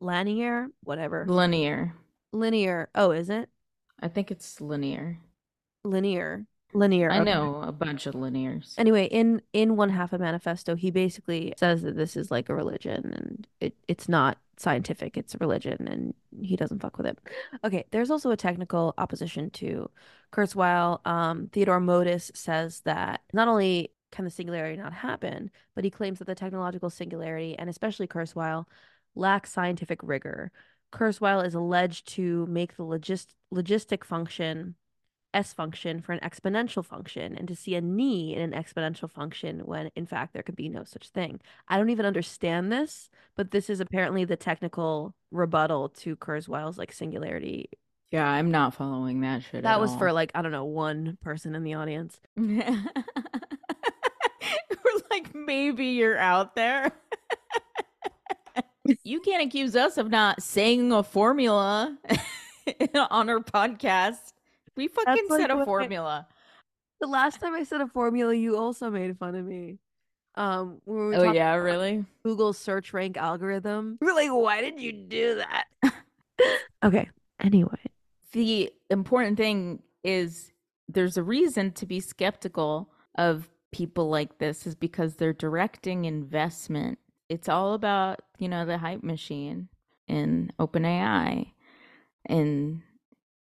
Lanier, 0.00 0.68
whatever. 0.82 1.26
Linear. 1.28 1.94
Linear. 2.32 2.88
Oh, 2.94 3.10
is 3.10 3.30
it? 3.30 3.48
I 4.00 4.08
think 4.08 4.30
it's 4.30 4.60
linear. 4.60 5.18
Linear 5.84 6.46
linear. 6.72 7.10
I 7.10 7.22
know 7.24 7.62
a 7.62 7.72
bunch 7.72 8.06
of 8.06 8.14
linears. 8.14 8.74
Anyway, 8.78 9.06
in 9.06 9.42
in 9.52 9.76
one 9.76 9.90
half 9.90 10.12
of 10.12 10.20
manifesto, 10.20 10.74
he 10.74 10.90
basically 10.90 11.54
says 11.58 11.82
that 11.82 11.96
this 11.96 12.16
is 12.16 12.30
like 12.30 12.48
a 12.48 12.54
religion 12.54 13.12
and 13.14 13.46
it 13.60 13.74
it's 13.88 14.08
not 14.08 14.38
scientific, 14.56 15.16
it's 15.16 15.34
a 15.34 15.38
religion 15.38 15.88
and 15.88 16.14
he 16.46 16.54
doesn't 16.54 16.80
fuck 16.80 16.98
with 16.98 17.06
it. 17.06 17.18
Okay, 17.64 17.84
there's 17.90 18.10
also 18.10 18.30
a 18.30 18.36
technical 18.36 18.94
opposition 18.98 19.50
to 19.50 19.90
Kurzweil. 20.32 21.04
Um, 21.06 21.48
Theodore 21.52 21.80
Modis 21.80 22.30
says 22.36 22.80
that 22.84 23.22
not 23.32 23.48
only 23.48 23.92
can 24.12 24.24
the 24.24 24.30
singularity 24.30 24.76
not 24.76 24.92
happen, 24.92 25.50
but 25.74 25.84
he 25.84 25.90
claims 25.90 26.18
that 26.18 26.26
the 26.26 26.34
technological 26.34 26.90
singularity 26.90 27.58
and 27.58 27.70
especially 27.70 28.06
Kurzweil 28.06 28.66
lack 29.14 29.46
scientific 29.46 30.00
rigor. 30.02 30.52
Kurzweil 30.92 31.46
is 31.46 31.54
alleged 31.54 32.08
to 32.14 32.46
make 32.46 32.76
the 32.76 32.84
logist- 32.84 33.34
logistic 33.54 34.04
function 34.04 34.74
S 35.32 35.52
function 35.52 36.00
for 36.00 36.12
an 36.12 36.20
exponential 36.20 36.84
function 36.84 37.36
and 37.36 37.46
to 37.48 37.54
see 37.54 37.74
a 37.74 37.80
knee 37.80 38.34
in 38.34 38.42
an 38.42 38.52
exponential 38.52 39.10
function 39.10 39.60
when 39.60 39.90
in 39.94 40.06
fact 40.06 40.32
there 40.32 40.42
could 40.42 40.56
be 40.56 40.68
no 40.68 40.84
such 40.84 41.08
thing. 41.08 41.40
I 41.68 41.76
don't 41.76 41.90
even 41.90 42.06
understand 42.06 42.72
this, 42.72 43.10
but 43.36 43.50
this 43.50 43.70
is 43.70 43.80
apparently 43.80 44.24
the 44.24 44.36
technical 44.36 45.14
rebuttal 45.30 45.90
to 45.90 46.16
Kurzweil's 46.16 46.78
like 46.78 46.92
singularity. 46.92 47.70
Yeah, 48.10 48.28
I'm 48.28 48.50
not 48.50 48.74
following 48.74 49.20
that 49.20 49.44
shit. 49.44 49.62
That 49.62 49.80
was 49.80 49.92
all. 49.92 49.98
for 49.98 50.12
like, 50.12 50.32
I 50.34 50.42
don't 50.42 50.50
know, 50.50 50.64
one 50.64 51.16
person 51.22 51.54
in 51.54 51.62
the 51.62 51.74
audience. 51.74 52.18
We're 52.36 52.72
like, 55.10 55.32
maybe 55.32 55.86
you're 55.86 56.18
out 56.18 56.56
there. 56.56 56.90
you 59.04 59.20
can't 59.20 59.44
accuse 59.44 59.76
us 59.76 59.96
of 59.96 60.10
not 60.10 60.42
saying 60.42 60.90
a 60.90 61.04
formula 61.04 61.96
on 62.94 63.30
our 63.30 63.38
podcast. 63.38 64.32
We 64.76 64.88
fucking 64.88 65.26
like 65.28 65.40
said 65.40 65.50
a 65.50 65.56
what 65.56 65.62
I- 65.62 65.64
formula. 65.66 66.26
The 67.00 67.06
last 67.06 67.40
time 67.40 67.54
I 67.54 67.62
said 67.64 67.80
a 67.80 67.86
formula, 67.86 68.34
you 68.34 68.56
also 68.58 68.90
made 68.90 69.16
fun 69.18 69.34
of 69.34 69.44
me. 69.46 69.78
Um, 70.34 70.80
we 70.84 70.94
were 70.94 71.14
Oh 71.14 71.32
yeah, 71.32 71.54
really? 71.54 72.04
Google 72.24 72.52
search 72.52 72.92
rank 72.92 73.16
algorithm. 73.16 73.98
We're 74.00 74.12
like, 74.14 74.30
why 74.30 74.60
did 74.60 74.80
you 74.80 74.92
do 74.92 75.36
that? 75.36 75.64
okay. 76.84 77.08
Anyway, 77.40 77.80
The 78.32 78.70
important 78.90 79.38
thing 79.38 79.82
is 80.04 80.52
there's 80.88 81.16
a 81.16 81.22
reason 81.22 81.72
to 81.72 81.86
be 81.86 82.00
skeptical 82.00 82.90
of 83.16 83.48
people 83.72 84.08
like 84.10 84.38
this 84.38 84.66
is 84.66 84.74
because 84.74 85.14
they're 85.14 85.32
directing 85.32 86.04
investment. 86.04 86.98
It's 87.28 87.48
all 87.48 87.72
about, 87.74 88.20
you 88.38 88.48
know, 88.48 88.66
the 88.66 88.76
hype 88.78 89.02
machine 89.02 89.68
in 90.06 90.52
OpenAI 90.60 91.52
and 92.26 92.82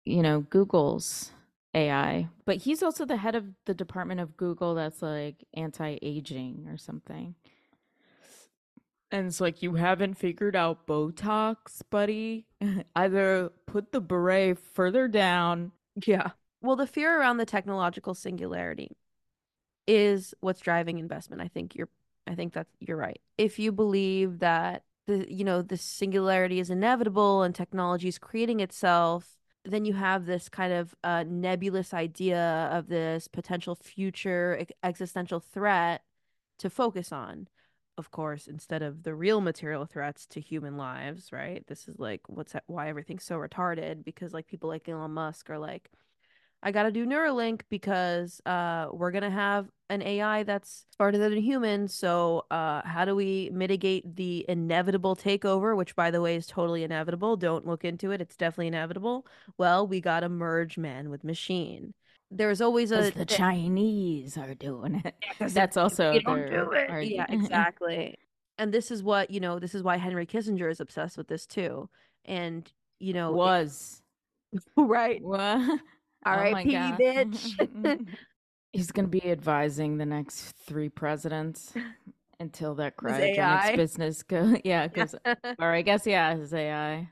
you 0.10 0.22
know, 0.22 0.42
Google's 0.42 1.32
AI. 1.74 2.28
But 2.46 2.58
he's 2.58 2.84
also 2.84 3.06
the 3.06 3.18
head 3.18 3.36
of 3.36 3.46
the 3.66 3.74
department 3.74 4.20
of 4.20 4.38
Google 4.38 4.76
that's 4.76 5.02
like 5.02 5.46
anti-aging 5.54 6.68
or 6.68 6.78
something. 6.78 7.36
And 9.12 9.28
it's 9.28 9.42
like 9.42 9.64
you 9.64 9.74
haven't 9.74 10.16
figured 10.16 10.56
out 10.56 10.86
Botox, 10.86 11.82
buddy. 11.90 12.46
Either 12.96 13.52
put 13.66 13.92
the 13.92 14.02
beret 14.02 14.60
further 14.60 15.08
down. 15.08 15.72
Yeah. 16.06 16.32
Well, 16.62 16.76
the 16.76 16.88
fear 16.88 17.20
around 17.20 17.38
the 17.38 17.46
technological 17.46 18.14
singularity 18.14 18.96
is 19.88 20.34
what's 20.42 20.62
driving 20.62 21.00
investment. 21.00 21.42
I 21.42 21.48
think 21.48 21.76
you're 21.76 21.90
I 22.28 22.36
think 22.36 22.54
that 22.54 22.68
you're 22.80 22.98
right. 22.98 23.20
If 23.40 23.58
you 23.58 23.72
believe 23.72 24.40
that 24.40 24.84
the 25.08 25.26
you 25.34 25.44
know 25.44 25.64
the 25.64 25.78
singularity 25.78 26.60
is 26.60 26.70
inevitable 26.70 27.42
and 27.42 27.56
technology 27.56 28.08
is 28.08 28.20
creating 28.20 28.60
itself, 28.60 29.39
then 29.66 29.86
you 29.86 29.94
have 29.94 30.26
this 30.26 30.50
kind 30.50 30.74
of 30.74 30.96
uh, 31.04 31.24
nebulous 31.28 31.94
idea 31.94 32.70
of 32.72 32.88
this 32.88 33.28
potential 33.28 33.76
future 33.76 34.66
existential 34.84 35.40
threat 35.40 36.02
to 36.60 36.70
focus 36.70 37.12
on. 37.12 37.48
Of 37.98 38.12
course, 38.12 38.48
instead 38.48 38.82
of 38.82 39.04
the 39.04 39.14
real 39.14 39.42
material 39.42 39.86
threats 39.86 40.26
to 40.28 40.40
human 40.40 40.78
lives, 40.78 41.32
right? 41.34 41.66
This 41.68 41.88
is 41.90 42.00
like 42.00 42.22
what's 42.28 42.54
that, 42.54 42.64
why 42.68 42.88
everything's 42.88 43.26
so 43.26 43.38
retarded 43.38 44.06
because 44.06 44.34
like 44.34 44.48
people 44.48 44.70
like 44.70 44.88
Elon 44.88 45.12
Musk 45.12 45.50
are 45.50 45.60
like, 45.60 45.90
I 46.62 46.72
got 46.72 46.84
to 46.84 46.92
do 46.92 47.06
Neuralink 47.06 47.62
because 47.70 48.42
uh, 48.46 48.88
we're 48.92 49.12
gonna 49.12 49.30
have 49.30 49.68
an 49.90 50.02
AI 50.02 50.44
that's 50.44 50.86
smarter 50.96 51.18
than 51.18 51.34
a 51.34 51.40
human. 51.42 51.88
So, 51.88 52.46
uh, 52.52 52.82
how 52.84 53.06
do 53.06 53.16
we 53.16 53.50
mitigate 53.54 54.16
the 54.16 54.46
inevitable 54.50 55.16
takeover, 55.16 55.76
which, 55.78 55.96
by 55.96 56.12
the 56.12 56.22
way, 56.22 56.36
is 56.36 56.48
totally 56.48 56.84
inevitable? 56.84 57.38
Don't 57.38 57.66
look 57.66 57.86
into 57.86 58.12
it; 58.12 58.20
it's 58.22 58.36
definitely 58.36 58.68
inevitable. 58.68 59.26
Well, 59.58 59.88
we 59.88 60.02
got 60.02 60.20
to 60.22 60.30
merge 60.30 60.78
man 60.78 61.10
with 61.10 61.24
machine. 61.24 61.94
There's 62.30 62.60
always 62.62 62.92
a. 62.92 63.10
the 63.12 63.26
Chinese 63.26 64.38
are 64.38 64.54
doing 64.54 65.02
it. 65.06 65.16
'cause 65.40 65.54
That's 65.54 65.78
also 65.78 66.12
you 66.14 66.22
don't 66.22 66.50
do 66.50 66.72
it. 66.72 66.90
argu- 66.90 67.16
Yeah, 67.16 67.26
exactly. 67.30 68.18
and 68.58 68.74
this 68.74 68.92
is 68.92 69.02
what 69.02 69.32
you 69.32 69.40
know. 69.40 69.60
This 69.60 69.74
is 69.74 69.82
why 69.82 69.96
Henry 69.96 70.26
Kissinger 70.26 70.70
is 70.70 70.82
obsessed 70.82 71.18
with 71.18 71.30
this 71.30 71.46
too. 71.46 71.90
And 72.26 72.70
you 73.00 73.14
know, 73.14 73.30
it- 73.32 73.38
was 73.38 74.02
right. 74.76 75.22
What? 75.24 75.80
Oh 76.26 76.32
my 76.32 76.64
R.I.P. 76.64 76.72
God. 76.72 77.00
bitch. 77.00 78.08
He's 78.74 78.92
going 78.92 79.06
to 79.06 79.10
be 79.10 79.26
advising 79.26 79.98
the 79.98 80.06
next 80.06 80.52
three 80.66 80.90
presidents 80.90 81.74
until 82.40 82.76
that 82.76 82.94
His 83.02 83.12
cryogenics 83.12 83.76
business 83.76 84.24
go. 84.24 84.56
Yeah, 84.64 84.88
because 84.88 85.16
or 85.60 85.74
I 85.74 85.82
guess 85.82 86.06
yeah, 86.06 86.36
his 86.36 86.54
AI. 86.54 87.10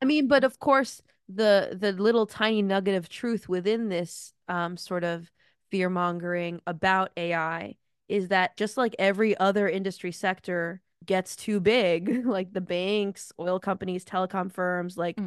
I 0.00 0.04
mean, 0.04 0.28
but 0.28 0.44
of 0.44 0.58
course, 0.58 1.02
the 1.28 1.76
the 1.80 1.92
little 1.92 2.26
tiny 2.26 2.62
nugget 2.62 2.94
of 2.94 3.08
truth 3.08 3.48
within 3.48 3.88
this 3.88 4.32
um, 4.48 4.76
sort 4.76 5.04
of 5.04 5.30
fear 5.70 5.90
mongering 5.90 6.60
about 6.66 7.10
AI 7.16 7.74
is 8.08 8.28
that 8.28 8.56
just 8.56 8.76
like 8.76 8.94
every 8.98 9.36
other 9.38 9.68
industry 9.68 10.12
sector 10.12 10.80
gets 11.06 11.36
too 11.36 11.60
big, 11.60 12.24
like 12.26 12.52
the 12.52 12.60
banks, 12.60 13.32
oil 13.40 13.58
companies, 13.58 14.04
telecom 14.04 14.52
firms, 14.52 14.96
like 14.96 15.18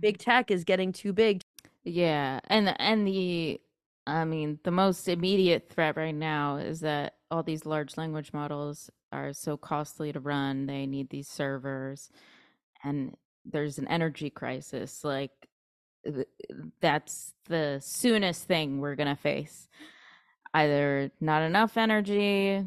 big 0.00 0.18
tech 0.18 0.50
is 0.50 0.64
getting 0.64 0.92
too 0.92 1.12
big. 1.12 1.42
Yeah, 1.86 2.40
and 2.48 2.74
and 2.80 3.06
the 3.06 3.62
I 4.06 4.24
mean, 4.24 4.60
the 4.64 4.72
most 4.72 5.08
immediate 5.08 5.70
threat 5.70 5.96
right 5.96 6.14
now 6.14 6.56
is 6.58 6.80
that 6.80 7.16
all 7.30 7.44
these 7.44 7.66
large 7.66 7.96
language 7.96 8.32
models 8.34 8.90
are 9.12 9.32
so 9.34 9.56
costly 9.56 10.12
to 10.12 10.20
run. 10.20 10.66
They 10.66 10.86
need 10.86 11.10
these 11.10 11.28
servers, 11.28 12.10
and 12.84 13.16
there's 13.44 13.78
an 13.78 13.88
energy 13.88 14.30
crisis. 14.30 15.04
Like 15.04 15.32
that's 16.80 17.34
the 17.48 17.80
soonest 17.82 18.44
thing 18.44 18.80
we're 18.80 18.96
gonna 18.96 19.16
face. 19.16 19.68
Either 20.54 21.10
not 21.20 21.42
enough 21.42 21.76
energy, 21.76 22.64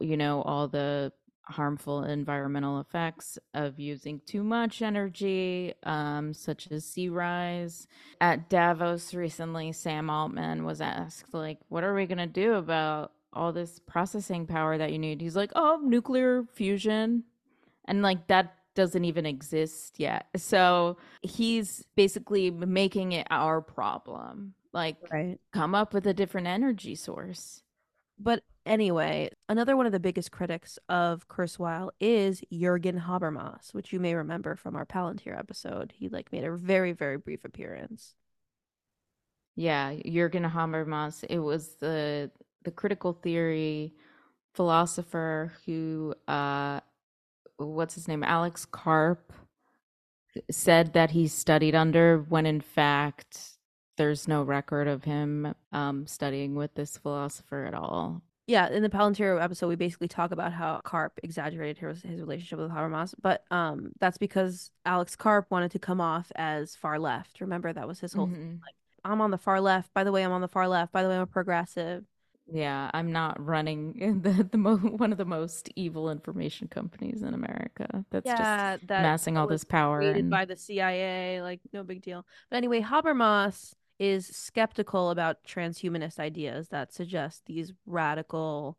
you 0.00 0.16
know, 0.18 0.42
all 0.42 0.68
the 0.68 1.12
harmful 1.46 2.04
environmental 2.04 2.80
effects 2.80 3.38
of 3.52 3.78
using 3.78 4.20
too 4.26 4.42
much 4.42 4.82
energy, 4.82 5.74
um, 5.82 6.32
such 6.32 6.70
as 6.70 6.84
sea 6.84 7.08
rise. 7.08 7.86
At 8.20 8.48
Davos 8.48 9.14
recently, 9.14 9.72
Sam 9.72 10.08
Altman 10.08 10.64
was 10.64 10.80
asked, 10.80 11.34
like, 11.34 11.58
what 11.68 11.84
are 11.84 11.94
we 11.94 12.06
going 12.06 12.18
to 12.18 12.26
do 12.26 12.54
about 12.54 13.12
all 13.32 13.52
this 13.52 13.80
processing 13.86 14.46
power 14.46 14.78
that 14.78 14.92
you 14.92 14.98
need? 14.98 15.20
He's 15.20 15.36
like, 15.36 15.52
oh, 15.54 15.80
nuclear 15.82 16.44
fusion. 16.54 17.24
And 17.84 18.00
like, 18.00 18.28
that 18.28 18.54
doesn't 18.74 19.04
even 19.04 19.26
exist 19.26 19.98
yet. 19.98 20.26
So 20.36 20.96
he's 21.22 21.84
basically 21.94 22.50
making 22.50 23.12
it 23.12 23.26
our 23.30 23.60
problem. 23.60 24.54
Like, 24.72 24.96
come 25.52 25.74
up 25.74 25.94
with 25.94 26.06
a 26.06 26.14
different 26.14 26.46
energy 26.46 26.94
source. 26.94 27.62
But 28.18 28.42
anyway, 28.64 29.30
another 29.48 29.76
one 29.76 29.86
of 29.86 29.92
the 29.92 30.00
biggest 30.00 30.30
critics 30.30 30.78
of 30.88 31.28
Kurzweil 31.28 31.90
is 32.00 32.42
Jürgen 32.52 33.04
Habermas, 33.06 33.74
which 33.74 33.92
you 33.92 34.00
may 34.00 34.14
remember 34.14 34.56
from 34.56 34.76
our 34.76 34.86
Palantir 34.86 35.38
episode. 35.38 35.92
He 35.96 36.08
like 36.08 36.32
made 36.32 36.44
a 36.44 36.56
very 36.56 36.92
very 36.92 37.18
brief 37.18 37.44
appearance. 37.44 38.14
Yeah, 39.56 39.94
Jürgen 39.94 40.50
Habermas. 40.50 41.24
It 41.28 41.38
was 41.40 41.76
the 41.76 42.30
the 42.62 42.70
critical 42.70 43.12
theory 43.12 43.94
philosopher 44.54 45.52
who 45.66 46.14
uh 46.28 46.80
what's 47.56 47.94
his 47.94 48.08
name? 48.08 48.22
Alex 48.22 48.64
Karp 48.64 49.32
said 50.50 50.92
that 50.94 51.12
he 51.12 51.28
studied 51.28 51.74
under 51.74 52.18
when 52.28 52.46
in 52.46 52.60
fact 52.60 53.53
there's 53.96 54.26
no 54.28 54.42
record 54.42 54.88
of 54.88 55.04
him 55.04 55.54
um 55.72 56.06
studying 56.06 56.54
with 56.54 56.74
this 56.74 56.98
philosopher 56.98 57.64
at 57.64 57.74
all. 57.74 58.22
Yeah, 58.46 58.68
in 58.68 58.82
the 58.82 58.90
Palantir 58.90 59.42
episode, 59.42 59.68
we 59.68 59.76
basically 59.76 60.08
talk 60.08 60.30
about 60.30 60.52
how 60.52 60.80
Karp 60.84 61.18
exaggerated 61.22 61.78
his, 61.78 62.02
his 62.02 62.20
relationship 62.20 62.58
with 62.58 62.70
Habermas, 62.70 63.14
but 63.22 63.42
um, 63.50 63.92
that's 64.00 64.18
because 64.18 64.70
Alex 64.84 65.16
Karp 65.16 65.46
wanted 65.50 65.70
to 65.70 65.78
come 65.78 65.98
off 65.98 66.30
as 66.36 66.76
far 66.76 66.98
left. 66.98 67.40
Remember, 67.40 67.72
that 67.72 67.88
was 67.88 68.00
his 68.00 68.12
whole 68.12 68.26
Mhm. 68.26 68.32
thing. 68.34 68.60
Like, 68.62 68.74
I'm 69.02 69.22
on 69.22 69.30
the 69.30 69.38
far 69.38 69.62
left. 69.62 69.94
By 69.94 70.04
the 70.04 70.12
way, 70.12 70.22
I'm 70.22 70.32
on 70.32 70.42
the 70.42 70.48
far 70.48 70.68
left. 70.68 70.92
By 70.92 71.02
the 71.02 71.08
way, 71.08 71.14
I'm 71.16 71.22
a 71.22 71.26
progressive. 71.26 72.04
Yeah, 72.52 72.90
I'm 72.92 73.10
not 73.12 73.42
running 73.42 74.20
the 74.22 74.44
the 74.44 74.58
mo- 74.58 74.76
one 74.76 75.12
of 75.12 75.16
the 75.18 75.24
most 75.24 75.70
evil 75.76 76.10
information 76.10 76.68
companies 76.68 77.22
in 77.22 77.32
America. 77.32 78.04
That's 78.10 78.26
yeah, 78.26 78.76
just 78.76 78.88
that 78.88 79.00
amassing 79.00 79.38
all 79.38 79.46
this 79.46 79.64
power 79.64 80.00
and 80.00 80.28
by 80.30 80.44
the 80.44 80.56
CIA. 80.56 81.40
Like, 81.40 81.60
no 81.72 81.82
big 81.82 82.02
deal. 82.02 82.26
But 82.50 82.58
anyway, 82.58 82.82
Habermas 82.82 83.72
is 84.04 84.26
skeptical 84.26 85.10
about 85.10 85.44
transhumanist 85.44 86.18
ideas 86.18 86.68
that 86.68 86.92
suggest 86.92 87.46
these 87.46 87.72
radical 87.86 88.76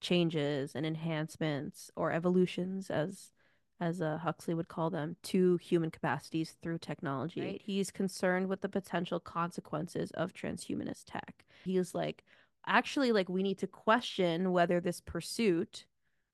changes 0.00 0.74
and 0.74 0.86
enhancements 0.86 1.90
or 1.96 2.12
evolutions, 2.12 2.90
as 2.90 3.32
as 3.80 4.00
uh, 4.00 4.16
Huxley 4.18 4.54
would 4.54 4.68
call 4.68 4.90
them, 4.90 5.16
to 5.24 5.56
human 5.56 5.90
capacities 5.90 6.54
through 6.62 6.78
technology. 6.78 7.40
He's 7.64 7.90
concerned 7.90 8.48
with 8.48 8.60
the 8.60 8.68
potential 8.68 9.18
consequences 9.18 10.12
of 10.12 10.32
transhumanist 10.32 11.04
tech. 11.06 11.44
He's 11.64 11.92
like, 11.92 12.22
actually, 12.64 13.10
like 13.10 13.28
we 13.28 13.42
need 13.42 13.58
to 13.58 13.66
question 13.66 14.52
whether 14.52 14.80
this 14.80 15.00
pursuit 15.00 15.86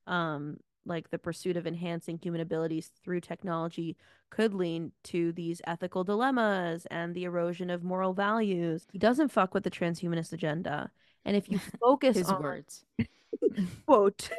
um, 0.07 0.59
like 0.85 1.11
the 1.11 1.19
pursuit 1.19 1.57
of 1.57 1.67
enhancing 1.67 2.19
human 2.19 2.41
abilities 2.41 2.91
through 3.03 3.21
technology 3.21 3.97
could 4.31 4.55
lead 4.55 4.91
to 5.05 5.33
these 5.33 5.61
ethical 5.67 6.05
dilemmas 6.05 6.87
and 6.91 7.15
the 7.15 7.25
erosion 7.25 7.71
of 7.71 7.83
moral 7.83 8.15
values. 8.15 8.87
He 8.93 8.99
doesn't 8.99 9.29
fuck 9.29 9.55
with 9.55 9.65
the 9.65 9.71
transhumanist 9.71 10.33
agenda. 10.33 10.91
And 11.25 11.37
if 11.37 11.51
you 11.51 11.59
focus 11.81 12.17
his 12.17 12.29
on 12.29 12.43
words. 12.43 12.85
quote, 13.87 14.31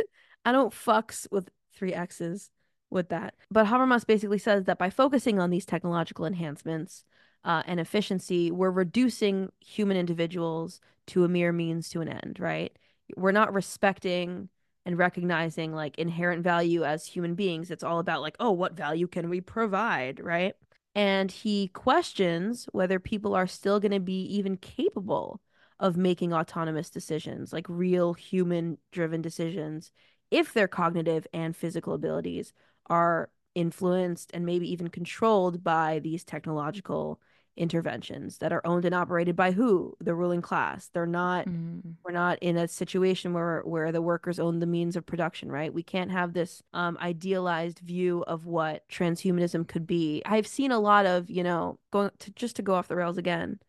I 0.46 0.52
don't 0.52 0.74
fucks 0.74 1.28
with 1.32 1.50
three 1.74 1.94
X's 1.94 2.50
with 2.90 3.10
that. 3.10 3.36
But 3.52 3.68
Habermas 3.68 4.06
basically 4.06 4.40
says 4.40 4.66
that 4.66 4.80
by 4.80 4.90
focusing 4.90 5.40
on 5.40 5.50
these 5.50 5.66
technological 5.66 6.26
enhancements 6.26 7.04
uh, 7.44 7.64
and 7.66 7.80
efficiency, 7.80 8.52
we're 8.52 8.72
reducing 8.72 9.52
human 9.60 9.98
individuals 9.98 10.82
to 11.08 11.24
a 11.24 11.28
mere 11.28 11.52
means 11.52 11.90
to 11.90 12.02
an 12.02 12.10
end, 12.10 12.38
right? 12.40 12.76
We're 13.16 13.32
not 13.32 13.54
respecting 13.54 14.50
and 14.90 14.98
recognizing 14.98 15.72
like 15.72 16.00
inherent 16.00 16.44
value 16.44 16.84
as 16.84 17.06
human 17.06 17.36
beings. 17.36 17.70
It's 17.70 17.84
all 17.84 18.00
about 18.00 18.24
like, 18.24 18.36
oh, 18.40 18.50
what 18.50 18.74
value 18.74 19.06
can 19.06 19.30
we 19.30 19.40
provide, 19.40 20.20
right? 20.20 20.56
And 20.96 21.32
he 21.32 21.68
questions 21.68 22.68
whether 22.72 22.98
people 22.98 23.36
are 23.36 23.46
still 23.46 23.80
going 23.80 23.92
to 23.92 24.00
be 24.00 24.24
even 24.24 24.58
capable 24.58 25.42
of 25.80 25.96
making 25.96 26.34
autonomous 26.34 26.90
decisions, 26.90 27.54
like 27.54 27.68
real 27.70 28.16
human 28.16 28.80
driven 28.92 29.22
decisions, 29.22 29.92
if 30.32 30.54
their 30.54 30.68
cognitive 30.68 31.28
and 31.34 31.56
physical 31.56 31.94
abilities 31.94 32.52
are 32.88 33.30
influenced 33.54 34.32
and 34.34 34.44
maybe 34.44 34.72
even 34.72 34.88
controlled 34.88 35.64
by 35.64 36.00
these 36.00 36.24
technological 36.24 37.22
interventions 37.58 38.38
that 38.38 38.54
are 38.54 38.66
owned 38.66 38.86
and 38.86 38.96
operated 38.96 39.36
by 39.36 39.52
who 39.52 39.96
the 40.00 40.16
ruling 40.16 40.42
class 40.42 40.90
they're 40.94 41.06
not 41.06 41.46
Mm. 41.48 41.96
we're 42.04 42.12
not 42.12 42.38
in 42.40 42.58
a 42.58 42.68
situation 42.68 43.34
where 43.34 43.62
where 43.62 43.92
the 43.92 44.02
workers 44.02 44.40
own 44.40 44.60
the 44.60 44.66
means 44.66 44.96
of 44.96 45.06
production 45.06 45.52
right 45.52 45.74
we 45.74 45.84
can't 45.84 46.12
have 46.12 46.34
this 46.34 46.62
um 46.74 46.98
idealized 47.02 47.80
view 47.80 48.24
of 48.28 48.46
what 48.46 48.88
transhumanism 48.90 49.68
could 49.68 49.86
be 49.88 50.22
i've 50.26 50.48
seen 50.48 50.72
a 50.72 50.80
lot 50.80 51.06
of 51.06 51.30
you 51.30 51.44
know 51.44 51.78
going 51.92 52.12
to 52.20 52.32
just 52.32 52.56
to 52.58 52.62
go 52.62 52.74
off 52.74 52.88
the 52.88 52.96
rails 52.96 53.18
again 53.18 53.60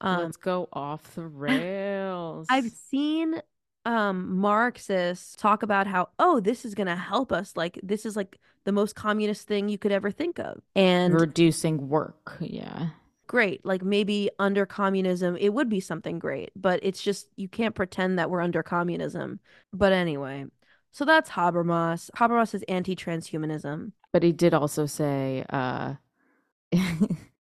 um 0.00 0.22
Let's 0.24 0.36
go 0.36 0.68
off 0.72 1.14
the 1.14 1.26
rails. 1.26 2.46
I've 2.50 2.70
seen 2.90 3.40
um 3.84 4.36
Marxists 4.36 5.36
talk 5.36 5.62
about 5.62 5.86
how 5.86 6.08
oh 6.18 6.40
this 6.40 6.64
is 6.64 6.74
going 6.74 6.88
to 6.88 6.96
help 6.96 7.32
us 7.32 7.56
like 7.56 7.78
this 7.82 8.04
is 8.04 8.16
like 8.16 8.38
the 8.64 8.72
most 8.72 8.94
communist 8.96 9.46
thing 9.46 9.68
you 9.68 9.78
could 9.78 9.92
ever 9.92 10.10
think 10.10 10.38
of. 10.38 10.60
And 10.74 11.14
reducing 11.14 11.88
work. 11.88 12.36
Yeah. 12.40 12.88
Great, 13.26 13.64
like 13.64 13.82
maybe 13.82 14.30
under 14.38 14.66
communism 14.66 15.36
it 15.36 15.50
would 15.54 15.68
be 15.68 15.80
something 15.80 16.18
great, 16.18 16.50
but 16.56 16.80
it's 16.82 17.02
just 17.02 17.28
you 17.36 17.48
can't 17.48 17.74
pretend 17.74 18.18
that 18.18 18.30
we're 18.30 18.40
under 18.40 18.62
communism. 18.62 19.40
But 19.72 19.92
anyway, 19.92 20.46
so 20.92 21.04
that's 21.04 21.30
Habermas. 21.30 22.10
Habermas 22.16 22.54
is 22.54 22.62
anti-transhumanism. 22.68 23.92
But 24.12 24.22
he 24.22 24.32
did 24.32 24.54
also 24.54 24.86
say 24.86 25.44
uh 25.50 25.94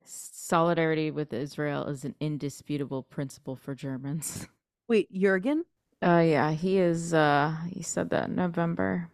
solidarity 0.05 1.11
with 1.11 1.33
Israel 1.33 1.85
is 1.87 2.05
an 2.05 2.15
indisputable 2.19 3.03
principle 3.03 3.55
for 3.55 3.75
Germans. 3.75 4.47
Wait, 4.87 5.11
Jurgen? 5.13 5.65
Uh 6.01 6.23
yeah, 6.25 6.51
he 6.51 6.77
is 6.77 7.13
uh 7.13 7.55
he 7.69 7.81
said 7.83 8.09
that 8.09 8.29
in 8.29 8.35
November. 8.35 9.09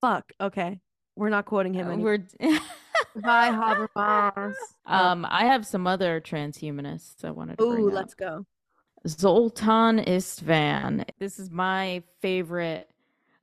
Fuck. 0.00 0.32
Okay. 0.40 0.80
We're 1.16 1.28
not 1.30 1.46
quoting 1.46 1.74
him 1.74 1.86
Uh, 1.86 1.92
anymore. 1.92 2.18
We're 2.40 2.58
Bye 3.22 3.50
Habermas. 3.50 4.54
um 4.86 5.26
I 5.28 5.44
have 5.46 5.66
some 5.66 5.86
other 5.86 6.20
transhumanists 6.20 7.24
I 7.24 7.30
wanted 7.30 7.58
to 7.58 7.64
Ooh, 7.64 7.90
let's 7.90 8.14
go. 8.14 8.46
Zoltan 9.06 9.98
Istvan. 10.04 11.04
This 11.18 11.38
is 11.38 11.50
my 11.50 12.02
favorite, 12.20 12.90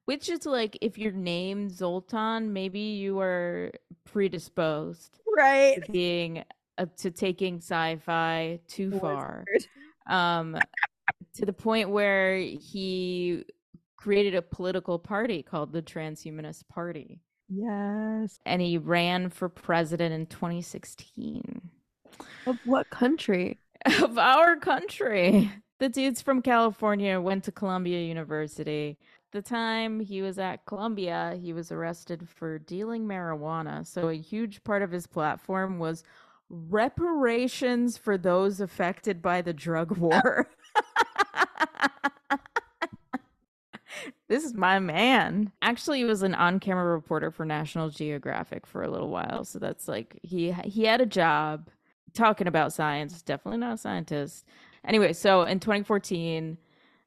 which 0.06 0.28
is 0.30 0.46
like 0.46 0.78
if 0.82 0.98
you're 0.98 1.12
named 1.12 1.72
Zoltan, 1.72 2.52
maybe 2.52 2.80
you 2.80 3.20
are 3.20 3.72
predisposed 4.06 5.20
Right. 5.36 5.84
to 5.84 5.92
being 5.92 6.44
uh, 6.78 6.86
to 6.98 7.12
taking 7.12 7.58
sci-fi 7.58 8.60
too 8.68 8.92
far. 9.00 9.46
Um, 10.08 10.58
to 11.36 11.46
the 11.46 11.54
point 11.54 11.90
where 11.90 12.38
he 12.38 13.46
created 13.96 14.34
a 14.34 14.42
political 14.42 14.98
party 14.98 15.44
called 15.44 15.72
the 15.72 15.82
Transhumanist 15.82 16.68
Party, 16.68 17.20
Yes. 17.54 18.40
and 18.46 18.62
he 18.62 18.78
ran 18.78 19.30
for 19.30 19.50
president 19.50 20.14
in 20.14 20.26
2016 20.28 21.62
Of 22.46 22.58
what 22.66 22.90
country? 22.90 23.60
of 24.02 24.18
our 24.18 24.56
country. 24.56 25.52
The 25.80 25.90
dude's 25.90 26.22
from 26.22 26.42
California, 26.42 27.20
went 27.20 27.44
to 27.46 27.52
Columbia 27.52 28.00
University. 28.02 28.98
The 29.32 29.42
time 29.42 30.00
he 30.00 30.22
was 30.22 30.38
at 30.38 30.66
Columbia, 30.66 31.38
he 31.42 31.54
was 31.54 31.72
arrested 31.72 32.30
for 32.30 32.60
dealing 32.60 33.06
marijuana. 33.08 33.86
So 33.86 34.10
a 34.10 34.14
huge 34.14 34.64
part 34.64 34.82
of 34.84 34.92
his 34.92 35.08
platform 35.08 35.80
was 35.80 36.04
reparations 36.50 37.98
for 37.98 38.18
those 38.18 38.62
affected 38.62 39.22
by 39.22 39.42
the 39.42 39.54
drug 39.54 39.98
war. 39.98 40.48
this 44.32 44.46
is 44.46 44.54
my 44.54 44.80
man. 44.80 45.52
Actually, 45.62 45.98
he 45.98 46.06
was 46.06 46.24
an 46.24 46.34
on-camera 46.34 46.86
reporter 46.86 47.32
for 47.32 47.46
National 47.46 47.90
Geographic 47.90 48.66
for 48.66 48.82
a 48.82 48.90
little 48.90 49.10
while. 49.10 49.44
So 49.44 49.60
that's 49.60 49.90
like 49.90 50.18
he 50.24 50.54
he 50.64 50.86
had 50.86 51.02
a 51.02 51.06
job 51.06 51.68
talking 52.14 52.48
about 52.48 52.72
science. 52.72 53.22
Definitely 53.22 53.60
not 53.60 53.74
a 53.74 53.78
scientist. 53.78 54.46
Anyway, 54.86 55.12
so 55.12 55.44
in 55.44 55.60
2014, 55.60 56.58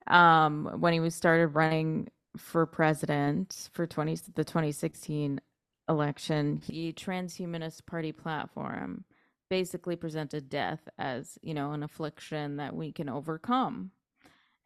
um, 0.08 0.70
when 0.80 0.92
he 0.92 1.00
was 1.00 1.14
started 1.14 1.46
running 1.48 2.08
for 2.36 2.66
president 2.66 3.70
for 3.72 3.86
20 3.86 4.16
the 4.34 4.44
2016 4.44 5.40
election, 5.88 6.60
the 6.68 6.92
Transhumanist 6.92 7.86
Party 7.86 8.12
platform 8.12 9.04
basically 9.48 9.96
presented 9.96 10.50
death 10.50 10.86
as 10.98 11.38
you 11.40 11.54
know 11.54 11.72
an 11.72 11.84
affliction 11.84 12.58
that 12.58 12.76
we 12.76 12.92
can 12.92 13.08
overcome. 13.08 13.92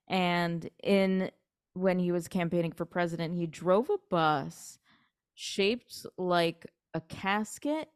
And 0.08 0.68
in 0.82 1.30
when 1.78 1.98
he 1.98 2.12
was 2.12 2.28
campaigning 2.28 2.72
for 2.72 2.84
president, 2.84 3.34
he 3.34 3.46
drove 3.46 3.90
a 3.90 3.98
bus 4.10 4.78
shaped 5.34 6.04
like 6.16 6.66
a 6.94 7.00
casket 7.00 7.88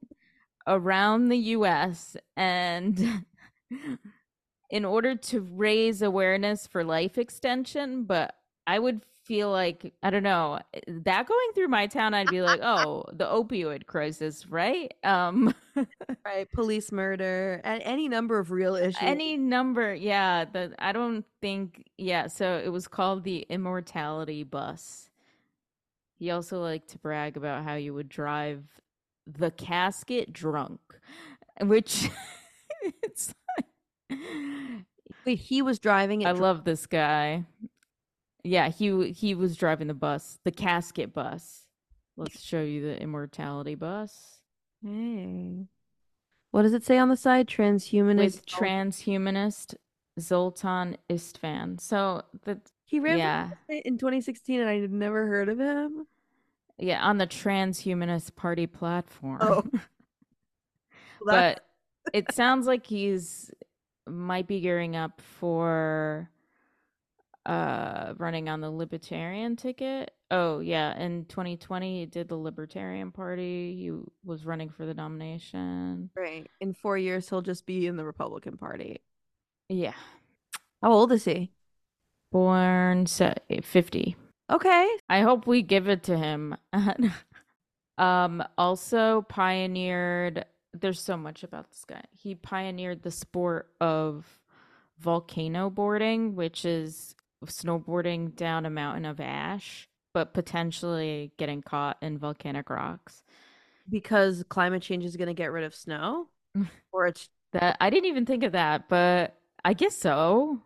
around 0.66 1.28
the 1.28 1.38
US 1.38 2.16
and 2.36 3.24
in 4.70 4.84
order 4.84 5.16
to 5.16 5.40
raise 5.40 6.02
awareness 6.02 6.66
for 6.66 6.84
life 6.84 7.18
extension, 7.18 8.04
but 8.04 8.34
I 8.66 8.78
would 8.78 9.02
feel 9.24 9.50
like 9.50 9.92
I 10.02 10.10
don't 10.10 10.22
know, 10.22 10.58
that 10.86 11.26
going 11.26 11.52
through 11.54 11.68
my 11.68 11.86
town 11.86 12.14
I'd 12.14 12.28
be 12.28 12.42
like, 12.42 12.60
"Oh, 12.62 13.04
the 13.12 13.26
opioid 13.26 13.86
crisis, 13.86 14.46
right?" 14.46 14.92
Um 15.04 15.54
right, 16.24 16.50
police 16.52 16.92
murder, 16.92 17.60
and 17.64 17.82
any 17.82 18.08
number 18.08 18.38
of 18.38 18.50
real 18.50 18.74
issues. 18.74 18.98
any 19.00 19.36
number, 19.36 19.94
yeah, 19.94 20.44
the 20.44 20.74
I 20.78 20.92
don't 20.92 21.24
think 21.40 21.90
yeah, 21.98 22.26
so 22.26 22.60
it 22.62 22.68
was 22.68 22.88
called 22.88 23.24
the 23.24 23.46
immortality 23.48 24.44
bus. 24.44 25.08
He 26.18 26.30
also 26.30 26.60
liked 26.60 26.90
to 26.90 26.98
brag 26.98 27.36
about 27.36 27.64
how 27.64 27.74
you 27.74 27.94
would 27.94 28.08
drive 28.08 28.62
the 29.26 29.50
casket 29.50 30.32
drunk, 30.32 30.80
which 31.60 32.08
it's 33.02 33.34
like, 33.56 34.18
Wait, 35.24 35.38
he 35.38 35.62
was 35.62 35.78
driving 35.78 36.22
it. 36.22 36.26
I 36.26 36.32
love 36.32 36.64
this 36.64 36.86
guy. 36.86 37.44
Yeah, 38.44 38.68
he 38.68 39.10
he 39.12 39.34
was 39.34 39.56
driving 39.56 39.88
the 39.88 39.94
bus, 39.94 40.38
the 40.44 40.50
casket 40.50 41.12
bus. 41.12 41.66
Let's 42.16 42.42
show 42.42 42.62
you 42.62 42.82
the 42.82 43.00
immortality 43.00 43.74
bus. 43.74 44.40
Hey. 44.84 45.68
What 46.50 46.62
does 46.62 46.74
it 46.74 46.84
say 46.84 46.98
on 46.98 47.08
the 47.08 47.16
side? 47.16 47.48
Transhumanist. 47.48 48.16
With 48.16 48.46
transhumanist 48.46 49.76
Zoltan 50.20 50.98
Istvan. 51.08 51.80
So 51.80 52.22
that 52.44 52.58
he 52.84 53.00
ran 53.00 53.18
yeah. 53.18 53.50
in 53.68 53.96
2016 53.96 54.60
and 54.60 54.68
I 54.68 54.80
had 54.80 54.92
never 54.92 55.26
heard 55.26 55.48
of 55.48 55.58
him. 55.58 56.06
Yeah, 56.78 57.02
on 57.02 57.18
the 57.18 57.26
transhumanist 57.26 58.34
party 58.34 58.66
platform. 58.66 59.38
Oh. 59.40 59.64
but 61.24 61.64
it 62.12 62.32
sounds 62.32 62.66
like 62.66 62.86
he's 62.86 63.50
might 64.06 64.46
be 64.46 64.60
gearing 64.60 64.96
up 64.96 65.20
for 65.20 66.28
uh 67.46 68.14
running 68.18 68.48
on 68.48 68.60
the 68.60 68.70
libertarian 68.70 69.56
ticket. 69.56 70.12
Oh 70.30 70.60
yeah, 70.60 70.98
in 70.98 71.24
2020 71.26 72.00
he 72.00 72.06
did 72.06 72.28
the 72.28 72.36
libertarian 72.36 73.10
party. 73.10 73.76
He 73.76 73.92
was 74.24 74.44
running 74.44 74.70
for 74.70 74.86
the 74.86 74.94
nomination. 74.94 76.10
Right. 76.16 76.46
In 76.60 76.74
4 76.74 76.98
years 76.98 77.28
he'll 77.28 77.42
just 77.42 77.66
be 77.66 77.86
in 77.86 77.96
the 77.96 78.04
Republican 78.04 78.56
party. 78.56 79.00
Yeah. 79.68 79.94
How 80.82 80.92
old 80.92 81.12
is 81.12 81.24
he? 81.24 81.50
Born 82.30 83.06
50. 83.06 84.16
Okay. 84.50 84.96
I 85.08 85.20
hope 85.20 85.46
we 85.46 85.62
give 85.62 85.88
it 85.88 86.04
to 86.04 86.16
him. 86.16 86.56
um 87.98 88.42
also 88.56 89.22
pioneered 89.28 90.46
there's 90.74 91.00
so 91.00 91.16
much 91.16 91.42
about 91.42 91.70
this 91.70 91.84
guy. 91.84 92.02
He 92.12 92.34
pioneered 92.34 93.02
the 93.02 93.10
sport 93.10 93.68
of 93.80 94.40
volcano 94.98 95.70
boarding, 95.70 96.34
which 96.34 96.64
is 96.64 97.14
snowboarding 97.48 98.34
down 98.34 98.66
a 98.66 98.70
mountain 98.70 99.04
of 99.04 99.20
ash, 99.20 99.88
but 100.12 100.34
potentially 100.34 101.32
getting 101.36 101.62
caught 101.62 101.98
in 102.02 102.18
volcanic 102.18 102.70
rocks. 102.70 103.22
Because 103.88 104.44
climate 104.48 104.82
change 104.82 105.04
is 105.04 105.16
going 105.16 105.28
to 105.28 105.34
get 105.34 105.52
rid 105.52 105.64
of 105.64 105.74
snow? 105.74 106.28
or 106.92 107.06
it's 107.06 107.28
that 107.52 107.76
I 107.80 107.90
didn't 107.90 108.06
even 108.06 108.26
think 108.26 108.44
of 108.44 108.52
that, 108.52 108.88
but 108.88 109.36
I 109.64 109.74
guess 109.74 109.96
so. 109.96 110.60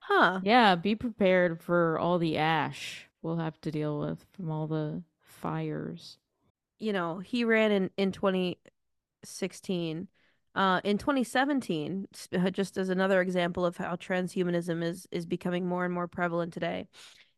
Huh. 0.00 0.40
Yeah, 0.42 0.74
be 0.74 0.94
prepared 0.94 1.62
for 1.62 1.98
all 1.98 2.18
the 2.18 2.36
ash 2.36 3.08
we'll 3.22 3.36
have 3.36 3.60
to 3.62 3.70
deal 3.70 3.98
with 3.98 4.26
from 4.32 4.50
all 4.50 4.66
the 4.66 5.02
fires. 5.22 6.18
You 6.78 6.92
know, 6.92 7.18
he 7.18 7.44
ran 7.44 7.72
in 7.72 7.90
in 7.96 8.12
2016 8.12 10.08
uh, 10.54 10.80
in 10.84 10.98
2017, 10.98 12.08
uh, 12.34 12.50
just 12.50 12.76
as 12.76 12.88
another 12.88 13.20
example 13.20 13.64
of 13.64 13.76
how 13.76 13.96
transhumanism 13.96 14.82
is 14.82 15.06
is 15.10 15.26
becoming 15.26 15.66
more 15.66 15.84
and 15.84 15.94
more 15.94 16.08
prevalent 16.08 16.52
today, 16.52 16.86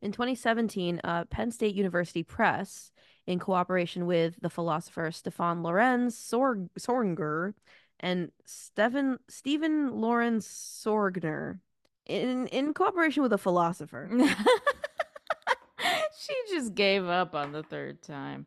in 0.03 0.13
2017, 0.13 1.01
uh, 1.03 1.25
Penn 1.25 1.51
State 1.51 1.75
University 1.75 2.23
Press, 2.23 2.93
in 3.27 3.39
cooperation 3.39 4.05
with 4.05 4.37
the 4.43 4.51
philosopher 4.51 5.11
Stefan 5.11 5.63
Lorenz 5.63 6.15
Sorg- 6.15 6.69
Sorger 6.79 7.55
and 8.01 8.31
Stephen 8.45 9.19
Stephen 9.29 10.01
Lorenz 10.01 10.47
Sorgner, 10.47 11.61
in 12.07 12.49
in 12.49 12.75
cooperation 12.75 13.23
with 13.23 13.33
a 13.33 13.39
philosopher. 13.39 14.11
she 16.21 16.35
just 16.51 16.75
gave 16.75 17.07
up 17.07 17.35
on 17.35 17.53
the 17.53 17.63
third 17.63 18.03
time. 18.03 18.47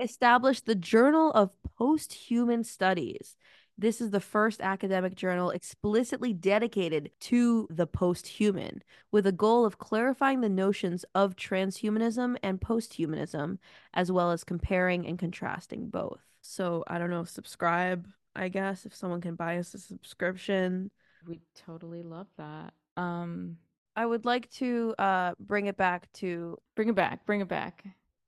Established 0.00 0.66
the 0.66 0.74
Journal 0.74 1.30
of 1.32 1.50
Posthuman 1.78 2.64
Studies. 2.64 3.36
This 3.80 4.02
is 4.02 4.10
the 4.10 4.20
first 4.20 4.60
academic 4.60 5.14
journal 5.14 5.48
explicitly 5.48 6.34
dedicated 6.34 7.12
to 7.20 7.66
the 7.70 7.86
posthuman, 7.86 8.82
with 9.10 9.26
a 9.26 9.32
goal 9.32 9.64
of 9.64 9.78
clarifying 9.78 10.42
the 10.42 10.50
notions 10.50 11.06
of 11.14 11.34
transhumanism 11.34 12.36
and 12.42 12.60
posthumanism, 12.60 13.56
as 13.94 14.12
well 14.12 14.32
as 14.32 14.44
comparing 14.44 15.06
and 15.06 15.18
contrasting 15.18 15.88
both. 15.88 16.20
So 16.42 16.84
I 16.88 16.98
don't 16.98 17.08
know, 17.08 17.24
subscribe, 17.24 18.06
I 18.36 18.48
guess, 18.48 18.84
if 18.84 18.94
someone 18.94 19.22
can 19.22 19.34
buy 19.34 19.56
us 19.56 19.72
a 19.72 19.78
subscription. 19.78 20.90
We 21.26 21.40
totally 21.54 22.02
love 22.02 22.26
that. 22.36 22.74
Um 22.98 23.56
I 23.96 24.04
would 24.04 24.26
like 24.26 24.50
to 24.56 24.94
uh 24.98 25.32
bring 25.40 25.68
it 25.68 25.78
back 25.78 26.12
to 26.14 26.58
bring 26.76 26.90
it 26.90 26.94
back, 26.94 27.24
bring 27.24 27.40
it 27.40 27.48
back. 27.48 27.86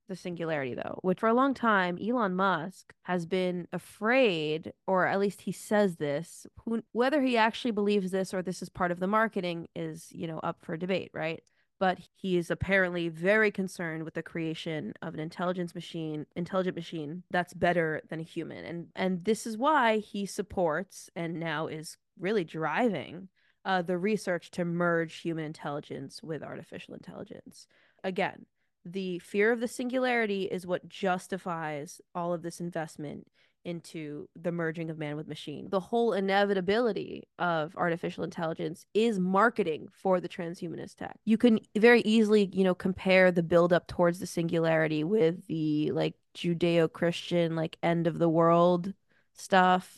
The 0.09 0.15
singularity 0.17 0.73
though, 0.75 0.99
which 1.01 1.21
for 1.21 1.29
a 1.29 1.33
long 1.33 1.53
time 1.53 1.97
Elon 1.97 2.35
Musk 2.35 2.93
has 3.03 3.25
been 3.25 3.67
afraid 3.71 4.73
or 4.85 5.07
at 5.07 5.19
least 5.19 5.41
he 5.41 5.51
says 5.53 5.95
this, 5.95 6.45
who, 6.65 6.83
whether 6.91 7.21
he 7.21 7.37
actually 7.37 7.71
believes 7.71 8.11
this 8.11 8.33
or 8.33 8.41
this 8.41 8.61
is 8.61 8.69
part 8.69 8.91
of 8.91 8.99
the 8.99 9.07
marketing 9.07 9.67
is, 9.75 10.09
you 10.11 10.27
know, 10.27 10.39
up 10.39 10.57
for 10.61 10.75
debate, 10.75 11.11
right? 11.13 11.41
But 11.79 11.99
he 12.15 12.37
is 12.37 12.51
apparently 12.51 13.07
very 13.07 13.49
concerned 13.49 14.03
with 14.03 14.13
the 14.13 14.23
creation 14.23 14.93
of 15.01 15.13
an 15.13 15.19
intelligence 15.19 15.73
machine, 15.73 16.25
intelligent 16.35 16.75
machine 16.75 17.23
that's 17.31 17.53
better 17.53 18.01
than 18.09 18.19
a 18.19 18.23
human. 18.23 18.65
And 18.65 18.87
and 18.95 19.23
this 19.23 19.47
is 19.47 19.57
why 19.57 19.99
he 19.99 20.25
supports 20.25 21.09
and 21.15 21.39
now 21.39 21.67
is 21.67 21.97
really 22.19 22.43
driving 22.43 23.29
uh, 23.65 23.81
the 23.81 23.97
research 23.97 24.51
to 24.51 24.65
merge 24.65 25.21
human 25.21 25.45
intelligence 25.45 26.21
with 26.21 26.43
artificial 26.43 26.93
intelligence. 26.93 27.67
Again, 28.03 28.45
the 28.85 29.19
fear 29.19 29.51
of 29.51 29.59
the 29.59 29.67
singularity 29.67 30.43
is 30.43 30.67
what 30.67 30.87
justifies 30.89 32.01
all 32.13 32.33
of 32.33 32.41
this 32.41 32.59
investment 32.59 33.27
into 33.65 34.27
the 34.35 34.51
merging 34.51 34.89
of 34.89 34.97
man 34.97 35.15
with 35.15 35.27
machine. 35.27 35.69
The 35.69 35.79
whole 35.79 36.13
inevitability 36.13 37.23
of 37.39 37.75
artificial 37.77 38.23
intelligence 38.23 38.85
is 38.93 39.19
marketing 39.19 39.87
for 39.93 40.19
the 40.19 40.27
transhumanist 40.27 40.95
tech. 40.95 41.17
You 41.25 41.37
can 41.37 41.59
very 41.75 42.01
easily, 42.01 42.49
you 42.51 42.63
know, 42.63 42.75
compare 42.75 43.31
the 43.31 43.43
buildup 43.43 43.87
towards 43.87 44.19
the 44.19 44.27
singularity 44.27 45.03
with 45.03 45.47
the 45.47 45.91
like 45.91 46.15
Judeo 46.35 46.91
Christian, 46.91 47.55
like 47.55 47.77
end 47.81 48.05
of 48.07 48.19
the 48.19 48.29
world 48.29 48.93
stuff. 49.33 49.97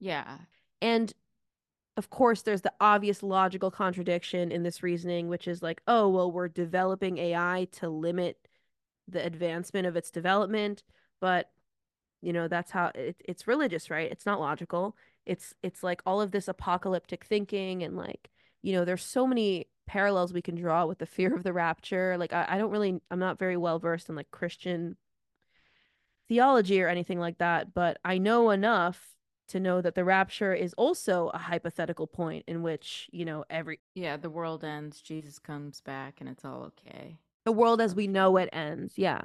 Yeah. 0.00 0.38
And 0.80 1.12
of 1.96 2.10
course, 2.10 2.42
there's 2.42 2.62
the 2.62 2.72
obvious 2.80 3.22
logical 3.22 3.70
contradiction 3.70 4.50
in 4.50 4.62
this 4.64 4.82
reasoning, 4.82 5.28
which 5.28 5.46
is 5.46 5.62
like, 5.62 5.80
oh, 5.86 6.08
well, 6.08 6.30
we're 6.30 6.48
developing 6.48 7.18
AI 7.18 7.68
to 7.72 7.88
limit 7.88 8.48
the 9.08 9.24
advancement 9.24 9.86
of 9.86 9.96
its 9.96 10.10
development, 10.10 10.82
but 11.20 11.50
you 12.22 12.32
know 12.32 12.48
that's 12.48 12.70
how 12.70 12.90
it, 12.94 13.16
it's 13.24 13.46
religious, 13.46 13.90
right? 13.90 14.10
It's 14.10 14.26
not 14.26 14.40
logical. 14.40 14.96
It's 15.26 15.54
it's 15.62 15.82
like 15.82 16.02
all 16.06 16.20
of 16.20 16.30
this 16.30 16.48
apocalyptic 16.48 17.24
thinking 17.24 17.82
and 17.82 17.96
like 17.96 18.30
you 18.62 18.72
know 18.72 18.84
there's 18.84 19.04
so 19.04 19.26
many 19.26 19.68
parallels 19.86 20.32
we 20.32 20.42
can 20.42 20.54
draw 20.54 20.86
with 20.86 20.98
the 20.98 21.06
fear 21.06 21.34
of 21.34 21.42
the 21.42 21.52
rapture. 21.52 22.16
Like 22.18 22.32
I, 22.32 22.46
I 22.48 22.58
don't 22.58 22.70
really 22.70 23.00
I'm 23.10 23.18
not 23.18 23.38
very 23.38 23.56
well 23.56 23.78
versed 23.78 24.08
in 24.08 24.14
like 24.16 24.30
Christian 24.30 24.96
theology 26.28 26.80
or 26.82 26.88
anything 26.88 27.20
like 27.20 27.38
that, 27.38 27.74
but 27.74 27.98
I 28.04 28.18
know 28.18 28.50
enough 28.50 29.13
to 29.48 29.60
know 29.60 29.80
that 29.80 29.94
the 29.94 30.04
rapture 30.04 30.54
is 30.54 30.74
also 30.74 31.30
a 31.34 31.38
hypothetical 31.38 32.06
point 32.06 32.44
in 32.46 32.62
which, 32.62 33.08
you 33.12 33.24
know, 33.24 33.44
every 33.50 33.80
Yeah, 33.94 34.16
the 34.16 34.30
world 34.30 34.64
ends, 34.64 35.00
Jesus 35.00 35.38
comes 35.38 35.80
back 35.80 36.20
and 36.20 36.28
it's 36.28 36.44
all 36.44 36.72
okay. 36.86 37.18
The 37.44 37.52
world 37.52 37.80
as 37.80 37.94
we 37.94 38.06
know 38.06 38.36
it 38.36 38.48
ends. 38.52 38.94
Yeah. 38.96 39.22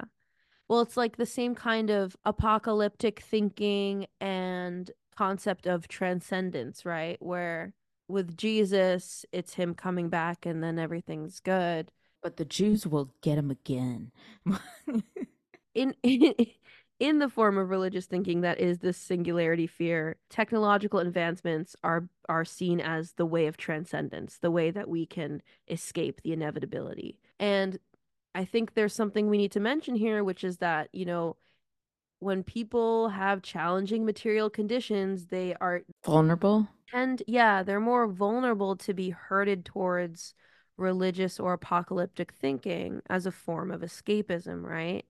Well, 0.68 0.82
it's 0.82 0.96
like 0.96 1.16
the 1.16 1.26
same 1.26 1.54
kind 1.54 1.90
of 1.90 2.16
apocalyptic 2.24 3.20
thinking 3.20 4.06
and 4.20 4.90
concept 5.16 5.66
of 5.66 5.88
transcendence, 5.88 6.84
right? 6.84 7.16
Where 7.20 7.74
with 8.08 8.36
Jesus, 8.36 9.24
it's 9.32 9.54
him 9.54 9.74
coming 9.74 10.08
back 10.08 10.46
and 10.46 10.62
then 10.62 10.78
everything's 10.78 11.40
good. 11.40 11.90
But 12.22 12.36
the 12.36 12.44
Jews 12.44 12.86
will 12.86 13.12
get 13.22 13.38
him 13.38 13.50
again. 13.50 14.12
in, 15.74 15.94
in 16.02 16.34
in 17.00 17.18
the 17.18 17.30
form 17.30 17.56
of 17.58 17.70
religious 17.70 18.06
thinking 18.06 18.42
that 18.42 18.60
is 18.60 18.78
this 18.78 18.96
singularity 18.98 19.66
fear 19.66 20.16
technological 20.28 21.00
advancements 21.00 21.74
are 21.82 22.08
are 22.28 22.44
seen 22.44 22.78
as 22.80 23.12
the 23.14 23.26
way 23.26 23.46
of 23.46 23.56
transcendence 23.56 24.38
the 24.38 24.50
way 24.50 24.70
that 24.70 24.88
we 24.88 25.06
can 25.06 25.42
escape 25.68 26.20
the 26.22 26.32
inevitability. 26.32 27.18
And 27.40 27.78
i 28.34 28.44
think 28.44 28.74
there's 28.74 28.94
something 28.94 29.28
we 29.28 29.38
need 29.38 29.50
to 29.52 29.58
mention 29.60 29.96
here 29.96 30.22
which 30.22 30.44
is 30.44 30.58
that 30.58 30.88
you 30.92 31.04
know 31.04 31.36
when 32.20 32.44
people 32.44 33.08
have 33.08 33.42
challenging 33.42 34.04
material 34.04 34.50
conditions 34.50 35.26
they 35.26 35.54
are 35.60 35.82
vulnerable? 36.04 36.68
And 36.92 37.22
yeah 37.26 37.62
they're 37.62 37.80
more 37.80 38.06
vulnerable 38.06 38.76
to 38.76 38.94
be 38.94 39.10
herded 39.10 39.64
towards 39.64 40.34
religious 40.76 41.40
or 41.40 41.54
apocalyptic 41.54 42.32
thinking 42.32 43.02
as 43.08 43.26
a 43.26 43.32
form 43.32 43.70
of 43.70 43.80
escapism 43.80 44.62
right 44.62 45.04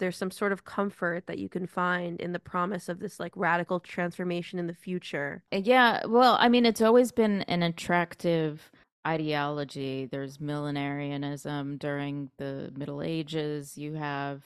there's 0.00 0.16
some 0.16 0.30
sort 0.32 0.50
of 0.50 0.64
comfort 0.64 1.26
that 1.28 1.38
you 1.38 1.48
can 1.48 1.66
find 1.66 2.20
in 2.20 2.32
the 2.32 2.38
promise 2.40 2.88
of 2.88 2.98
this 2.98 3.20
like 3.20 3.32
radical 3.36 3.78
transformation 3.78 4.58
in 4.58 4.66
the 4.66 4.74
future. 4.74 5.44
Uh, 5.52 5.58
yeah, 5.58 6.04
well, 6.06 6.36
I 6.40 6.48
mean, 6.48 6.66
it's 6.66 6.82
always 6.82 7.12
been 7.12 7.42
an 7.42 7.62
attractive 7.62 8.70
ideology. 9.06 10.06
There's 10.10 10.38
millenarianism 10.38 11.78
during 11.78 12.30
the 12.38 12.72
Middle 12.76 13.02
Ages. 13.02 13.78
You 13.78 13.94
have, 13.94 14.42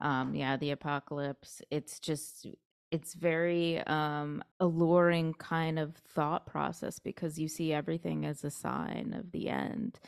um, 0.00 0.34
yeah, 0.34 0.56
the 0.56 0.72
apocalypse. 0.72 1.62
It's 1.70 2.00
just 2.00 2.46
it's 2.90 3.14
very 3.14 3.78
um 3.86 4.42
alluring 4.58 5.32
kind 5.34 5.78
of 5.78 5.94
thought 5.94 6.44
process 6.44 6.98
because 6.98 7.38
you 7.38 7.46
see 7.46 7.72
everything 7.72 8.26
as 8.26 8.42
a 8.42 8.50
sign 8.50 9.14
of 9.16 9.30
the 9.30 9.48
end. 9.48 10.00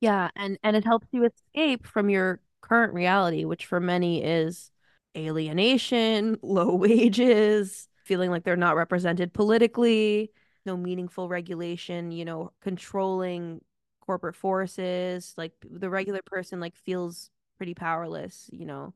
Yeah, 0.00 0.30
and 0.36 0.58
and 0.62 0.76
it 0.76 0.84
helps 0.84 1.08
you 1.10 1.24
escape 1.24 1.86
from 1.86 2.10
your 2.10 2.40
current 2.60 2.94
reality, 2.94 3.44
which 3.44 3.66
for 3.66 3.80
many 3.80 4.22
is 4.22 4.70
alienation, 5.16 6.38
low 6.42 6.74
wages, 6.74 7.88
feeling 8.04 8.30
like 8.30 8.44
they're 8.44 8.56
not 8.56 8.76
represented 8.76 9.32
politically, 9.32 10.30
no 10.66 10.76
meaningful 10.76 11.28
regulation, 11.28 12.10
you 12.10 12.24
know, 12.24 12.52
controlling 12.60 13.60
corporate 14.00 14.36
forces, 14.36 15.34
like 15.36 15.52
the 15.70 15.90
regular 15.90 16.20
person 16.24 16.60
like 16.60 16.76
feels 16.76 17.30
pretty 17.58 17.74
powerless, 17.74 18.48
you 18.52 18.64
know. 18.66 18.94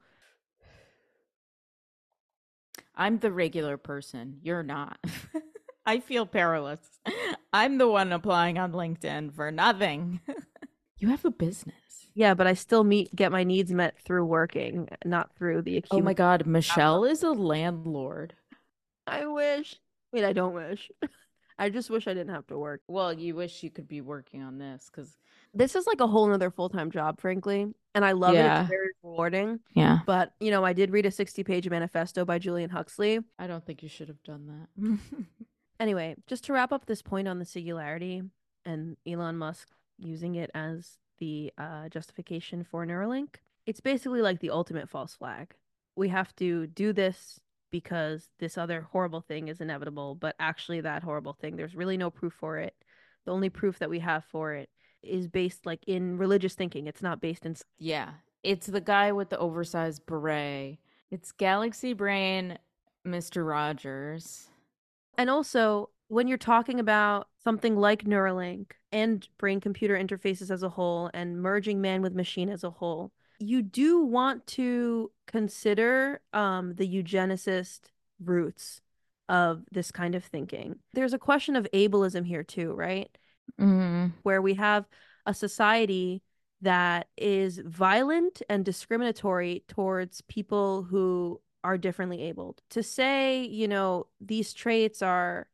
I'm 2.94 3.18
the 3.18 3.32
regular 3.32 3.76
person. 3.76 4.39
You're 4.43 4.62
not. 4.62 4.98
I 5.86 6.01
feel 6.01 6.26
powerless. 6.26 6.80
I'm 7.52 7.78
the 7.78 7.89
one 7.89 8.12
applying 8.12 8.59
on 8.59 8.72
LinkedIn 8.72 9.34
for 9.34 9.51
nothing. 9.51 10.20
You 11.03 11.09
have 11.09 11.24
a 11.24 11.33
business. 11.33 12.07
Yeah, 12.15 12.35
but 12.35 12.47
I 12.47 12.55
still 12.55 12.85
meet 12.85 13.12
get 13.12 13.33
my 13.33 13.43
needs 13.43 13.73
met 13.73 13.99
through 13.99 14.24
working, 14.24 14.89
not 15.05 15.35
through 15.35 15.62
the 15.62 15.85
Oh 15.91 16.01
my 16.01 16.15
god, 16.15 16.43
uh, 16.43 16.45
Michele 16.47 17.05
is 17.05 17.24
a 17.24 17.33
landlord. 17.33 18.35
I 19.05 19.27
wish. 19.27 19.74
Wait, 20.12 20.23
I 20.23 20.33
don't 20.33 20.55
wish. 20.55 20.93
I 21.59 21.70
just 21.70 21.91
wish 21.91 22.07
I 22.07 22.15
didn't 22.15 22.33
have 22.33 22.47
to 22.47 22.57
work. 22.57 22.83
Well, 22.87 23.12
you 23.12 23.35
wish 23.35 23.65
you 23.65 23.70
could 23.70 23.89
be 23.89 24.01
working 24.01 24.45
on 24.45 24.59
this 24.59 24.89
because 24.93 25.16
This 25.53 25.74
is 25.74 25.89
like 25.89 25.99
a 25.99 26.07
whole 26.07 26.29
nother 26.29 26.53
full 26.53 26.69
time 26.69 26.93
job, 26.93 27.20
frankly. 27.20 27.66
And 27.97 28.05
I 28.05 28.12
love 28.12 28.35
it. 28.35 28.37
Yeah. 28.37 28.61
It's 28.61 28.70
very 28.70 28.91
rewarding. 29.03 29.59
Yeah. 29.74 29.99
But, 30.07 30.35
you 30.39 30.53
know, 30.53 30.65
I 30.65 30.73
did 30.73 30.93
read 30.93 31.05
a 31.05 31.11
60 31.11 31.43
page 31.43 31.69
manifesto 31.69 32.24
by 32.24 32.39
Julian 32.39 32.70
Huxley. 32.70 33.19
I 33.41 33.49
don't 33.49 33.66
think 33.66 33.83
you 33.83 33.89
should 33.89 34.07
have 34.07 34.23
done 34.23 34.47
that. 34.77 34.99
Anyway, 35.81 36.15
just 36.29 36.45
to 36.45 36.53
wrap 36.53 36.70
up 36.70 36.87
this 36.87 37.03
point 37.03 37.27
on 37.27 37.41
the 37.41 37.45
singularity 37.45 38.23
and 38.65 38.97
Elon 39.05 39.37
Musk 39.37 39.69
using 40.03 40.35
it 40.37 40.51
as 40.55 40.99
the 41.19 41.53
uh, 41.59 41.89
justification 41.89 42.65
for 42.65 42.85
Neuralink, 42.87 43.37
it's 43.66 43.81
basically 43.81 44.23
like 44.23 44.41
the 44.41 44.51
ultimate 44.51 44.89
false 44.89 45.15
flag. 45.15 45.55
We 45.97 46.09
have 46.09 46.35
to 46.37 46.66
do 46.66 46.93
this 46.93 47.41
because 47.70 48.29
this 48.39 48.59
other 48.59 48.89
horrible 48.93 49.20
thing 49.20 49.49
is 49.49 49.61
inevitable, 49.61 50.15
but 50.15 50.37
actually, 50.39 50.81
that 50.83 51.03
horrible 51.03 51.33
thing, 51.33 51.57
there's 51.57 51.74
really 51.74 51.97
no 51.97 52.11
proof 52.11 52.35
for 52.35 52.59
it. 52.59 52.74
The 53.24 53.33
only 53.33 53.51
proof 53.51 53.79
that 53.79 53.91
we 53.91 54.01
have 54.01 54.24
for 54.24 54.53
it 54.53 54.69
is 55.03 55.29
based 55.29 55.66
like 55.66 55.83
in 55.87 56.19
religious 56.19 56.55
thinking. 56.55 56.87
It's 56.87 57.03
not 57.03 57.20
based 57.20 57.47
in 57.47 57.57
yeah, 57.79 58.11
it's 58.43 58.66
the 58.66 58.81
guy 58.81 59.12
with 59.12 59.31
the 59.31 59.39
oversized 59.39 60.07
beret. 60.07 60.79
It's 61.11 61.33
Galaxy 61.33 61.93
Brain, 61.93 62.59
Mr. 63.07 63.47
Rogers. 63.47 64.49
And 65.19 65.29
also, 65.29 65.91
when 66.12 66.28
you're 66.28 66.36
talking 66.36 66.78
about 66.78 67.26
something 67.43 67.74
like 67.74 68.05
Neuralink 68.05 68.72
and 68.93 69.26
brain 69.39 69.62
computer 69.62 69.97
interfaces 69.97 70.51
as 70.51 70.62
a 70.62 70.68
whole 70.68 71.09
and 71.14 71.40
merging 71.40 71.80
man 71.80 72.02
with 72.02 72.14
machine 72.14 72.51
as 72.51 72.62
a 72.64 72.70
whole, 72.70 73.12
you 73.39 73.62
do 73.62 74.05
want 74.05 74.47
to 74.47 75.10
consider 75.26 76.20
um, 76.34 76.74
the 76.74 76.86
eugenicist 76.86 77.80
roots 78.22 78.82
of 79.30 79.62
this 79.72 79.90
kind 79.90 80.14
of 80.14 80.22
thinking. 80.22 80.76
There's 80.93 81.14
a 81.14 81.18
question 81.18 81.56
of 81.56 81.66
ableism 81.72 82.26
here, 82.26 82.43
too, 82.43 82.74
right? 82.74 83.09
Mm. 83.59 84.12
Where 84.22 84.43
we 84.43 84.52
have 84.52 84.84
a 85.24 85.32
society 85.32 86.22
that 86.60 87.06
is 87.16 87.56
violent 87.64 88.43
and 88.51 88.66
discriminatory 88.66 89.64
towards 89.66 90.20
people 90.20 90.82
who 90.82 91.40
are 91.64 91.78
differently 91.78 92.20
abled. 92.20 92.60
To 92.68 92.82
say, 92.82 93.44
you 93.44 93.66
know, 93.66 94.09
these 94.20 94.52
traits 94.52 95.01
are 95.01 95.47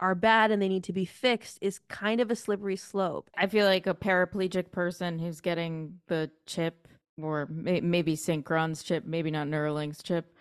are 0.00 0.14
bad 0.14 0.50
and 0.50 0.60
they 0.60 0.68
need 0.68 0.84
to 0.84 0.92
be 0.92 1.04
fixed 1.04 1.58
is 1.60 1.80
kind 1.88 2.20
of 2.20 2.30
a 2.30 2.36
slippery 2.36 2.76
slope. 2.76 3.30
I 3.36 3.46
feel 3.46 3.66
like 3.66 3.86
a 3.86 3.94
paraplegic 3.94 4.70
person 4.72 5.18
who's 5.18 5.40
getting 5.40 6.00
the 6.08 6.30
chip, 6.46 6.88
or 7.20 7.46
may- 7.50 7.80
maybe 7.80 8.16
Synchron's 8.16 8.82
chip, 8.82 9.04
maybe 9.04 9.30
not 9.30 9.46
Neuralink's 9.46 10.02
chip, 10.02 10.34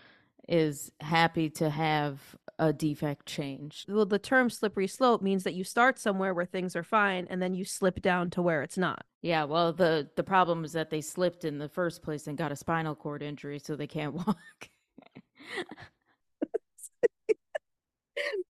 is 0.47 0.91
happy 0.99 1.49
to 1.49 1.69
have 1.69 2.35
a 2.59 2.73
defect 2.73 3.25
changed. 3.25 3.91
Well, 3.91 4.05
the 4.05 4.19
term 4.19 4.49
slippery 4.49 4.87
slope 4.87 5.21
means 5.21 5.43
that 5.43 5.53
you 5.53 5.63
start 5.63 5.97
somewhere 5.97 6.33
where 6.33 6.45
things 6.45 6.75
are 6.75 6.83
fine 6.83 7.27
and 7.29 7.41
then 7.41 7.53
you 7.53 7.65
slip 7.65 8.01
down 8.01 8.29
to 8.31 8.41
where 8.41 8.61
it's 8.61 8.77
not. 8.77 9.05
Yeah, 9.21 9.45
well, 9.45 9.71
the 9.71 10.09
the 10.15 10.23
problem 10.23 10.65
is 10.65 10.73
that 10.73 10.89
they 10.89 11.01
slipped 11.01 11.45
in 11.45 11.57
the 11.57 11.69
first 11.69 12.03
place 12.03 12.27
and 12.27 12.37
got 12.37 12.51
a 12.51 12.55
spinal 12.55 12.95
cord 12.95 13.23
injury, 13.23 13.59
so 13.59 13.75
they 13.75 13.87
can't 13.87 14.13
walk. 14.27 14.69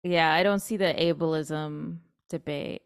Yeah, 0.04 0.34
I 0.34 0.44
don't 0.44 0.60
see 0.60 0.78
the 0.78 0.94
ableism 0.94 1.98
debate. 2.30 2.82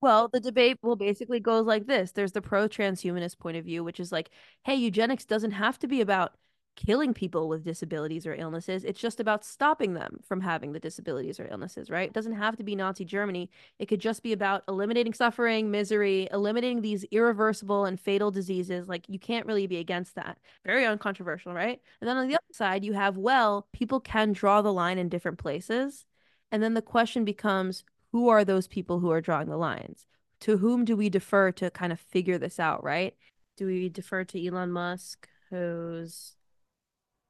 Well, 0.00 0.28
the 0.28 0.40
debate 0.40 0.78
will 0.82 0.96
basically 0.96 1.40
goes 1.40 1.66
like 1.66 1.86
this. 1.86 2.12
There's 2.12 2.32
the 2.32 2.42
pro 2.42 2.68
transhumanist 2.68 3.38
point 3.38 3.56
of 3.56 3.64
view, 3.64 3.82
which 3.82 3.98
is 3.98 4.12
like, 4.12 4.30
hey, 4.64 4.74
eugenics 4.74 5.24
doesn't 5.24 5.52
have 5.52 5.78
to 5.80 5.88
be 5.88 6.00
about 6.00 6.36
killing 6.76 7.14
people 7.14 7.48
with 7.48 7.64
disabilities 7.64 8.26
or 8.26 8.34
illnesses. 8.34 8.84
It's 8.84 9.00
just 9.00 9.18
about 9.18 9.44
stopping 9.44 9.94
them 9.94 10.20
from 10.28 10.42
having 10.42 10.72
the 10.72 10.78
disabilities 10.78 11.40
or 11.40 11.48
illnesses, 11.50 11.90
right? 11.90 12.08
It 12.08 12.12
doesn't 12.12 12.34
have 12.34 12.56
to 12.58 12.62
be 12.62 12.76
Nazi 12.76 13.04
Germany. 13.04 13.50
It 13.78 13.86
could 13.86 14.00
just 14.00 14.22
be 14.22 14.32
about 14.32 14.62
eliminating 14.68 15.14
suffering, 15.14 15.70
misery, 15.70 16.28
eliminating 16.30 16.82
these 16.82 17.04
irreversible 17.10 17.86
and 17.86 17.98
fatal 17.98 18.30
diseases. 18.30 18.88
Like, 18.88 19.08
you 19.08 19.18
can't 19.18 19.46
really 19.46 19.66
be 19.66 19.78
against 19.78 20.14
that. 20.16 20.38
Very 20.64 20.84
uncontroversial, 20.84 21.54
right? 21.54 21.80
And 22.00 22.08
then 22.08 22.18
on 22.18 22.28
the 22.28 22.34
other 22.34 22.52
side, 22.52 22.84
you 22.84 22.92
have, 22.92 23.16
well, 23.16 23.66
people 23.72 24.00
can 24.00 24.32
draw 24.32 24.60
the 24.60 24.72
line 24.72 24.98
in 24.98 25.08
different 25.08 25.38
places. 25.38 26.04
And 26.52 26.62
then 26.62 26.74
the 26.74 26.82
question 26.82 27.24
becomes 27.24 27.84
who 28.12 28.28
are 28.28 28.44
those 28.44 28.66
people 28.68 29.00
who 29.00 29.10
are 29.10 29.20
drawing 29.20 29.48
the 29.48 29.56
lines? 29.56 30.06
To 30.40 30.58
whom 30.58 30.84
do 30.84 30.96
we 30.96 31.08
defer 31.08 31.50
to 31.52 31.70
kind 31.70 31.92
of 31.92 32.00
figure 32.00 32.38
this 32.38 32.60
out, 32.60 32.84
right? 32.84 33.14
Do 33.56 33.66
we 33.66 33.88
defer 33.88 34.24
to 34.24 34.46
Elon 34.46 34.70
Musk, 34.70 35.28
whose 35.50 36.34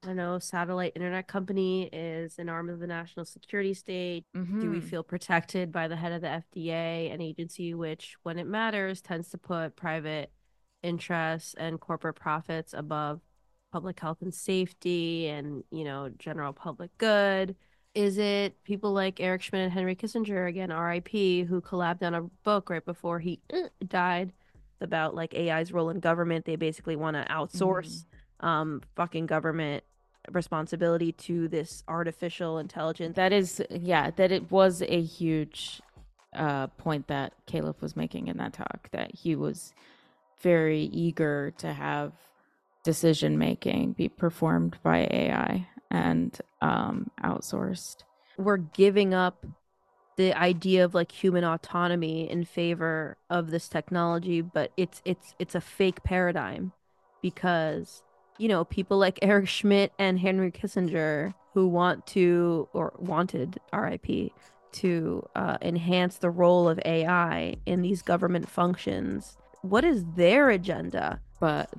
I 0.03 0.09
don't 0.09 0.17
know, 0.17 0.39
satellite 0.39 0.93
internet 0.95 1.27
company 1.27 1.89
is 1.93 2.39
an 2.39 2.49
arm 2.49 2.69
of 2.69 2.79
the 2.79 2.87
national 2.87 3.25
security 3.25 3.75
state. 3.75 4.25
Do 4.61 4.71
we 4.71 4.81
Mhm. 4.81 4.89
feel 4.89 5.03
protected 5.03 5.73
by 5.73 5.89
the 5.89 5.97
head 5.97 6.13
of 6.13 6.21
the 6.21 6.29
FDA, 6.29 7.11
an 7.11 7.21
agency 7.21 7.75
which, 7.75 8.17
when 8.23 8.39
it 8.39 8.47
matters, 8.47 9.01
tends 9.01 9.31
to 9.31 9.39
put 9.39 9.75
private 9.75 10.33
interests 10.83 11.55
and 11.55 11.81
corporate 11.81 12.17
profits 12.17 12.73
above 12.73 13.21
public 13.73 13.99
health 13.99 14.23
and 14.23 14.33
safety 14.33 15.27
and, 15.29 15.65
you 15.71 15.83
know, 15.85 16.09
general 16.11 16.53
public 16.53 16.97
good? 16.99 17.57
Is 17.97 18.19
it 18.19 18.63
people 18.63 18.93
like 18.93 19.21
Eric 19.21 19.41
Schmidt 19.41 19.63
and 19.63 19.73
Henry 19.73 19.97
Kissinger, 19.97 20.47
again, 20.47 20.69
RIP, 20.71 21.09
who 21.49 21.63
collabed 21.63 22.03
on 22.03 22.15
a 22.15 22.23
book 22.45 22.69
right 22.69 22.85
before 22.85 23.21
he 23.21 23.41
uh, 23.51 23.69
died 23.89 24.35
about 24.83 25.15
like 25.15 25.35
AI's 25.35 25.73
role 25.73 25.89
in 25.89 26.01
government? 26.01 26.45
They 26.45 26.57
basically 26.57 26.95
want 26.95 27.17
to 27.17 27.25
outsource 27.33 28.05
um 28.41 28.83
fucking 28.97 29.25
government 29.25 29.83
responsibility 30.31 31.11
to 31.13 31.49
this 31.49 31.85
artificial 31.89 32.59
intelligence. 32.59 33.17
That 33.17 33.33
is, 33.33 33.63
yeah, 33.71 34.11
that 34.11 34.31
it 34.31 34.51
was 34.51 34.83
a 34.83 35.01
huge 35.01 35.81
uh, 36.35 36.67
point 36.67 37.07
that 37.07 37.33
Califf 37.47 37.81
was 37.81 37.97
making 37.97 38.29
in 38.29 38.37
that 38.37 38.53
talk. 38.53 38.91
That 38.93 39.15
he 39.15 39.35
was 39.35 39.73
very 40.43 40.83
eager 40.83 41.55
to 41.59 41.73
have 41.73 42.13
decision 42.85 43.39
making 43.39 43.93
be 43.93 44.11
performed 44.11 44.77
by 44.83 45.09
AI 45.11 45.67
and 45.91 46.39
um, 46.61 47.11
outsourced. 47.23 47.99
We're 48.39 48.57
giving 48.59 49.15
up 49.15 49.47
the 50.17 50.35
idea 50.35 50.85
of 50.85 50.95
like 50.95 51.13
human 51.13 51.45
autonomy 51.45 52.29
in 52.31 52.45
favor 52.45 53.17
of 53.31 53.51
this 53.51 53.69
technology, 53.69 54.41
but 54.41 54.73
it's 54.77 55.03
it's 55.05 55.35
it's 55.39 55.55
a 55.55 55.61
fake 55.61 56.03
paradigm 56.03 56.73
because 57.23 58.03
you 58.39 58.49
know 58.49 58.65
people 58.65 58.99
like 58.99 59.19
Eric 59.23 59.49
Schmidt 59.49 59.93
and 59.99 60.19
Henry 60.19 60.51
Kissinger 60.51 61.35
who 61.55 61.69
want 61.69 62.07
to 62.09 62.69
or 62.73 62.93
wanted 62.99 63.59
RIP 63.73 64.33
to 64.73 65.27
uh, 65.35 65.57
enhance 65.63 66.19
the 66.19 66.29
role 66.29 66.69
of 66.69 66.79
AI 66.85 67.57
in 67.65 67.81
these 67.81 68.03
government 68.03 68.49
functions. 68.49 69.39
What 69.63 69.85
is 69.85 70.05
their 70.17 70.51
agenda? 70.51 71.21
But 71.41 71.71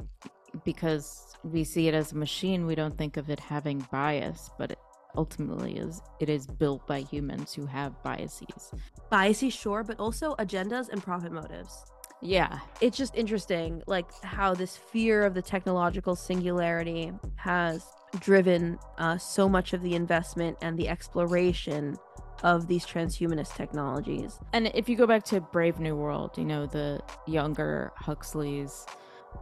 because 0.64 1.36
we 1.44 1.64
see 1.64 1.88
it 1.88 1.94
as 1.94 2.12
a 2.12 2.16
machine, 2.16 2.66
we 2.66 2.76
don't 2.76 2.98
think 2.98 3.18
of 3.18 3.30
it 3.30 3.40
having 3.40 3.86
bias, 3.92 4.50
but 4.58 4.72
it 4.72 4.80
ultimately 5.16 5.78
is 5.78 6.02
it 6.20 6.30
is 6.30 6.46
built 6.46 6.86
by 6.88 7.02
humans 7.02 7.54
who 7.54 7.66
have 7.66 8.02
biases. 8.04 8.72
Biases, 9.10 9.54
sure, 9.54 9.84
but 9.84 10.00
also 10.00 10.36
agendas 10.36 10.90
and 10.90 11.02
profit 11.02 11.32
motives. 11.32 11.86
Yeah. 12.22 12.60
It's 12.82 12.98
just 12.98 13.16
interesting, 13.16 13.84
like 13.88 14.12
how 14.24 14.54
this 14.54 14.76
fear 14.76 15.24
of 15.24 15.34
the 15.34 15.42
technological 15.42 16.16
singularity 16.16 17.12
has 17.36 17.86
driven 18.20 18.80
uh, 18.98 19.18
so 19.18 19.48
much 19.48 19.74
of 19.74 19.82
the 19.82 19.94
investment 19.94 20.58
and 20.62 20.78
the 20.78 20.88
exploration 20.90 21.98
of 22.44 22.68
these 22.68 22.86
transhumanist 22.86 23.56
technologies. 23.56 24.40
And 24.54 24.68
if 24.74 24.88
you 24.88 24.96
go 24.96 25.08
back 25.08 25.24
to 25.26 25.42
Brave 25.42 25.80
New 25.80 25.96
World, 25.96 26.38
you 26.38 26.46
know, 26.46 26.66
the 26.66 27.02
younger 27.26 27.92
Huxleys 27.96 28.86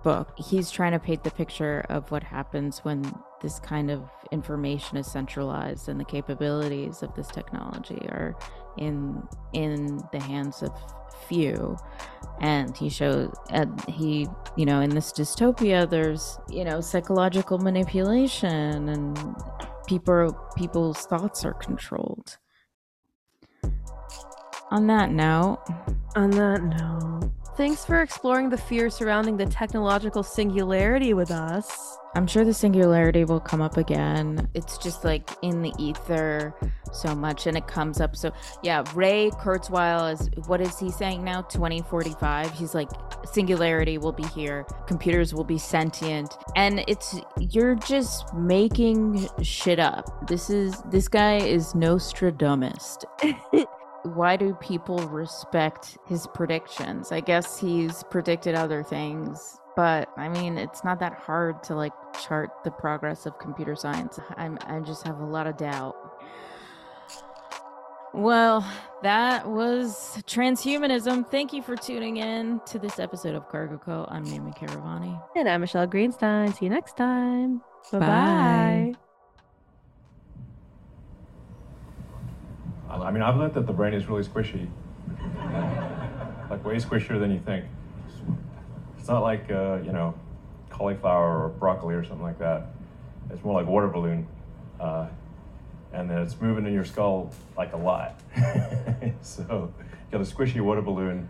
book. 0.03 0.33
He's 0.37 0.71
trying 0.71 0.91
to 0.93 0.99
paint 0.99 1.23
the 1.23 1.31
picture 1.31 1.85
of 1.89 2.11
what 2.11 2.23
happens 2.23 2.79
when 2.79 3.03
this 3.41 3.59
kind 3.59 3.91
of 3.91 4.09
information 4.31 4.97
is 4.97 5.11
centralized 5.11 5.89
and 5.89 5.99
the 5.99 6.05
capabilities 6.05 7.03
of 7.03 7.13
this 7.15 7.27
technology 7.27 7.99
are 8.09 8.35
in 8.77 9.21
in 9.53 10.01
the 10.11 10.19
hands 10.19 10.61
of 10.61 10.71
few 11.27 11.77
and 12.41 12.75
he 12.75 12.89
shows 12.89 13.33
and 13.51 13.81
he 13.89 14.27
you 14.57 14.65
know 14.65 14.81
in 14.81 14.89
this 14.89 15.13
dystopia 15.13 15.89
there's 15.89 16.37
you 16.49 16.63
know 16.63 16.81
psychological 16.81 17.57
manipulation 17.57 18.89
and 18.89 19.17
people 19.87 20.35
people's 20.57 21.05
thoughts 21.05 21.45
are 21.45 21.53
controlled 21.53 22.37
on 24.71 24.87
that 24.87 25.11
note 25.11 25.63
on 26.15 26.31
that 26.31 26.61
note 26.63 27.31
thanks 27.55 27.85
for 27.85 28.01
exploring 28.01 28.49
the 28.49 28.57
fear 28.57 28.89
surrounding 28.89 29.37
the 29.37 29.45
technological 29.45 30.23
singularity 30.23 31.13
with 31.13 31.31
us 31.31 31.97
I'm 32.15 32.27
sure 32.27 32.45
the 32.45 32.53
singularity 32.53 33.25
will 33.25 33.41
come 33.41 33.61
up 33.61 33.75
again. 33.75 34.49
It's 34.53 34.77
just 34.77 35.03
like 35.03 35.29
in 35.41 35.61
the 35.61 35.73
ether 35.77 36.55
so 36.93 37.13
much 37.13 37.45
and 37.45 37.57
it 37.57 37.67
comes 37.67 37.99
up. 37.99 38.15
So, 38.15 38.31
yeah, 38.63 38.85
Ray 38.95 39.31
Kurzweil 39.31 40.13
is 40.13 40.29
what 40.47 40.61
is 40.61 40.79
he 40.79 40.91
saying 40.91 41.25
now? 41.25 41.41
2045. 41.41 42.53
He's 42.53 42.73
like, 42.73 42.89
singularity 43.25 43.97
will 43.97 44.13
be 44.13 44.23
here, 44.27 44.65
computers 44.87 45.33
will 45.33 45.43
be 45.43 45.57
sentient. 45.57 46.37
And 46.55 46.85
it's, 46.87 47.19
you're 47.37 47.75
just 47.75 48.33
making 48.33 49.27
shit 49.41 49.79
up. 49.79 50.25
This 50.29 50.49
is, 50.49 50.81
this 50.89 51.09
guy 51.09 51.35
is 51.39 51.75
Nostradamus. 51.75 52.97
Why 54.13 54.37
do 54.37 54.53
people 54.55 54.99
respect 55.09 55.97
his 56.07 56.27
predictions? 56.33 57.11
I 57.11 57.19
guess 57.19 57.59
he's 57.59 58.03
predicted 58.09 58.55
other 58.55 58.83
things 58.83 59.59
but 59.75 60.09
I 60.17 60.29
mean, 60.29 60.57
it's 60.57 60.83
not 60.83 60.99
that 60.99 61.13
hard 61.13 61.61
to 61.63 61.75
like 61.75 61.91
chart 62.25 62.49
the 62.63 62.71
progress 62.71 63.25
of 63.25 63.37
computer 63.39 63.75
science. 63.75 64.19
I'm, 64.37 64.57
I 64.65 64.79
just 64.79 65.05
have 65.05 65.19
a 65.19 65.25
lot 65.25 65.47
of 65.47 65.57
doubt. 65.57 65.95
Well, 68.13 68.65
that 69.03 69.49
was 69.49 70.23
transhumanism. 70.25 71.29
Thank 71.29 71.51
you 71.51 71.61
for 71.61 71.75
tuning 71.75 72.17
in 72.17 72.61
to 72.67 72.79
this 72.79 72.97
episode 72.97 73.35
of 73.35 73.49
Cargo 73.49 73.77
Co. 73.77 74.05
I'm 74.07 74.23
Naomi 74.23 74.51
Caravani. 74.51 75.21
And 75.35 75.49
I'm 75.49 75.61
Michele 75.61 75.87
Greenstein. 75.87 76.55
See 76.55 76.65
you 76.65 76.71
next 76.71 76.95
time. 76.95 77.61
Bye-bye. 77.91 78.07
Bye. 78.07 78.95
I 82.89 83.11
mean, 83.11 83.21
I've 83.21 83.37
learned 83.37 83.53
that 83.55 83.67
the 83.67 83.73
brain 83.73 83.93
is 83.93 84.07
really 84.07 84.23
squishy. 84.23 84.67
like 86.49 86.63
way 86.63 86.77
squishier 86.77 87.19
than 87.19 87.31
you 87.31 87.39
think. 87.39 87.65
It's 88.97 89.07
not 89.07 89.21
like, 89.21 89.51
uh, 89.51 89.79
you 89.83 89.91
know, 89.91 90.15
cauliflower 90.69 91.45
or 91.45 91.49
broccoli 91.49 91.95
or 91.95 92.03
something 92.03 92.23
like 92.23 92.39
that. 92.39 92.67
It's 93.29 93.43
more 93.43 93.53
like 93.59 93.67
water 93.67 93.87
balloon. 93.87 94.27
Uh, 94.79 95.07
and 95.93 96.09
then 96.09 96.19
it's 96.19 96.39
moving 96.41 96.65
in 96.65 96.73
your 96.73 96.85
skull 96.85 97.31
like 97.57 97.73
a 97.73 97.77
lot. 97.77 98.19
so 99.21 99.71
you 99.79 100.11
got 100.11 100.21
a 100.21 100.25
squishy 100.25 100.61
water 100.61 100.81
balloon 100.81 101.29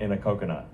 in 0.00 0.12
a 0.12 0.16
coconut. 0.16 0.68